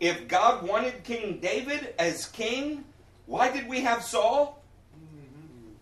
If 0.00 0.28
God 0.28 0.66
wanted 0.66 1.02
King 1.02 1.38
David 1.40 1.94
as 1.98 2.26
king, 2.26 2.84
why 3.26 3.50
did 3.50 3.68
we 3.68 3.80
have 3.80 4.02
Saul? 4.02 4.62
Mm-hmm. 4.94 5.72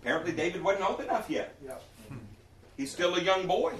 Apparently, 0.00 0.32
David 0.32 0.62
wasn't 0.62 0.88
old 0.88 1.00
enough 1.00 1.28
yet. 1.28 1.54
He's 2.76 2.90
still 2.90 3.14
a 3.16 3.20
young 3.20 3.46
boy. 3.46 3.74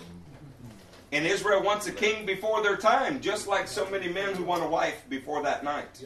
And 1.16 1.26
Israel 1.26 1.62
wants 1.62 1.86
a 1.86 1.92
king 1.92 2.26
before 2.26 2.62
their 2.62 2.76
time, 2.76 3.22
just 3.22 3.48
like 3.48 3.68
so 3.68 3.88
many 3.88 4.06
men 4.06 4.34
who 4.34 4.44
want 4.44 4.62
a 4.62 4.68
wife 4.68 5.02
before 5.08 5.42
that 5.44 5.64
night. 5.64 6.04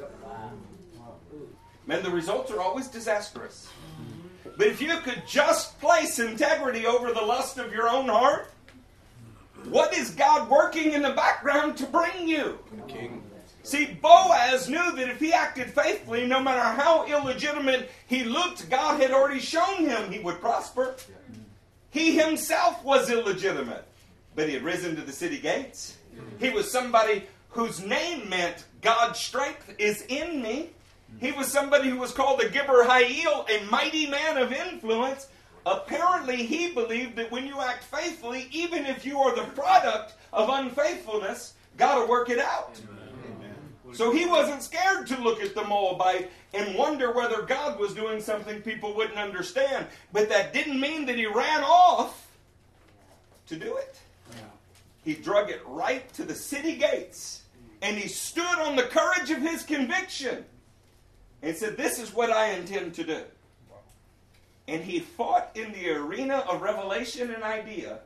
Man, 1.85 2.05
the 2.05 2.11
results 2.11 2.53
are 2.53 2.61
always 2.61 2.87
disastrous. 2.87 3.69
But 4.57 4.69
if 4.69 4.81
you 4.81 4.97
could 4.99 5.25
just 5.27 5.81
place 5.81 6.21
integrity 6.21 6.87
over 6.87 7.13
the 7.13 7.23
lust 7.23 7.59
of 7.59 7.73
your 7.73 7.89
own 7.89 8.07
heart, 8.07 8.53
what 9.65 9.93
is 9.99 10.11
God 10.11 10.49
working 10.49 10.93
in 10.93 11.03
the 11.03 11.11
background 11.11 11.77
to 11.79 11.87
bring 11.87 12.29
you? 12.29 12.61
King. 12.87 13.21
See, 13.65 13.87
Boaz 13.87 14.69
knew 14.69 14.93
that 14.93 15.09
if 15.09 15.19
he 15.19 15.33
acted 15.33 15.71
faithfully, 15.71 16.25
no 16.25 16.41
matter 16.41 16.61
how 16.81 17.05
illegitimate 17.07 17.91
he 18.07 18.23
looked, 18.23 18.71
God 18.71 19.01
had 19.01 19.11
already 19.11 19.41
shown 19.41 19.89
him 19.89 20.13
he 20.13 20.21
would 20.21 20.41
prosper. 20.41 20.95
He 21.91 22.17
himself 22.17 22.85
was 22.85 23.11
illegitimate, 23.11 23.85
but 24.35 24.49
he 24.49 24.55
had 24.55 24.63
risen 24.63 24.97
to 24.97 25.03
the 25.03 25.13
city 25.13 25.39
gates. 25.39 25.97
He 26.39 26.51
was 26.51 26.71
somebody 26.71 27.25
whose 27.51 27.85
name 27.85 28.29
meant 28.29 28.65
God's 28.81 29.19
strength 29.19 29.75
is 29.79 30.05
in 30.09 30.41
me. 30.41 30.71
He 31.19 31.33
was 31.33 31.49
somebody 31.49 31.89
who 31.89 31.99
was 31.99 32.13
called 32.13 32.41
a 32.41 32.49
Gibbor 32.49 32.87
Hayil, 32.87 33.49
a 33.51 33.65
mighty 33.71 34.09
man 34.09 34.37
of 34.39 34.53
influence. 34.53 35.29
Apparently, 35.67 36.37
he 36.37 36.73
believed 36.73 37.17
that 37.17 37.31
when 37.31 37.47
you 37.47 37.61
act 37.61 37.85
faithfully, 37.85 38.49
even 38.53 38.87
if 38.87 39.05
you 39.05 39.19
are 39.19 39.35
the 39.35 39.51
product 39.53 40.15
of 40.33 40.49
unfaithfulness, 40.49 41.55
God 41.77 42.01
will 42.01 42.09
work 42.09 42.31
it 42.31 42.39
out. 42.39 42.81
So 43.93 44.13
he 44.13 44.25
wasn't 44.25 44.63
scared 44.63 45.07
to 45.09 45.21
look 45.21 45.43
at 45.43 45.55
the 45.55 45.65
Moabite 45.65 46.31
and 46.55 46.77
wonder 46.77 47.13
whether 47.13 47.43
God 47.43 47.79
was 47.79 47.93
doing 47.93 48.21
something 48.21 48.63
people 48.63 48.95
wouldn't 48.95 49.19
understand. 49.19 49.87
But 50.13 50.29
that 50.29 50.53
didn't 50.53 50.81
mean 50.81 51.07
that 51.07 51.17
he 51.17 51.27
ran 51.27 51.65
off 51.65 52.29
to 53.49 53.57
do 53.57 53.77
it. 53.77 53.99
He 55.05 55.15
drug 55.15 55.51
it 55.51 55.63
right 55.67 56.11
to 56.15 56.25
the 56.25 56.35
city 56.35 56.77
gates 56.77 57.41
and 57.83 57.97
he 57.97 58.09
stood 58.09 58.59
on 58.59 58.77
the 58.77 58.83
courage 58.83 59.31
of 59.31 59.39
his 59.39 59.63
conviction 59.63 60.45
and 61.43 61.57
said, 61.57 61.77
This 61.77 61.99
is 61.99 62.13
what 62.13 62.31
I 62.31 62.51
intend 62.51 62.95
to 62.95 63.05
do. 63.05 63.23
And 64.69 64.85
he 64.85 65.01
fought 65.01 65.51
in 65.55 65.73
the 65.73 65.91
arena 65.91 66.45
of 66.49 66.63
revelation 66.63 67.31
and 67.31 67.43
idea 67.43 68.01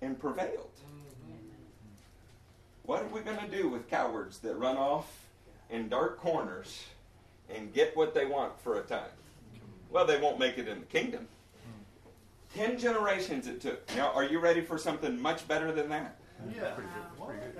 and 0.00 0.18
prevailed. 0.18 0.68
What 2.84 3.02
are 3.02 3.08
we 3.08 3.20
going 3.20 3.38
to 3.38 3.48
do 3.48 3.68
with 3.68 3.88
cowards 3.88 4.38
that 4.40 4.54
run 4.54 4.76
off 4.76 5.26
in 5.70 5.88
dark 5.88 6.18
corners 6.18 6.84
and 7.48 7.72
get 7.72 7.96
what 7.96 8.12
they 8.12 8.26
want 8.26 8.60
for 8.60 8.78
a 8.78 8.82
time? 8.82 9.10
Well, 9.90 10.06
they 10.06 10.20
won't 10.20 10.38
make 10.38 10.58
it 10.58 10.68
in 10.68 10.80
the 10.80 10.86
kingdom. 10.86 11.28
Ten 12.54 12.78
generations 12.78 13.46
it 13.46 13.60
took. 13.60 13.96
Now, 13.96 14.12
are 14.12 14.24
you 14.24 14.38
ready 14.38 14.60
for 14.60 14.76
something 14.76 15.20
much 15.20 15.46
better 15.48 15.72
than 15.72 15.88
that? 15.88 16.16
Yeah. 16.54 16.72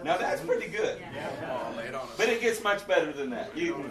Now, 0.04 0.18
that's 0.18 0.40
pretty 0.42 0.68
good. 0.68 1.00
Yeah. 1.00 2.00
But 2.16 2.28
it 2.28 2.40
gets 2.40 2.62
much 2.62 2.86
better 2.86 3.12
than 3.12 3.30
that. 3.30 3.56
You, 3.56 3.90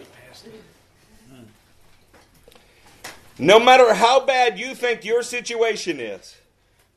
no 3.40 3.60
matter 3.60 3.94
how 3.94 4.20
bad 4.26 4.60
you 4.60 4.76
think 4.76 5.04
your 5.04 5.24
situation 5.24 6.00
is, 6.00 6.38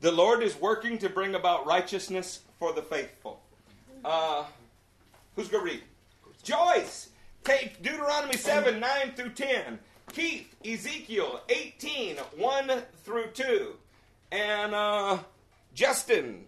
the 0.01 0.11
Lord 0.11 0.43
is 0.43 0.59
working 0.59 0.97
to 0.99 1.09
bring 1.09 1.33
about 1.33 1.65
righteousness 1.65 2.41
for 2.59 2.73
the 2.73 2.81
faithful. 2.81 3.41
Uh, 4.03 4.43
who's 5.35 5.47
going 5.47 5.65
to 5.65 5.71
read? 5.71 5.83
Joyce, 6.43 7.09
take 7.43 7.81
Deuteronomy 7.81 8.37
7 8.37 8.79
9 8.79 9.11
through 9.15 9.31
10. 9.31 9.79
Keith, 10.13 10.53
Ezekiel 10.63 11.41
18 11.49 12.17
1 12.17 12.71
through 13.03 13.27
2. 13.33 13.75
And 14.31 14.73
uh, 14.73 15.19
Justin, 15.73 16.45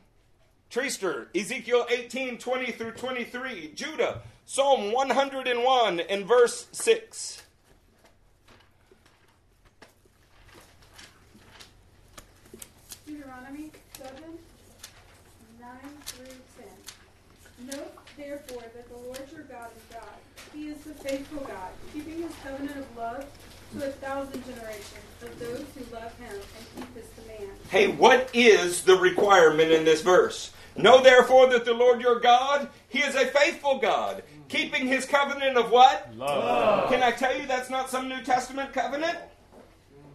Treaster, 0.71 1.27
Ezekiel 1.35 1.85
18, 1.89 2.37
20 2.37 2.71
through 2.71 2.91
23. 2.91 3.73
Judah, 3.75 4.21
Psalm 4.45 4.91
101 4.91 5.99
and 5.99 6.25
verse 6.25 6.67
6. 6.71 7.43
Deuteronomy 13.05 13.71
7, 13.93 14.13
9 15.59 15.69
through 16.05 16.25
10. 17.67 17.79
Note, 17.79 17.97
therefore, 18.17 18.63
that 18.73 18.89
the 18.89 18.95
Lord 18.95 19.21
your 19.33 19.43
God 19.43 19.69
is 19.75 19.95
God. 19.95 20.03
He 20.53 20.67
is 20.67 20.77
the 20.79 20.93
faithful 20.93 21.41
God, 21.41 21.71
keeping 21.93 22.23
his 22.23 22.31
covenant 22.43 22.77
of 22.77 22.97
love 22.97 23.25
to 23.73 23.87
a 23.87 23.91
thousand 23.91 24.43
generations 24.45 24.93
of 25.21 25.39
those 25.39 25.65
who 25.75 25.93
love 25.93 26.13
him 26.17 26.31
and 26.31 26.65
keep 26.75 26.95
his 26.95 27.05
commands. 27.15 27.59
Hey, 27.69 27.87
what 27.87 28.29
is 28.33 28.83
the 28.83 28.95
requirement 28.95 29.71
in 29.71 29.85
this 29.85 30.01
verse? 30.01 30.51
Know 30.75 31.01
therefore 31.01 31.49
that 31.49 31.65
the 31.65 31.73
Lord 31.73 32.01
your 32.01 32.19
God, 32.19 32.69
He 32.87 32.99
is 32.99 33.15
a 33.15 33.25
faithful 33.25 33.79
God, 33.79 34.23
keeping 34.47 34.85
His 34.85 35.05
covenant 35.05 35.57
of 35.57 35.71
what? 35.71 36.15
Love. 36.15 36.89
Can 36.89 37.01
I 37.01 37.11
tell 37.11 37.35
you 37.35 37.47
that's 37.47 37.69
not 37.71 37.89
some 37.89 38.07
New 38.07 38.21
Testament 38.21 38.73
covenant? 38.73 39.17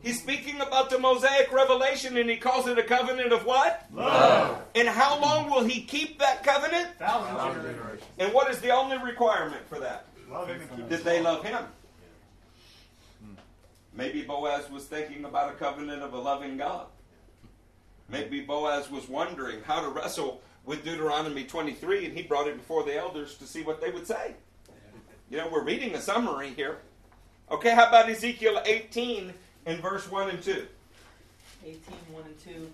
He's 0.02 0.20
speaking 0.20 0.60
about 0.60 0.90
the 0.90 0.98
Mosaic 0.98 1.52
revelation 1.52 2.16
and 2.16 2.28
he 2.28 2.36
calls 2.36 2.66
it 2.66 2.76
a 2.76 2.82
covenant 2.82 3.32
of 3.32 3.44
what? 3.44 3.86
Love. 3.92 4.60
And 4.74 4.88
how 4.88 5.20
long 5.20 5.48
will 5.48 5.62
he 5.62 5.80
keep 5.80 6.18
that 6.18 6.42
covenant? 6.42 6.88
Thousand 6.98 7.62
generations. 7.62 8.02
And 8.18 8.32
what 8.32 8.50
is 8.50 8.60
the 8.60 8.70
only 8.70 8.98
requirement 8.98 9.62
for 9.68 9.78
that? 9.78 10.06
Love 10.28 10.48
him 10.48 10.60
That 10.88 11.04
they 11.04 11.20
love 11.20 11.44
him. 11.44 11.64
Maybe 13.94 14.22
Boaz 14.22 14.70
was 14.70 14.84
thinking 14.84 15.24
about 15.24 15.50
a 15.50 15.54
covenant 15.54 16.02
of 16.02 16.14
a 16.14 16.18
loving 16.18 16.56
God. 16.56 16.86
Maybe 18.08 18.40
Boaz 18.40 18.90
was 18.90 19.08
wondering 19.08 19.62
how 19.64 19.80
to 19.80 19.88
wrestle 19.88 20.40
with 20.64 20.84
Deuteronomy 20.84 21.44
23, 21.44 22.06
and 22.06 22.16
he 22.16 22.22
brought 22.22 22.46
it 22.46 22.56
before 22.56 22.84
the 22.84 22.96
elders 22.96 23.36
to 23.36 23.46
see 23.46 23.62
what 23.62 23.80
they 23.80 23.90
would 23.90 24.06
say. 24.06 24.34
You 25.30 25.38
know, 25.38 25.48
we're 25.50 25.64
reading 25.64 25.94
a 25.94 26.00
summary 26.00 26.50
here. 26.50 26.78
Okay, 27.50 27.74
how 27.74 27.88
about 27.88 28.08
Ezekiel 28.08 28.62
18 28.64 29.32
in 29.66 29.80
verse 29.80 30.10
1 30.10 30.30
and 30.30 30.42
2? 30.42 30.66
18, 31.64 31.80
1 32.10 32.22
and 32.24 32.44
2. 32.44 32.70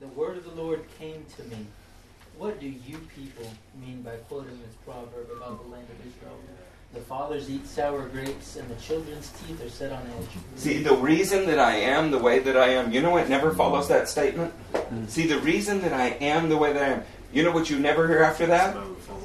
The 0.00 0.06
word 0.08 0.36
of 0.36 0.44
the 0.44 0.62
Lord 0.62 0.84
came 0.98 1.24
to 1.36 1.44
me. 1.44 1.66
What 2.36 2.58
do 2.60 2.66
you 2.66 2.98
people 3.14 3.50
mean 3.80 4.02
by 4.02 4.16
quoting 4.28 4.58
this 4.58 4.74
proverb 4.84 5.28
about 5.36 5.62
the 5.62 5.70
land 5.70 5.86
of 5.88 6.06
Israel? 6.06 6.38
The 6.94 7.00
fathers 7.00 7.50
eat 7.50 7.66
sour 7.66 8.06
grapes, 8.06 8.54
and 8.54 8.68
the 8.68 8.76
children's 8.76 9.30
teeth 9.30 9.60
are 9.64 9.68
set 9.68 9.90
on 9.90 10.00
edge. 10.16 10.28
See, 10.54 10.80
the 10.80 10.94
reason 10.94 11.44
that 11.46 11.58
I 11.58 11.74
am 11.74 12.12
the 12.12 12.18
way 12.18 12.38
that 12.38 12.56
I 12.56 12.68
am, 12.68 12.92
you 12.92 13.02
know 13.02 13.10
what 13.10 13.28
never 13.28 13.52
follows 13.52 13.88
that 13.88 14.08
statement? 14.08 14.54
Mm. 14.72 15.10
See, 15.10 15.26
the 15.26 15.40
reason 15.40 15.82
that 15.82 15.92
I 15.92 16.10
am 16.20 16.48
the 16.48 16.56
way 16.56 16.72
that 16.72 16.82
I 16.82 16.86
am, 16.86 17.02
you 17.32 17.42
know 17.42 17.50
what 17.50 17.68
you 17.68 17.80
never 17.80 18.06
hear 18.06 18.22
after 18.22 18.46
that? 18.46 18.76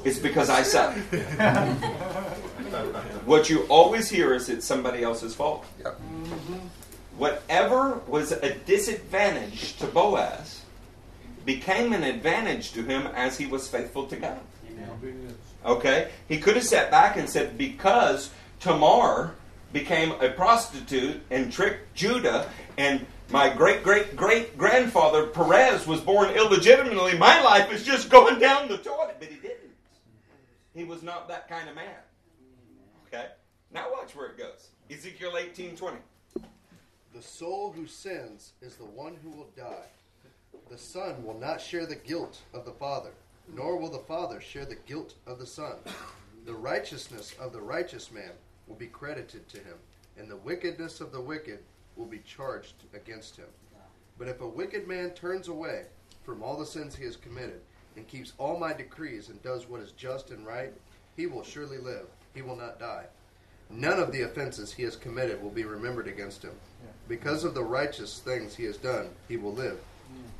It's 0.04 0.18
because 0.18 0.50
I 0.50 0.64
suck. 0.64 0.96
what 3.24 3.48
you 3.48 3.60
always 3.68 4.10
hear 4.10 4.34
is 4.34 4.48
it's 4.48 4.66
somebody 4.66 5.04
else's 5.04 5.36
fault. 5.36 5.64
Mm-hmm. 5.84 6.54
Whatever 7.18 8.00
was 8.08 8.32
a 8.32 8.54
disadvantage 8.54 9.76
to 9.76 9.86
Boaz 9.86 10.62
became 11.44 11.92
an 11.92 12.02
advantage 12.02 12.72
to 12.72 12.82
him 12.82 13.06
as 13.14 13.38
he 13.38 13.46
was 13.46 13.68
faithful 13.68 14.08
to 14.08 14.16
God. 14.16 14.40
Okay? 15.64 16.10
He 16.28 16.38
could 16.38 16.56
have 16.56 16.64
sat 16.64 16.90
back 16.90 17.16
and 17.16 17.28
said, 17.28 17.58
because 17.58 18.30
Tamar 18.60 19.34
became 19.72 20.12
a 20.20 20.30
prostitute 20.30 21.22
and 21.30 21.52
tricked 21.52 21.94
Judah, 21.94 22.48
and 22.76 23.06
my 23.30 23.48
great 23.48 23.84
great 23.84 24.16
great 24.16 24.58
grandfather 24.58 25.26
Perez 25.26 25.86
was 25.86 26.00
born 26.00 26.30
illegitimately, 26.30 27.16
my 27.16 27.40
life 27.42 27.72
is 27.72 27.84
just 27.84 28.10
going 28.10 28.40
down 28.40 28.68
the 28.68 28.78
toilet. 28.78 29.16
But 29.20 29.28
he 29.28 29.36
didn't. 29.36 29.70
He 30.74 30.84
was 30.84 31.02
not 31.02 31.28
that 31.28 31.48
kind 31.48 31.68
of 31.68 31.76
man. 31.76 31.94
Okay? 33.06 33.26
Now 33.72 33.86
watch 33.92 34.16
where 34.16 34.26
it 34.26 34.38
goes. 34.38 34.70
Ezekiel 34.90 35.36
eighteen 35.38 35.76
twenty. 35.76 35.98
The 37.14 37.22
soul 37.22 37.72
who 37.72 37.86
sins 37.86 38.52
is 38.60 38.76
the 38.76 38.84
one 38.84 39.16
who 39.22 39.30
will 39.30 39.50
die. 39.56 39.86
The 40.68 40.78
son 40.78 41.24
will 41.24 41.38
not 41.38 41.60
share 41.60 41.86
the 41.86 41.96
guilt 41.96 42.40
of 42.52 42.64
the 42.64 42.72
father, 42.72 43.10
nor 43.54 43.76
will 43.76 43.90
the 43.90 43.98
father 43.98 44.40
share 44.40 44.64
the 44.64 44.76
guilt 44.86 45.14
of 45.26 45.38
the 45.38 45.46
son. 45.46 45.76
The 46.46 46.54
righteousness 46.54 47.34
of 47.40 47.52
the 47.52 47.60
righteous 47.60 48.10
man 48.10 48.32
will 48.66 48.76
be 48.76 48.86
credited 48.86 49.48
to 49.48 49.58
him, 49.58 49.76
and 50.18 50.30
the 50.30 50.36
wickedness 50.36 51.00
of 51.00 51.12
the 51.12 51.20
wicked 51.20 51.60
will 51.96 52.06
be 52.06 52.20
charged 52.20 52.74
against 52.94 53.36
him. 53.36 53.46
But 54.18 54.28
if 54.28 54.40
a 54.40 54.48
wicked 54.48 54.86
man 54.86 55.10
turns 55.10 55.48
away 55.48 55.84
from 56.24 56.42
all 56.42 56.56
the 56.56 56.66
sins 56.66 56.94
he 56.94 57.04
has 57.04 57.16
committed, 57.16 57.60
and 57.96 58.06
keeps 58.06 58.32
all 58.38 58.58
my 58.58 58.72
decrees, 58.72 59.28
and 59.28 59.42
does 59.42 59.68
what 59.68 59.80
is 59.80 59.92
just 59.92 60.30
and 60.30 60.46
right, 60.46 60.72
he 61.16 61.26
will 61.26 61.42
surely 61.42 61.78
live, 61.78 62.06
he 62.34 62.42
will 62.42 62.56
not 62.56 62.78
die. 62.78 63.04
None 63.68 63.98
of 63.98 64.12
the 64.12 64.22
offenses 64.22 64.72
he 64.72 64.82
has 64.84 64.96
committed 64.96 65.42
will 65.42 65.50
be 65.50 65.64
remembered 65.64 66.08
against 66.08 66.42
him. 66.42 66.52
Because 67.08 67.44
of 67.44 67.54
the 67.54 67.62
righteous 67.62 68.18
things 68.20 68.54
he 68.54 68.64
has 68.64 68.76
done, 68.76 69.08
he 69.28 69.36
will 69.36 69.52
live. 69.52 69.78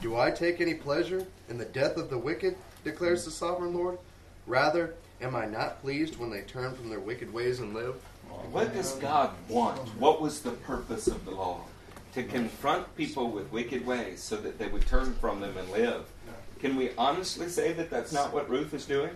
Do 0.00 0.16
I 0.16 0.30
take 0.30 0.60
any 0.60 0.74
pleasure 0.74 1.26
in 1.48 1.58
the 1.58 1.64
death 1.64 1.96
of 1.96 2.10
the 2.10 2.18
wicked? 2.18 2.56
Declares 2.84 3.24
the 3.24 3.30
sovereign 3.30 3.74
Lord. 3.74 3.98
Rather, 4.46 4.94
am 5.20 5.36
I 5.36 5.46
not 5.46 5.80
pleased 5.82 6.18
when 6.18 6.30
they 6.30 6.42
turn 6.42 6.74
from 6.74 6.88
their 6.88 7.00
wicked 7.00 7.32
ways 7.32 7.60
and 7.60 7.74
live? 7.74 7.94
What 8.50 8.72
does 8.72 8.94
God 8.96 9.30
want? 9.48 9.78
What 9.98 10.20
was 10.20 10.40
the 10.40 10.52
purpose 10.52 11.06
of 11.06 11.24
the 11.24 11.32
law? 11.32 11.62
To 12.14 12.22
confront 12.22 12.96
people 12.96 13.30
with 13.30 13.52
wicked 13.52 13.86
ways 13.86 14.22
so 14.22 14.36
that 14.36 14.58
they 14.58 14.66
would 14.66 14.86
turn 14.86 15.14
from 15.14 15.40
them 15.40 15.56
and 15.56 15.70
live. 15.70 16.04
Can 16.60 16.76
we 16.76 16.90
honestly 16.98 17.48
say 17.48 17.72
that 17.72 17.90
that's 17.90 18.12
not 18.12 18.32
what 18.32 18.50
Ruth 18.50 18.74
is 18.74 18.84
doing? 18.84 19.10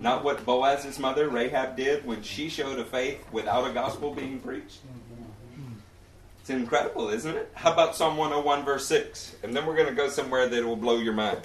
Not 0.00 0.24
what 0.24 0.44
Boaz's 0.44 0.98
mother, 0.98 1.28
Rahab, 1.28 1.76
did 1.76 2.04
when 2.06 2.22
she 2.22 2.48
showed 2.48 2.78
a 2.78 2.84
faith 2.84 3.24
without 3.32 3.68
a 3.68 3.72
gospel 3.72 4.14
being 4.14 4.40
preached? 4.40 4.78
It's 6.40 6.50
incredible, 6.50 7.08
isn't 7.08 7.36
it? 7.36 7.50
How 7.54 7.72
about 7.72 7.96
Psalm 7.96 8.16
101, 8.16 8.64
verse 8.64 8.86
6? 8.86 9.36
And 9.42 9.56
then 9.56 9.66
we're 9.66 9.74
going 9.74 9.88
to 9.88 9.94
go 9.94 10.08
somewhere 10.08 10.48
that 10.48 10.64
will 10.64 10.76
blow 10.76 10.98
your 10.98 11.14
mind. 11.14 11.40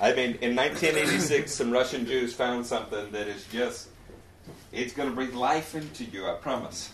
I 0.00 0.14
mean, 0.14 0.38
in 0.40 0.56
1986, 0.56 1.52
some 1.52 1.70
Russian 1.70 2.06
Jews 2.06 2.32
found 2.32 2.64
something 2.64 3.10
that 3.12 3.28
is 3.28 3.46
just, 3.52 3.88
it's 4.72 4.94
going 4.94 5.10
to 5.10 5.14
breathe 5.14 5.34
life 5.34 5.74
into 5.74 6.04
you, 6.04 6.26
I 6.26 6.34
promise. 6.36 6.90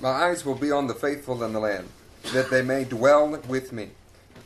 My 0.00 0.08
eyes 0.08 0.46
will 0.46 0.54
be 0.54 0.70
on 0.70 0.86
the 0.86 0.94
faithful 0.94 1.44
in 1.44 1.52
the 1.52 1.60
land, 1.60 1.88
that 2.32 2.50
they 2.50 2.62
may 2.62 2.84
dwell 2.84 3.28
with 3.46 3.72
me. 3.72 3.90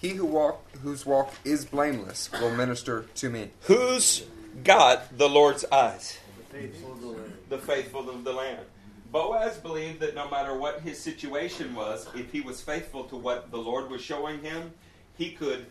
He 0.00 0.10
who 0.10 0.24
walk, 0.24 0.64
whose 0.82 1.06
walk 1.06 1.32
is 1.44 1.64
blameless 1.64 2.28
will 2.32 2.54
minister 2.54 3.06
to 3.16 3.30
me. 3.30 3.50
Who's 3.62 4.24
got 4.64 5.16
the 5.16 5.28
Lord's 5.28 5.64
eyes? 5.66 6.18
The 6.50 7.58
faithful 7.58 8.10
of 8.10 8.24
the 8.24 8.32
land. 8.32 8.66
Boaz 9.12 9.58
believed 9.58 10.00
that 10.00 10.16
no 10.16 10.28
matter 10.28 10.56
what 10.56 10.80
his 10.80 10.98
situation 10.98 11.74
was, 11.74 12.08
if 12.14 12.32
he 12.32 12.40
was 12.40 12.60
faithful 12.60 13.04
to 13.04 13.16
what 13.16 13.50
the 13.52 13.56
Lord 13.56 13.90
was 13.90 14.02
showing 14.02 14.40
him, 14.42 14.72
he 15.16 15.30
could 15.30 15.66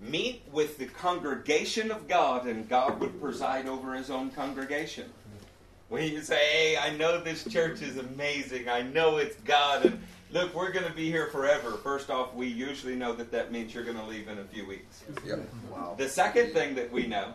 meet 0.00 0.42
with 0.52 0.78
the 0.78 0.86
congregation 0.86 1.90
of 1.90 2.08
God 2.08 2.46
and 2.46 2.68
God 2.68 3.00
would 3.00 3.20
preside 3.20 3.66
over 3.66 3.94
his 3.94 4.10
own 4.10 4.30
congregation. 4.30 5.10
When 5.88 6.04
you 6.12 6.20
say, 6.20 6.36
hey, 6.36 6.76
I 6.76 6.96
know 6.96 7.20
this 7.20 7.44
church 7.44 7.82
is 7.82 7.96
amazing, 7.96 8.68
I 8.68 8.82
know 8.82 9.16
it's 9.16 9.36
God, 9.36 9.86
and 9.86 10.02
look, 10.30 10.54
we're 10.54 10.70
going 10.70 10.84
to 10.84 10.92
be 10.92 11.10
here 11.10 11.28
forever. 11.28 11.72
First 11.72 12.10
off, 12.10 12.34
we 12.34 12.46
usually 12.46 12.94
know 12.94 13.14
that 13.14 13.32
that 13.32 13.50
means 13.52 13.74
you're 13.74 13.84
going 13.84 13.96
to 13.96 14.04
leave 14.04 14.28
in 14.28 14.38
a 14.38 14.44
few 14.44 14.66
weeks. 14.66 15.02
Yep. 15.26 15.48
Wow. 15.70 15.94
The 15.96 16.08
second 16.08 16.52
thing 16.52 16.74
that 16.74 16.92
we 16.92 17.06
know 17.06 17.32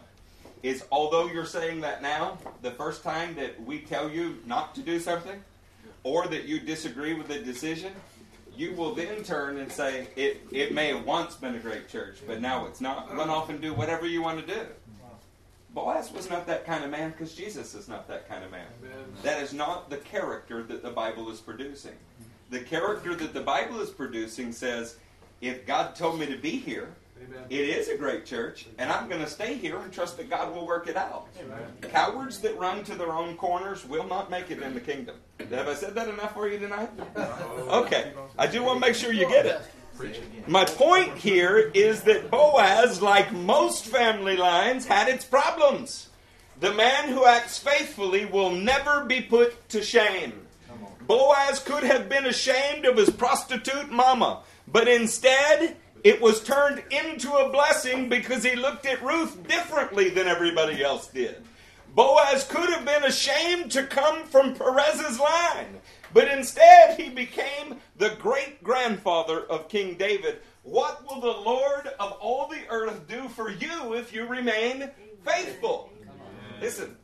is 0.61 0.85
although 0.91 1.27
you're 1.27 1.45
saying 1.45 1.81
that 1.81 2.01
now, 2.01 2.37
the 2.61 2.71
first 2.71 3.03
time 3.03 3.35
that 3.35 3.61
we 3.65 3.79
tell 3.79 4.09
you 4.09 4.37
not 4.45 4.73
to 4.75 4.81
do 4.81 4.99
something 4.99 5.43
or 6.03 6.27
that 6.27 6.45
you 6.45 6.59
disagree 6.59 7.13
with 7.13 7.27
the 7.27 7.39
decision, 7.39 7.91
you 8.55 8.73
will 8.73 8.93
then 8.93 9.23
turn 9.23 9.57
and 9.57 9.71
say, 9.71 10.07
it, 10.15 10.41
it 10.51 10.73
may 10.73 10.87
have 10.87 11.05
once 11.05 11.35
been 11.35 11.55
a 11.55 11.59
great 11.59 11.87
church, 11.89 12.17
but 12.27 12.41
now 12.41 12.65
it's 12.65 12.81
not. 12.81 13.15
Run 13.15 13.29
off 13.29 13.49
and 13.49 13.61
do 13.61 13.73
whatever 13.73 14.05
you 14.05 14.21
want 14.21 14.45
to 14.45 14.53
do. 14.53 14.61
Boaz 15.73 16.11
was 16.11 16.29
not 16.29 16.45
that 16.45 16.65
kind 16.65 16.83
of 16.83 16.91
man 16.91 17.11
because 17.11 17.33
Jesus 17.33 17.73
is 17.73 17.87
not 17.87 18.07
that 18.07 18.29
kind 18.29 18.43
of 18.43 18.51
man. 18.51 18.67
That 19.23 19.41
is 19.41 19.53
not 19.53 19.89
the 19.89 19.97
character 19.97 20.61
that 20.63 20.83
the 20.83 20.91
Bible 20.91 21.31
is 21.31 21.39
producing. 21.39 21.95
The 22.51 22.59
character 22.59 23.15
that 23.15 23.33
the 23.33 23.41
Bible 23.41 23.79
is 23.81 23.89
producing 23.89 24.51
says, 24.51 24.97
if 25.41 25.65
God 25.65 25.95
told 25.95 26.19
me 26.19 26.27
to 26.27 26.37
be 26.37 26.51
here, 26.51 26.93
it 27.49 27.69
is 27.69 27.89
a 27.89 27.97
great 27.97 28.25
church, 28.25 28.67
and 28.77 28.91
I'm 28.91 29.09
going 29.09 29.21
to 29.21 29.29
stay 29.29 29.55
here 29.55 29.77
and 29.79 29.91
trust 29.91 30.17
that 30.17 30.29
God 30.29 30.53
will 30.53 30.65
work 30.65 30.87
it 30.87 30.95
out. 30.95 31.27
Cowards 31.81 32.39
that 32.39 32.57
run 32.57 32.83
to 32.85 32.95
their 32.95 33.11
own 33.11 33.35
corners 33.35 33.85
will 33.85 34.05
not 34.05 34.29
make 34.29 34.51
it 34.51 34.61
in 34.61 34.73
the 34.73 34.79
kingdom. 34.79 35.15
Have 35.49 35.67
I 35.67 35.73
said 35.73 35.95
that 35.95 36.07
enough 36.07 36.33
for 36.33 36.47
you 36.47 36.59
tonight? 36.59 36.89
Okay. 37.69 38.13
I 38.37 38.47
do 38.47 38.63
want 38.63 38.81
to 38.81 38.87
make 38.87 38.95
sure 38.95 39.11
you 39.11 39.27
get 39.27 39.45
it. 39.45 39.61
My 40.47 40.65
point 40.65 41.17
here 41.17 41.71
is 41.73 42.01
that 42.03 42.31
Boaz, 42.31 43.01
like 43.01 43.31
most 43.31 43.85
family 43.85 44.35
lines, 44.35 44.85
had 44.85 45.07
its 45.07 45.23
problems. 45.23 46.09
The 46.59 46.73
man 46.73 47.09
who 47.09 47.25
acts 47.25 47.57
faithfully 47.59 48.25
will 48.25 48.51
never 48.51 49.05
be 49.05 49.21
put 49.21 49.69
to 49.69 49.83
shame. 49.83 50.33
Boaz 51.07 51.59
could 51.59 51.83
have 51.83 52.09
been 52.09 52.25
ashamed 52.25 52.85
of 52.85 52.97
his 52.97 53.09
prostitute 53.09 53.91
mama, 53.91 54.43
but 54.67 54.87
instead, 54.87 55.75
It 56.03 56.21
was 56.21 56.43
turned 56.43 56.83
into 56.91 57.31
a 57.33 57.49
blessing 57.49 58.09
because 58.09 58.43
he 58.43 58.55
looked 58.55 58.85
at 58.85 59.01
Ruth 59.01 59.47
differently 59.47 60.09
than 60.09 60.27
everybody 60.27 60.83
else 60.83 61.07
did. 61.07 61.43
Boaz 61.95 62.43
could 62.43 62.69
have 62.69 62.85
been 62.85 63.03
ashamed 63.03 63.71
to 63.71 63.85
come 63.85 64.23
from 64.25 64.55
Perez's 64.55 65.19
line, 65.19 65.79
but 66.11 66.27
instead 66.27 66.99
he 66.99 67.09
became 67.09 67.77
the 67.97 68.17
great 68.19 68.63
grandfather 68.63 69.45
of 69.45 69.69
King 69.69 69.95
David. 69.95 70.39
What 70.63 71.07
will 71.07 71.21
the 71.21 71.39
Lord 71.39 71.87
of 71.99 72.11
all 72.13 72.47
the 72.47 72.67
earth 72.69 73.07
do 73.07 73.29
for 73.29 73.49
you 73.49 73.93
if 73.93 74.13
you 74.13 74.25
remain 74.25 74.89
faithful? 75.23 75.89
Listen, 76.59 76.97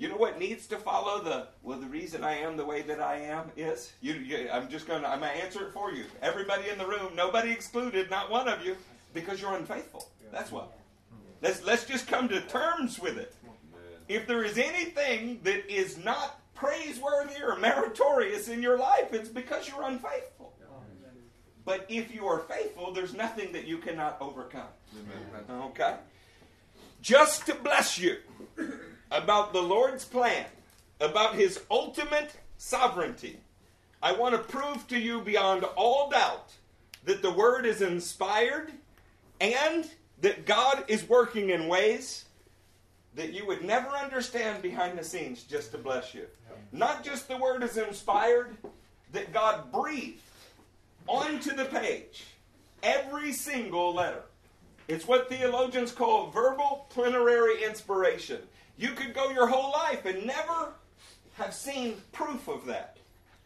you 0.00 0.08
know 0.08 0.16
what 0.16 0.38
needs 0.38 0.66
to 0.68 0.78
follow 0.78 1.22
the 1.22 1.48
well? 1.62 1.78
The 1.78 1.86
reason 1.86 2.24
I 2.24 2.38
am 2.38 2.56
the 2.56 2.64
way 2.64 2.80
that 2.80 3.02
I 3.02 3.16
am 3.16 3.52
is 3.54 3.92
you. 4.00 4.14
you 4.14 4.48
I'm 4.50 4.70
just 4.70 4.88
going 4.88 5.02
to. 5.02 5.08
I'm 5.08 5.20
to 5.20 5.26
answer 5.26 5.66
it 5.66 5.74
for 5.74 5.92
you. 5.92 6.04
Everybody 6.22 6.70
in 6.70 6.78
the 6.78 6.86
room, 6.86 7.14
nobody 7.14 7.50
excluded, 7.50 8.08
not 8.08 8.30
one 8.30 8.48
of 8.48 8.64
you, 8.64 8.78
because 9.12 9.42
you're 9.42 9.54
unfaithful. 9.54 10.08
That's 10.32 10.50
what. 10.50 10.72
Let's 11.42 11.62
let's 11.64 11.84
just 11.84 12.08
come 12.08 12.30
to 12.30 12.40
terms 12.40 12.98
with 12.98 13.18
it. 13.18 13.36
If 14.08 14.26
there 14.26 14.42
is 14.42 14.56
anything 14.56 15.40
that 15.42 15.70
is 15.70 16.02
not 16.02 16.40
praiseworthy 16.54 17.42
or 17.42 17.58
meritorious 17.58 18.48
in 18.48 18.62
your 18.62 18.78
life, 18.78 19.12
it's 19.12 19.28
because 19.28 19.68
you're 19.68 19.82
unfaithful. 19.82 20.54
But 21.66 21.84
if 21.90 22.12
you 22.14 22.26
are 22.26 22.38
faithful, 22.38 22.94
there's 22.94 23.12
nothing 23.12 23.52
that 23.52 23.66
you 23.66 23.76
cannot 23.76 24.16
overcome. 24.22 24.66
Okay? 25.50 25.96
Just 27.02 27.44
to 27.46 27.54
bless 27.54 27.98
you 27.98 28.16
about 29.10 29.52
the 29.52 29.62
Lord's 29.62 30.04
plan, 30.04 30.46
about 31.00 31.34
his 31.34 31.60
ultimate 31.70 32.34
sovereignty, 32.58 33.38
I 34.02 34.12
want 34.12 34.34
to 34.34 34.38
prove 34.38 34.86
to 34.88 34.98
you 34.98 35.20
beyond 35.20 35.64
all 35.76 36.10
doubt 36.10 36.52
that 37.04 37.22
the 37.22 37.30
word 37.30 37.66
is 37.66 37.82
inspired 37.82 38.72
and 39.40 39.88
that 40.20 40.46
God 40.46 40.84
is 40.88 41.08
working 41.08 41.50
in 41.50 41.68
ways 41.68 42.26
that 43.14 43.32
you 43.32 43.46
would 43.46 43.64
never 43.64 43.88
understand 43.88 44.62
behind 44.62 44.98
the 44.98 45.04
scenes 45.04 45.42
just 45.42 45.72
to 45.72 45.78
bless 45.78 46.14
you. 46.14 46.26
Not 46.72 47.04
just 47.04 47.28
the 47.28 47.36
word 47.36 47.62
is 47.62 47.76
inspired, 47.76 48.56
that 49.12 49.32
God 49.32 49.72
breathed 49.72 50.22
onto 51.06 51.54
the 51.54 51.64
page 51.64 52.24
every 52.82 53.32
single 53.32 53.94
letter. 53.94 54.22
It's 54.88 55.06
what 55.06 55.28
theologians 55.28 55.92
call 55.92 56.30
verbal 56.30 56.86
plenary 56.90 57.64
inspiration. 57.64 58.40
You 58.80 58.92
could 58.92 59.12
go 59.12 59.28
your 59.30 59.46
whole 59.46 59.72
life 59.72 60.06
and 60.06 60.26
never 60.26 60.72
have 61.34 61.52
seen 61.52 61.96
proof 62.12 62.48
of 62.48 62.64
that. 62.64 62.96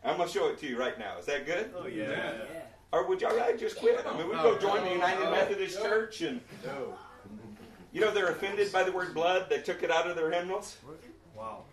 I'm 0.04 0.16
going 0.16 0.28
to 0.28 0.32
show 0.32 0.46
it 0.48 0.58
to 0.58 0.66
you 0.66 0.78
right 0.78 0.96
now. 0.96 1.18
Is 1.18 1.26
that 1.26 1.44
good? 1.44 1.74
Oh, 1.76 1.88
yeah. 1.88 2.08
yeah. 2.08 2.32
yeah. 2.52 2.60
Or 2.92 3.08
would 3.08 3.20
y'all 3.20 3.36
rather 3.36 3.56
just 3.56 3.76
quit? 3.76 4.06
I 4.06 4.16
mean, 4.16 4.28
we 4.28 4.34
go 4.34 4.56
join 4.58 4.84
the 4.84 4.92
United 4.92 5.28
Methodist 5.30 5.82
Church 5.82 6.20
and. 6.20 6.40
No. 6.64 6.96
You 7.92 8.00
know, 8.00 8.12
they're 8.12 8.28
offended 8.28 8.70
by 8.72 8.84
the 8.84 8.92
word 8.92 9.12
blood. 9.12 9.46
They 9.50 9.60
took 9.60 9.82
it 9.82 9.90
out 9.90 10.08
of 10.08 10.14
their 10.14 10.30
hymnals. 10.30 10.76
Wow. 11.36 11.64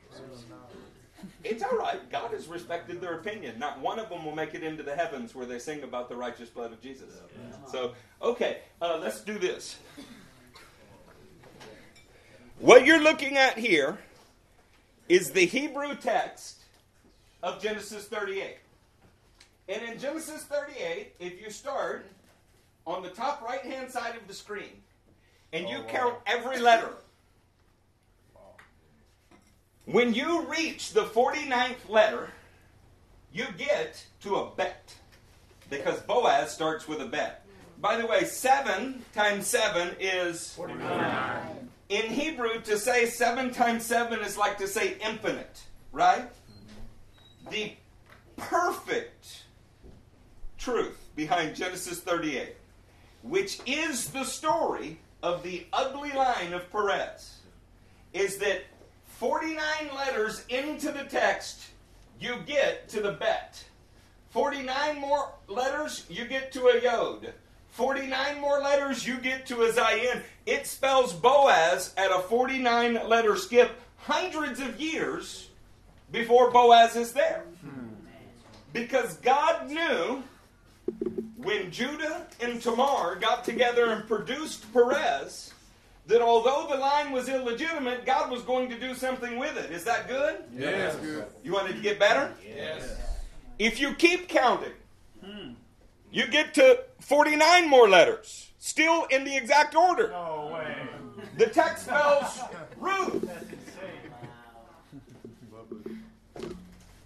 It's 1.44 1.62
all 1.62 1.78
right. 1.78 2.10
God 2.12 2.32
has 2.32 2.48
respected 2.48 3.00
their 3.00 3.20
opinion. 3.20 3.60
Not 3.60 3.80
one 3.80 4.00
of 4.00 4.10
them 4.10 4.26
will 4.26 4.36
make 4.36 4.56
it 4.56 4.64
into 4.64 4.82
the 4.82 4.96
heavens 4.96 5.36
where 5.36 5.46
they 5.46 5.60
sing 5.60 5.84
about 5.84 6.10
the 6.10 6.16
righteous 6.16 6.50
blood 6.50 6.74
of 6.74 6.82
Jesus. 6.82 7.14
So, 7.72 7.94
okay, 8.24 8.60
uh, 8.82 8.98
let's 9.00 9.22
do 9.22 9.38
this. 9.38 9.78
What 12.62 12.86
you're 12.86 13.02
looking 13.02 13.38
at 13.38 13.58
here 13.58 13.98
is 15.10 15.32
the 15.32 15.48
Hebrew 15.48 15.96
text 15.96 16.62
of 17.42 17.60
Genesis 17.60 18.06
38. 18.06 18.58
And 19.68 19.82
in 19.82 19.98
Genesis 19.98 20.44
38, 20.44 21.16
if 21.20 21.42
you 21.42 21.50
start 21.50 22.06
on 22.86 23.02
the 23.02 23.10
top 23.10 23.42
right 23.42 23.62
hand 23.62 23.90
side 23.90 24.16
of 24.16 24.28
the 24.28 24.36
screen 24.36 24.84
and 25.52 25.68
you 25.68 25.78
oh, 25.80 25.88
count 25.88 26.16
every 26.28 26.60
letter, 26.60 26.92
when 29.86 30.14
you 30.14 30.44
reach 30.44 30.94
the 30.94 31.06
49th 31.06 31.90
letter, 31.90 32.30
you 33.34 33.46
get 33.58 34.06
to 34.22 34.36
a 34.36 34.52
bet. 34.52 34.94
Because 35.72 36.00
Boaz 36.02 36.52
starts 36.52 36.88
with 36.88 37.02
a 37.02 37.08
bet. 37.08 37.44
By 37.80 37.98
the 37.98 38.06
way, 38.06 38.24
7 38.24 39.04
times 39.16 39.48
7 39.48 39.96
is 40.00 40.54
49. 40.54 41.71
In 41.92 42.06
Hebrew, 42.06 42.62
to 42.62 42.78
say 42.78 43.06
7 43.06 43.52
times 43.52 43.86
7 43.86 44.22
is 44.22 44.38
like 44.38 44.58
to 44.60 44.68
say 44.68 44.96
infinite, 45.06 45.62
right? 45.92 46.30
The 47.50 47.74
perfect 48.38 49.44
truth 50.58 50.98
behind 51.18 51.54
Genesis 51.54 52.00
38, 52.00 52.56
which 53.24 53.60
is 53.66 54.08
the 54.08 54.24
story 54.24 55.00
of 55.22 55.44
the 55.44 55.66
ugly 55.74 56.14
line 56.14 56.54
of 56.54 56.72
Perez, 56.72 57.40
is 58.14 58.38
that 58.38 58.62
49 59.18 59.60
letters 59.94 60.46
into 60.48 60.94
the 60.94 61.04
text, 61.04 61.72
you 62.22 62.38
get 62.46 62.88
to 62.88 63.02
the 63.02 63.12
bet. 63.12 63.62
49 64.30 64.98
more 64.98 65.34
letters, 65.50 66.06
you 66.10 66.24
get 66.24 66.54
to 66.54 66.68
a 66.68 66.82
yod. 66.82 67.34
49 67.72 68.40
more 68.40 68.60
letters, 68.60 69.08
you 69.08 69.18
get 69.18 69.46
to 69.48 69.64
a 69.64 69.72
zayin. 69.72 70.22
It 70.46 70.68
spells 70.68 71.14
Boaz 71.14 71.94
at 71.98 72.12
a 72.12 72.20
49 72.20 73.08
letter 73.08 73.36
skip 73.36 73.72
hundreds 73.98 74.60
of 74.60 74.80
years 74.80 75.50
before 76.12 76.52
Boaz 76.52 76.96
is 76.96 77.14
there. 77.14 77.44
Because 78.74 79.18
God 79.18 79.70
knew 79.70 80.24
when 81.38 81.72
Judah 81.72 82.28
and 82.40 82.62
Tamar 82.62 83.16
got 83.16 83.44
together 83.44 83.92
and 83.92 84.08
produced 84.08 84.72
Perez 84.74 85.54
that 86.08 86.22
although 86.22 86.68
the 86.70 86.78
line 86.78 87.12
was 87.12 87.30
illegitimate, 87.30 88.06
God 88.06 88.32
was 88.32 88.42
going 88.42 88.70
to 88.70 88.80
do 88.80 88.94
something 88.96 89.38
with 89.40 89.58
it. 89.58 89.72
Is 89.72 89.84
that 89.86 90.08
good? 90.08 90.44
Yes. 90.58 90.96
Good. 90.98 91.26
You 91.44 91.54
wanted 91.54 91.76
to 91.76 91.82
get 91.82 92.00
better? 92.00 92.34
Yes. 92.46 92.98
If 93.60 93.80
you 93.80 93.94
keep 93.94 94.28
counting, 94.28 94.72
you 96.12 96.28
get 96.28 96.54
to 96.56 96.84
49 97.00 97.70
more 97.70 97.90
letters, 97.90 98.52
still 98.60 99.06
in 99.06 99.24
the 99.24 99.36
exact 99.36 99.76
order. 99.76 100.10
No 100.10 100.52
way. 100.54 100.76
The 101.38 101.48
text 101.48 101.86
spells 101.86 102.40
Ruth. 102.78 103.22
That's 103.22 103.44
insane. 103.44 104.12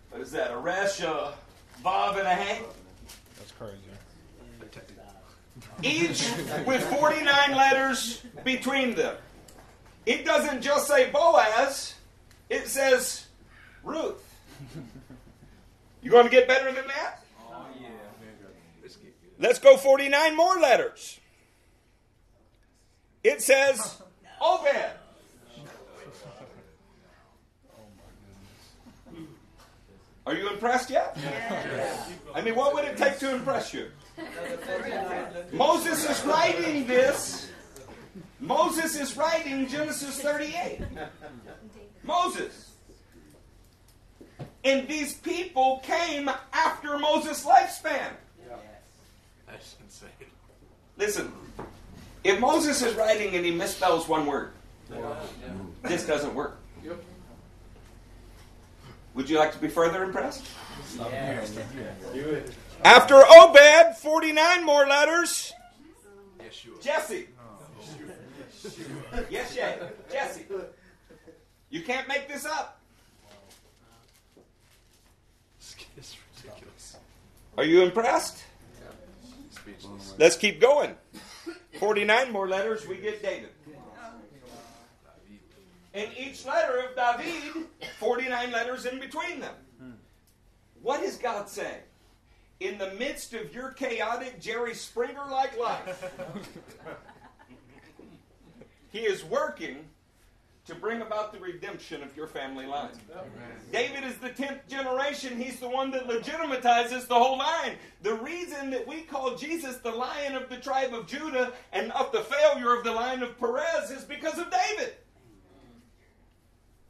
What 0.10 0.22
is 0.22 0.32
that? 0.32 0.52
A 0.52 0.58
resh, 0.58 1.02
a 1.02 1.34
vav, 1.84 2.18
and 2.18 2.28
a 2.28 2.36
hey? 2.36 2.64
That's 3.38 3.52
crazy. 3.52 3.80
Each 5.84 6.32
with 6.66 6.84
49 6.84 7.56
letters 7.56 8.22
between 8.44 8.96
them. 8.96 9.16
It 10.06 10.26
doesn't 10.26 10.62
just 10.62 10.88
say 10.88 11.10
Boaz, 11.12 11.96
it 12.50 12.68
says 12.68 13.26
Ruth. 13.84 14.24
You 16.02 16.12
going 16.12 16.26
to 16.26 16.30
get 16.30 16.48
better 16.48 16.72
than 16.72 16.88
that? 16.88 17.25
Yeah. 19.40 19.48
Let's 19.48 19.60
go 19.60 19.78
49 19.78 20.36
more 20.36 20.58
letters. 20.60 21.20
It 23.24 23.42
says 23.42 24.02
Obed. 24.42 24.92
Are 30.28 30.34
you 30.34 30.50
impressed 30.50 30.90
yet? 30.90 31.16
I 32.34 32.42
mean, 32.42 32.56
what 32.56 32.74
would 32.74 32.86
it 32.86 32.98
take 32.98 33.20
to 33.20 33.36
impress 33.36 33.74
you? 33.74 33.92
Moses 35.52 36.10
is 36.10 36.26
writing 36.26 36.88
this. 36.88 37.52
Moses 38.40 39.00
is 39.00 39.16
writing 39.16 39.68
Genesis 39.68 40.20
38. 40.20 40.82
Moses. 42.04 42.72
And 44.64 44.88
these 44.88 45.14
people 45.14 45.80
came 45.84 46.30
after 46.54 46.98
Moses' 46.98 47.46
lifespan. 47.46 48.10
That's 49.56 49.76
insane. 49.82 50.10
Listen, 50.98 51.32
if 52.26 52.40
Moses 52.42 52.82
is 52.82 52.94
writing 52.96 53.36
and 53.36 53.46
he 53.46 53.54
misspells 53.54 54.08
one 54.08 54.26
word, 54.26 54.52
this 55.84 56.06
doesn't 56.06 56.36
work. 56.36 56.60
Would 59.14 59.30
you 59.30 59.38
like 59.38 59.54
to 59.54 59.60
be 59.60 59.70
further 59.70 60.04
impressed? 60.04 60.46
Do 60.98 62.20
it. 62.20 62.54
After 62.84 63.16
Obed, 63.16 63.96
49 63.98 64.66
more 64.66 64.86
letters. 64.86 65.54
Yeshua. 66.40 66.82
Jesse. 66.82 67.28
Yes, 69.30 69.56
yeah. 69.56 69.76
Jesse. 70.12 70.44
You 71.70 71.82
can't 71.82 72.10
make 72.10 72.28
this 72.28 72.46
up. 72.46 72.82
It's 75.98 76.18
ridiculous. 76.44 76.98
Are 77.58 77.64
you 77.64 77.84
impressed? 77.84 78.45
Speechless. 79.66 80.14
Let's 80.18 80.38
keep 80.38 80.62
going. 80.62 80.96
49 81.80 82.32
more 82.32 82.48
letters, 82.48 82.88
we 82.88 82.98
get 82.98 83.22
David. 83.22 83.50
And 85.94 86.10
each 86.18 86.46
letter 86.46 86.80
of 86.80 86.96
David, 86.96 87.68
49 88.00 88.52
letters 88.52 88.86
in 88.86 89.00
between 89.00 89.40
them. 89.40 89.56
What 90.82 91.02
does 91.02 91.18
God 91.18 91.50
say? 91.50 91.80
in 92.60 92.78
the 92.78 92.92
midst 92.94 93.34
of 93.34 93.54
your 93.54 93.72
chaotic 93.72 94.40
Jerry 94.40 94.74
Springer 94.74 95.26
like 95.30 95.58
life, 95.60 96.12
He 98.92 99.02
is 99.02 99.26
working 99.26 99.90
to 100.66 100.74
bring 100.74 101.02
about 101.02 101.32
the 101.32 101.40
redemption 101.40 102.02
of 102.02 102.16
your 102.18 102.26
family 102.26 102.66
line. 102.66 102.90
David 103.72 104.04
is 104.04 104.18
the 104.18 104.30
10th 104.32 104.68
generation. 104.68 105.40
He's 105.40 105.60
the 105.60 105.70
one 105.70 105.92
that 105.92 106.08
legitimatizes 106.08 107.08
the 107.08 107.14
whole 107.14 107.38
line. 107.38 107.76
The 108.02 108.16
reason 108.16 108.72
that 108.72 108.88
we 108.88 109.02
call 109.02 109.36
Jesus 109.36 109.78
the 109.78 109.92
lion 109.92 110.36
of 110.36 110.50
the 110.50 110.58
tribe 110.58 110.94
of 110.94 111.06
Judah 111.06 111.54
and 111.72 111.92
of 111.92 112.12
the 112.12 112.22
failure 112.22 112.76
of 112.76 112.84
the 112.84 112.92
line 112.92 113.22
of 113.22 113.38
Perez 113.40 113.92
is 113.92 114.04
because 114.04 114.40
of 114.40 114.48
David. 114.50 114.96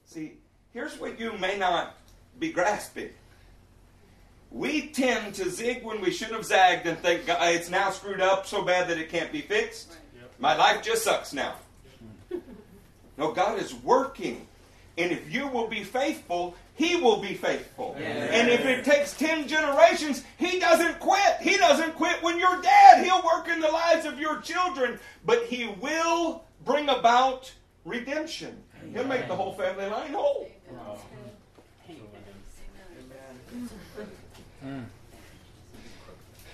See, 0.06 0.38
here's 0.72 0.98
what 0.98 1.20
you 1.20 1.38
may 1.38 1.58
not 1.58 1.98
be 2.40 2.54
grasping. 2.54 3.10
We 4.52 4.88
tend 4.88 5.36
to 5.36 5.50
zig 5.50 5.84
when 5.84 6.00
we 6.00 6.12
should 6.12 6.30
have 6.30 6.46
zagged 6.46 6.88
and 6.88 6.98
think 7.00 7.24
it's 7.28 7.70
now 7.70 7.92
screwed 7.92 8.22
up 8.22 8.48
so 8.48 8.62
bad 8.64 8.88
that 8.88 8.98
it 8.98 9.10
can't 9.10 9.34
be 9.34 9.42
fixed. 9.42 9.98
My 10.40 10.56
life 10.56 10.82
just 10.82 11.04
sucks 11.04 11.34
now. 11.34 11.56
No, 13.18 13.32
God 13.32 13.60
is 13.60 13.74
working. 13.74 14.48
And 14.98 15.12
if 15.12 15.32
you 15.34 15.48
will 15.48 15.68
be 15.68 15.84
faithful, 15.84 16.56
He 16.76 16.96
will 16.96 17.22
be 17.22 17.34
faithful. 17.34 17.96
And 17.98 18.50
if 18.50 18.66
it 18.66 18.86
takes 18.86 19.14
10 19.18 19.48
generations, 19.48 20.24
He 20.38 20.60
doesn't 20.60 21.00
quit. 21.00 21.38
He 21.42 21.58
doesn't 21.58 21.96
quit 21.96 22.22
when 22.24 22.40
you're 22.40 22.62
dead. 22.62 23.04
He'll 23.04 23.24
work 23.24 23.48
in 23.50 23.60
the 23.60 23.70
lives 23.70 24.06
of 24.06 24.20
your 24.20 24.40
children, 24.42 25.00
but 25.26 25.44
He 25.46 25.68
will 25.68 26.44
bring 26.64 26.90
about 26.90 27.52
redemption. 27.84 28.64
He'll 28.94 29.06
make 29.06 29.28
the 29.28 29.36
whole 29.36 29.54
family 29.54 29.88
line 29.88 30.14
whole. 30.14 30.50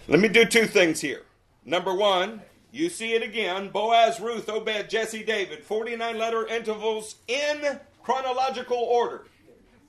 Let 0.08 0.20
me 0.20 0.28
do 0.28 0.46
two 0.46 0.66
things 0.66 1.00
here. 1.00 1.24
Number 1.64 1.94
one, 1.94 2.42
you 2.72 2.90
see 2.90 3.14
it 3.14 3.24
again 3.24 3.70
Boaz, 3.70 4.20
Ruth, 4.20 4.50
Obed, 4.50 4.90
Jesse, 4.90 5.24
David. 5.24 5.64
49 5.64 6.18
letter 6.18 6.48
intervals 6.48 7.16
in 7.28 7.80
chronological 8.02 8.78
order. 8.78 9.26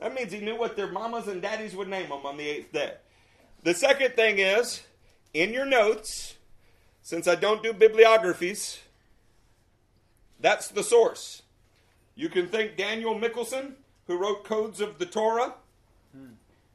That 0.00 0.14
means 0.14 0.32
he 0.32 0.40
knew 0.40 0.58
what 0.58 0.76
their 0.76 0.90
mamas 0.90 1.28
and 1.28 1.40
daddies 1.40 1.76
would 1.76 1.88
name 1.88 2.08
them 2.08 2.26
on 2.26 2.36
the 2.36 2.48
eighth 2.48 2.72
day. 2.72 2.94
The 3.62 3.74
second 3.74 4.14
thing 4.14 4.40
is, 4.40 4.82
in 5.32 5.52
your 5.52 5.64
notes, 5.64 6.34
since 7.02 7.28
I 7.28 7.36
don't 7.36 7.62
do 7.62 7.72
bibliographies, 7.72 8.80
that's 10.40 10.68
the 10.68 10.82
source. 10.82 11.42
You 12.16 12.28
can 12.28 12.48
thank 12.48 12.76
Daniel 12.76 13.16
Michelson, 13.16 13.76
who 14.08 14.18
wrote 14.18 14.44
Codes 14.44 14.80
of 14.80 14.98
the 14.98 15.06
Torah. 15.06 15.54
Hmm. 16.12 16.34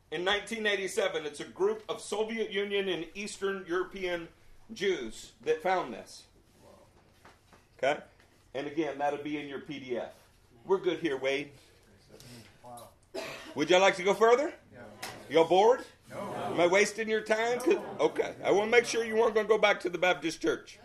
In 0.10 0.24
1987, 0.24 1.26
it's 1.26 1.42
a 1.42 1.46
group 1.46 1.84
of 1.90 2.00
Soviet 2.00 2.50
Union 2.50 2.88
and 2.88 3.06
Eastern 3.14 3.66
European 3.68 4.30
Jews 4.74 5.32
that 5.46 5.62
found 5.62 5.94
this. 5.94 6.24
Okay? 7.78 8.00
And 8.54 8.68
again, 8.68 8.98
that'll 8.98 9.24
be 9.24 9.40
in 9.40 9.48
your 9.48 9.60
PDF. 9.60 10.10
We're 10.66 10.80
good 10.80 11.00
here, 11.00 11.18
Wade. 11.18 11.50
Would 13.56 13.70
y'all 13.70 13.82
like 13.82 13.96
to 13.96 14.04
go 14.04 14.14
further? 14.14 14.54
Y'all 15.30 15.46
bored? 15.46 15.82
No. 16.10 16.36
Am 16.52 16.60
I 16.60 16.68
wasting 16.68 17.10
your 17.10 17.22
time? 17.22 17.60
Okay. 18.00 18.34
I 18.44 18.52
want 18.52 18.68
to 18.68 18.72
make 18.72 18.86
sure 18.86 19.04
you 19.04 19.16
weren't 19.16 19.34
going 19.34 19.46
to 19.46 19.50
go 19.50 19.58
back 19.58 19.80
to 19.82 19.90
the 19.90 19.98
Baptist 19.98 20.42
church. 20.42 20.80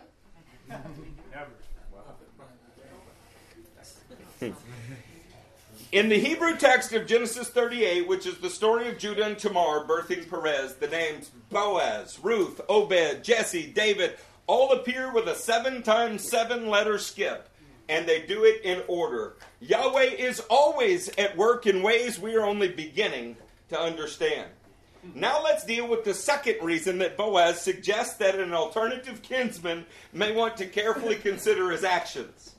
Hmm. 4.39 4.51
In 5.93 6.09
the 6.09 6.17
Hebrew 6.17 6.57
text 6.57 6.91
of 6.93 7.05
Genesis 7.05 7.49
38, 7.49 8.07
which 8.07 8.25
is 8.25 8.39
the 8.39 8.49
story 8.49 8.89
of 8.89 8.97
Judah 8.97 9.25
and 9.25 9.37
Tamar 9.37 9.85
birthing 9.85 10.27
Perez, 10.27 10.73
the 10.73 10.87
names 10.87 11.29
Boaz, 11.51 12.17
Ruth, 12.23 12.59
Obed, 12.67 13.23
Jesse, 13.23 13.67
David 13.67 14.17
all 14.47 14.71
appear 14.71 15.13
with 15.13 15.27
a 15.27 15.35
seven 15.35 15.83
times 15.83 16.27
seven 16.27 16.65
letter 16.65 16.97
skip, 16.97 17.47
and 17.89 18.07
they 18.07 18.23
do 18.23 18.43
it 18.43 18.63
in 18.63 18.81
order. 18.87 19.35
Yahweh 19.59 20.15
is 20.17 20.39
always 20.49 21.09
at 21.19 21.37
work 21.37 21.67
in 21.67 21.83
ways 21.83 22.17
we 22.17 22.35
are 22.35 22.43
only 22.43 22.69
beginning 22.69 23.37
to 23.69 23.79
understand. 23.79 24.49
Now 25.13 25.43
let's 25.43 25.63
deal 25.63 25.87
with 25.87 26.05
the 26.05 26.15
second 26.15 26.55
reason 26.63 26.97
that 26.97 27.17
Boaz 27.17 27.61
suggests 27.61 28.15
that 28.15 28.39
an 28.39 28.51
alternative 28.51 29.21
kinsman 29.21 29.85
may 30.11 30.35
want 30.35 30.57
to 30.57 30.65
carefully 30.65 31.17
consider 31.17 31.69
his 31.69 31.83
actions. 31.83 32.55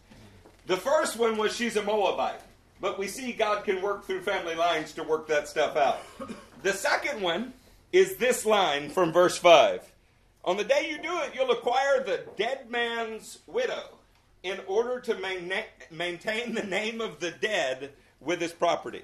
The 0.69 0.77
first 0.77 1.19
one 1.19 1.36
was 1.36 1.52
she's 1.52 1.74
a 1.74 1.82
Moabite. 1.82 2.40
But 2.85 2.98
we 2.98 3.09
see 3.09 3.32
God 3.32 3.65
can 3.65 3.81
work 3.81 4.05
through 4.05 4.20
family 4.20 4.55
lines 4.55 4.93
to 4.93 5.02
work 5.02 5.27
that 5.28 5.48
stuff 5.48 5.74
out. 5.74 6.02
The 6.62 6.74
second 6.74 7.23
one 7.23 7.55
is 7.93 8.16
this 8.16 8.44
line 8.44 8.90
from 8.90 9.11
verse 9.11 9.39
5. 9.39 9.90
On 10.44 10.59
the 10.59 10.65
day 10.65 10.90
you 10.90 10.98
do 10.98 11.19
it, 11.23 11.35
you'll 11.35 11.51
acquire 11.51 12.05
the 12.05 12.27
dead 12.36 12.70
man's 12.70 13.39
widow 13.47 13.97
in 14.43 14.61
order 14.66 15.01
to 15.01 15.15
maintain 15.90 16.52
the 16.52 16.62
name 16.62 17.01
of 17.01 17.20
the 17.20 17.31
dead 17.31 17.93
with 18.20 18.43
his 18.43 18.52
property. 18.52 19.01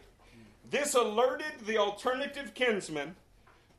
This 0.68 0.92
alerted 0.92 1.64
the 1.66 1.78
alternative 1.78 2.52
kinsman 2.52 3.16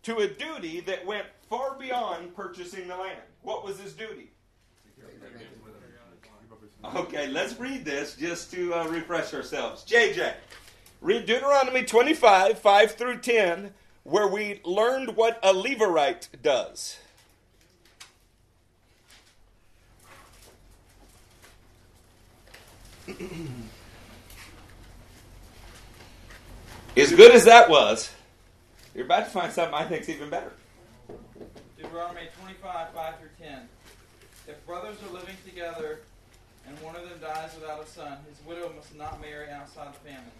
to 0.01 0.17
a 0.17 0.27
duty 0.27 0.79
that 0.79 1.05
went 1.05 1.27
far 1.47 1.77
beyond 1.77 2.35
purchasing 2.35 2.87
the 2.87 2.97
land. 2.97 3.21
What 3.43 3.63
was 3.63 3.79
his 3.79 3.93
duty? 3.93 4.31
Okay, 6.83 7.27
let's 7.27 7.59
read 7.59 7.85
this 7.85 8.15
just 8.15 8.51
to 8.51 8.73
uh, 8.73 8.87
refresh 8.87 9.35
ourselves. 9.35 9.85
JJ, 9.85 10.33
read 10.99 11.27
Deuteronomy 11.27 11.83
25, 11.83 12.57
5 12.57 12.91
through 12.93 13.19
10, 13.19 13.71
where 14.03 14.27
we 14.27 14.61
learned 14.65 15.15
what 15.15 15.39
a 15.43 15.53
Levirate 15.53 16.27
does. 16.41 16.97
as 26.97 27.11
good 27.11 27.31
as 27.31 27.45
that 27.45 27.69
was, 27.69 28.09
you're 28.95 29.05
about 29.05 29.25
to 29.25 29.31
find 29.31 29.53
something 29.53 29.75
I 29.75 29.83
think's 29.85 30.09
even 30.09 30.31
better. 30.31 30.51
Deuteronomy 31.77 32.27
25, 32.41 32.89
5 32.91 33.13
through 33.19 33.29
10. 33.47 33.69
If 34.47 34.65
brothers 34.65 34.97
are 35.07 35.13
living 35.13 35.35
together 35.45 35.99
and 36.81 36.93
one 36.93 36.95
of 36.95 37.07
them 37.07 37.19
dies 37.21 37.51
without 37.59 37.83
a 37.83 37.87
son, 37.87 38.17
his 38.27 38.43
widow 38.45 38.71
must 38.75 38.95
not 38.95 39.21
marry 39.21 39.49
outside 39.49 39.93
the 39.93 40.09
family. 40.09 40.31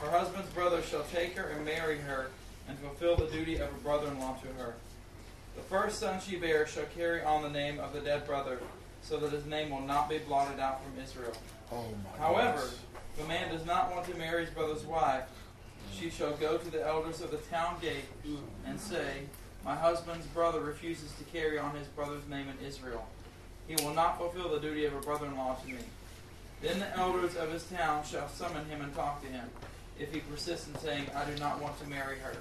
Her 0.00 0.10
husband's 0.10 0.48
brother 0.50 0.82
shall 0.82 1.04
take 1.12 1.36
her 1.36 1.48
and 1.48 1.64
marry 1.64 1.98
her, 1.98 2.30
and 2.68 2.78
fulfill 2.78 3.16
the 3.16 3.26
duty 3.26 3.56
of 3.56 3.68
a 3.68 3.78
brother-in-law 3.82 4.36
to 4.42 4.62
her. 4.62 4.74
The 5.56 5.62
first 5.62 5.98
son 5.98 6.20
she 6.20 6.36
bears 6.36 6.70
shall 6.70 6.86
carry 6.96 7.22
on 7.22 7.42
the 7.42 7.50
name 7.50 7.80
of 7.80 7.92
the 7.92 8.00
dead 8.00 8.26
brother, 8.26 8.60
so 9.02 9.18
that 9.18 9.32
his 9.32 9.44
name 9.46 9.70
will 9.70 9.80
not 9.80 10.08
be 10.08 10.18
blotted 10.18 10.60
out 10.60 10.80
from 10.82 11.02
Israel. 11.02 11.32
Oh 11.70 11.84
However, 12.18 12.68
if 13.16 13.24
a 13.24 13.28
man 13.28 13.52
does 13.52 13.66
not 13.66 13.90
want 13.90 14.06
to 14.06 14.14
marry 14.16 14.44
his 14.46 14.54
brother's 14.54 14.84
wife, 14.84 15.24
she 15.92 16.08
shall 16.10 16.32
go 16.36 16.56
to 16.56 16.70
the 16.70 16.86
elders 16.86 17.20
of 17.20 17.30
the 17.30 17.38
town 17.38 17.76
gate 17.80 18.04
and 18.66 18.80
say, 18.80 19.22
My 19.64 19.74
husband's 19.74 20.26
brother 20.26 20.60
refuses 20.60 21.12
to 21.18 21.24
carry 21.24 21.58
on 21.58 21.74
his 21.74 21.88
brother's 21.88 22.26
name 22.28 22.46
in 22.48 22.66
Israel 22.66 23.06
he 23.68 23.76
will 23.84 23.94
not 23.94 24.18
fulfill 24.18 24.48
the 24.48 24.58
duty 24.58 24.86
of 24.86 24.94
a 24.94 25.00
brother-in-law 25.00 25.56
to 25.56 25.68
me. 25.68 25.78
Then 26.62 26.80
the 26.80 26.96
elders 26.96 27.36
of 27.36 27.52
his 27.52 27.64
town 27.64 28.02
shall 28.04 28.28
summon 28.28 28.64
him 28.66 28.80
and 28.80 28.92
talk 28.94 29.22
to 29.22 29.28
him, 29.28 29.48
if 30.00 30.12
he 30.12 30.20
persists 30.20 30.66
in 30.66 30.76
saying, 30.78 31.06
I 31.14 31.24
do 31.30 31.38
not 31.38 31.60
want 31.60 31.78
to 31.80 31.88
marry 31.88 32.18
her. 32.18 32.34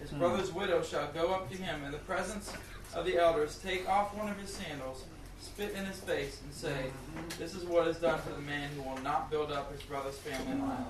His 0.00 0.10
hmm. 0.10 0.18
brother's 0.18 0.52
widow 0.52 0.82
shall 0.82 1.10
go 1.12 1.32
up 1.32 1.50
to 1.50 1.56
him 1.56 1.82
in 1.84 1.92
the 1.92 1.98
presence 1.98 2.52
of 2.94 3.06
the 3.06 3.16
elders, 3.16 3.58
take 3.62 3.88
off 3.88 4.14
one 4.14 4.28
of 4.28 4.38
his 4.38 4.52
sandals, 4.52 5.04
spit 5.40 5.72
in 5.72 5.84
his 5.86 5.98
face, 6.00 6.40
and 6.44 6.52
say, 6.52 6.90
This 7.38 7.54
is 7.54 7.64
what 7.64 7.88
is 7.88 7.96
done 7.96 8.20
for 8.20 8.34
the 8.34 8.42
man 8.42 8.70
who 8.76 8.82
will 8.82 9.02
not 9.02 9.30
build 9.30 9.50
up 9.50 9.72
his 9.72 9.82
brother's 9.82 10.16
family 10.18 10.60
line. 10.60 10.84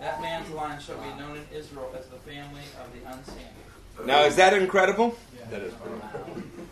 That 0.00 0.20
man's 0.20 0.50
line 0.50 0.80
shall 0.80 0.98
be 0.98 1.20
known 1.20 1.36
in 1.36 1.56
Israel 1.56 1.94
as 1.96 2.06
the 2.06 2.16
family 2.16 2.62
of 2.82 2.92
the 2.92 3.08
unsanded. 3.08 3.71
Now, 4.04 4.22
is 4.22 4.36
that 4.36 4.52
incredible? 4.54 5.16
That 5.50 5.62
is. 5.62 5.74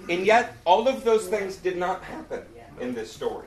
And 0.08 0.26
yet, 0.26 0.56
all 0.64 0.88
of 0.88 1.04
those 1.04 1.28
things 1.28 1.56
did 1.56 1.76
not 1.76 2.02
happen 2.02 2.42
in 2.80 2.94
this 2.94 3.12
story, 3.12 3.46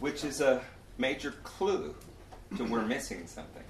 which 0.00 0.24
is 0.24 0.40
a 0.40 0.60
major 0.98 1.32
clue 1.44 1.94
to 2.56 2.64
we're 2.64 2.82
missing 2.82 3.26
something. 3.26 3.62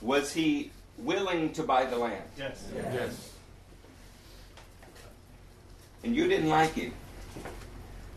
Was 0.00 0.32
he 0.32 0.70
willing 0.98 1.52
to 1.54 1.62
buy 1.62 1.84
the 1.84 1.96
land? 1.96 2.22
Yes. 2.38 2.64
Yes. 2.74 3.32
And 6.04 6.14
you 6.14 6.28
didn't 6.28 6.48
like 6.48 6.74
him, 6.74 6.92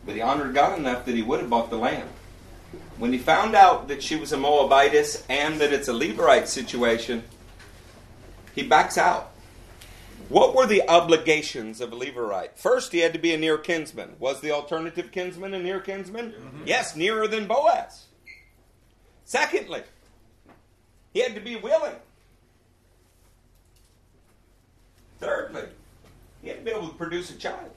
but 0.06 0.16
he 0.16 0.22
honored 0.22 0.54
God 0.54 0.78
enough 0.78 1.06
that 1.06 1.16
he 1.16 1.24
would 1.24 1.40
have 1.40 1.50
bought 1.50 1.70
the 1.70 1.78
land. 1.78 2.08
When 2.98 3.14
he 3.14 3.18
found 3.18 3.56
out 3.56 3.88
that 3.88 4.04
she 4.04 4.16
was 4.16 4.34
a 4.34 4.38
Moabitess 4.38 5.24
and 5.30 5.60
that 5.60 5.74
it's 5.74 5.88
a 5.88 5.94
Levirate 5.94 6.48
situation, 6.48 7.24
he 8.56 8.64
backs 8.64 8.98
out. 8.98 9.32
What 10.28 10.56
were 10.56 10.68
the 10.68 10.88
obligations 10.88 11.82
of 11.82 11.92
a 11.92 11.96
Levirate? 11.96 12.56
First, 12.56 12.92
he 12.92 13.00
had 13.00 13.14
to 13.14 13.20
be 13.20 13.34
a 13.34 13.38
near 13.38 13.58
kinsman. 13.58 14.16
Was 14.20 14.42
the 14.42 14.52
alternative 14.52 15.12
kinsman 15.12 15.54
a 15.54 15.60
near 15.60 15.80
kinsman? 15.80 16.32
Mm-hmm. 16.32 16.64
Yes, 16.68 16.96
nearer 16.96 17.28
than 17.28 17.48
Boaz. 17.48 18.06
Secondly, 19.26 19.84
he 21.14 21.22
had 21.22 21.34
to 21.36 21.42
be 21.42 21.56
willing. 21.56 21.96
Thirdly, 25.20 25.64
he 26.42 26.50
had 26.50 26.60
to 26.60 26.64
be 26.64 26.72
able 26.72 26.90
to 26.90 26.96
produce 26.96 27.32
a 27.32 27.36
child. 27.36 27.72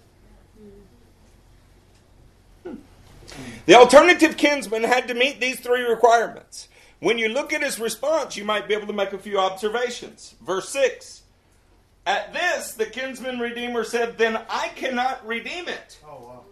The 3.64 3.74
alternative 3.74 4.36
kinsman 4.36 4.84
had 4.84 5.08
to 5.08 5.14
meet 5.14 5.40
these 5.40 5.58
three 5.60 5.82
requirements. 5.82 6.68
When 7.02 7.18
you 7.18 7.30
look 7.30 7.52
at 7.52 7.64
his 7.64 7.80
response, 7.80 8.36
you 8.36 8.44
might 8.44 8.68
be 8.68 8.74
able 8.74 8.86
to 8.86 8.92
make 8.92 9.12
a 9.12 9.18
few 9.18 9.36
observations. 9.36 10.36
Verse 10.40 10.68
6 10.68 11.22
At 12.06 12.32
this, 12.32 12.74
the 12.74 12.86
kinsman 12.86 13.40
redeemer 13.40 13.82
said, 13.82 14.18
Then 14.18 14.40
I 14.48 14.68
cannot 14.76 15.26
redeem 15.26 15.66
it. 15.66 15.98
Oh, 16.06 16.44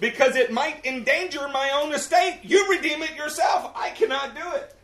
because 0.00 0.34
it 0.34 0.52
might 0.52 0.84
endanger 0.84 1.46
my 1.46 1.70
own 1.80 1.94
estate. 1.94 2.40
You 2.42 2.68
redeem 2.68 3.04
it 3.04 3.14
yourself. 3.14 3.70
I 3.76 3.90
cannot 3.90 4.34
do 4.34 4.52
it. 4.56 4.74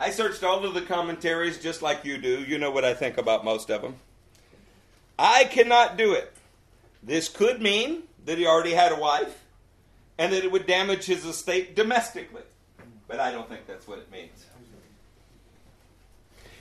I 0.00 0.10
searched 0.10 0.42
all 0.42 0.64
of 0.64 0.74
the 0.74 0.82
commentaries 0.82 1.62
just 1.62 1.80
like 1.80 2.04
you 2.04 2.18
do. 2.18 2.42
You 2.42 2.58
know 2.58 2.72
what 2.72 2.84
I 2.84 2.94
think 2.94 3.18
about 3.18 3.44
most 3.44 3.70
of 3.70 3.82
them. 3.82 3.94
I 5.16 5.44
cannot 5.44 5.96
do 5.96 6.14
it. 6.14 6.34
This 7.04 7.28
could 7.28 7.62
mean 7.62 8.02
that 8.24 8.36
he 8.36 8.48
already 8.48 8.72
had 8.72 8.90
a 8.90 8.96
wife 8.96 9.44
and 10.18 10.32
that 10.32 10.42
it 10.42 10.50
would 10.50 10.66
damage 10.66 11.04
his 11.04 11.24
estate 11.24 11.76
domestically. 11.76 12.42
But 13.08 13.20
I 13.20 13.32
don't 13.32 13.48
think 13.48 13.66
that's 13.66 13.88
what 13.88 13.98
it 13.98 14.12
means. 14.12 14.44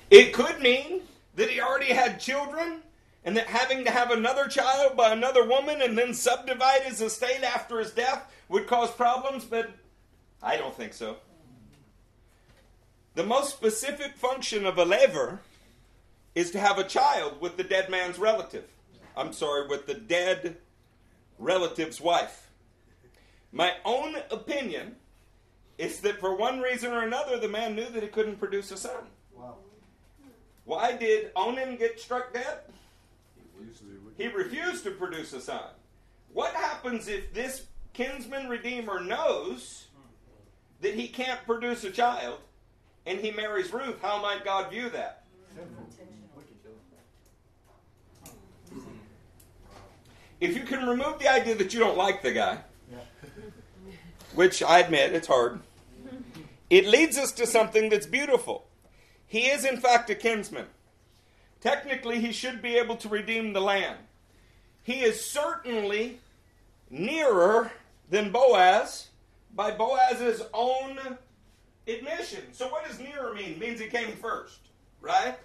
It 0.10 0.34
could 0.34 0.62
mean 0.62 1.02
that 1.36 1.50
he 1.50 1.62
already 1.62 1.94
had 1.94 2.20
children 2.20 2.82
and 3.26 3.36
that 3.36 3.48
having 3.48 3.84
to 3.84 3.92
have 3.92 4.10
another 4.10 4.48
child 4.48 4.96
by 4.96 5.12
another 5.12 5.46
woman 5.46 5.82
and 5.82 5.98
then 5.98 6.14
subdivide 6.14 6.84
his 6.84 7.02
estate 7.02 7.44
after 7.44 7.80
his 7.80 7.92
death 7.92 8.32
would 8.48 8.68
cause 8.68 8.90
problems, 8.92 9.44
but 9.44 9.70
I 10.42 10.56
don't 10.56 10.74
think 10.74 10.94
so. 10.94 11.18
The 13.16 13.26
most 13.26 13.52
specific 13.52 14.16
function 14.16 14.66
of 14.66 14.78
a 14.78 14.86
levir 14.86 15.40
is 16.36 16.52
to 16.52 16.60
have 16.60 16.78
a 16.78 16.84
child 16.84 17.42
with 17.42 17.58
the 17.58 17.64
dead 17.64 17.90
man's 17.90 18.18
relative. 18.18 18.66
I'm 19.18 19.34
sorry, 19.34 19.68
with 19.68 19.88
the 19.88 19.96
dead 19.96 20.58
relative's 21.38 22.00
wife. 22.00 22.50
My 23.52 23.74
own 23.84 24.16
opinion 24.30 24.98
is 25.78 26.00
that 26.02 26.20
for 26.20 26.36
one 26.36 26.60
reason 26.60 26.92
or 26.92 27.04
another, 27.04 27.40
the 27.40 27.48
man 27.48 27.76
knew 27.76 27.88
that 27.90 28.02
he 28.02 28.10
couldn't 28.10 28.38
produce 28.38 28.72
a 28.72 28.78
son. 28.78 29.06
Wow. 29.36 29.56
Why 30.66 30.94
did 30.94 31.32
Onan 31.36 31.78
get 31.78 32.00
struck 32.00 32.34
dead? 32.34 32.60
He 34.18 34.28
refused 34.28 34.84
to 34.86 34.92
produce 34.92 35.34
a 35.34 35.42
son. 35.42 35.64
What 36.34 36.54
happens 36.54 37.08
if 37.08 37.34
this 37.34 37.66
kinsman 37.94 38.50
redeemer 38.50 39.00
knows 39.00 39.88
that 40.82 40.96
he 40.96 41.08
can't 41.08 41.44
produce 41.46 41.84
a 41.84 41.92
child 41.92 42.40
and 43.06 43.20
he 43.20 43.32
marries 43.32 43.72
Ruth? 43.72 44.02
How 44.02 44.22
might 44.22 44.44
God 44.44 44.72
view 44.72 44.90
that? 44.90 45.24
If 50.40 50.56
you 50.56 50.64
can 50.64 50.88
remove 50.88 51.18
the 51.18 51.28
idea 51.28 51.56
that 51.56 51.74
you 51.74 51.80
don't 51.80 51.98
like 51.98 52.22
the 52.22 52.32
guy, 52.32 52.60
which 54.36 54.62
I 54.62 54.80
admit 54.80 55.14
it's 55.14 55.28
hard, 55.28 55.60
it 56.70 56.86
leads 56.86 57.18
us 57.18 57.32
to 57.34 57.48
something 57.48 57.90
that's 57.90 58.06
beautiful. 58.06 58.68
He 59.26 59.48
is, 59.48 59.66
in 59.66 59.78
fact, 59.78 60.10
a 60.10 60.16
kinsman. 60.16 60.68
Technically, 61.62 62.20
he 62.20 62.32
should 62.32 62.62
be 62.62 62.76
able 62.78 62.96
to 62.98 63.10
redeem 63.10 63.54
the 63.54 63.62
land. 63.62 63.98
He 64.84 65.02
is 65.02 65.24
certainly 65.24 66.20
nearer 66.90 67.72
than 68.10 68.32
Boaz 68.32 69.08
by 69.54 69.72
Boaz's 69.72 70.44
own 70.54 70.98
admission. 71.88 72.54
So, 72.54 72.70
what 72.70 72.88
does 72.88 73.00
nearer 73.00 73.34
mean? 73.34 73.52
It 73.52 73.60
means 73.60 73.80
he 73.80 73.88
came 73.88 74.12
first, 74.14 74.60
right? 75.02 75.36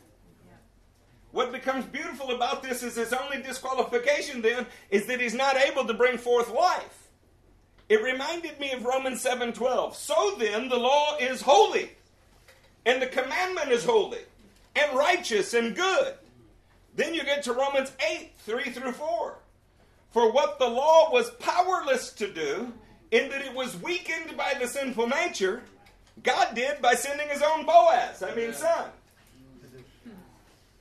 What 1.33 1.51
becomes 1.51 1.87
beautiful 1.87 2.33
about 2.33 2.63
this 2.63 2.83
is 2.83 2.95
his 2.95 3.13
only 3.13 3.43
disqualification 3.43 4.43
then 4.43 4.67
is 4.91 5.07
that 5.07 5.21
he's 5.21 5.35
not 5.35 5.57
able 5.57 5.87
to 5.87 5.95
bring 5.95 6.19
forth 6.19 6.51
life. 6.51 7.02
It 7.93 8.03
reminded 8.03 8.59
me 8.59 8.73
of 8.73 8.87
Romans 8.87 9.21
7:12. 9.21 9.95
So 9.95 10.35
then 10.39 10.71
the 10.71 10.79
law 10.79 11.19
is 11.19 11.43
holy, 11.43 11.91
and 12.87 13.03
the 13.03 13.07
commandment 13.07 13.71
is 13.71 13.85
holy, 13.85 14.25
and 14.75 14.97
righteous 14.97 15.53
and 15.53 15.77
good. 15.77 16.15
Then 16.95 17.13
you 17.13 17.23
get 17.23 17.43
to 17.43 17.53
Romans 17.53 17.93
8, 18.01 18.33
3 18.47 18.71
through 18.71 18.93
4. 18.93 19.37
For 20.11 20.33
what 20.33 20.59
the 20.59 20.71
law 20.71 21.13
was 21.13 21.33
powerless 21.33 22.15
to 22.15 22.33
do, 22.33 22.73
in 23.11 23.29
that 23.29 23.43
it 23.43 23.53
was 23.53 23.77
weakened 23.77 24.39
by 24.39 24.55
the 24.55 24.69
sinful 24.69 25.09
nature, 25.09 25.63
God 26.23 26.55
did 26.55 26.81
by 26.81 26.95
sending 26.95 27.29
his 27.29 27.43
own 27.43 27.67
Boaz, 27.67 28.23
I 28.23 28.35
mean 28.35 28.55
son. 28.55 28.91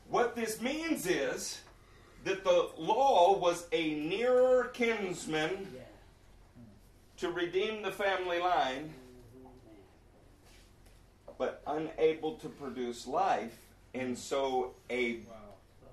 What 0.07 0.37
this 0.37 0.61
means 0.61 1.05
is 1.05 1.59
that 2.23 2.45
the 2.45 2.69
law 2.77 3.37
was 3.37 3.67
a 3.73 3.95
nearer 3.95 4.69
kinsman 4.73 5.80
to 7.21 7.29
redeem 7.29 7.83
the 7.83 7.91
family 7.91 8.39
line, 8.39 8.91
but 11.37 11.61
unable 11.67 12.33
to 12.33 12.49
produce 12.49 13.05
life, 13.05 13.59
and 13.93 14.17
so 14.17 14.73
a 14.89 15.19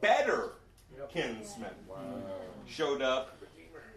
better 0.00 0.52
kinsman 1.10 1.74
showed 2.66 3.02
up 3.02 3.36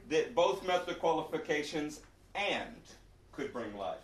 that 0.09 0.35
both 0.35 0.67
met 0.67 0.85
the 0.85 0.93
qualifications 0.93 2.01
and 2.35 2.75
could 3.31 3.53
bring 3.53 3.77
life. 3.77 3.99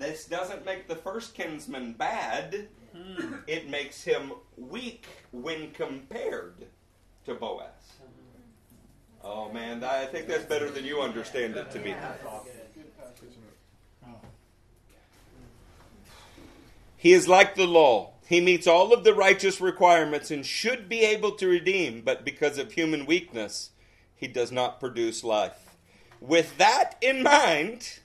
This 0.00 0.24
doesn't 0.24 0.66
make 0.66 0.88
the 0.88 0.96
first 0.96 1.32
kinsman 1.32 1.92
bad, 1.92 2.66
hmm. 2.92 3.34
it 3.46 3.70
makes 3.70 4.02
him 4.02 4.32
weak 4.56 5.06
when 5.30 5.70
compared 5.70 6.66
to 7.24 7.34
Boaz. 7.34 7.95
Oh 9.28 9.50
man, 9.52 9.82
I 9.82 10.06
think 10.06 10.28
that's 10.28 10.44
better 10.44 10.70
than 10.70 10.84
you 10.84 11.00
understand 11.00 11.56
it 11.56 11.70
to 11.72 11.80
be. 11.80 11.94
He 16.96 17.12
is 17.12 17.26
like 17.26 17.56
the 17.56 17.66
law. 17.66 18.12
He 18.28 18.40
meets 18.40 18.66
all 18.66 18.92
of 18.92 19.04
the 19.04 19.14
righteous 19.14 19.60
requirements 19.60 20.30
and 20.30 20.46
should 20.46 20.88
be 20.88 21.00
able 21.00 21.32
to 21.32 21.46
redeem, 21.48 22.02
but 22.02 22.24
because 22.24 22.56
of 22.56 22.72
human 22.72 23.04
weakness, 23.04 23.70
he 24.14 24.26
does 24.26 24.52
not 24.52 24.80
produce 24.80 25.22
life. 25.22 25.76
With 26.20 26.56
that 26.58 26.94
in 27.00 27.22
mind, 27.22 28.00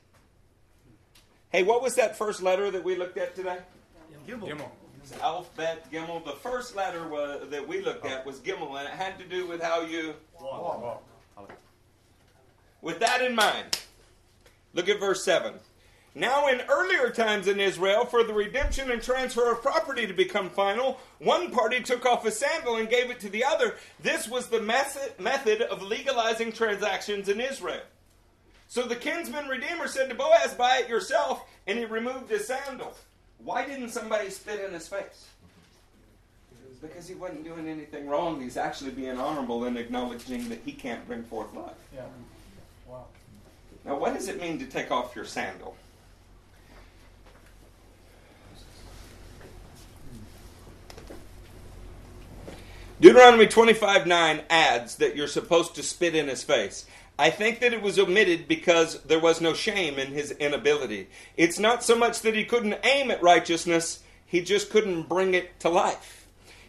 hey, 1.49 1.63
what 1.63 1.81
was 1.81 1.95
that 1.95 2.17
first 2.17 2.41
letter 2.41 2.69
that 2.71 2.83
we 2.83 2.95
looked 2.95 3.17
at 3.17 3.35
today? 3.35 3.59
Gimel. 4.27 4.69
Alphabet 5.21 5.91
Gimel. 5.91 6.23
The 6.23 6.33
first 6.33 6.75
letter 6.75 7.07
was, 7.07 7.49
that 7.49 7.67
we 7.67 7.81
looked 7.81 8.05
at 8.05 8.25
was 8.25 8.39
Gimel, 8.39 8.77
and 8.79 8.87
it 8.87 8.93
had 8.93 9.17
to 9.19 9.25
do 9.25 9.47
with 9.47 9.61
how 9.61 9.81
you. 9.81 10.15
With 12.81 12.99
that 12.99 13.21
in 13.21 13.35
mind, 13.35 13.79
look 14.73 14.89
at 14.89 14.99
verse 14.99 15.23
7. 15.23 15.53
Now, 16.13 16.47
in 16.47 16.61
earlier 16.67 17.09
times 17.09 17.47
in 17.47 17.61
Israel, 17.61 18.03
for 18.03 18.23
the 18.23 18.33
redemption 18.33 18.91
and 18.91 19.01
transfer 19.01 19.49
of 19.49 19.61
property 19.61 20.05
to 20.05 20.13
become 20.13 20.49
final, 20.49 20.99
one 21.19 21.51
party 21.51 21.81
took 21.81 22.05
off 22.05 22.25
a 22.25 22.31
sandal 22.31 22.75
and 22.75 22.89
gave 22.89 23.09
it 23.09 23.21
to 23.21 23.29
the 23.29 23.45
other. 23.45 23.75
This 24.01 24.27
was 24.27 24.47
the 24.47 24.59
method, 24.59 25.61
of 25.61 25.81
legalizing 25.81 26.51
transactions 26.51 27.29
in 27.29 27.39
Israel. 27.39 27.83
So 28.67 28.83
the 28.83 28.95
kinsman 28.95 29.47
redeemer 29.47 29.87
said 29.87 30.09
to 30.09 30.15
Boaz, 30.15 30.53
Buy 30.53 30.81
it 30.83 30.89
yourself, 30.89 31.45
and 31.65 31.79
he 31.79 31.85
removed 31.85 32.29
his 32.29 32.47
sandal. 32.47 32.93
Why 33.37 33.65
didn't 33.65 33.89
somebody 33.89 34.29
spit 34.29 34.65
in 34.65 34.73
his 34.73 34.89
face? 34.89 35.27
Because 36.81 37.07
he 37.07 37.13
wasn't 37.13 37.43
doing 37.43 37.67
anything 37.67 38.07
wrong. 38.07 38.41
He's 38.41 38.57
actually 38.57 38.91
being 38.91 39.17
honorable 39.17 39.65
and 39.65 39.77
acknowledging 39.77 40.49
that 40.49 40.61
he 40.65 40.71
can't 40.71 41.05
bring 41.07 41.23
forth 41.23 41.53
life. 41.53 41.73
Yeah. 41.93 42.01
Wow. 42.87 43.05
Now, 43.85 43.97
what 43.97 44.15
does 44.15 44.27
it 44.27 44.41
mean 44.41 44.57
to 44.59 44.65
take 44.65 44.91
off 44.91 45.15
your 45.15 45.25
sandal? 45.25 45.75
Deuteronomy 52.99 53.47
25 53.47 54.05
9 54.05 54.41
adds 54.51 54.97
that 54.97 55.15
you're 55.15 55.27
supposed 55.27 55.73
to 55.73 55.81
spit 55.81 56.13
in 56.13 56.27
his 56.27 56.43
face. 56.43 56.85
I 57.17 57.31
think 57.31 57.59
that 57.59 57.73
it 57.73 57.81
was 57.81 57.97
omitted 57.97 58.47
because 58.47 59.01
there 59.01 59.19
was 59.19 59.41
no 59.41 59.53
shame 59.53 59.97
in 59.97 60.11
his 60.11 60.31
inability. 60.33 61.09
It's 61.35 61.57
not 61.57 61.83
so 61.83 61.95
much 61.95 62.21
that 62.21 62.35
he 62.35 62.45
couldn't 62.45 62.77
aim 62.83 63.09
at 63.09 63.21
righteousness, 63.23 64.03
he 64.25 64.41
just 64.41 64.69
couldn't 64.69 65.09
bring 65.09 65.33
it 65.33 65.59
to 65.61 65.69
life. 65.69 66.20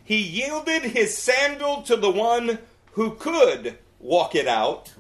He 0.04 0.18
yielded 0.18 0.82
his 0.82 1.16
sandal 1.16 1.82
to 1.82 1.96
the 1.96 2.10
one 2.10 2.58
who 2.92 3.14
could 3.14 3.78
walk 4.00 4.34
it 4.34 4.48
out 4.48 4.92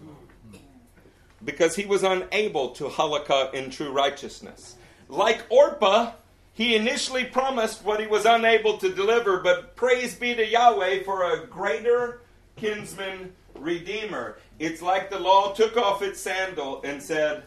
because 1.44 1.76
he 1.76 1.84
was 1.84 2.02
unable 2.02 2.70
to 2.70 2.84
halakha 2.84 3.52
in 3.52 3.70
true 3.70 3.90
righteousness. 3.90 4.76
Like 5.08 5.44
Orpah, 5.50 6.12
he 6.54 6.76
initially 6.76 7.24
promised 7.24 7.84
what 7.84 8.00
he 8.00 8.06
was 8.06 8.24
unable 8.24 8.78
to 8.78 8.94
deliver, 8.94 9.40
but 9.40 9.74
praise 9.74 10.14
be 10.14 10.34
to 10.34 10.46
Yahweh 10.46 11.02
for 11.02 11.24
a 11.24 11.46
greater 11.46 12.20
kinsman 12.56 13.32
redeemer. 13.54 14.38
It's 14.58 14.82
like 14.82 15.10
the 15.10 15.18
law 15.18 15.52
took 15.52 15.76
off 15.76 16.02
its 16.02 16.20
sandal 16.20 16.80
and 16.84 17.02
said, 17.02 17.42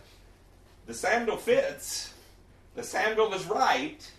The 0.88 0.94
sandal 0.94 1.38
fits, 1.38 2.14
the 2.76 2.84
sandal 2.84 3.34
is 3.34 3.45
right, 3.45 4.11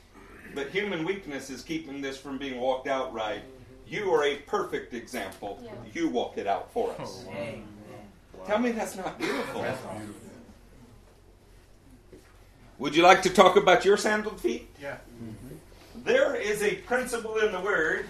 but 0.57 0.71
human 0.71 1.05
weakness 1.05 1.51
is 1.51 1.63
keeping 1.63 2.01
this 2.01 2.17
from 2.17 2.39
being 2.39 2.59
walked 2.59 2.89
out 2.89 3.13
right. 3.13 3.43
Mm-hmm. 3.43 3.95
You 3.95 4.11
are 4.15 4.25
a 4.25 4.37
perfect 4.37 4.95
example. 4.95 5.61
Yeah. 5.63 5.71
You 5.93 6.09
walk 6.09 6.39
it 6.39 6.47
out 6.49 6.73
for 6.73 6.91
us. 6.99 7.25
Oh, 7.29 8.47
Tell 8.47 8.59
me 8.59 8.73
that's 8.73 8.97
not 8.97 9.19
beautiful. 9.19 9.65
Would 12.79 12.97
you 12.97 13.03
like 13.03 13.23
to 13.23 13.31
talk 13.31 13.57
about 13.57 13.85
your 13.85 13.97
sandaled 13.97 14.41
feet? 14.41 14.69
Yeah. 14.81 14.97
Mm-hmm. 15.23 16.05
There 16.05 16.35
is 16.35 16.63
a 16.63 16.77
principle 16.77 17.37
in 17.37 17.53
the 17.53 17.61
Word 17.61 18.07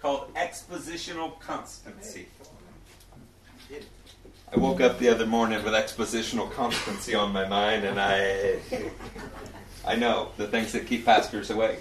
called 0.00 0.32
expositional 0.34 1.40
constancy. 1.40 2.28
I 4.54 4.58
woke 4.58 4.80
up 4.82 4.98
the 4.98 5.08
other 5.08 5.26
morning 5.26 5.64
with 5.64 5.72
expositional 5.72 6.52
constancy 6.52 7.14
on 7.14 7.32
my 7.32 7.48
mind, 7.48 7.84
and 7.84 7.98
I, 7.98 8.58
I 9.86 9.96
know 9.96 10.30
the 10.36 10.46
things 10.46 10.72
that 10.72 10.86
keep 10.86 11.04
pastors 11.04 11.50
awake. 11.50 11.80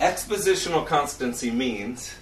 Expositional 0.00 0.86
constancy 0.86 1.50
means 1.50 2.14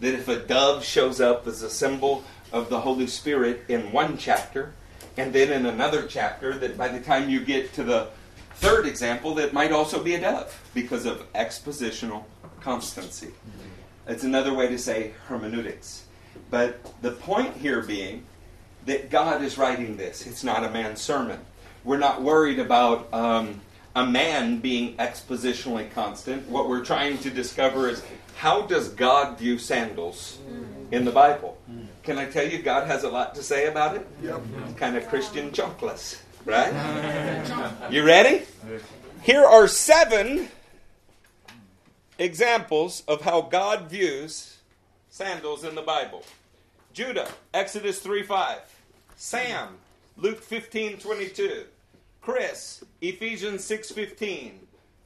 that 0.00 0.14
if 0.14 0.28
a 0.28 0.36
dove 0.36 0.84
shows 0.84 1.20
up 1.20 1.46
as 1.46 1.62
a 1.62 1.70
symbol 1.70 2.24
of 2.52 2.68
the 2.68 2.80
Holy 2.80 3.06
Spirit 3.06 3.64
in 3.68 3.92
one 3.92 4.18
chapter, 4.18 4.72
and 5.16 5.32
then 5.32 5.50
in 5.50 5.66
another 5.66 6.06
chapter, 6.06 6.58
that 6.58 6.76
by 6.76 6.88
the 6.88 7.00
time 7.00 7.30
you 7.30 7.40
get 7.40 7.72
to 7.74 7.82
the 7.82 8.08
third 8.56 8.86
example, 8.86 9.34
that 9.34 9.52
might 9.52 9.72
also 9.72 10.02
be 10.02 10.14
a 10.14 10.20
dove 10.20 10.60
because 10.74 11.06
of 11.06 11.30
expositional 11.32 12.24
constancy. 12.60 13.32
It's 14.06 14.24
another 14.24 14.54
way 14.54 14.68
to 14.68 14.78
say 14.78 15.12
hermeneutics. 15.26 16.04
But 16.50 16.80
the 17.02 17.12
point 17.12 17.56
here 17.56 17.82
being 17.82 18.24
that 18.86 19.10
God 19.10 19.42
is 19.42 19.58
writing 19.58 19.96
this. 19.96 20.26
It's 20.26 20.44
not 20.44 20.64
a 20.64 20.70
man's 20.70 21.00
sermon. 21.00 21.40
We're 21.84 21.98
not 21.98 22.22
worried 22.22 22.58
about 22.58 23.12
um, 23.12 23.60
a 23.96 24.06
man 24.06 24.58
being 24.58 24.94
expositionally 24.98 25.90
constant. 25.90 26.46
What 26.48 26.68
we're 26.68 26.84
trying 26.84 27.16
to 27.18 27.30
discover 27.30 27.88
is 27.88 28.02
how 28.36 28.62
does 28.62 28.90
God 28.90 29.38
view 29.38 29.58
sandals 29.58 30.38
in 30.90 31.06
the 31.06 31.10
Bible? 31.10 31.56
Can 32.02 32.18
I 32.18 32.26
tell 32.26 32.46
you, 32.46 32.62
God 32.62 32.86
has 32.86 33.04
a 33.04 33.08
lot 33.08 33.34
to 33.34 33.42
say 33.42 33.66
about 33.66 33.96
it? 33.96 34.06
Yep. 34.22 34.42
Kind 34.76 34.96
of 34.96 35.08
Christian 35.08 35.50
chunkless, 35.50 36.20
right? 36.44 36.72
You 37.90 38.04
ready? 38.04 38.42
Here 39.22 39.44
are 39.44 39.66
seven 39.66 40.48
examples 42.18 43.02
of 43.08 43.22
how 43.22 43.40
God 43.40 43.88
views 43.88 44.58
sandals 45.08 45.64
in 45.64 45.74
the 45.74 45.82
Bible. 45.82 46.22
Judah, 46.92 47.28
Exodus 47.54 47.98
3 48.00 48.22
5. 48.22 48.58
Sam, 49.16 49.78
Luke 50.18 50.42
15 50.42 50.98
22. 50.98 51.64
Chris, 52.26 52.84
Ephesians 53.00 53.62
6 53.62 53.92
15. 53.92 54.58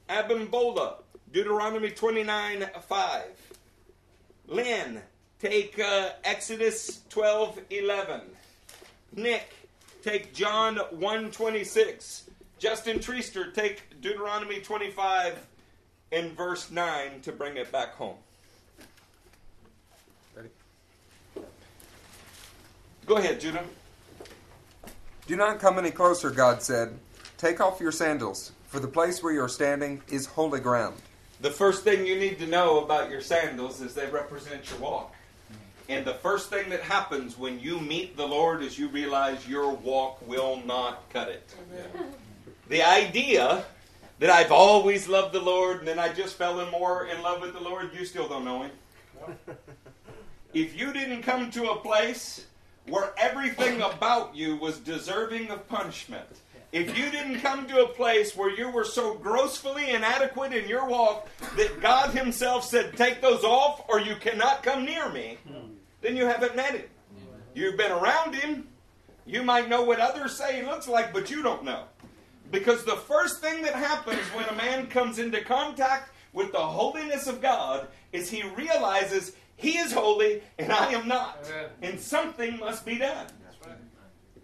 Abimbola, 0.09 0.95
Deuteronomy 1.31 1.91
29.5. 1.91 3.21
Lynn, 4.47 4.99
take 5.39 5.77
uh, 5.77 6.09
Exodus 6.23 7.01
12.11. 7.11 8.21
Nick, 9.15 9.53
take 10.01 10.33
John 10.33 10.77
1.26. 10.95 12.23
Justin 12.57 12.97
Treester, 12.97 13.53
take 13.53 14.01
Deuteronomy 14.01 14.59
25 14.59 15.45
in 16.11 16.31
verse 16.31 16.71
9 16.71 17.21
to 17.21 17.31
bring 17.31 17.55
it 17.55 17.71
back 17.71 17.93
home. 17.93 18.17
Ready? 20.35 20.49
Go 23.05 23.17
ahead, 23.17 23.39
Judah. 23.39 23.63
Do 25.27 25.35
not 25.35 25.59
come 25.59 25.77
any 25.77 25.91
closer, 25.91 26.31
God 26.31 26.63
said. 26.63 26.97
Take 27.41 27.59
off 27.59 27.79
your 27.79 27.91
sandals, 27.91 28.51
for 28.67 28.79
the 28.79 28.87
place 28.87 29.23
where 29.23 29.33
you 29.33 29.41
are 29.41 29.49
standing 29.49 30.03
is 30.07 30.27
holy 30.27 30.59
ground. 30.59 30.95
The 31.39 31.49
first 31.49 31.83
thing 31.83 32.05
you 32.05 32.15
need 32.15 32.37
to 32.37 32.45
know 32.45 32.83
about 32.83 33.09
your 33.09 33.19
sandals 33.19 33.81
is 33.81 33.95
they 33.95 34.05
represent 34.05 34.69
your 34.69 34.77
walk. 34.77 35.15
And 35.89 36.05
the 36.05 36.13
first 36.13 36.51
thing 36.51 36.69
that 36.69 36.81
happens 36.81 37.39
when 37.39 37.59
you 37.59 37.79
meet 37.79 38.15
the 38.15 38.27
Lord 38.27 38.61
is 38.61 38.77
you 38.77 38.89
realize 38.89 39.47
your 39.47 39.71
walk 39.71 40.21
will 40.27 40.61
not 40.67 41.09
cut 41.09 41.29
it. 41.29 41.55
The 42.69 42.83
idea 42.83 43.65
that 44.19 44.29
I've 44.29 44.51
always 44.51 45.07
loved 45.07 45.33
the 45.33 45.41
Lord 45.41 45.79
and 45.79 45.87
then 45.87 45.97
I 45.97 46.13
just 46.13 46.35
fell 46.35 46.59
in 46.59 46.69
more 46.69 47.07
in 47.07 47.23
love 47.23 47.41
with 47.41 47.53
the 47.53 47.59
Lord, 47.59 47.89
you 47.97 48.05
still 48.05 48.29
don't 48.29 48.45
know 48.45 48.61
Him. 48.61 48.71
If 50.53 50.79
you 50.79 50.93
didn't 50.93 51.23
come 51.23 51.49
to 51.49 51.71
a 51.71 51.77
place 51.77 52.45
where 52.85 53.13
everything 53.17 53.81
about 53.81 54.35
you 54.35 54.57
was 54.57 54.77
deserving 54.77 55.49
of 55.49 55.67
punishment, 55.67 56.27
if 56.71 56.97
you 56.97 57.09
didn't 57.11 57.41
come 57.41 57.67
to 57.67 57.83
a 57.83 57.87
place 57.87 58.35
where 58.35 58.49
you 58.49 58.69
were 58.69 58.85
so 58.85 59.15
grossly 59.15 59.89
inadequate 59.91 60.53
in 60.53 60.67
your 60.67 60.87
walk 60.87 61.27
that 61.57 61.81
God 61.81 62.11
Himself 62.11 62.63
said, 62.65 62.95
Take 62.95 63.21
those 63.21 63.43
off 63.43 63.83
or 63.89 63.99
you 63.99 64.15
cannot 64.15 64.63
come 64.63 64.85
near 64.85 65.09
me, 65.09 65.37
then 66.01 66.15
you 66.15 66.25
haven't 66.25 66.55
met 66.55 66.75
Him. 66.75 66.83
You've 67.53 67.77
been 67.77 67.91
around 67.91 68.35
Him. 68.35 68.67
You 69.25 69.43
might 69.43 69.69
know 69.69 69.83
what 69.83 69.99
others 69.99 70.35
say 70.35 70.57
He 70.61 70.65
looks 70.65 70.87
like, 70.87 71.13
but 71.13 71.29
you 71.29 71.43
don't 71.43 71.63
know. 71.63 71.83
Because 72.51 72.83
the 72.83 72.95
first 72.97 73.39
thing 73.39 73.61
that 73.63 73.75
happens 73.75 74.19
when 74.33 74.45
a 74.45 74.55
man 74.55 74.87
comes 74.87 75.19
into 75.19 75.41
contact 75.41 76.11
with 76.33 76.51
the 76.51 76.59
holiness 76.59 77.27
of 77.27 77.41
God 77.41 77.87
is 78.11 78.29
he 78.29 78.43
realizes 78.43 79.33
he 79.55 79.77
is 79.77 79.91
holy 79.93 80.41
and 80.57 80.71
I 80.71 80.91
am 80.91 81.07
not. 81.07 81.45
And 81.81 81.99
something 81.99 82.57
must 82.59 82.85
be 82.85 82.97
done. 82.97 83.27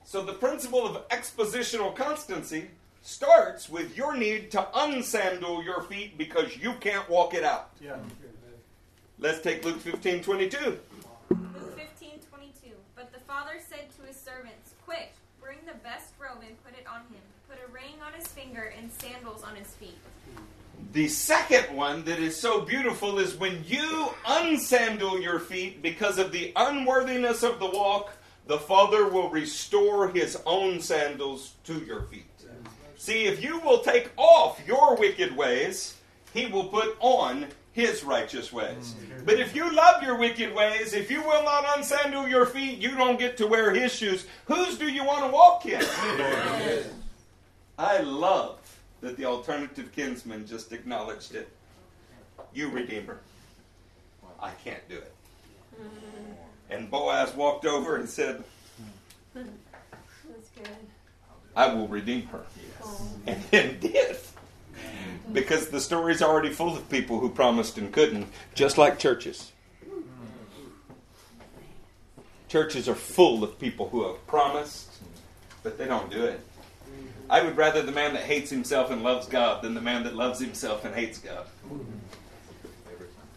So 0.08 0.24
the 0.24 0.32
principle 0.32 0.86
of 0.86 1.06
expositional 1.10 1.94
constancy 1.94 2.70
starts 3.02 3.68
with 3.68 3.98
your 3.98 4.16
need 4.16 4.52
to 4.52 4.66
unsandal 4.74 5.62
your 5.66 5.82
feet 5.82 6.18
because 6.18 6.56
you 6.56 6.76
can't 6.76 7.10
walk 7.10 7.34
it 7.34 7.44
out. 7.44 7.72
Yeah. 7.82 7.98
Let's 9.20 9.42
take 9.42 9.66
Luke 9.66 9.82
15 9.82 10.24
22. 10.24 10.58
Luke 10.58 10.80
15, 11.30 12.20
22. 12.32 12.70
But 12.96 13.12
the 13.12 13.20
father 13.20 13.60
said 13.68 13.88
to 14.00 14.08
his 14.08 14.16
servants, 14.16 14.76
Quick, 14.86 15.12
bring 15.42 15.58
the 15.66 15.78
best 15.84 16.14
robe 16.18 16.42
and 16.48 16.56
put 16.64 16.80
it 16.80 16.88
on 16.88 17.02
him. 17.02 17.20
Put 17.50 17.58
a 17.68 17.70
ring 17.74 17.96
on 18.02 18.14
his 18.14 18.28
finger 18.28 18.74
and 18.78 18.90
sandals 18.90 19.44
on 19.44 19.58
his 19.58 19.68
feet. 19.74 19.98
The 20.94 21.10
second 21.10 21.76
one 21.76 22.06
that 22.06 22.20
is 22.20 22.40
so 22.40 22.62
beautiful 22.62 23.20
is 23.20 23.36
when 23.36 23.62
you 23.68 24.08
unsandal 24.26 25.22
your 25.22 25.40
feet 25.40 25.82
because 25.82 26.18
of 26.18 26.32
the 26.32 26.54
unworthiness 26.56 27.44
of 27.44 27.60
the 27.60 27.66
walk, 27.66 28.14
the 28.48 28.58
Father 28.58 29.08
will 29.08 29.30
restore 29.30 30.10
his 30.10 30.42
own 30.46 30.82
sandals 30.82 31.54
to 31.66 31.80
your 31.80 32.04
feet. 32.04 32.26
See, 32.98 33.26
if 33.26 33.44
you 33.44 33.60
will 33.60 33.80
take 33.80 34.10
off 34.18 34.60
your 34.66 34.96
wicked 34.96 35.36
ways, 35.36 35.98
he 36.34 36.48
will 36.48 36.66
put 36.66 36.98
on 37.00 37.48
his 37.74 38.04
righteous 38.04 38.52
ways. 38.52 38.96
But 39.24 39.40
if 39.40 39.56
you 39.56 39.72
love 39.72 40.02
your 40.02 40.18
wicked 40.18 40.54
ways, 40.56 40.94
if 40.94 41.12
you 41.12 41.22
will 41.22 41.44
not 41.44 41.66
unsandal 41.66 42.28
your 42.28 42.46
feet, 42.48 42.80
you 42.80 42.96
don't 42.96 43.20
get 43.20 43.38
to 43.38 43.46
wear 43.48 43.72
his 43.72 43.94
shoes. 43.94 44.26
Whose 44.46 44.78
do 44.80 44.88
you 44.88 45.06
want 45.06 45.26
to 45.26 45.32
walk 45.32 45.66
in? 45.68 45.82
I 47.78 48.00
love 48.00 48.60
that 49.02 49.16
the 49.16 49.26
alternative 49.26 49.92
kinsman 49.92 50.48
just 50.48 50.74
acknowledged 50.74 51.36
it. 51.36 51.50
You, 52.54 52.70
Redeemer. 52.70 53.20
I 54.42 54.52
can't 54.64 54.88
do 54.90 54.96
it. 54.98 55.14
And 56.70 56.90
Boaz 56.92 57.34
walked 57.34 57.66
over 57.66 57.96
and 57.96 58.10
said, 58.10 58.44
That's 59.34 59.48
good. 60.56 60.76
I 61.56 61.74
will 61.74 61.88
redeem 61.88 62.28
her. 62.28 62.44
And 63.26 63.42
then 63.52 63.80
did. 63.80 64.18
Because 65.34 65.70
the 65.70 65.80
story's 65.80 66.22
already 66.22 66.52
full 66.52 66.76
of 66.76 66.88
people 66.90 67.20
who 67.20 67.30
promised 67.30 67.78
and 67.78 67.92
couldn't, 67.92 68.28
just 68.54 68.78
like 68.78 69.00
churches. 69.00 69.52
Churches 72.48 72.88
are 72.88 72.96
full 72.96 73.44
of 73.44 73.60
people 73.60 73.90
who 73.90 74.08
have 74.08 74.26
promised, 74.28 74.90
but 75.64 75.78
they 75.78 75.86
don't 75.86 76.10
do 76.10 76.24
it. 76.24 76.40
I 77.30 77.42
would 77.42 77.58
rather 77.58 77.82
the 77.82 77.92
man 77.92 78.14
that 78.14 78.24
hates 78.24 78.50
himself 78.50 78.90
and 78.90 79.04
loves 79.04 79.28
God 79.28 79.62
than 79.62 79.74
the 79.74 79.82
man 79.82 80.04
that 80.04 80.16
loves 80.16 80.40
himself 80.40 80.86
and 80.86 80.96
hates 80.96 81.18
God. 81.18 81.46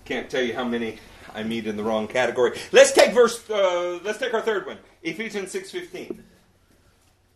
Can't 0.05 0.31
tell 0.31 0.43
you 0.43 0.55
how 0.55 0.65
many 0.65 0.98
I 1.35 1.43
meet 1.43 1.66
in 1.66 1.77
the 1.77 1.82
wrong 1.82 2.09
category. 2.09 2.59
Let's 2.73 2.93
take 2.93 3.12
verse. 3.12 3.48
Uh, 3.48 4.01
let's 4.05 4.19
take 4.19 4.35
our 4.35 4.43
third 4.43 4.66
one, 4.66 4.78
Ephesians 5.02 5.51
six 5.51 5.70
fifteen. 5.70 6.24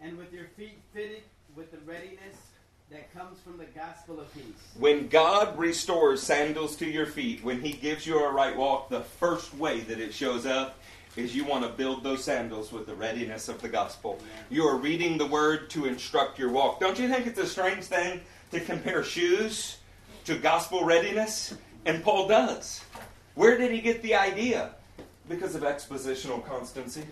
And 0.01 0.19
with 0.19 0.33
your 0.33 0.47
feet 0.57 0.79
fitted 0.93 1.23
with 1.57 1.71
the 1.71 1.79
readiness 1.87 2.37
that 2.91 3.13
comes 3.15 3.41
from 3.41 3.57
the 3.57 3.65
gospel 3.67 4.21
of 4.21 4.33
peace. 4.35 4.45
When 4.79 5.09
God 5.09 5.59
restores 5.59 6.23
sandals 6.23 6.77
to 6.77 6.87
your 6.87 7.07
feet, 7.07 7.43
when 7.43 7.61
He 7.61 7.73
gives 7.73 8.07
you 8.07 8.23
a 8.25 8.31
right 8.31 8.57
walk, 8.57 8.89
the 8.89 9.01
first 9.01 9.55
way 9.55 9.81
that 9.81 9.99
it 9.99 10.13
shows 10.13 10.47
up 10.47 10.79
is 11.17 11.35
you 11.35 11.45
want 11.45 11.65
to 11.65 11.71
build 11.71 12.03
those 12.03 12.23
sandals 12.23 12.73
with 12.73 12.87
the 12.87 12.95
readiness 12.95 13.49
of 13.49 13.63
the 13.63 13.69
gospel. 13.69 14.19
You 14.51 14.65
are 14.65 14.77
reading 14.77 15.17
the 15.17 15.27
word 15.27 15.71
to 15.71 15.87
instruct 15.87 16.39
your 16.39 16.51
walk. 16.51 16.81
Don't 16.81 16.99
you 16.99 17.09
think 17.09 17.27
it's 17.27 17.39
a 17.39 17.47
strange 17.47 17.85
thing 17.85 18.21
to 18.51 18.61
compare 18.61 19.03
shoes 19.05 19.79
to 20.25 20.37
gospel 20.37 20.85
readiness? 20.85 21.55
And 21.87 22.03
Paul 22.03 22.29
does. 22.29 22.83
Where 23.35 23.59
did 23.59 23.73
he 23.73 23.81
get 23.81 24.03
the 24.03 24.15
idea? 24.15 24.71
Because 25.29 25.55
of 25.55 25.63
expositional 25.63 26.45
constancy. 26.47 27.05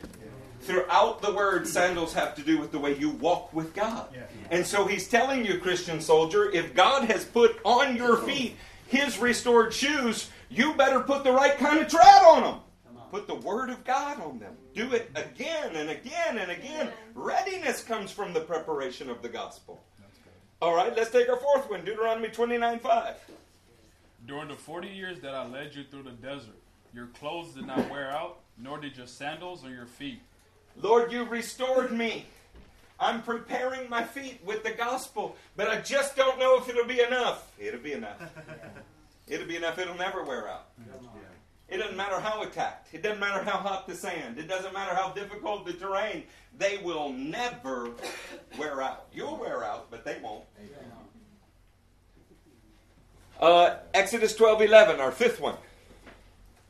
Throughout 0.61 1.23
the 1.23 1.33
word, 1.33 1.67
sandals 1.67 2.15
have 2.15 2.37
to 2.37 2.43
do 2.43 2.59
with 2.59 2.71
the 2.71 2.79
way 2.79 2.97
you 2.97 3.11
walk 3.11 3.53
with 3.53 3.75
God. 3.75 4.09
And 4.51 4.65
so 4.65 4.87
he's 4.87 5.09
telling 5.09 5.45
you, 5.45 5.59
Christian 5.59 6.01
soldier, 6.01 6.51
if 6.53 6.75
God 6.75 7.05
has 7.07 7.25
put 7.25 7.59
on 7.65 7.97
your 7.97 8.17
feet 8.19 8.57
his 8.87 9.19
restored 9.19 9.75
shoes, 9.75 10.31
you 10.51 10.75
better 10.75 11.01
put 11.01 11.25
the 11.25 11.33
right 11.33 11.57
kind 11.59 11.81
of 11.81 11.89
tread 11.89 12.23
on 12.23 12.43
them. 12.43 12.61
Put 13.11 13.27
the 13.27 13.35
Word 13.35 13.71
of 13.71 13.83
God 13.85 14.21
on 14.21 14.39
them. 14.39 14.55
Do 14.75 14.93
it 14.93 15.11
again 15.17 15.77
and 15.77 15.91
again 15.91 16.39
and 16.39 16.51
again. 16.51 16.89
Readiness 17.15 17.83
comes 17.83 18.11
from 18.11 18.33
the 18.33 18.41
preparation 18.41 19.11
of 19.11 19.21
the 19.21 19.29
gospel. 19.29 19.83
All 20.63 20.75
right, 20.75 20.97
let's 20.97 21.11
take 21.11 21.29
our 21.29 21.37
fourth 21.37 21.69
one 21.69 21.85
Deuteronomy 21.85 22.29
29 22.29 22.79
5. 22.79 23.15
During 24.27 24.49
the 24.49 24.55
40 24.55 24.89
years 24.89 25.21
that 25.21 25.35
I 25.35 25.47
led 25.47 25.75
you 25.75 25.85
through 25.85 26.05
the 26.05 26.11
desert, 26.11 26.55
your 26.95 27.07
clothes 27.07 27.55
did 27.55 27.67
not 27.67 27.91
wear 27.91 28.11
out, 28.11 28.39
nor 28.57 28.79
did 28.79 28.97
your 28.97 29.07
sandals 29.07 29.65
or 29.65 29.71
your 29.71 29.87
feet. 29.87 30.21
Lord, 30.81 31.11
you 31.11 31.25
restored 31.25 31.91
me. 31.91 32.27
I'm 33.01 33.23
preparing 33.23 33.91
my 33.91 34.05
feet 34.05 34.41
with 34.45 34.63
the 34.63 34.71
gospel, 34.71 35.37
but 35.57 35.69
I 35.69 35.81
just 35.81 36.15
don't 36.15 36.39
know 36.39 36.57
if 36.59 36.69
it'll 36.69 36.87
be 36.87 37.01
enough. 37.01 37.51
It'll 37.59 37.81
be 37.81 37.95
enough. 37.95 38.21
It'll 39.27 39.47
be 39.49 39.57
enough. 39.57 39.79
It'll 39.79 39.97
never 39.97 40.23
wear 40.23 40.49
out. 40.49 40.69
It 41.69 41.79
doesn't 41.79 41.97
matter 41.97 42.21
how 42.21 42.43
attacked. 42.43 42.95
It 42.95 43.03
doesn't 43.03 43.19
matter 43.19 43.43
how 43.43 43.57
hot 43.57 43.89
the 43.89 43.95
sand. 43.95 44.39
It 44.39 44.47
doesn't 44.47 44.73
matter 44.73 44.95
how 44.95 45.11
difficult 45.11 45.67
the 45.67 45.73
terrain. 45.73 46.25
They 46.59 46.79
will 46.79 47.09
never 47.13 47.91
wear 48.59 48.83
out. 48.83 49.07
You'll 49.13 49.39
wear 49.39 49.65
out, 49.65 49.91
but 49.91 50.05
they 50.05 50.19
won't. 50.23 50.45
Uh, 53.43 53.75
Exodus 53.93 54.37
12:11, 54.37 55.01
our 55.01 55.11
fifth 55.11 55.41
one. 55.41 55.57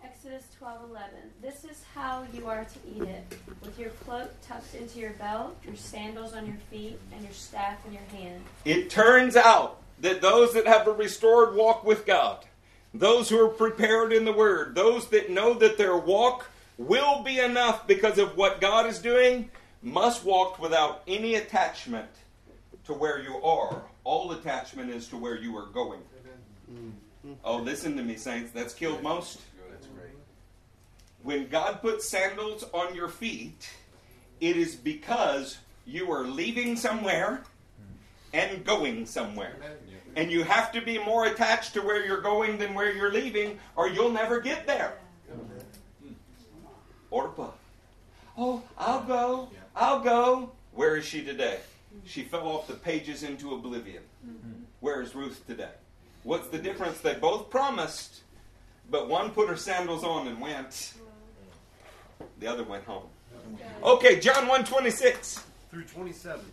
Exodus 0.02 0.44
12:11. 0.58 1.30
This 1.42 1.64
is 1.64 1.84
how 1.94 2.24
you 2.32 2.46
are 2.48 2.64
to 2.64 2.78
eat 2.88 3.02
it: 3.02 3.36
with 3.62 3.78
your 3.78 3.90
cloak 3.90 4.30
tucked 4.40 4.74
into 4.74 4.98
your 4.98 5.10
belt, 5.10 5.54
your 5.66 5.76
sandals 5.76 6.32
on 6.32 6.46
your 6.46 6.56
feet, 6.70 6.98
and 7.12 7.22
your 7.22 7.34
staff 7.34 7.76
in 7.86 7.92
your 7.92 8.04
hand. 8.04 8.42
It 8.64 8.88
turns 8.88 9.36
out 9.36 9.82
that 10.00 10.22
those 10.22 10.54
that 10.54 10.66
have 10.66 10.88
a 10.88 10.92
restored 10.92 11.54
walk 11.54 11.84
with 11.84 12.06
God, 12.06 12.46
those 12.94 13.28
who 13.28 13.38
are 13.38 13.50
prepared 13.50 14.10
in 14.10 14.24
the 14.24 14.32
Word, 14.32 14.74
those 14.74 15.10
that 15.10 15.28
know 15.28 15.52
that 15.52 15.76
their 15.76 15.98
walk 15.98 16.46
will 16.78 17.22
be 17.22 17.38
enough 17.38 17.86
because 17.86 18.16
of 18.16 18.34
what 18.38 18.62
God 18.62 18.86
is 18.86 18.98
doing, 18.98 19.50
must 19.82 20.24
walk 20.24 20.58
without 20.58 21.02
any 21.06 21.34
attachment 21.34 22.08
to 22.86 22.94
where 22.94 23.20
you 23.20 23.36
are. 23.42 23.82
All 24.04 24.32
attachment 24.32 24.88
is 24.88 25.06
to 25.08 25.18
where 25.18 25.36
you 25.36 25.54
are 25.58 25.66
going. 25.66 26.00
Mm. 26.72 26.92
Oh, 27.44 27.56
listen 27.58 27.96
to 27.96 28.02
me, 28.02 28.16
saints. 28.16 28.50
That's 28.52 28.74
killed 28.74 29.02
most. 29.02 29.40
When 31.22 31.48
God 31.48 31.80
puts 31.80 32.08
sandals 32.08 32.64
on 32.72 32.94
your 32.94 33.08
feet, 33.08 33.70
it 34.40 34.56
is 34.56 34.74
because 34.74 35.58
you 35.86 36.10
are 36.10 36.24
leaving 36.24 36.76
somewhere 36.76 37.42
and 38.32 38.64
going 38.64 39.06
somewhere. 39.06 39.54
And 40.16 40.30
you 40.30 40.42
have 40.42 40.72
to 40.72 40.80
be 40.80 40.98
more 40.98 41.26
attached 41.26 41.74
to 41.74 41.80
where 41.80 42.04
you're 42.04 42.20
going 42.20 42.58
than 42.58 42.74
where 42.74 42.92
you're 42.92 43.12
leaving, 43.12 43.58
or 43.76 43.88
you'll 43.88 44.10
never 44.10 44.40
get 44.40 44.66
there. 44.66 44.98
Orpah. 47.10 47.50
Oh, 48.36 48.62
I'll 48.76 49.04
go. 49.04 49.48
I'll 49.76 50.00
go. 50.00 50.50
Where 50.72 50.96
is 50.96 51.04
she 51.04 51.22
today? 51.22 51.60
She 52.04 52.22
fell 52.22 52.48
off 52.48 52.66
the 52.66 52.74
pages 52.74 53.22
into 53.22 53.54
oblivion. 53.54 54.02
Where 54.80 55.02
is 55.02 55.14
Ruth 55.14 55.46
today? 55.46 55.70
What's 56.24 56.48
the 56.48 56.58
difference? 56.58 57.00
They 57.00 57.14
both 57.14 57.50
promised, 57.50 58.20
but 58.90 59.08
one 59.08 59.30
put 59.30 59.48
her 59.48 59.56
sandals 59.56 60.04
on 60.04 60.28
and 60.28 60.40
went. 60.40 60.94
The 62.38 62.46
other 62.46 62.64
went 62.64 62.84
home. 62.84 63.06
Okay, 63.82 64.20
John 64.20 64.46
126. 64.46 65.44
Through 65.70 65.84
27. 65.84 66.44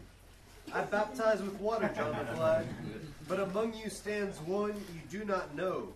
I 0.73 0.81
baptize 0.81 1.41
with 1.41 1.59
water, 1.59 1.91
John 1.95 2.15
replied, 2.17 2.67
but 3.27 3.39
among 3.39 3.73
you 3.73 3.89
stands 3.89 4.37
one 4.41 4.73
you 4.93 5.01
do 5.19 5.25
not 5.25 5.55
know. 5.55 5.89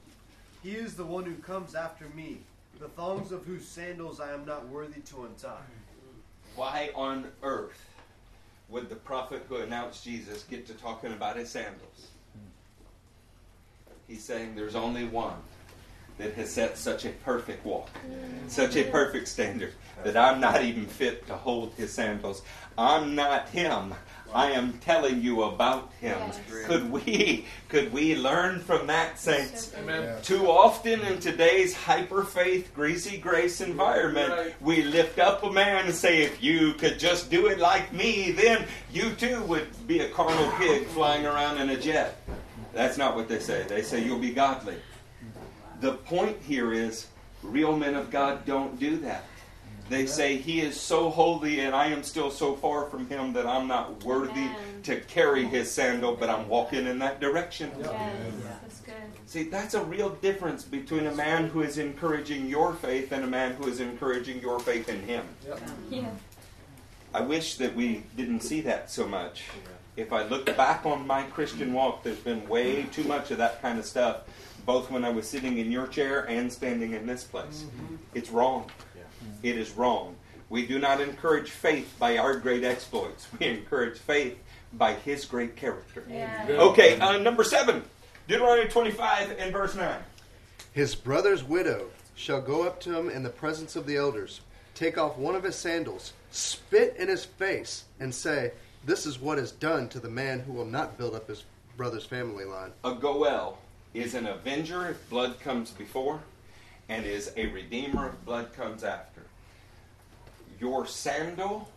He 0.64 0.72
is 0.72 0.96
the 0.96 1.06
one 1.06 1.26
who 1.26 1.36
comes 1.36 1.76
after 1.76 2.06
me, 2.10 2.40
the 2.80 2.88
thongs 2.90 3.32
of 3.32 3.46
whose 3.46 3.68
sandals 3.68 4.20
I 4.20 4.34
am 4.34 4.46
not 4.46 4.68
worthy 4.68 5.02
to 5.02 5.26
untie. 5.26 5.58
Why 6.56 6.90
on 6.96 7.28
earth 7.42 7.90
would 8.70 8.90
the 8.90 8.96
prophet 8.96 9.46
who 9.48 9.58
announced 9.58 10.04
Jesus 10.04 10.44
get 10.44 10.66
to 10.68 10.74
talking 10.74 11.14
about 11.14 11.38
his 11.38 11.50
sandals? 11.50 12.10
He's 14.14 14.24
saying 14.24 14.54
there's 14.56 14.76
only 14.76 15.06
one 15.06 15.34
that 16.20 16.36
has 16.36 16.52
set 16.52 16.78
such 16.78 17.04
a 17.04 17.10
perfect 17.10 17.66
walk, 17.66 17.90
such 18.48 18.76
a 18.76 18.84
perfect 18.84 19.28
standard, 19.28 19.74
that 20.04 20.16
I'm 20.16 20.40
not 20.40 20.62
even 20.62 20.86
fit 20.86 21.26
to 21.26 21.36
hold 21.36 21.74
his 21.74 21.92
sandals. 21.92 22.44
I'm 22.78 23.16
not 23.16 23.50
him. 23.50 23.96
I 24.32 24.52
am 24.52 24.74
telling 24.80 25.20
you 25.24 25.42
about 25.44 25.92
him. 26.00 26.20
Could 26.66 26.92
we 26.92 27.48
could 27.70 27.92
we 27.92 28.16
learn 28.16 28.60
from 28.60 28.86
that, 28.86 29.20
saints? 29.20 29.74
Amen. 29.80 30.22
Too 30.22 30.48
often 30.48 31.02
in 31.02 31.20
today's 31.20 31.76
hyper 31.76 32.24
faith, 32.24 32.72
greasy 32.76 33.18
grace 33.18 33.62
environment, 33.62 34.54
we 34.62 34.84
lift 34.84 35.18
up 35.18 35.42
a 35.44 35.52
man 35.52 35.88
and 35.88 35.96
say, 35.96 36.22
if 36.22 36.42
you 36.44 36.74
could 36.74 37.00
just 37.00 37.32
do 37.32 37.48
it 37.48 37.58
like 37.58 37.92
me, 37.94 38.30
then 38.30 38.68
you 38.92 39.10
too 39.14 39.42
would 39.46 39.88
be 39.88 40.02
a 40.02 40.10
carnal 40.10 40.52
pig 40.60 40.86
flying 40.90 41.26
around 41.26 41.58
in 41.58 41.72
a 41.72 41.78
jet. 41.78 42.22
That's 42.74 42.98
not 42.98 43.16
what 43.16 43.30
they 43.30 43.40
say. 43.40 43.64
They 43.68 43.82
say 43.82 44.04
you'll 44.04 44.20
be 44.20 44.34
godly. 44.34 44.76
The 45.82 45.94
point 45.94 46.38
here 46.42 46.74
is 46.74 47.08
real 47.42 47.78
men 47.78 47.96
of 47.96 48.10
God 48.10 48.46
don't 48.46 48.80
do 48.80 48.98
that. 48.98 49.26
They 49.90 50.06
say 50.06 50.38
he 50.38 50.62
is 50.62 50.80
so 50.80 51.10
holy 51.10 51.60
and 51.60 51.76
I 51.76 51.88
am 51.88 52.04
still 52.04 52.32
so 52.32 52.56
far 52.56 52.90
from 52.90 53.08
him 53.08 53.34
that 53.34 53.46
I'm 53.46 53.68
not 53.68 54.04
worthy 54.04 54.48
to 54.84 55.00
carry 55.02 55.46
his 55.46 55.70
sandal, 55.70 56.16
but 56.16 56.30
I'm 56.30 56.48
walking 56.48 56.88
in 56.88 57.00
that 57.00 57.20
direction. 57.20 57.70
That's 57.80 58.80
good. 58.80 58.94
See, 59.26 59.44
that's 59.44 59.74
a 59.74 59.84
real 59.84 60.10
difference 60.10 60.64
between 60.64 61.06
a 61.08 61.14
man 61.14 61.48
who 61.48 61.62
is 61.62 61.78
encouraging 61.78 62.48
your 62.48 62.74
faith 62.74 63.12
and 63.12 63.24
a 63.24 63.28
man 63.28 63.54
who 63.54 63.68
is 63.68 63.82
encouraging 63.82 64.40
your 64.42 64.60
faith 64.60 64.90
in 64.90 65.02
him. 65.02 65.26
Yeah. 65.90 66.10
I 67.14 67.22
wish 67.22 67.58
that 67.58 67.76
we 67.76 68.04
didn't 68.16 68.40
see 68.40 68.62
that 68.62 68.90
so 68.90 69.08
much. 69.08 69.44
If 69.96 70.12
I 70.12 70.24
look 70.24 70.46
back 70.58 70.86
on 70.86 71.06
my 71.06 71.24
Christian 71.24 71.74
walk, 71.74 72.04
there's 72.04 72.18
been 72.18 72.48
way 72.48 72.84
too 72.84 73.04
much 73.04 73.32
of 73.32 73.38
that 73.38 73.62
kind 73.62 73.78
of 73.78 73.86
stuff, 73.86 74.22
both 74.66 74.90
when 74.90 75.06
I 75.06 75.10
was 75.10 75.28
sitting 75.28 75.58
in 75.60 75.72
your 75.72 75.88
chair 75.88 76.22
and 76.30 76.52
standing 76.52 76.94
in 76.94 77.06
this 77.06 77.24
place. 77.24 77.66
It's 78.14 78.30
wrong. 78.30 78.70
It 79.44 79.58
is 79.58 79.72
wrong. 79.72 80.16
We 80.50 80.66
do 80.66 80.80
not 80.80 81.02
encourage 81.02 81.50
faith 81.50 81.94
by 82.00 82.18
our 82.18 82.38
great 82.38 82.64
exploits. 82.64 83.28
We 83.40 83.48
encourage 83.48 83.98
faith 83.98 84.38
by 84.74 84.94
His 84.94 85.26
great 85.26 85.56
character. 85.56 86.04
Yeah. 86.10 86.46
Okay, 86.50 87.00
uh, 87.00 87.18
number 87.18 87.44
seven, 87.44 87.84
Deuteronomy 88.28 88.70
25 88.70 89.36
and 89.38 89.52
verse 89.52 89.76
9. 89.76 90.00
His 90.72 90.96
brother's 90.96 91.44
widow 91.44 91.88
shall 92.16 92.42
go 92.42 92.64
up 92.64 92.80
to 92.82 92.98
him 92.98 93.10
in 93.10 93.24
the 93.24 93.30
presence 93.30 93.76
of 93.76 93.86
the 93.86 93.98
elders, 93.98 94.42
take 94.76 94.98
off 94.98 95.18
one 95.18 95.36
of 95.36 95.44
his 95.44 95.56
sandals, 95.56 96.14
spit 96.32 96.96
in 96.98 97.08
his 97.08 97.26
face, 97.26 97.86
and 98.00 98.14
say, 98.14 98.52
This 98.86 99.06
is 99.06 99.20
what 99.20 99.38
is 99.38 99.52
done 99.52 99.88
to 99.90 100.00
the 100.00 100.10
man 100.10 100.42
who 100.42 100.52
will 100.52 100.66
not 100.66 100.98
build 100.98 101.16
up 101.16 101.30
his 101.30 101.46
brother's 101.78 102.06
family 102.06 102.44
line. 102.44 102.72
A 102.84 102.94
Goel 102.94 103.58
is 103.94 104.14
an 104.14 104.28
avenger 104.28 104.90
if 104.90 105.10
blood 105.10 105.40
comes 105.40 105.72
before, 105.72 106.20
and 106.90 107.06
is 107.06 107.32
a 107.38 107.46
redeemer 107.48 108.10
if 108.10 108.26
blood 108.26 108.52
comes 108.54 108.84
after. 108.84 109.22
Your 110.60 110.86
sandal, 110.86 111.72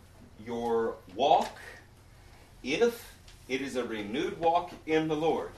your 0.45 0.95
walk, 1.15 1.57
if 2.61 3.13
it 3.47 3.61
is 3.61 3.77
a 3.77 3.85
renewed 3.85 4.37
walk 4.37 4.71
in 4.85 5.07
the 5.07 5.15
Lord, 5.15 5.51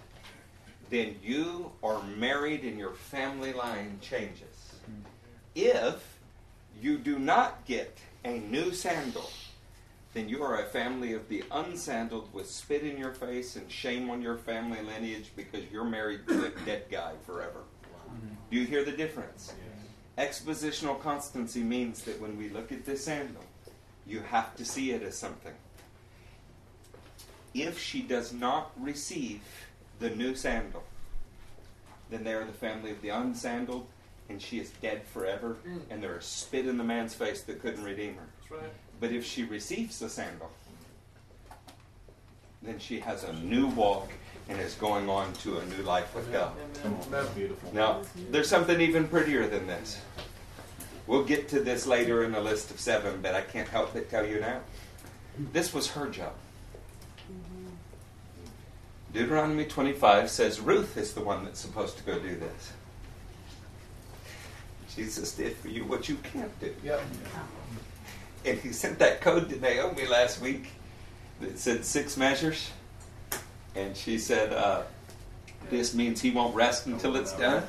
then 0.91 1.15
you 1.23 1.71
are 1.81 2.03
married 2.03 2.63
and 2.63 2.77
your 2.77 2.93
family 2.93 3.53
line 3.53 3.97
changes. 4.01 4.75
Mm-hmm. 4.83 5.01
If 5.55 6.19
you 6.79 6.99
do 6.99 7.17
not 7.17 7.65
get 7.65 7.97
a 8.23 8.37
new 8.37 8.71
sandal, 8.71 9.29
then 10.13 10.27
you 10.27 10.43
are 10.43 10.59
a 10.61 10.65
family 10.65 11.13
of 11.13 11.27
the 11.29 11.43
unsandaled 11.51 12.31
with 12.33 12.49
spit 12.49 12.83
in 12.83 12.97
your 12.97 13.13
face 13.13 13.55
and 13.55 13.71
shame 13.71 14.09
on 14.09 14.21
your 14.21 14.37
family 14.37 14.81
lineage 14.81 15.31
because 15.35 15.63
you're 15.71 15.83
married 15.85 16.27
to 16.27 16.45
a 16.45 16.49
dead 16.65 16.85
guy 16.89 17.13
forever. 17.25 17.61
Do 18.49 18.57
you 18.57 18.65
hear 18.65 18.83
the 18.83 18.91
difference? 18.91 19.53
Expositional 20.17 20.99
constancy 21.01 21.61
means 21.63 22.03
that 22.03 22.19
when 22.19 22.37
we 22.37 22.49
look 22.49 22.71
at 22.71 22.85
this 22.85 23.05
sandal, 23.05 23.43
you 24.07 24.21
have 24.21 24.55
to 24.55 24.65
see 24.65 24.91
it 24.91 25.03
as 25.03 25.15
something. 25.15 25.53
If 27.53 27.79
she 27.79 28.01
does 28.01 28.33
not 28.33 28.71
receive 28.79 29.41
the 29.99 30.09
new 30.09 30.35
sandal, 30.35 30.83
then 32.09 32.23
they 32.23 32.33
are 32.33 32.45
the 32.45 32.51
family 32.53 32.91
of 32.91 33.01
the 33.01 33.09
unsandaled, 33.09 33.85
and 34.29 34.41
she 34.41 34.59
is 34.59 34.71
dead 34.81 35.03
forever, 35.05 35.57
Mm. 35.65 35.81
and 35.91 36.03
there 36.03 36.17
is 36.17 36.25
spit 36.25 36.67
in 36.67 36.77
the 36.77 36.83
man's 36.83 37.13
face 37.13 37.43
that 37.43 37.61
couldn't 37.61 37.83
redeem 37.83 38.15
her. 38.15 38.27
That's 38.39 38.51
right. 38.63 38.71
But 38.99 39.11
if 39.11 39.25
she 39.25 39.43
receives 39.43 39.99
the 39.99 40.09
sandal, 40.09 40.49
then 42.61 42.79
she 42.79 42.99
has 42.99 43.23
a 43.23 43.33
new 43.33 43.67
walk 43.67 44.11
and 44.49 44.59
is 44.59 44.73
going 44.75 45.09
on 45.09 45.31
to 45.33 45.59
a 45.59 45.65
new 45.65 45.83
life 45.83 46.13
with 46.13 46.31
God. 46.31 46.51
That's 47.09 47.29
beautiful. 47.29 47.73
Now, 47.73 48.01
there's 48.31 48.49
something 48.49 48.81
even 48.81 49.07
prettier 49.07 49.47
than 49.47 49.67
this. 49.67 50.01
We'll 51.07 51.23
get 51.23 51.47
to 51.49 51.59
this 51.59 51.87
later 51.87 52.23
in 52.23 52.31
the 52.31 52.41
list 52.41 52.71
of 52.71 52.79
seven, 52.79 53.19
but 53.21 53.33
I 53.33 53.41
can't 53.41 53.67
help 53.67 53.93
but 53.93 54.09
tell 54.09 54.25
you 54.25 54.39
now. 54.39 54.59
This 55.53 55.73
was 55.73 55.89
her 55.91 56.07
job. 56.09 56.33
Deuteronomy 59.13 59.65
25 59.65 60.29
says 60.29 60.59
Ruth 60.59 60.97
is 60.97 61.13
the 61.13 61.21
one 61.21 61.43
that's 61.43 61.59
supposed 61.59 61.97
to 61.97 62.03
go 62.03 62.19
do 62.19 62.35
this. 62.35 62.73
Jesus 64.95 65.33
did 65.33 65.55
for 65.55 65.69
you 65.69 65.85
what 65.85 66.09
you 66.09 66.15
can't 66.17 66.59
do. 66.59 66.73
Yep. 66.83 67.01
And 68.45 68.57
he 68.59 68.71
sent 68.71 68.99
that 68.99 69.21
code 69.21 69.49
to 69.49 69.59
Naomi 69.59 70.05
last 70.05 70.41
week 70.41 70.69
that 71.41 71.59
said 71.59 71.85
six 71.85 72.17
measures. 72.17 72.71
And 73.75 73.95
she 73.95 74.17
said, 74.17 74.53
uh, 74.53 74.83
This 75.69 75.93
means 75.93 76.21
he 76.21 76.31
won't 76.31 76.55
rest 76.55 76.85
until 76.85 77.15
it's 77.15 77.33
done. 77.33 77.63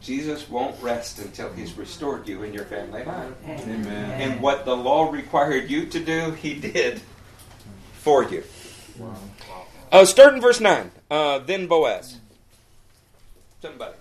Jesus 0.00 0.48
won't 0.48 0.80
rest 0.82 1.20
until 1.20 1.52
he's 1.52 1.74
restored 1.78 2.26
you 2.26 2.42
and 2.42 2.52
your 2.52 2.64
family 2.64 3.04
line. 3.04 3.34
Amen. 3.46 3.86
And 4.20 4.40
what 4.40 4.64
the 4.64 4.76
law 4.76 5.10
required 5.10 5.70
you 5.70 5.86
to 5.86 6.00
do, 6.00 6.32
he 6.32 6.54
did 6.54 7.00
for 7.94 8.24
you. 8.24 8.42
Uh, 9.92 10.04
start 10.04 10.34
in 10.34 10.40
verse 10.40 10.60
9. 10.60 10.90
Uh, 11.10 11.38
then 11.38 11.68
Boaz. 11.68 12.18
Somebody. 13.60 13.94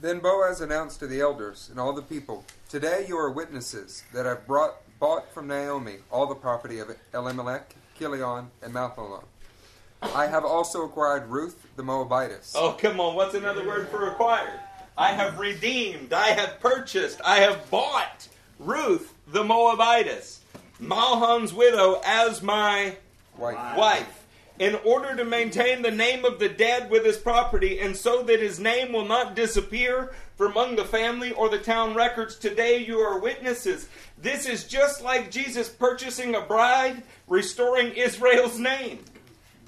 Then 0.00 0.20
Boaz 0.20 0.60
announced 0.60 0.98
to 1.00 1.06
the 1.06 1.20
elders 1.20 1.68
and 1.70 1.78
all 1.78 1.92
the 1.92 2.02
people, 2.02 2.44
Today 2.68 3.04
you 3.06 3.18
are 3.18 3.30
witnesses 3.30 4.02
that 4.14 4.26
I've 4.26 4.46
brought, 4.46 4.76
bought 5.02 5.28
from 5.34 5.48
Naomi 5.48 5.96
all 6.12 6.28
the 6.28 6.34
property 6.36 6.78
of 6.78 6.88
Elimelech, 7.12 7.74
Kilion, 7.98 8.46
and 8.62 8.72
Mahlon. 8.72 9.24
I 10.00 10.28
have 10.28 10.44
also 10.44 10.84
acquired 10.84 11.26
Ruth 11.28 11.66
the 11.74 11.82
Moabitess. 11.82 12.52
Oh, 12.54 12.76
come 12.80 13.00
on. 13.00 13.16
What's 13.16 13.34
another 13.34 13.66
word 13.66 13.88
for 13.88 14.08
acquired? 14.08 14.60
I 14.96 15.08
have 15.08 15.40
redeemed. 15.40 16.12
I 16.12 16.28
have 16.28 16.60
purchased. 16.60 17.20
I 17.24 17.38
have 17.38 17.68
bought 17.68 18.28
Ruth 18.60 19.12
the 19.26 19.42
Moabitess, 19.42 20.38
Mahlon's 20.80 21.52
widow, 21.52 22.00
as 22.04 22.40
my 22.40 22.94
wife. 23.36 23.76
wife. 23.76 24.21
In 24.62 24.76
order 24.84 25.16
to 25.16 25.24
maintain 25.24 25.82
the 25.82 25.90
name 25.90 26.24
of 26.24 26.38
the 26.38 26.48
dead 26.48 26.88
with 26.88 27.04
his 27.04 27.16
property, 27.16 27.80
and 27.80 27.96
so 27.96 28.22
that 28.22 28.38
his 28.38 28.60
name 28.60 28.92
will 28.92 29.04
not 29.04 29.34
disappear 29.34 30.14
from 30.36 30.52
among 30.52 30.76
the 30.76 30.84
family 30.84 31.32
or 31.32 31.48
the 31.48 31.58
town 31.58 31.94
records, 31.94 32.36
today 32.36 32.78
you 32.78 33.00
are 33.00 33.18
witnesses. 33.18 33.88
This 34.16 34.46
is 34.46 34.62
just 34.62 35.02
like 35.02 35.32
Jesus 35.32 35.68
purchasing 35.68 36.36
a 36.36 36.42
bride, 36.42 37.02
restoring 37.26 37.92
Israel's 37.94 38.56
name. 38.56 39.00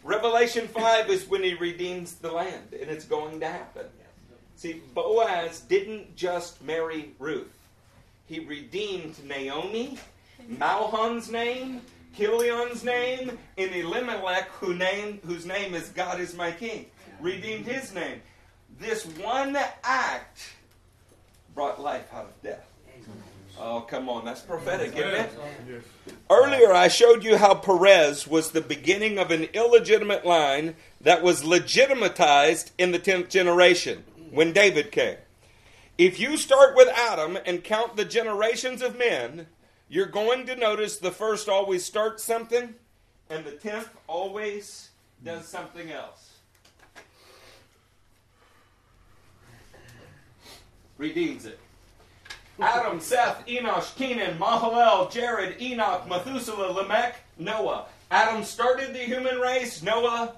Revelation 0.04 0.68
5 0.68 1.10
is 1.10 1.26
when 1.26 1.42
he 1.42 1.54
redeems 1.54 2.14
the 2.14 2.30
land, 2.30 2.72
and 2.80 2.88
it's 2.88 3.04
going 3.04 3.40
to 3.40 3.48
happen. 3.48 3.86
See, 4.54 4.80
Boaz 4.94 5.58
didn't 5.62 6.14
just 6.14 6.62
marry 6.62 7.10
Ruth, 7.18 7.52
he 8.26 8.38
redeemed 8.38 9.16
Naomi, 9.24 9.98
Mahlon's 10.48 11.32
name, 11.32 11.80
Kilion's 12.16 12.84
name, 12.84 13.38
and 13.58 13.74
Elimelech, 13.74 14.48
who 14.60 14.74
name, 14.74 15.20
whose 15.26 15.46
name 15.46 15.74
is 15.74 15.88
God 15.90 16.20
is 16.20 16.34
my 16.34 16.52
king. 16.52 16.86
Redeemed 17.20 17.66
his 17.66 17.94
name. 17.94 18.22
This 18.78 19.04
one 19.04 19.56
act 19.82 20.54
brought 21.54 21.80
life 21.80 22.12
out 22.12 22.26
of 22.26 22.42
death. 22.42 22.66
Oh, 23.58 23.82
come 23.82 24.08
on. 24.08 24.24
That's 24.24 24.40
prophetic, 24.40 24.96
isn't 24.96 25.14
it? 25.14 25.30
Earlier, 26.28 26.72
I 26.72 26.88
showed 26.88 27.22
you 27.22 27.36
how 27.36 27.54
Perez 27.54 28.26
was 28.26 28.50
the 28.50 28.60
beginning 28.60 29.18
of 29.18 29.30
an 29.30 29.44
illegitimate 29.52 30.26
line 30.26 30.74
that 31.00 31.22
was 31.22 31.44
legitimatized 31.44 32.72
in 32.78 32.90
the 32.90 32.98
10th 32.98 33.28
generation 33.28 34.02
when 34.32 34.52
David 34.52 34.90
came. 34.90 35.16
If 35.96 36.18
you 36.18 36.36
start 36.36 36.74
with 36.74 36.88
Adam 36.88 37.38
and 37.46 37.62
count 37.62 37.94
the 37.94 38.04
generations 38.04 38.82
of 38.82 38.98
men, 38.98 39.46
you're 39.94 40.06
going 40.06 40.44
to 40.44 40.56
notice 40.56 40.96
the 40.96 41.12
first 41.12 41.48
always 41.48 41.84
starts 41.84 42.24
something, 42.24 42.74
and 43.30 43.44
the 43.44 43.52
10th 43.52 43.86
always 44.08 44.88
does 45.22 45.46
something 45.46 45.92
else. 45.92 46.38
Redeems 50.98 51.46
it. 51.46 51.60
Adam, 52.60 52.98
Seth, 53.00 53.46
Enosh, 53.46 53.94
Kenan, 53.94 54.36
Mahalalel, 54.36 55.12
Jared, 55.12 55.62
Enoch, 55.62 56.08
Methuselah, 56.08 56.72
Lamech, 56.72 57.14
Noah. 57.38 57.86
Adam 58.10 58.42
started 58.42 58.94
the 58.94 58.98
human 58.98 59.38
race, 59.38 59.80
Noah 59.80 60.34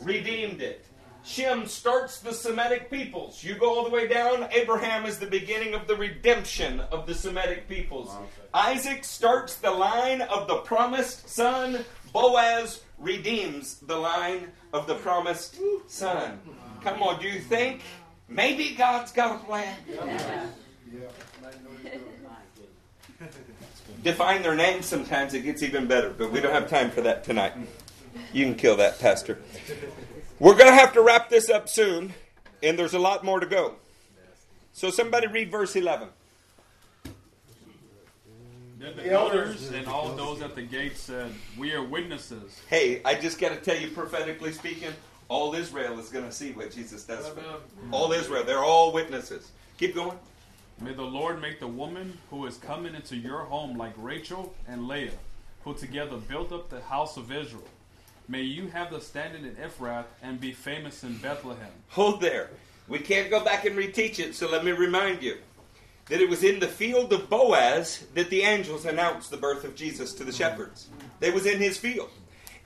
redeemed 0.00 0.60
it. 0.60 0.84
Shem 1.26 1.66
starts 1.66 2.20
the 2.20 2.32
Semitic 2.32 2.88
peoples. 2.88 3.42
You 3.42 3.56
go 3.56 3.76
all 3.76 3.82
the 3.82 3.90
way 3.90 4.06
down, 4.06 4.48
Abraham 4.52 5.04
is 5.06 5.18
the 5.18 5.26
beginning 5.26 5.74
of 5.74 5.88
the 5.88 5.96
redemption 5.96 6.78
of 6.92 7.04
the 7.04 7.14
Semitic 7.14 7.68
peoples. 7.68 8.14
Isaac 8.54 9.02
starts 9.02 9.56
the 9.56 9.72
line 9.72 10.22
of 10.22 10.46
the 10.46 10.58
promised 10.58 11.28
son. 11.28 11.84
Boaz 12.12 12.82
redeems 12.96 13.80
the 13.80 13.96
line 13.96 14.52
of 14.72 14.86
the 14.86 14.94
promised 14.94 15.58
son. 15.88 16.38
Come 16.82 17.02
on, 17.02 17.20
do 17.20 17.26
you 17.26 17.40
think 17.40 17.82
maybe 18.28 18.76
God's 18.76 19.10
got 19.10 19.40
a 19.40 19.44
plan? 19.44 19.76
Define 24.04 24.42
their 24.42 24.54
names 24.54 24.86
sometimes, 24.86 25.34
it 25.34 25.40
gets 25.40 25.64
even 25.64 25.88
better, 25.88 26.10
but 26.10 26.30
we 26.30 26.40
don't 26.40 26.52
have 26.52 26.70
time 26.70 26.88
for 26.88 27.00
that 27.00 27.24
tonight. 27.24 27.54
You 28.32 28.44
can 28.44 28.54
kill 28.54 28.76
that, 28.76 29.00
Pastor. 29.00 29.40
We're 30.38 30.54
going 30.54 30.66
to 30.66 30.74
have 30.74 30.92
to 30.92 31.00
wrap 31.00 31.30
this 31.30 31.48
up 31.48 31.68
soon, 31.68 32.12
and 32.62 32.78
there's 32.78 32.92
a 32.92 32.98
lot 32.98 33.24
more 33.24 33.40
to 33.40 33.46
go. 33.46 33.76
So, 34.72 34.90
somebody 34.90 35.26
read 35.26 35.50
verse 35.50 35.74
11. 35.74 36.08
Then 38.78 38.96
the 38.96 39.10
elders 39.10 39.70
and 39.70 39.86
all 39.86 40.14
those 40.14 40.42
at 40.42 40.54
the 40.54 40.60
gate 40.60 40.98
said, 40.98 41.32
We 41.56 41.72
are 41.72 41.82
witnesses. 41.82 42.60
Hey, 42.68 43.00
I 43.02 43.14
just 43.14 43.40
got 43.40 43.48
to 43.50 43.56
tell 43.56 43.80
you, 43.80 43.88
prophetically 43.88 44.52
speaking, 44.52 44.92
all 45.28 45.54
Israel 45.54 45.98
is 45.98 46.10
going 46.10 46.26
to 46.26 46.32
see 46.32 46.52
what 46.52 46.70
Jesus 46.70 47.04
does 47.04 47.26
for 47.28 47.36
them. 47.36 47.60
All 47.90 48.12
Israel, 48.12 48.44
they're 48.44 48.62
all 48.62 48.92
witnesses. 48.92 49.50
Keep 49.78 49.94
going. 49.94 50.18
May 50.82 50.92
the 50.92 51.02
Lord 51.02 51.40
make 51.40 51.58
the 51.58 51.66
woman 51.66 52.18
who 52.28 52.44
is 52.44 52.58
coming 52.58 52.94
into 52.94 53.16
your 53.16 53.38
home 53.38 53.78
like 53.78 53.94
Rachel 53.96 54.54
and 54.68 54.86
Leah, 54.86 55.12
who 55.64 55.72
together 55.72 56.18
built 56.18 56.52
up 56.52 56.68
the 56.68 56.82
house 56.82 57.16
of 57.16 57.32
Israel. 57.32 57.64
May 58.28 58.42
you 58.42 58.66
have 58.68 58.90
the 58.90 59.00
standing 59.00 59.44
in 59.44 59.54
Ephrath 59.54 60.06
and 60.20 60.40
be 60.40 60.50
famous 60.50 61.04
in 61.04 61.16
Bethlehem. 61.18 61.70
Hold 61.90 62.20
there. 62.20 62.50
We 62.88 62.98
can't 62.98 63.30
go 63.30 63.44
back 63.44 63.64
and 63.64 63.76
reteach 63.76 64.18
it, 64.18 64.34
so 64.34 64.50
let 64.50 64.64
me 64.64 64.72
remind 64.72 65.22
you 65.22 65.36
that 66.06 66.20
it 66.20 66.28
was 66.28 66.42
in 66.42 66.58
the 66.58 66.66
field 66.66 67.12
of 67.12 67.30
Boaz 67.30 68.04
that 68.14 68.30
the 68.30 68.42
angels 68.42 68.84
announced 68.84 69.30
the 69.30 69.36
birth 69.36 69.64
of 69.64 69.76
Jesus 69.76 70.12
to 70.14 70.24
the 70.24 70.32
shepherds. 70.32 70.88
It 71.20 71.34
was 71.34 71.46
in 71.46 71.58
his 71.58 71.78
field. 71.78 72.10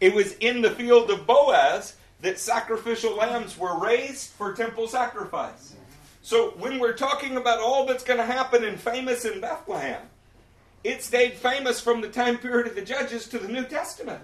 It 0.01 0.15
was 0.15 0.33
in 0.41 0.63
the 0.63 0.71
field 0.71 1.11
of 1.11 1.27
Boaz 1.27 1.97
that 2.23 2.39
sacrificial 2.39 3.17
lambs 3.17 3.59
were 3.59 3.79
raised 3.79 4.31
for 4.31 4.55
temple 4.55 4.89
sacrifice. 4.89 5.75
So 6.23 6.51
when 6.59 6.79
we're 6.79 6.97
talking 6.97 7.37
about 7.37 7.61
all 7.61 7.87
that's 7.87 8.05
going 8.05 8.19
to 8.19 8.27
happen 8.27 8.65
in 8.65 8.77
famous 8.77 9.25
in 9.25 9.41
Bethlehem, 9.41 10.03
it 10.85 11.03
stayed 11.03 11.35
famous 11.35 11.81
from 11.81 12.01
the 12.01 12.09
time 12.09 12.39
period 12.39 12.67
of 12.67 12.75
the 12.75 12.83
Judges 12.83 13.27
to 13.29 13.39
the 13.39 13.49
New 13.49 13.65
Testament. 13.65 14.21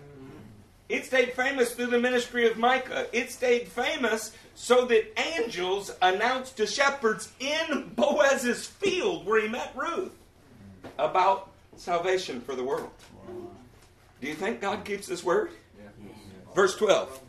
It 0.88 1.04
stayed 1.04 1.32
famous 1.32 1.74
through 1.74 1.86
the 1.86 1.98
ministry 1.98 2.48
of 2.48 2.56
Micah. 2.56 3.06
It 3.12 3.30
stayed 3.30 3.66
famous 3.66 4.32
so 4.54 4.84
that 4.86 5.18
angels 5.20 5.90
announced 6.00 6.56
to 6.58 6.66
shepherds 6.66 7.32
in 7.40 7.92
Boaz's 7.96 8.66
field 8.66 9.26
where 9.26 9.42
he 9.42 9.48
met 9.48 9.72
Ruth 9.74 10.12
about 10.98 11.50
salvation 11.76 12.40
for 12.40 12.54
the 12.54 12.62
world. 12.62 12.90
Do 14.20 14.28
you 14.28 14.34
think 14.34 14.60
God 14.60 14.84
keeps 14.84 15.08
his 15.08 15.24
word? 15.24 15.50
Verse 16.54 16.76
12. 16.76 17.20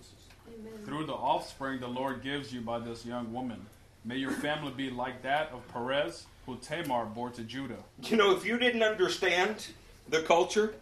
Through 0.86 1.06
the 1.06 1.14
offspring 1.14 1.80
the 1.82 1.88
Lord 1.88 2.22
gives 2.22 2.54
you 2.54 2.62
by 2.62 2.80
this 2.80 3.06
young 3.06 3.34
woman, 3.34 3.66
may 4.06 4.16
your 4.16 4.32
family 4.32 4.72
be 4.72 4.90
like 4.90 5.22
that 5.24 5.52
of 5.52 5.68
Perez, 5.74 6.26
who 6.46 6.56
Tamar 6.58 7.06
bore 7.06 7.30
to 7.32 7.44
Judah. 7.44 7.84
You 8.04 8.16
know, 8.16 8.34
if 8.34 8.46
you 8.46 8.58
didn't 8.58 8.84
understand 8.84 9.68
the 10.08 10.22
culture, 10.22 10.76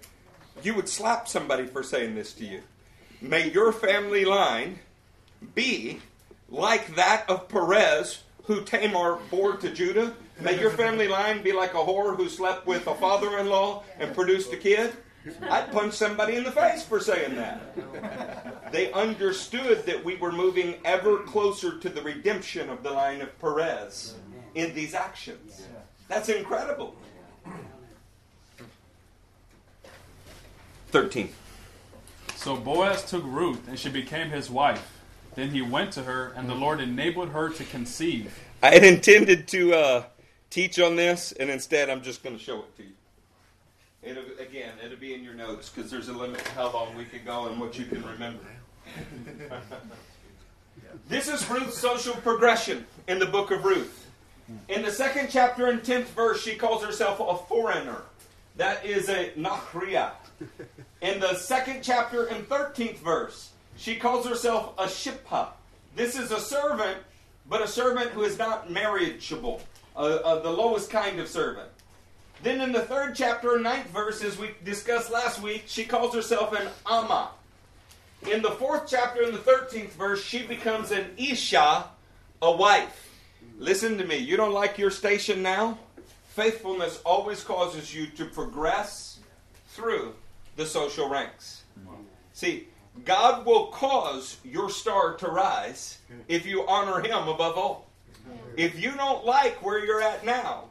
you 0.64 0.74
would 0.74 0.90
slap 0.90 1.28
somebody 1.28 1.66
for 1.66 1.84
saying 1.84 2.16
this 2.16 2.34
to 2.34 2.46
you. 2.46 2.62
May 3.22 3.52
your 3.52 3.72
family 3.72 4.26
line 4.26 4.80
be 5.54 6.00
like 6.50 6.96
that 6.96 7.30
of 7.30 7.48
Perez, 7.50 8.24
who 8.44 8.64
Tamar 8.64 9.20
bore 9.30 9.58
to 9.58 9.72
Judah. 9.72 10.14
May 10.40 10.60
your 10.60 10.72
family 10.72 11.08
line 11.08 11.42
be 11.44 11.52
like 11.52 11.74
a 11.74 11.78
whore 11.78 12.16
who 12.16 12.30
slept 12.30 12.68
with 12.68 12.88
a 12.88 12.96
father 12.96 13.38
in 13.40 13.50
law 13.50 13.84
and 14.00 14.14
produced 14.14 14.54
a 14.54 14.58
kid. 14.58 14.96
I'd 15.50 15.72
punch 15.72 15.94
somebody 15.94 16.36
in 16.36 16.44
the 16.44 16.52
face 16.52 16.84
for 16.84 17.00
saying 17.00 17.36
that. 17.36 18.72
They 18.72 18.92
understood 18.92 19.86
that 19.86 20.04
we 20.04 20.18
were 20.18 20.32
moving 20.32 20.76
ever 20.86 21.20
closer 21.20 21.80
to 21.80 21.90
the 21.90 22.02
redemption 22.02 22.70
of 22.70 22.84
the 22.84 22.92
line 22.92 23.22
of 23.22 23.40
Perez 23.40 24.16
in 24.54 24.76
these 24.76 24.94
actions. 24.94 25.66
That's 26.08 26.30
incredible. 26.30 26.96
13. 30.96 31.28
So 32.38 32.56
Boaz 32.56 33.04
took 33.04 33.26
Ruth, 33.26 33.68
and 33.68 33.78
she 33.78 33.90
became 33.90 34.30
his 34.30 34.50
wife. 34.50 35.02
Then 35.36 35.50
he 35.50 35.62
went 35.62 35.92
to 35.92 36.04
her, 36.04 36.32
and 36.38 36.50
the 36.50 36.56
Lord 36.56 36.80
enabled 36.80 37.32
her 37.32 37.50
to 37.50 37.66
conceive. 37.66 38.34
I 38.64 38.76
had 38.76 38.86
intended 38.86 39.46
to 39.50 39.74
uh, 39.74 40.04
teach 40.50 40.80
on 40.80 40.96
this, 40.96 41.34
and 41.34 41.50
instead 41.50 41.90
I'm 41.90 42.02
just 42.02 42.24
going 42.24 42.38
to 42.38 42.42
show 42.42 42.60
it 42.60 42.78
to 42.78 42.84
you. 42.84 42.94
It'll, 44.04 44.24
again, 44.40 44.72
it'll 44.86 44.96
be 44.96 45.14
in 45.14 45.22
your 45.22 45.34
notes 45.34 45.68
because 45.68 45.92
there's 45.92 46.08
a 46.08 46.14
limit 46.14 46.46
to 46.46 46.52
how 46.52 46.72
long 46.72 46.96
we 46.96 47.04
can 47.04 47.26
go 47.26 47.48
and 47.48 47.60
what 47.60 47.78
you 47.78 47.84
can 47.84 48.02
remember. 48.02 48.46
this 51.10 51.28
is 51.28 51.50
Ruth's 51.50 51.78
social 51.78 52.14
progression 52.14 52.86
in 53.10 53.20
the 53.20 53.26
book 53.26 53.52
of 53.52 53.66
Ruth. 53.66 54.08
In 54.70 54.82
the 54.82 54.92
second 54.92 55.28
chapter 55.30 55.68
and 55.68 55.84
tenth 55.84 56.10
verse, 56.12 56.42
she 56.42 56.56
calls 56.56 56.86
herself 56.86 57.20
a 57.20 57.36
foreigner. 57.50 58.02
That 58.56 58.86
is 58.86 59.10
a 59.10 59.32
nachria. 59.32 60.12
In 61.06 61.20
the 61.20 61.36
second 61.36 61.84
chapter 61.84 62.26
and 62.26 62.48
thirteenth 62.48 62.98
verse, 62.98 63.52
she 63.78 63.96
calls 63.96 64.26
herself 64.26 64.74
a 64.80 64.86
shipha. 64.86 65.50
This 65.96 66.18
is 66.18 66.32
a 66.32 66.40
servant, 66.40 66.98
but 67.48 67.62
a 67.62 67.68
servant 67.68 68.10
who 68.10 68.24
is 68.24 68.40
not 68.40 68.72
marriageable, 68.72 69.62
uh, 69.96 70.00
uh, 70.00 70.40
the 70.40 70.50
lowest 70.50 70.90
kind 70.90 71.20
of 71.20 71.28
servant. 71.28 71.70
Then 72.42 72.60
in 72.60 72.72
the 72.72 72.82
third 72.82 73.16
chapter 73.16 73.54
and 73.54 73.64
ninth 73.64 73.88
verse, 73.92 74.24
as 74.24 74.40
we 74.40 74.56
discussed 74.64 75.12
last 75.12 75.44
week, 75.44 75.66
she 75.68 75.86
calls 75.86 76.16
herself 76.16 76.60
an 76.60 76.70
ama. 76.88 77.30
In 78.28 78.42
the 78.42 78.52
fourth 78.52 78.88
chapter 78.90 79.22
and 79.22 79.34
the 79.36 79.38
thirteenth 79.38 79.94
verse, 79.94 80.24
she 80.24 80.42
becomes 80.42 80.90
an 80.90 81.06
isha, 81.18 81.86
a 82.42 82.52
wife. 82.52 83.12
Listen 83.60 84.00
to 84.00 84.06
me. 84.06 84.18
You 84.18 84.38
don't 84.38 84.54
like 84.54 84.80
your 84.80 84.90
station 84.90 85.44
now? 85.44 85.78
Faithfulness 86.30 87.00
always 87.06 87.44
causes 87.44 87.94
you 87.94 88.08
to 88.08 88.26
progress 88.26 89.20
through 89.68 90.16
the 90.56 90.66
social 90.66 91.10
ranks. 91.10 91.64
See, 92.34 92.68
God 93.04 93.46
will 93.46 93.68
cause 93.68 94.38
your 94.44 94.70
star 94.70 95.16
to 95.16 95.28
rise 95.28 95.98
if 96.28 96.46
you 96.46 96.66
honor 96.68 97.02
Him 97.02 97.28
above 97.28 97.58
all. 97.58 97.90
If 98.58 98.80
you 98.80 98.92
don't 98.92 99.26
like 99.26 99.64
where 99.64 99.84
you're 99.84 100.02
at 100.02 100.26
now, 100.26 100.66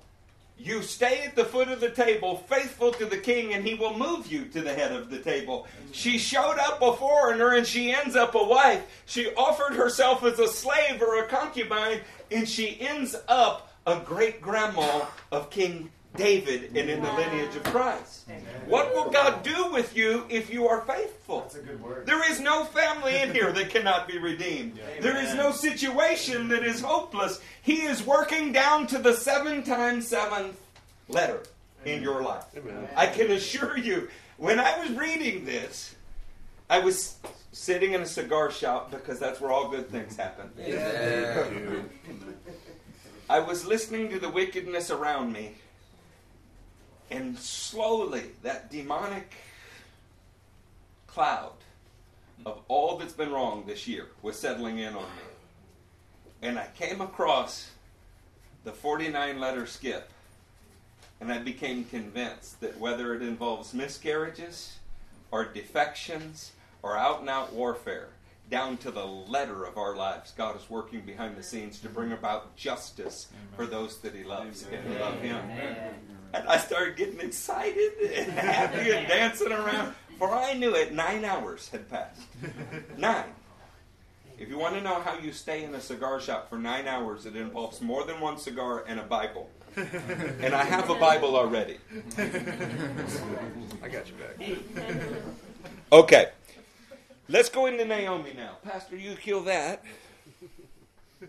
you 0.57 0.83
stay 0.83 1.25
at 1.25 1.35
the 1.35 1.45
foot 1.45 1.69
of 1.69 1.81
the 1.81 1.91
table, 1.91 2.37
faithful 2.49 2.93
to 2.93 3.07
the 3.07 3.17
king, 3.17 3.55
and 3.55 3.67
he 3.67 3.75
will 3.75 3.99
move 3.99 4.31
you 4.31 4.45
to 4.47 4.61
the 4.61 4.73
head 4.73 4.93
of 4.93 5.11
the 5.11 5.19
table. 5.19 5.67
She 5.91 6.17
showed 6.17 6.59
up 6.59 6.81
a 6.81 6.95
foreigner 6.95 7.55
and 7.55 7.67
she 7.67 7.93
ends 7.93 8.15
up 8.15 8.35
a 8.35 8.43
wife. 8.43 8.83
She 9.05 9.35
offered 9.35 9.75
herself 9.75 10.23
as 10.23 10.39
a 10.39 10.47
slave 10.47 11.03
or 11.03 11.23
a 11.23 11.27
concubine, 11.27 12.01
and 12.31 12.49
she 12.49 12.81
ends 12.81 13.17
up 13.29 13.75
a 13.87 13.99
great 13.99 14.41
grandma 14.41 15.07
of 15.33 15.51
King 15.51 15.91
David 16.17 16.77
and 16.77 16.89
in 16.89 17.03
the 17.03 17.13
lineage 17.13 17.57
of 17.57 17.65
Christ. 17.65 18.29
What 18.67 18.95
will 18.95 19.11
God 19.11 19.43
do 19.43 19.73
with 19.73 19.97
you 19.97 20.25
if 20.29 20.53
you 20.53 20.69
are 20.69 20.83
faithful? 20.83 21.41
That's 21.41 21.57
a 21.57 21.61
good 21.61 21.83
word. 21.83 22.07
There 22.07 22.31
is 22.31 22.41
no 22.41 22.65
family 22.65 23.21
in 23.21 23.33
here 23.33 23.53
that 23.53 23.71
cannot 23.71 24.07
be 24.07 24.19
redeemed. 24.19 24.79
There 25.01 25.17
is 25.17 25.35
no 25.35 25.51
situation 25.51 26.49
that 26.49 26.63
is 26.63 26.81
hopeless. 26.81 27.41
He 27.63 27.83
is 27.83 28.07
working 28.07 28.53
down 28.53 28.87
to 28.89 28.99
the 28.99 29.15
seven 29.15 29.63
times 29.65 30.07
seventh 30.07 30.61
letter 31.09 31.41
in 31.85 32.03
your 32.03 32.23
life. 32.23 32.45
I 32.97 33.07
can 33.07 33.31
assure 33.33 33.77
you, 33.77 34.09
when 34.37 34.61
I 34.61 34.79
was 34.79 34.91
reading 34.97 35.45
this, 35.45 35.95
I 36.71 36.79
was 36.79 37.17
sitting 37.53 37.93
in 37.93 38.03
a 38.03 38.07
cigar 38.07 38.51
shop 38.51 38.91
because 38.91 39.19
that's 39.19 39.41
where 39.41 39.53
all 39.53 39.69
good 39.69 39.89
things 39.91 40.17
happen. 40.17 40.51
Yeah. 40.59 41.83
I 43.29 43.39
was 43.41 43.67
listening 43.67 44.11
to 44.11 44.19
the 44.19 44.29
wickedness 44.29 44.91
around 44.91 45.33
me, 45.33 45.55
and 47.11 47.39
slowly 47.39 48.25
that 48.43 48.71
demonic 48.71 49.35
cloud 51.07 51.53
of 52.45 52.61
all 52.69 52.97
that's 52.97 53.13
been 53.13 53.33
wrong 53.33 53.65
this 53.67 53.87
year 53.87 54.09
was 54.23 54.39
settling 54.39 54.79
in 54.79 54.95
on 54.95 55.03
me. 55.03 55.23
And 56.43 56.59
I 56.59 56.69
came 56.79 57.01
across 57.01 57.71
the 58.65 58.73
49 58.73 59.39
letter 59.39 59.67
skip, 59.67 60.11
and 61.21 61.33
I 61.33 61.39
became 61.39 61.85
convinced 61.85 62.61
that 62.61 62.79
whether 62.79 63.15
it 63.15 63.23
involves 63.23 63.73
miscarriages 63.73 64.79
or 65.31 65.45
defections 65.45 66.53
or 66.83 66.97
out 66.97 67.21
and 67.21 67.31
out 67.31 67.53
warfare, 67.53 68.09
down 68.51 68.77
to 68.79 68.91
the 68.91 69.05
letter 69.05 69.65
of 69.65 69.79
our 69.79 69.97
lives, 69.97 70.33
God 70.37 70.57
is 70.57 70.69
working 70.69 71.01
behind 71.01 71.37
the 71.37 71.43
scenes 71.43 71.81
to 71.81 71.89
bring 71.89 72.13
about 72.13 72.57
justice 72.57 73.29
for 73.57 73.67
those 73.67 73.99
that 73.99 74.15
He 74.15 74.25
loves 74.25 74.67
and 74.71 74.83
who 74.87 74.99
love 74.99 75.21
Him. 75.21 75.41
And 76.33 76.49
I 76.49 76.59
started 76.59 76.97
getting 76.97 77.21
excited 77.21 77.93
and 78.15 78.33
happy 78.39 78.91
and 78.91 79.07
dancing 79.09 79.53
around. 79.53 79.95
For 80.19 80.31
I 80.33 80.55
knew 80.55 80.75
it, 80.75 80.93
nine 80.93 81.25
hours 81.25 81.69
had 81.71 81.89
passed. 81.91 82.23
Nine. 82.97 83.33
If 84.39 84.49
you 84.49 84.59
want 84.59 84.75
to 84.75 84.81
know 84.81 85.01
how 85.01 85.17
you 85.19 85.33
stay 85.33 85.65
in 85.65 85.75
a 85.75 85.81
cigar 85.81 86.21
shop 86.21 86.51
for 86.51 86.59
nine 86.59 86.89
hours, 86.89 87.25
it 87.25 87.37
involves 87.37 87.81
more 87.81 88.05
than 88.05 88.21
one 88.21 88.37
cigar 88.37 88.85
and 88.87 88.99
a 88.99 89.05
Bible. 89.05 89.49
And 89.77 90.55
I 90.55 90.65
have 90.65 90.91
a 90.91 90.95
Bible 90.95 91.37
already. 91.37 91.79
I 92.19 93.89
got 93.89 94.09
you 94.09 94.15
back. 94.15 94.85
Okay. 95.93 96.29
Let's 97.29 97.49
go 97.49 97.67
into 97.67 97.85
Naomi 97.85 98.33
now. 98.37 98.57
Pastor, 98.65 98.97
you 98.97 99.15
kill 99.17 99.43
that. 99.45 99.83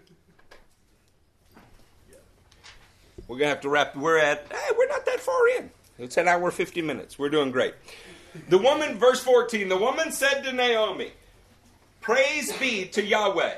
We're 3.27 3.37
gonna 3.37 3.49
have 3.49 3.61
to 3.61 3.69
wrap. 3.69 3.95
We're 3.95 4.17
at. 4.17 4.45
Hey, 4.51 4.71
we're 4.77 4.87
not 4.87 5.05
that 5.05 5.19
far 5.19 5.47
in. 5.57 5.71
It's 5.97 6.17
an 6.17 6.27
hour 6.27 6.51
fifty 6.51 6.81
minutes. 6.81 7.17
We're 7.17 7.29
doing 7.29 7.49
great. 7.51 7.73
The 8.49 8.57
woman, 8.57 8.99
verse 8.99 9.21
fourteen. 9.21 9.69
The 9.69 9.77
woman 9.77 10.11
said 10.11 10.43
to 10.43 10.51
Naomi, 10.51 11.11
"Praise 12.01 12.55
be 12.57 12.85
to 12.89 13.03
Yahweh, 13.03 13.55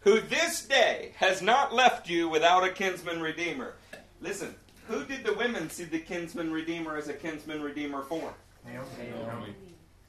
who 0.00 0.20
this 0.20 0.64
day 0.64 1.12
has 1.16 1.42
not 1.42 1.72
left 1.72 2.08
you 2.08 2.28
without 2.28 2.64
a 2.64 2.70
kinsman 2.70 3.20
redeemer." 3.20 3.74
Listen, 4.20 4.54
who 4.88 5.04
did 5.04 5.22
the 5.22 5.34
women 5.34 5.70
see 5.70 5.84
the 5.84 6.00
kinsman 6.00 6.50
redeemer 6.52 6.96
as 6.96 7.08
a 7.08 7.14
kinsman 7.14 7.62
redeemer 7.62 8.02
for? 8.02 8.34
Naomi. 8.66 9.54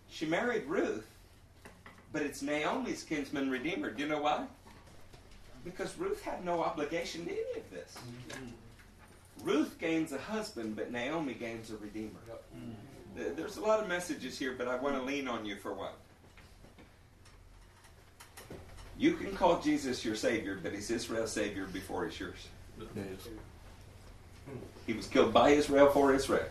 She 0.10 0.26
married 0.26 0.66
Ruth, 0.66 1.06
but 2.16 2.24
it's 2.24 2.42
Naomi's 2.42 3.04
kinsman 3.04 3.50
redeemer. 3.50 3.92
Do 3.92 4.02
you 4.02 4.08
know 4.08 4.22
why? 4.22 4.46
Because 5.66 5.98
Ruth 5.98 6.22
had 6.22 6.46
no 6.46 6.64
obligation 6.64 7.26
to 7.26 7.32
any 7.32 7.60
of 7.60 7.70
this. 7.72 7.94
Mm-hmm. 8.30 9.46
Ruth 9.46 9.78
gains 9.80 10.14
a 10.14 10.18
husband, 10.18 10.78
but 10.78 10.94
Naomi 10.94 11.34
gains 11.34 11.72
a 11.72 11.76
redeemer. 11.76 12.22
Mm-hmm. 12.56 13.20
There- 13.20 13.32
There's 13.32 13.58
a 13.58 13.62
lot 13.62 13.82
of 13.82 13.90
messages 13.90 14.40
here, 14.40 14.56
but 14.58 14.70
I 14.70 14.78
want 14.78 14.96
to 14.96 15.00
mm-hmm. 15.00 15.08
lean 15.10 15.28
on 15.28 15.46
you 15.46 15.58
for 15.58 15.74
one. 15.74 15.92
You 18.98 19.16
can 19.16 19.36
call 19.36 19.60
Jesus 19.60 20.06
your 20.06 20.16
Savior, 20.16 20.58
but 20.64 20.72
He's 20.72 20.90
Israel's 20.90 21.34
Savior 21.34 21.66
before 21.66 22.06
He's 22.06 22.18
yours. 22.18 22.48
He 24.88 24.94
was 24.94 25.08
killed 25.08 25.34
by 25.34 25.50
Israel 25.50 25.90
for 25.90 26.14
Israel. 26.14 26.48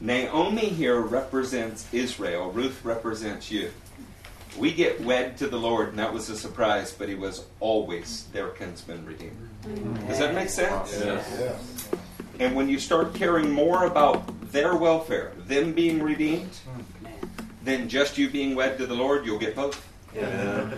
Naomi 0.00 0.66
here 0.66 1.00
represents 1.00 1.86
Israel. 1.92 2.50
Ruth 2.50 2.84
represents 2.84 3.50
you. 3.50 3.70
We 4.58 4.72
get 4.72 5.00
wed 5.02 5.36
to 5.38 5.46
the 5.46 5.58
Lord, 5.58 5.90
and 5.90 5.98
that 5.98 6.12
was 6.12 6.28
a 6.28 6.36
surprise, 6.36 6.92
but 6.92 7.08
he 7.08 7.14
was 7.14 7.44
always 7.60 8.24
their 8.32 8.48
kinsman 8.48 9.04
redeemer. 9.06 9.48
Does 10.08 10.18
that 10.18 10.34
make 10.34 10.48
sense? 10.48 10.98
Yes. 10.98 11.88
And 12.40 12.56
when 12.56 12.68
you 12.68 12.78
start 12.78 13.14
caring 13.14 13.50
more 13.50 13.84
about 13.84 14.50
their 14.50 14.74
welfare, 14.74 15.32
them 15.46 15.72
being 15.72 16.02
redeemed, 16.02 16.58
than 17.62 17.88
just 17.88 18.16
you 18.18 18.30
being 18.30 18.54
wed 18.54 18.78
to 18.78 18.86
the 18.86 18.94
Lord, 18.94 19.26
you'll 19.26 19.38
get 19.38 19.54
both. 19.54 19.86
Yeah. 20.14 20.70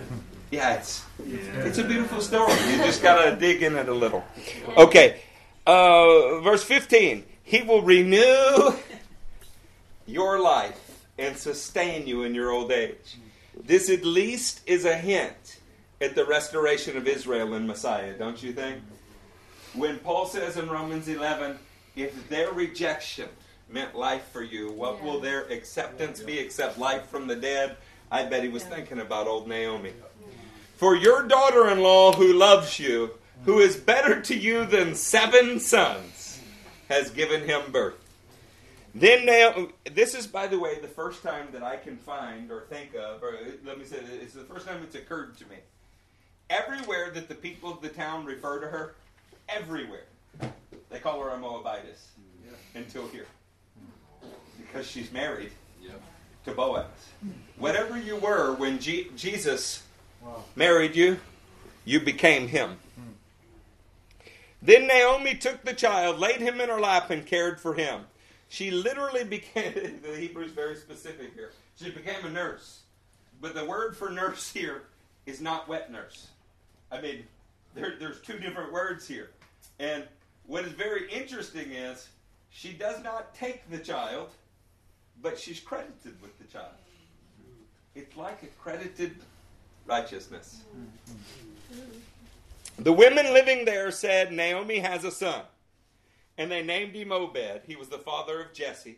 Yeah, 0.51 0.75
it's 0.75 1.03
it's 1.17 1.79
a 1.79 1.83
beautiful 1.83 2.21
story. 2.21 2.53
You 2.69 2.77
just 2.77 3.01
gotta 3.01 3.35
dig 3.39 3.63
in 3.63 3.75
it 3.75 3.89
a 3.89 3.93
little. 3.93 4.23
Okay, 4.77 5.21
uh, 5.65 6.41
verse 6.41 6.63
fifteen. 6.63 7.23
He 7.43 7.63
will 7.63 7.81
renew 7.81 8.75
your 10.05 10.39
life 10.39 11.07
and 11.17 11.37
sustain 11.37 12.07
you 12.07 12.23
in 12.23 12.33
your 12.33 12.51
old 12.51 12.71
age. 12.71 13.17
This 13.63 13.89
at 13.89 14.03
least 14.03 14.61
is 14.65 14.85
a 14.85 14.95
hint 14.95 15.59
at 16.01 16.15
the 16.15 16.25
restoration 16.25 16.97
of 16.97 17.07
Israel 17.07 17.53
in 17.53 17.67
Messiah, 17.67 18.13
don't 18.17 18.41
you 18.41 18.51
think? 18.51 18.81
When 19.73 19.99
Paul 19.99 20.25
says 20.25 20.57
in 20.57 20.69
Romans 20.69 21.07
11, 21.07 21.57
if 21.95 22.29
their 22.29 22.51
rejection 22.51 23.29
meant 23.69 23.95
life 23.95 24.27
for 24.31 24.43
you, 24.43 24.71
what 24.71 25.01
will 25.01 25.19
their 25.19 25.43
acceptance 25.45 26.21
be 26.21 26.39
except 26.39 26.77
life 26.77 27.07
from 27.07 27.27
the 27.27 27.35
dead? 27.35 27.77
I 28.11 28.25
bet 28.25 28.43
he 28.43 28.49
was 28.49 28.63
thinking 28.63 28.99
about 28.99 29.27
old 29.27 29.47
Naomi. 29.47 29.93
For 30.77 30.95
your 30.95 31.27
daughter 31.27 31.69
in 31.69 31.81
law 31.81 32.11
who 32.11 32.33
loves 32.33 32.79
you, 32.79 33.11
who 33.45 33.59
is 33.59 33.75
better 33.75 34.21
to 34.21 34.35
you 34.35 34.65
than 34.65 34.95
seven 34.95 35.59
sons, 35.59 36.39
has 36.89 37.09
given 37.09 37.47
him 37.47 37.71
birth. 37.71 38.02
Then 38.95 39.25
Naomi, 39.25 39.69
this 39.91 40.13
is, 40.13 40.27
by 40.27 40.45
the 40.47 40.59
way, 40.59 40.79
the 40.79 40.87
first 40.87 41.23
time 41.23 41.47
that 41.51 41.63
I 41.63 41.77
can 41.77 41.97
find 41.97 42.51
or 42.51 42.61
think 42.69 42.93
of, 42.95 43.23
or 43.23 43.37
let 43.65 43.79
me 43.79 43.85
say, 43.85 43.97
it's 44.21 44.33
the 44.33 44.43
first 44.43 44.67
time 44.67 44.81
it's 44.83 44.95
occurred 44.95 45.35
to 45.37 45.45
me. 45.47 45.55
Everywhere 46.49 47.09
that 47.11 47.27
the 47.27 47.35
people 47.35 47.71
of 47.71 47.81
the 47.81 47.89
town 47.89 48.23
refer 48.25 48.59
to 48.59 48.67
her, 48.67 48.93
everywhere, 49.49 50.05
they 50.91 50.99
call 50.99 51.19
her 51.23 51.29
a 51.29 51.39
Moabitess 51.39 52.09
until 52.75 53.07
here. 53.07 53.25
Because 54.57 54.87
she's 54.87 55.11
married 55.11 55.51
to 56.45 56.51
Boaz. 56.51 56.85
Whatever 57.57 57.97
you 57.97 58.17
were 58.17 58.53
when 58.53 58.77
Je- 58.77 59.09
Jesus 59.15 59.81
married 60.55 60.95
you, 60.95 61.19
you 61.85 61.99
became 61.99 62.47
him. 62.47 62.77
Then 64.61 64.87
Naomi 64.87 65.35
took 65.35 65.63
the 65.63 65.73
child, 65.73 66.19
laid 66.19 66.39
him 66.41 66.61
in 66.61 66.69
her 66.69 66.79
lap, 66.79 67.09
and 67.09 67.25
cared 67.25 67.59
for 67.59 67.73
him. 67.73 68.01
She 68.53 68.69
literally 68.69 69.23
became, 69.23 69.99
the 70.03 70.15
Hebrew 70.15 70.43
is 70.43 70.51
very 70.51 70.75
specific 70.75 71.33
here. 71.33 71.53
She 71.75 71.89
became 71.89 72.23
a 72.23 72.29
nurse. 72.29 72.81
But 73.41 73.55
the 73.55 73.65
word 73.65 73.97
for 73.97 74.11
nurse 74.11 74.51
here 74.51 74.83
is 75.25 75.41
not 75.41 75.67
wet 75.67 75.91
nurse. 75.91 76.27
I 76.91 77.01
mean, 77.01 77.23
There, 77.73 77.95
there's 77.99 78.21
two 78.21 78.37
different 78.37 78.71
words 78.71 79.07
here. 79.07 79.31
And 79.79 80.03
what 80.45 80.65
is 80.65 80.73
very 80.73 81.11
interesting 81.11 81.71
is 81.71 82.09
she 82.51 82.73
does 82.73 83.03
not 83.03 83.33
take 83.33 83.67
the 83.71 83.79
child, 83.79 84.29
but 85.23 85.39
she's 85.39 85.59
credited 85.59 86.21
with 86.21 86.37
the 86.37 86.45
child. 86.45 86.75
It's 87.95 88.15
like 88.15 88.43
accredited 88.43 89.15
righteousness. 89.87 90.61
Mm-hmm. 91.71 92.83
The 92.83 92.93
women 92.93 93.33
living 93.33 93.65
there 93.65 93.89
said, 93.89 94.31
Naomi 94.31 94.77
has 94.77 95.05
a 95.05 95.11
son. 95.11 95.41
And 96.37 96.51
they 96.51 96.63
named 96.63 96.95
him 96.95 97.11
Obed. 97.11 97.61
He 97.67 97.75
was 97.75 97.89
the 97.89 97.99
father 97.99 98.41
of 98.41 98.53
Jesse, 98.53 98.97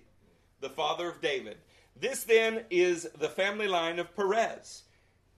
the 0.62 0.70
father 0.70 1.10
of 1.10 1.22
David. 1.22 1.58
This 2.00 2.24
then 2.24 2.64
is 2.70 3.08
the 3.18 3.30
family 3.30 3.68
line 3.68 4.00
of 4.00 4.16
Perez. 4.16 4.84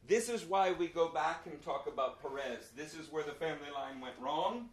This 0.07 0.29
is 0.29 0.45
why 0.45 0.71
we 0.71 0.87
go 0.87 1.09
back 1.09 1.45
and 1.45 1.61
talk 1.61 1.87
about 1.91 2.21
Perez. 2.21 2.69
This 2.75 2.93
is 2.93 3.11
where 3.11 3.23
the 3.23 3.33
family 3.33 3.69
line 3.75 3.99
went 3.99 4.15
wrong, 4.21 4.69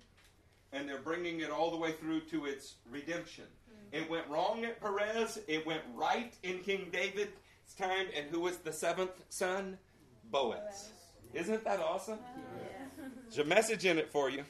and 0.73 0.89
they're 0.89 0.99
bringing 0.99 1.41
it 1.41 1.51
all 1.51 1.71
the 1.71 1.77
way 1.77 1.93
through 1.93 2.21
to 2.31 2.47
its 2.47 2.77
redemption. 2.91 3.45
Mm-hmm. 3.45 4.05
It 4.05 4.11
went 4.11 4.29
wrong 4.29 4.65
at 4.65 4.81
Perez, 4.81 5.41
it 5.49 5.67
went 5.67 5.83
right 5.95 6.33
in 6.43 6.61
King 6.61 6.89
David's 6.93 7.75
time, 7.77 8.07
and 8.17 8.27
who 8.31 8.41
was 8.41 8.59
the 8.59 8.73
seventh 8.73 9.23
son? 9.29 9.77
Boaz. 10.31 10.91
Isn't 11.33 11.65
that 11.65 11.81
awesome? 11.81 12.19
Oh, 12.23 13.05
There's 13.25 13.39
a 13.39 13.45
message 13.45 13.85
in 13.85 13.99
it 13.99 14.11
for 14.11 14.31
you. 14.31 14.45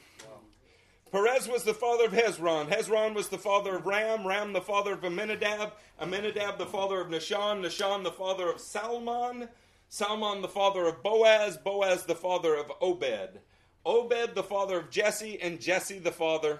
Perez 1.15 1.47
was 1.47 1.63
the 1.63 1.73
father 1.73 2.07
of 2.07 2.11
Hezron. 2.11 2.67
Hezron 2.67 3.15
was 3.15 3.29
the 3.29 3.37
father 3.37 3.77
of 3.77 3.85
Ram. 3.85 4.27
Ram 4.27 4.51
the 4.51 4.59
father 4.59 4.91
of 4.91 5.03
Aminadab. 5.05 5.71
Aminadab 5.97 6.57
the 6.57 6.65
father 6.65 6.99
of 6.99 7.07
Nashon. 7.07 7.61
Nashon 7.61 8.03
the 8.03 8.11
father 8.11 8.49
of 8.49 8.59
Salmon. 8.59 9.47
Salmon 9.87 10.41
the 10.41 10.49
father 10.49 10.85
of 10.85 11.01
Boaz. 11.01 11.55
Boaz 11.55 12.03
the 12.03 12.15
father 12.15 12.53
of 12.53 12.69
Obed. 12.81 13.39
Obed 13.85 14.35
the 14.35 14.43
father 14.43 14.77
of 14.77 14.89
Jesse. 14.89 15.41
And 15.41 15.61
Jesse 15.61 15.99
the 15.99 16.11
father 16.11 16.59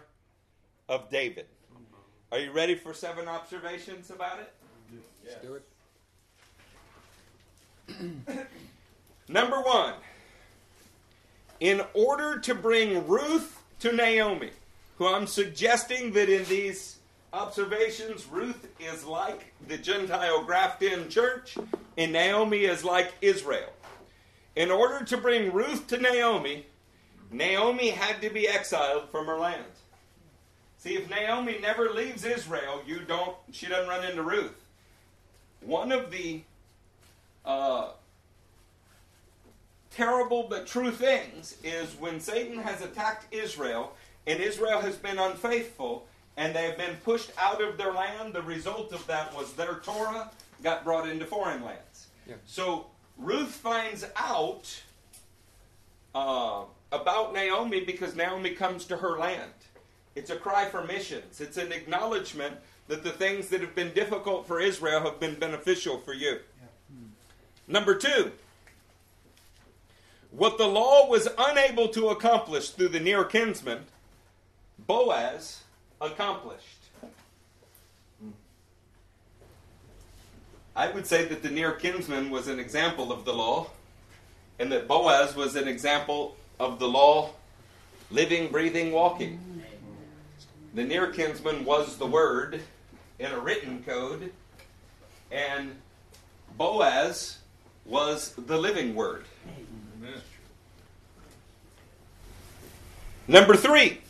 of 0.88 1.10
David. 1.10 1.48
Are 2.32 2.40
you 2.40 2.54
ready 2.54 2.76
for 2.76 2.94
seven 2.94 3.28
observations 3.28 4.10
about 4.10 4.40
it? 4.40 4.54
Let's 5.26 5.36
do 5.42 5.60
it. 7.98 8.48
Number 9.28 9.58
one, 9.58 9.96
in 11.60 11.82
order 11.94 12.40
to 12.40 12.56
bring 12.56 13.06
Ruth 13.06 13.55
to 13.80 13.92
Naomi, 13.92 14.52
who 14.98 15.08
I'm 15.08 15.28
suggesting 15.28 16.12
that 16.14 16.30
in 16.30 16.46
these 16.46 16.98
observations, 17.34 18.26
Ruth 18.28 18.68
is 18.80 19.06
like 19.06 19.54
the 19.68 19.78
Gentile 19.78 20.44
graft 20.44 20.82
in 20.82 21.10
church, 21.10 21.58
and 21.98 22.14
Naomi 22.14 22.66
is 22.66 22.84
like 22.84 23.14
Israel. 23.22 23.72
In 24.56 24.72
order 24.72 25.04
to 25.06 25.18
bring 25.18 25.52
Ruth 25.52 25.88
to 25.88 25.98
Naomi, 25.98 26.66
Naomi 27.32 27.90
had 27.90 28.22
to 28.22 28.30
be 28.30 28.48
exiled 28.48 29.10
from 29.10 29.26
her 29.26 29.38
land. 29.38 29.66
See, 30.78 30.96
if 30.96 31.10
Naomi 31.10 31.58
never 31.60 31.90
leaves 31.90 32.24
Israel, 32.24 32.82
you 32.86 33.00
don't. 33.00 33.36
She 33.52 33.66
doesn't 33.66 33.90
run 33.90 34.06
into 34.06 34.22
Ruth. 34.22 34.54
One 35.62 35.92
of 35.92 36.12
the 36.12 36.44
uh, 37.44 37.90
terrible 39.96 40.46
but 40.50 40.68
true 40.68 40.92
things 40.92 41.56
is 41.64 41.96
when 42.00 42.20
Satan 42.20 42.60
has 42.60 42.82
attacked 42.82 43.34
Israel 43.34 43.94
and 44.28 44.40
Israel 44.40 44.82
has 44.82 44.98
been 44.98 45.18
unfaithful 45.18 46.06
and 46.38 46.54
they 46.54 46.64
have 46.64 46.78
been 46.78 46.98
pushed 47.04 47.32
out 47.40 47.62
of 47.64 47.78
their 47.78 47.94
land, 47.94 48.34
the 48.34 48.42
result 48.42 48.92
of 48.92 49.06
that 49.08 49.34
was 49.34 49.54
their 49.54 49.76
Torah 49.76 50.30
got 50.62 50.84
brought 50.84 51.08
into 51.08 51.26
foreign 51.26 51.64
lands. 51.64 52.08
Yeah. 52.28 52.36
So 52.46 52.88
Ruth 53.18 53.52
finds 53.52 54.06
out 54.18 54.82
uh, 56.14 56.64
about 56.92 57.34
Naomi 57.34 57.86
because 57.86 58.16
Naomi 58.16 58.52
comes 58.52 58.86
to 58.86 58.98
her 58.98 59.18
land. 59.18 59.52
It's 60.16 60.30
a 60.30 60.36
cry 60.36 60.66
for 60.66 60.84
missions, 60.84 61.40
it's 61.40 61.58
an 61.58 61.72
acknowledgement 61.72 62.58
that 62.88 63.04
the 63.04 63.12
things 63.12 63.50
that 63.50 63.62
have 63.62 63.74
been 63.74 63.94
difficult 63.94 64.46
for 64.46 64.60
Israel 64.60 65.02
have 65.02 65.20
been 65.20 65.36
beneficial 65.36 65.98
for 66.00 66.14
you. 66.14 66.40
Number 67.68 67.96
two, 67.96 68.32
what 70.36 70.58
the 70.58 70.68
law 70.68 71.08
was 71.08 71.28
unable 71.38 71.88
to 71.90 72.10
accomplish 72.10 72.72
through 72.72 72.90
the 72.90 73.00
near 73.00 73.24
kinsman, 73.24 73.86
Boaz 74.78 75.64
accomplished. 76.02 76.62
I 80.76 80.90
would 80.92 81.08
say 81.08 81.24
that 81.26 81.42
the 81.42 81.50
near 81.50 81.72
kinsman 81.72 82.30
was 82.30 82.50
an 82.50 82.60
example 82.60 83.14
of 83.14 83.24
the 83.24 83.34
law, 83.34 83.68
and 84.60 84.70
that 84.74 84.90
Boaz 84.90 85.36
was 85.36 85.56
an 85.56 85.70
example 85.70 86.36
of 86.60 86.80
the 86.80 86.88
law 86.88 87.32
living, 88.12 88.52
breathing, 88.52 88.92
walking. 88.92 89.40
The 90.74 90.84
near 90.84 91.08
kinsman 91.08 91.64
was 91.64 91.98
the 91.98 92.06
word 92.06 92.62
in 93.20 93.32
a 93.32 93.40
written 93.40 93.84
code, 93.84 94.34
and 95.32 95.76
Boaz 96.58 97.38
was 97.86 98.34
the 98.34 98.58
living 98.58 98.96
word. 98.96 99.24
Number 103.28 103.56
three, 103.56 104.02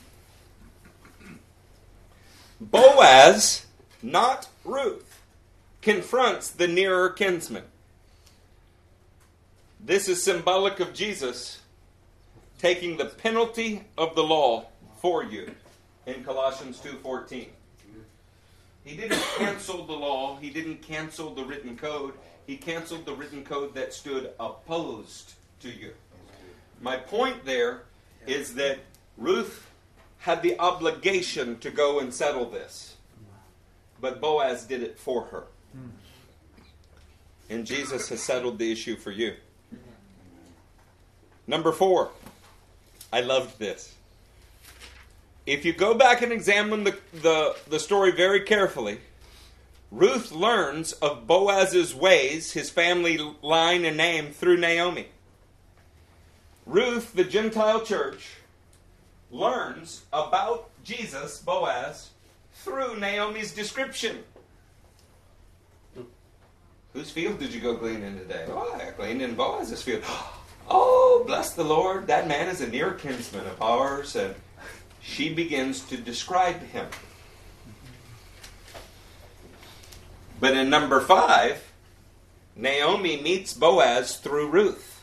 Boaz, 2.59 3.65
not 4.01 4.49
Ruth, 4.65 5.21
confronts 5.81 6.49
the 6.49 6.67
nearer 6.67 7.09
kinsman. 7.09 7.63
This 9.79 10.09
is 10.09 10.23
symbolic 10.23 10.79
of 10.79 10.93
Jesus 10.93 11.61
taking 12.59 12.97
the 12.97 13.05
penalty 13.05 13.83
of 13.97 14.15
the 14.15 14.23
law 14.23 14.65
for 14.99 15.23
you 15.23 15.53
in 16.05 16.23
Colossians 16.23 16.79
2:14. 16.79 17.53
He 18.83 18.97
didn't 18.97 19.21
cancel 19.37 19.85
the 19.85 19.93
law, 19.93 20.37
he 20.37 20.49
didn't 20.49 20.81
cancel 20.81 21.33
the 21.33 21.43
written 21.45 21.77
code, 21.77 22.15
he 22.45 22.57
canceled 22.57 23.05
the 23.05 23.13
written 23.13 23.45
code 23.45 23.75
that 23.75 23.93
stood 23.93 24.33
opposed 24.39 25.34
to 25.61 25.69
you. 25.69 25.93
My 26.81 26.97
point 26.97 27.45
there 27.45 27.83
is 28.27 28.55
that 28.55 28.79
Ruth 29.17 29.69
had 30.19 30.41
the 30.41 30.59
obligation 30.59 31.59
to 31.59 31.69
go 31.69 31.99
and 31.99 32.13
settle 32.13 32.49
this, 32.49 32.97
but 34.01 34.19
Boaz 34.19 34.65
did 34.65 34.81
it 34.81 34.97
for 34.97 35.25
her. 35.25 35.45
And 37.49 37.65
Jesus 37.65 38.09
has 38.09 38.21
settled 38.21 38.57
the 38.57 38.71
issue 38.71 38.95
for 38.95 39.11
you. 39.11 39.35
Number 41.47 41.71
four, 41.71 42.09
I 43.13 43.21
loved 43.21 43.59
this. 43.59 43.93
If 45.45 45.63
you 45.63 45.73
go 45.73 45.93
back 45.93 46.23
and 46.23 46.31
examine 46.31 46.85
the, 46.85 46.97
the, 47.21 47.55
the 47.67 47.79
story 47.79 48.11
very 48.11 48.41
carefully, 48.41 48.99
Ruth 49.91 50.31
learns 50.31 50.93
of 50.93 51.27
Boaz's 51.27 51.93
ways, 51.93 52.53
his 52.53 52.71
family 52.71 53.19
line 53.43 53.85
and 53.85 53.95
name, 53.95 54.31
through 54.31 54.57
Naomi. 54.57 55.07
Ruth, 56.65 57.13
the 57.13 57.23
Gentile 57.23 57.81
church, 57.81 58.29
learns 59.31 60.03
about 60.11 60.69
Jesus, 60.83 61.39
Boaz, 61.39 62.09
through 62.53 62.99
Naomi's 62.99 63.53
description. 63.53 64.23
Whose 66.93 67.11
field 67.11 67.39
did 67.39 67.53
you 67.53 67.59
go 67.59 67.75
gleaning 67.75 68.17
today? 68.17 68.45
Oh, 68.47 68.73
I 68.73 68.91
gleaned 68.91 69.21
in 69.21 69.35
Boaz's 69.35 69.81
field. 69.81 70.03
Oh, 70.67 71.23
bless 71.27 71.53
the 71.53 71.63
Lord, 71.63 72.07
that 72.07 72.27
man 72.27 72.47
is 72.47 72.59
a 72.59 72.67
near 72.67 72.93
kinsman 72.93 73.45
of 73.45 73.61
ours. 73.61 74.15
And 74.15 74.33
she 74.99 75.31
begins 75.31 75.81
to 75.81 75.97
describe 75.97 76.59
him. 76.59 76.87
But 80.39 80.57
in 80.57 80.71
number 80.71 81.01
five, 81.01 81.71
Naomi 82.55 83.21
meets 83.21 83.53
Boaz 83.53 84.17
through 84.17 84.49
Ruth. 84.49 84.94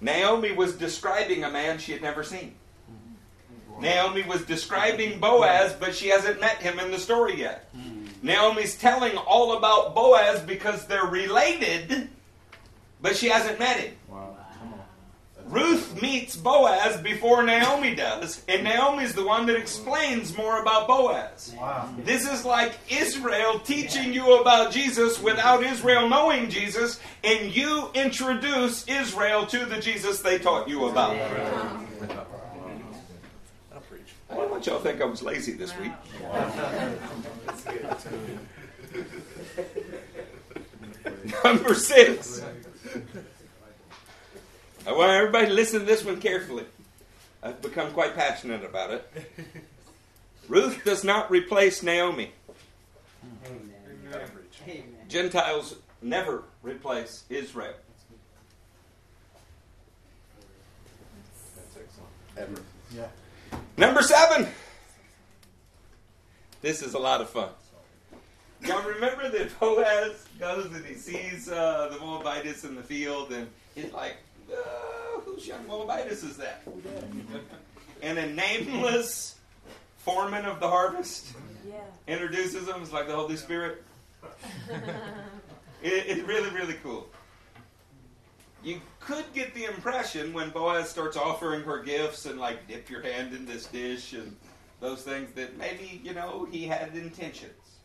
Naomi 0.00 0.52
was 0.52 0.74
describing 0.74 1.44
a 1.44 1.50
man 1.50 1.78
she 1.78 1.92
had 1.92 2.02
never 2.02 2.22
seen. 2.22 2.54
Mm-hmm. 2.90 3.82
Naomi 3.82 4.22
was 4.22 4.44
describing 4.44 5.18
Boaz, 5.18 5.74
but 5.78 5.94
she 5.94 6.08
hasn't 6.08 6.40
met 6.40 6.58
him 6.58 6.78
in 6.78 6.90
the 6.90 6.98
story 6.98 7.38
yet. 7.38 7.74
Mm-hmm. 7.76 8.26
Naomi's 8.26 8.76
telling 8.76 9.16
all 9.16 9.56
about 9.56 9.94
Boaz 9.94 10.40
because 10.42 10.86
they're 10.86 11.06
related, 11.06 12.08
but 13.00 13.16
she 13.16 13.28
hasn't 13.28 13.58
met 13.58 13.78
him. 13.78 13.94
Ruth 15.48 16.00
meets 16.02 16.36
Boaz 16.36 17.00
before 17.00 17.42
Naomi 17.42 17.94
does, 17.94 18.42
and 18.48 18.64
Naomi's 18.64 19.14
the 19.14 19.24
one 19.24 19.46
that 19.46 19.56
explains 19.56 20.36
more 20.36 20.60
about 20.60 20.86
Boaz. 20.86 21.54
Wow. 21.56 21.88
This 22.04 22.30
is 22.30 22.44
like 22.44 22.74
Israel 22.90 23.58
teaching 23.60 24.12
you 24.12 24.40
about 24.40 24.72
Jesus 24.72 25.20
without 25.20 25.62
Israel 25.62 26.06
knowing 26.08 26.50
Jesus, 26.50 27.00
and 27.24 27.54
you 27.54 27.90
introduce 27.94 28.86
Israel 28.86 29.46
to 29.46 29.64
the 29.64 29.80
Jesus 29.80 30.20
they 30.20 30.38
taught 30.38 30.68
you 30.68 30.86
about. 30.86 31.16
I 34.30 34.34
don't 34.34 34.50
want 34.50 34.66
y'all 34.66 34.76
to 34.76 34.82
think 34.84 35.00
I 35.00 35.06
was 35.06 35.22
lazy 35.22 35.52
this 35.52 35.74
week. 35.78 35.92
Number 41.44 41.74
six. 41.74 42.42
I 44.88 44.92
want 44.92 45.10
everybody 45.10 45.48
to 45.48 45.52
listen 45.52 45.80
to 45.80 45.84
this 45.84 46.02
one 46.02 46.18
carefully. 46.18 46.64
I've 47.42 47.60
become 47.60 47.92
quite 47.92 48.14
passionate 48.14 48.64
about 48.64 48.90
it. 48.90 49.12
Ruth 50.48 50.82
does 50.82 51.04
not 51.04 51.30
replace 51.30 51.82
Naomi. 51.82 52.32
Amen. 53.44 54.30
Amen. 54.66 54.86
Gentiles 55.06 55.74
never 56.00 56.44
replace 56.62 57.24
Israel. 57.28 57.74
That's 61.54 61.76
excellent. 61.76 62.08
Ever. 62.38 62.62
Yeah. 62.96 63.58
Number 63.76 64.00
seven. 64.00 64.48
This 66.62 66.80
is 66.80 66.94
a 66.94 66.98
lot 66.98 67.20
of 67.20 67.28
fun. 67.28 67.50
Y'all 68.64 68.88
remember 68.88 69.28
that 69.28 69.60
Boaz 69.60 70.24
goes 70.40 70.72
and 70.72 70.82
he 70.86 70.94
sees 70.94 71.50
uh, 71.50 71.90
the 71.92 71.98
Moabites 72.02 72.64
in 72.64 72.74
the 72.74 72.82
field, 72.82 73.32
and 73.32 73.48
he's 73.74 73.92
like, 73.92 74.16
uh, 74.50 75.20
"Whose 75.20 75.46
young 75.46 75.66
Moabitess 75.66 76.22
is 76.22 76.36
that?" 76.36 76.62
and 78.02 78.18
a 78.18 78.26
nameless 78.32 79.36
foreman 79.98 80.44
of 80.44 80.60
the 80.60 80.68
harvest 80.68 81.32
introduces 82.06 82.68
him. 82.68 82.82
It's 82.82 82.92
like 82.92 83.08
the 83.08 83.16
Holy 83.16 83.36
Spirit. 83.36 83.82
It, 85.80 86.06
it's 86.08 86.22
really, 86.26 86.50
really 86.50 86.74
cool. 86.82 87.06
You 88.64 88.80
could 88.98 89.24
get 89.32 89.54
the 89.54 89.66
impression 89.66 90.32
when 90.32 90.50
Boaz 90.50 90.88
starts 90.88 91.16
offering 91.16 91.62
her 91.62 91.80
gifts 91.82 92.26
and 92.26 92.40
like 92.40 92.66
dip 92.66 92.90
your 92.90 93.00
hand 93.02 93.32
in 93.32 93.46
this 93.46 93.66
dish 93.66 94.12
and 94.12 94.34
those 94.80 95.02
things 95.02 95.32
that 95.34 95.56
maybe 95.56 96.00
you 96.02 96.14
know 96.14 96.46
he 96.50 96.64
had 96.64 96.96
intentions, 96.96 97.78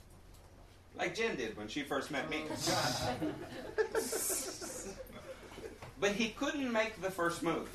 like 0.97 1.15
Jen 1.15 1.35
did 1.35 1.55
when 1.55 1.67
she 1.67 1.83
first 1.83 2.09
met 2.09 2.27
me. 2.29 2.45
but 6.03 6.11
he 6.11 6.27
couldn't 6.31 6.69
make 6.69 7.01
the 7.01 7.09
first 7.09 7.41
move, 7.41 7.69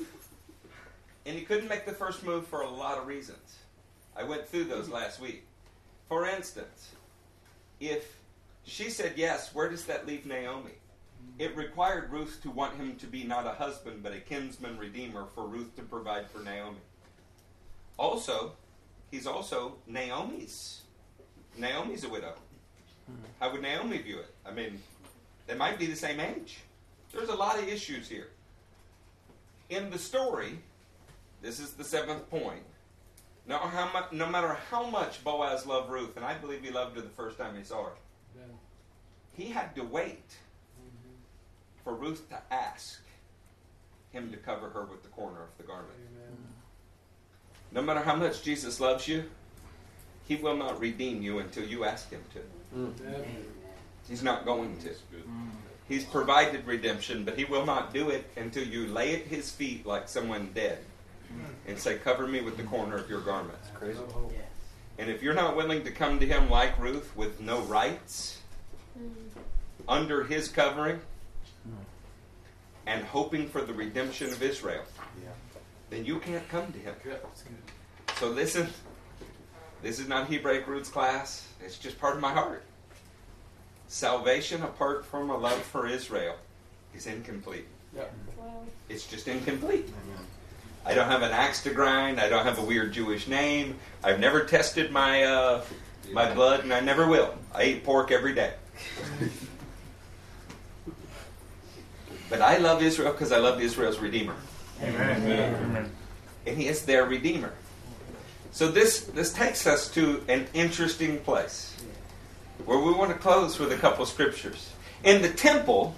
and 1.25 1.35
he 1.35 1.43
couldn't 1.43 1.67
make 1.67 1.87
the 1.87 1.91
first 1.91 2.23
move 2.23 2.45
for 2.45 2.61
a 2.61 2.69
lot 2.69 2.99
of 2.99 3.07
reasons. 3.07 3.57
I 4.15 4.23
went 4.23 4.47
through 4.47 4.65
those 4.65 4.85
mm-hmm. 4.85 4.93
last 4.93 5.19
week. 5.19 5.47
For 6.07 6.27
instance, 6.27 6.91
if 7.79 8.19
she 8.65 8.91
said 8.91 9.13
yes, 9.15 9.55
where 9.55 9.67
does 9.67 9.85
that 9.85 10.05
leave 10.05 10.27
Naomi? 10.27 10.73
Mm-hmm. 10.73 11.41
It 11.41 11.55
required 11.57 12.11
Ruth 12.11 12.39
to 12.43 12.51
want 12.51 12.75
him 12.75 12.97
to 12.97 13.07
be 13.07 13.23
not 13.23 13.47
a 13.47 13.53
husband, 13.53 14.03
but 14.03 14.13
a 14.13 14.19
kinsman 14.19 14.77
redeemer 14.77 15.25
for 15.33 15.47
Ruth 15.47 15.75
to 15.77 15.81
provide 15.81 16.29
for 16.29 16.37
Naomi. 16.37 16.77
Also, 17.97 18.51
he's 19.09 19.25
also 19.25 19.77
Naomi's. 19.87 20.81
Naomi's 21.57 22.03
a 22.03 22.09
widow. 22.09 22.35
Hmm. 23.07 23.25
How 23.39 23.51
would 23.51 23.63
Naomi 23.63 23.97
view 23.97 24.19
it? 24.19 24.31
I 24.45 24.51
mean, 24.51 24.83
they 25.47 25.55
might 25.55 25.79
be 25.79 25.87
the 25.87 25.95
same 25.95 26.19
age. 26.19 26.59
There's 27.11 27.29
a 27.29 27.35
lot 27.35 27.57
of 27.57 27.67
issues 27.67 28.07
here. 28.07 28.27
In 29.69 29.89
the 29.89 29.99
story, 29.99 30.59
this 31.41 31.59
is 31.59 31.73
the 31.73 31.83
seventh 31.83 32.29
point. 32.29 32.63
No, 33.47 33.57
how 33.57 33.89
mu- 33.93 34.17
no 34.17 34.27
matter 34.27 34.57
how 34.69 34.85
much 34.85 35.23
Boaz 35.23 35.65
loved 35.65 35.89
Ruth, 35.89 36.15
and 36.15 36.25
I 36.25 36.35
believe 36.35 36.63
he 36.63 36.69
loved 36.69 36.95
her 36.95 37.01
the 37.01 37.09
first 37.09 37.37
time 37.37 37.55
he 37.57 37.63
saw 37.63 37.85
her, 37.85 37.91
he 39.35 39.45
had 39.45 39.73
to 39.75 39.83
wait 39.83 40.27
mm-hmm. 40.27 41.13
for 41.83 41.93
Ruth 41.93 42.27
to 42.29 42.37
ask 42.51 43.01
him 44.11 44.31
to 44.31 44.37
cover 44.37 44.69
her 44.69 44.83
with 44.85 45.01
the 45.03 45.09
corner 45.09 45.41
of 45.43 45.57
the 45.57 45.63
garment. 45.63 45.93
No 47.71 47.81
matter 47.81 47.99
how 47.99 48.15
much 48.15 48.43
Jesus 48.43 48.79
loves 48.79 49.07
you, 49.07 49.23
he 50.27 50.35
will 50.35 50.55
not 50.55 50.79
redeem 50.79 51.21
you 51.21 51.39
until 51.39 51.63
you 51.63 51.85
ask 51.85 52.09
him 52.09 52.21
to. 52.33 52.77
Mm. 52.77 52.93
He's 54.07 54.23
not 54.23 54.45
going 54.45 54.77
to. 54.77 54.89
He's 55.89 56.05
provided 56.05 56.65
redemption, 56.67 57.25
but 57.25 57.37
he 57.37 57.45
will 57.45 57.65
not 57.65 57.93
do 57.93 58.09
it 58.09 58.29
until 58.37 58.63
you 58.63 58.87
lay 58.87 59.15
at 59.15 59.23
his 59.23 59.51
feet 59.51 59.85
like 59.85 60.07
someone 60.07 60.51
dead 60.53 60.77
and 61.67 61.77
say, 61.77 61.97
Cover 61.97 62.27
me 62.27 62.41
with 62.41 62.57
the 62.57 62.63
corner 62.63 62.95
of 62.95 63.09
your 63.09 63.21
garment. 63.21 63.57
Crazy. 63.73 63.99
And 64.99 65.09
if 65.09 65.23
you're 65.23 65.33
not 65.33 65.55
willing 65.55 65.83
to 65.85 65.91
come 65.91 66.19
to 66.19 66.25
him 66.25 66.49
like 66.49 66.77
Ruth 66.77 67.15
with 67.15 67.41
no 67.41 67.61
rights, 67.61 68.39
mm. 68.99 69.09
under 69.87 70.23
his 70.23 70.47
covering, 70.47 70.99
and 72.85 73.03
hoping 73.05 73.47
for 73.47 73.61
the 73.61 73.73
redemption 73.73 74.27
of 74.27 74.41
Israel, 74.43 74.83
then 75.89 76.05
you 76.05 76.19
can't 76.19 76.47
come 76.49 76.71
to 76.71 76.79
him. 76.79 76.95
So 78.17 78.29
listen, 78.29 78.67
this 79.81 79.99
is 79.99 80.07
not 80.07 80.27
Hebraic 80.27 80.67
roots 80.67 80.89
class. 80.89 81.47
It's 81.63 81.77
just 81.77 81.99
part 81.99 82.15
of 82.15 82.21
my 82.21 82.33
heart. 82.33 82.63
Salvation 83.89 84.61
apart 84.61 85.03
from 85.03 85.31
a 85.31 85.35
love 85.35 85.59
for 85.63 85.87
Israel 85.87 86.35
is 86.95 87.07
incomplete. 87.07 87.65
It's 88.87 89.07
just 89.07 89.27
incomplete. 89.27 89.89
I 90.85 90.93
don't 90.93 91.07
have 91.09 91.23
an 91.23 91.31
axe 91.31 91.63
to 91.63 91.71
grind. 91.71 92.19
I 92.19 92.29
don't 92.29 92.45
have 92.45 92.59
a 92.59 92.61
weird 92.63 92.93
Jewish 92.93 93.27
name. 93.27 93.79
I've 94.03 94.19
never 94.19 94.45
tested 94.45 94.91
my 94.91 95.23
uh, 95.23 95.63
my 96.11 96.31
blood, 96.31 96.59
and 96.63 96.71
I 96.71 96.81
never 96.81 97.07
will. 97.07 97.33
I 97.53 97.63
eat 97.63 97.83
pork 97.83 98.11
every 98.11 98.35
day. 98.35 98.53
but 102.29 102.41
I 102.41 102.57
love 102.57 102.83
Israel 102.83 103.11
because 103.11 103.31
I 103.31 103.39
love 103.39 103.59
Israel's 103.59 103.97
Redeemer. 103.97 104.35
Amen. 104.83 105.91
And 106.45 106.55
He 106.55 106.67
is 106.67 106.85
their 106.85 107.05
Redeemer. 107.05 107.53
So 108.51 108.69
this 108.69 109.01
this 109.01 109.33
takes 109.33 109.65
us 109.65 109.89
to 109.95 110.23
an 110.27 110.45
interesting 110.53 111.17
place 111.21 111.75
where 112.65 112.79
we 112.79 112.91
want 112.91 113.11
to 113.11 113.17
close 113.17 113.59
with 113.59 113.71
a 113.71 113.77
couple 113.77 114.05
scriptures. 114.05 114.71
In 115.03 115.21
the 115.21 115.29
temple 115.29 115.95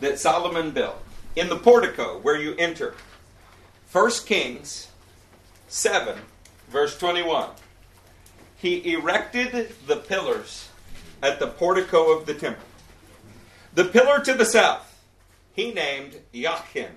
that 0.00 0.18
Solomon 0.18 0.70
built, 0.70 1.02
in 1.36 1.48
the 1.48 1.56
portico 1.56 2.18
where 2.20 2.40
you 2.40 2.54
enter, 2.56 2.94
1 3.90 4.10
Kings 4.26 4.88
7, 5.68 6.16
verse 6.68 6.96
21. 6.98 7.50
He 8.56 8.92
erected 8.92 9.74
the 9.86 9.96
pillars 9.96 10.68
at 11.22 11.38
the 11.38 11.48
portico 11.48 12.16
of 12.16 12.26
the 12.26 12.34
temple. 12.34 12.64
The 13.74 13.84
pillar 13.84 14.20
to 14.20 14.34
the 14.34 14.44
south, 14.44 15.02
he 15.52 15.72
named 15.72 16.20
Yachin. 16.32 16.90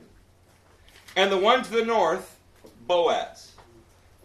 And 1.16 1.32
the 1.32 1.38
one 1.38 1.64
to 1.64 1.72
the 1.72 1.84
north, 1.84 2.40
Boaz. 2.88 3.54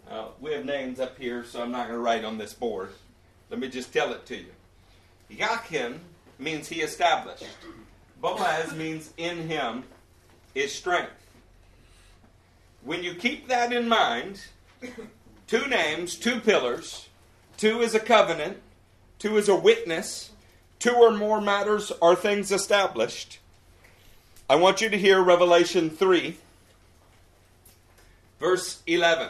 Uh, 0.09 0.27
we 0.39 0.53
have 0.53 0.65
names 0.65 0.99
up 0.99 1.17
here, 1.17 1.43
so 1.43 1.61
I'm 1.61 1.71
not 1.71 1.87
going 1.87 1.97
to 1.97 2.03
write 2.03 2.23
on 2.23 2.37
this 2.37 2.53
board. 2.53 2.89
Let 3.53 3.59
me 3.59 3.67
just 3.67 3.93
tell 3.93 4.11
it 4.13 4.25
to 4.25 4.35
you. 4.35 4.51
Yakin 5.29 5.99
means 6.39 6.67
he 6.67 6.81
established. 6.81 7.45
Boaz 8.19 8.73
means 8.73 9.13
in 9.15 9.47
him 9.47 9.83
is 10.55 10.73
strength. 10.73 11.11
When 12.83 13.03
you 13.03 13.13
keep 13.13 13.47
that 13.49 13.71
in 13.71 13.87
mind, 13.87 14.41
two 15.45 15.67
names, 15.67 16.15
two 16.15 16.39
pillars, 16.39 17.09
two 17.55 17.81
is 17.81 17.93
a 17.93 17.99
covenant, 17.99 18.57
two 19.19 19.37
is 19.37 19.47
a 19.47 19.55
witness, 19.55 20.31
two 20.79 20.95
or 20.95 21.11
more 21.11 21.39
matters 21.39 21.91
are 22.01 22.15
things 22.15 22.51
established. 22.51 23.37
I 24.49 24.55
want 24.55 24.81
you 24.81 24.89
to 24.89 24.97
hear 24.97 25.21
Revelation 25.21 25.91
3, 25.91 26.37
verse 28.39 28.81
11. 28.87 29.29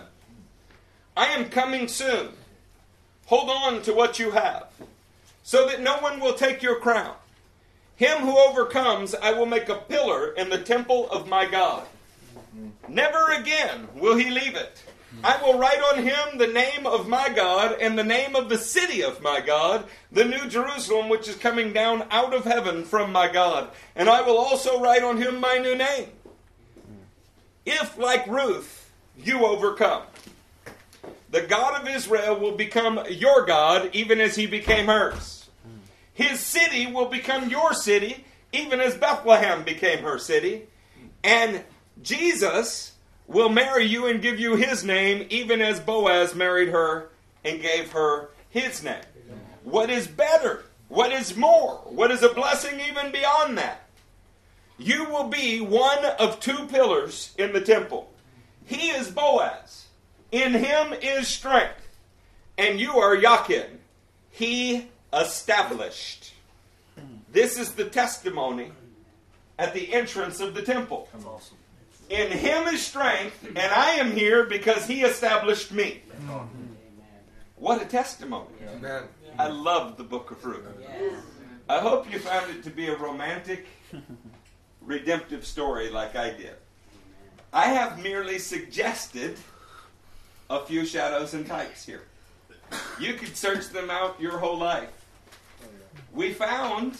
I 1.17 1.25
am 1.25 1.49
coming 1.49 1.89
soon. 1.89 2.29
Hold 3.27 3.49
on 3.49 3.81
to 3.83 3.93
what 3.93 4.19
you 4.19 4.31
have, 4.31 4.67
so 5.43 5.67
that 5.67 5.81
no 5.81 5.97
one 5.97 6.19
will 6.19 6.33
take 6.33 6.61
your 6.61 6.79
crown. 6.79 7.15
Him 7.95 8.19
who 8.19 8.37
overcomes, 8.37 9.15
I 9.15 9.33
will 9.33 9.45
make 9.45 9.69
a 9.69 9.75
pillar 9.75 10.33
in 10.33 10.49
the 10.49 10.57
temple 10.57 11.09
of 11.09 11.27
my 11.27 11.45
God. 11.45 11.85
Never 12.87 13.31
again 13.31 13.87
will 13.95 14.15
he 14.15 14.29
leave 14.29 14.55
it. 14.55 14.83
I 15.23 15.41
will 15.41 15.59
write 15.59 15.79
on 15.79 16.03
him 16.03 16.37
the 16.37 16.47
name 16.47 16.87
of 16.87 17.07
my 17.07 17.29
God 17.29 17.77
and 17.79 17.97
the 17.97 18.03
name 18.03 18.35
of 18.35 18.49
the 18.49 18.57
city 18.57 19.03
of 19.03 19.21
my 19.21 19.41
God, 19.41 19.85
the 20.11 20.25
new 20.25 20.47
Jerusalem, 20.47 21.07
which 21.07 21.27
is 21.27 21.35
coming 21.35 21.71
down 21.71 22.07
out 22.09 22.33
of 22.33 22.45
heaven 22.45 22.83
from 22.83 23.11
my 23.11 23.31
God. 23.31 23.69
And 23.95 24.09
I 24.09 24.21
will 24.21 24.37
also 24.37 24.81
write 24.81 25.03
on 25.03 25.17
him 25.17 25.39
my 25.39 25.57
new 25.57 25.75
name. 25.75 26.09
If, 27.65 27.97
like 27.97 28.25
Ruth, 28.27 28.91
you 29.17 29.45
overcome, 29.45 30.03
the 31.33 31.41
God 31.41 31.81
of 31.81 31.87
Israel 31.87 32.39
will 32.39 32.51
become 32.51 33.03
your 33.09 33.43
God, 33.43 33.89
even 33.91 34.21
as 34.21 34.35
he 34.35 34.45
became 34.45 34.85
hers. 34.85 35.49
His 36.13 36.39
city 36.39 36.85
will 36.85 37.07
become 37.07 37.49
your 37.49 37.73
city, 37.73 38.23
even 38.51 38.79
as 38.79 38.95
Bethlehem 38.95 39.63
became 39.63 40.03
her 40.03 40.19
city. 40.19 40.67
And 41.23 41.63
Jesus 42.03 42.91
will 43.25 43.49
marry 43.49 43.83
you 43.85 44.05
and 44.05 44.21
give 44.21 44.39
you 44.39 44.57
his 44.57 44.83
name, 44.83 45.25
even 45.31 45.59
as 45.59 45.79
Boaz 45.79 46.35
married 46.35 46.69
her 46.69 47.09
and 47.43 47.59
gave 47.59 47.93
her 47.93 48.29
his 48.51 48.83
name. 48.83 49.01
What 49.63 49.89
is 49.89 50.05
better? 50.05 50.63
What 50.87 51.11
is 51.11 51.35
more? 51.35 51.77
What 51.85 52.11
is 52.11 52.21
a 52.21 52.29
blessing 52.29 52.79
even 52.79 53.11
beyond 53.11 53.57
that? 53.57 53.87
You 54.77 55.05
will 55.05 55.29
be 55.29 55.61
one 55.61 56.05
of 56.19 56.39
two 56.39 56.67
pillars 56.67 57.33
in 57.39 57.53
the 57.53 57.61
temple. 57.61 58.11
He 58.65 58.89
is 58.89 59.09
Boaz. 59.09 59.82
In 60.33 60.53
him 60.55 60.93
is 60.93 61.27
strength. 61.27 61.87
And 62.57 62.79
you 62.79 62.97
are 62.97 63.15
Yakin. 63.15 63.79
He 64.31 64.87
established. 65.13 66.33
This 67.31 67.57
is 67.57 67.73
the 67.73 67.85
testimony 67.85 68.71
at 69.59 69.75
the 69.75 69.93
entrance 69.93 70.39
of 70.39 70.55
the 70.55 70.63
temple. 70.63 71.07
In 72.09 72.31
him 72.31 72.67
is 72.67 72.83
strength, 72.83 73.45
and 73.45 73.59
I 73.59 73.91
am 73.91 74.11
here 74.11 74.45
because 74.45 74.87
he 74.87 75.03
established 75.03 75.71
me. 75.71 76.01
What 77.55 77.81
a 77.81 77.85
testimony. 77.85 78.49
I 79.37 79.47
love 79.47 79.97
the 79.97 80.03
book 80.03 80.31
of 80.31 80.43
Ruth. 80.43 80.65
I 81.69 81.79
hope 81.79 82.11
you 82.11 82.17
found 82.17 82.49
it 82.49 82.63
to 82.63 82.71
be 82.71 82.87
a 82.87 82.97
romantic, 82.97 83.67
redemptive 84.81 85.45
story 85.45 85.89
like 85.89 86.15
I 86.15 86.31
did. 86.31 86.55
I 87.53 87.67
have 87.67 88.01
merely 88.01 88.39
suggested 88.39 89.37
a 90.53 90.65
few 90.65 90.85
shadows 90.85 91.33
and 91.33 91.47
types 91.47 91.83
here. 91.83 92.03
You 92.99 93.15
could 93.15 93.35
search 93.35 93.69
them 93.69 93.89
out 93.89 94.21
your 94.21 94.37
whole 94.37 94.57
life. 94.57 94.89
We 96.13 96.31
found 96.31 96.97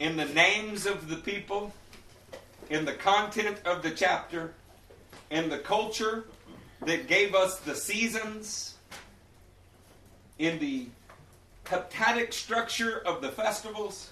in 0.00 0.16
the 0.16 0.26
names 0.26 0.84
of 0.84 1.08
the 1.08 1.16
people, 1.16 1.72
in 2.68 2.84
the 2.84 2.92
content 2.92 3.58
of 3.64 3.82
the 3.82 3.90
chapter, 3.90 4.52
in 5.30 5.48
the 5.48 5.58
culture 5.58 6.26
that 6.82 7.08
gave 7.08 7.34
us 7.34 7.58
the 7.60 7.74
seasons, 7.74 8.74
in 10.38 10.58
the 10.58 10.86
heptadic 11.64 12.34
structure 12.34 12.98
of 13.06 13.22
the 13.22 13.30
festivals, 13.30 14.10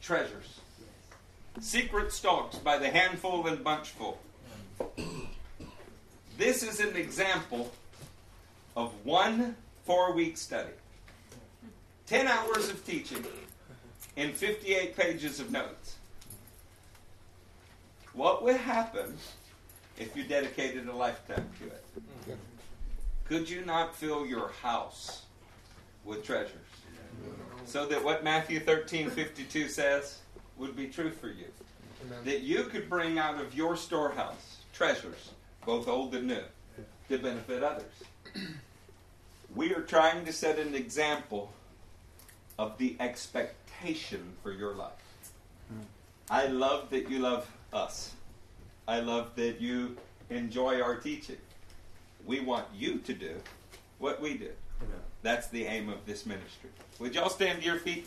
treasures. 0.00 0.60
Secret 1.60 2.10
stalks 2.10 2.56
by 2.56 2.78
the 2.78 2.88
handful 2.88 3.46
and 3.46 3.62
bunchful. 3.62 4.16
This 6.36 6.62
is 6.62 6.80
an 6.80 6.96
example 6.96 7.72
of 8.76 8.92
one 9.04 9.56
four 9.84 10.12
week 10.12 10.36
study. 10.36 10.72
10 12.06 12.26
hours 12.26 12.68
of 12.68 12.84
teaching 12.84 13.24
and 14.16 14.34
58 14.34 14.96
pages 14.96 15.40
of 15.40 15.50
notes. 15.50 15.96
What 18.12 18.42
would 18.44 18.56
happen 18.56 19.16
if 19.98 20.16
you 20.16 20.24
dedicated 20.24 20.86
a 20.88 20.94
lifetime 20.94 21.48
to 21.60 21.66
it? 21.66 22.38
Could 23.24 23.48
you 23.48 23.64
not 23.64 23.96
fill 23.96 24.26
your 24.26 24.50
house 24.62 25.22
with 26.04 26.24
treasures? 26.24 26.50
So 27.64 27.86
that 27.86 28.04
what 28.04 28.22
Matthew 28.22 28.60
13 28.60 29.08
52 29.10 29.68
says 29.68 30.18
would 30.58 30.76
be 30.76 30.88
true 30.88 31.10
for 31.10 31.28
you. 31.28 31.46
That 32.24 32.42
you 32.42 32.64
could 32.64 32.90
bring 32.90 33.18
out 33.18 33.40
of 33.40 33.54
your 33.54 33.76
storehouse 33.76 34.58
treasures, 34.74 35.30
both 35.64 35.88
old 35.88 36.14
and 36.14 36.28
new, 36.28 36.42
to 37.08 37.18
benefit 37.18 37.62
others. 37.62 37.92
We 39.54 39.72
are 39.72 39.82
trying 39.82 40.24
to 40.24 40.32
set 40.32 40.58
an 40.58 40.74
example 40.74 41.52
of 42.58 42.76
the 42.78 42.96
expectation 42.98 44.32
for 44.42 44.50
your 44.50 44.74
life. 44.74 44.90
Hmm. 45.68 45.82
I 46.28 46.46
love 46.46 46.90
that 46.90 47.08
you 47.08 47.20
love 47.20 47.48
us. 47.72 48.14
I 48.88 48.98
love 48.98 49.36
that 49.36 49.60
you 49.60 49.96
enjoy 50.28 50.80
our 50.80 50.96
teaching. 50.96 51.36
We 52.26 52.40
want 52.40 52.66
you 52.76 52.98
to 52.98 53.14
do 53.14 53.36
what 54.00 54.20
we 54.20 54.36
do. 54.36 54.50
That's 55.22 55.46
the 55.48 55.64
aim 55.64 55.88
of 55.88 56.04
this 56.04 56.26
ministry. 56.26 56.70
Would 56.98 57.14
y'all 57.14 57.30
stand 57.30 57.60
to 57.60 57.64
your 57.64 57.78
feet? 57.78 58.06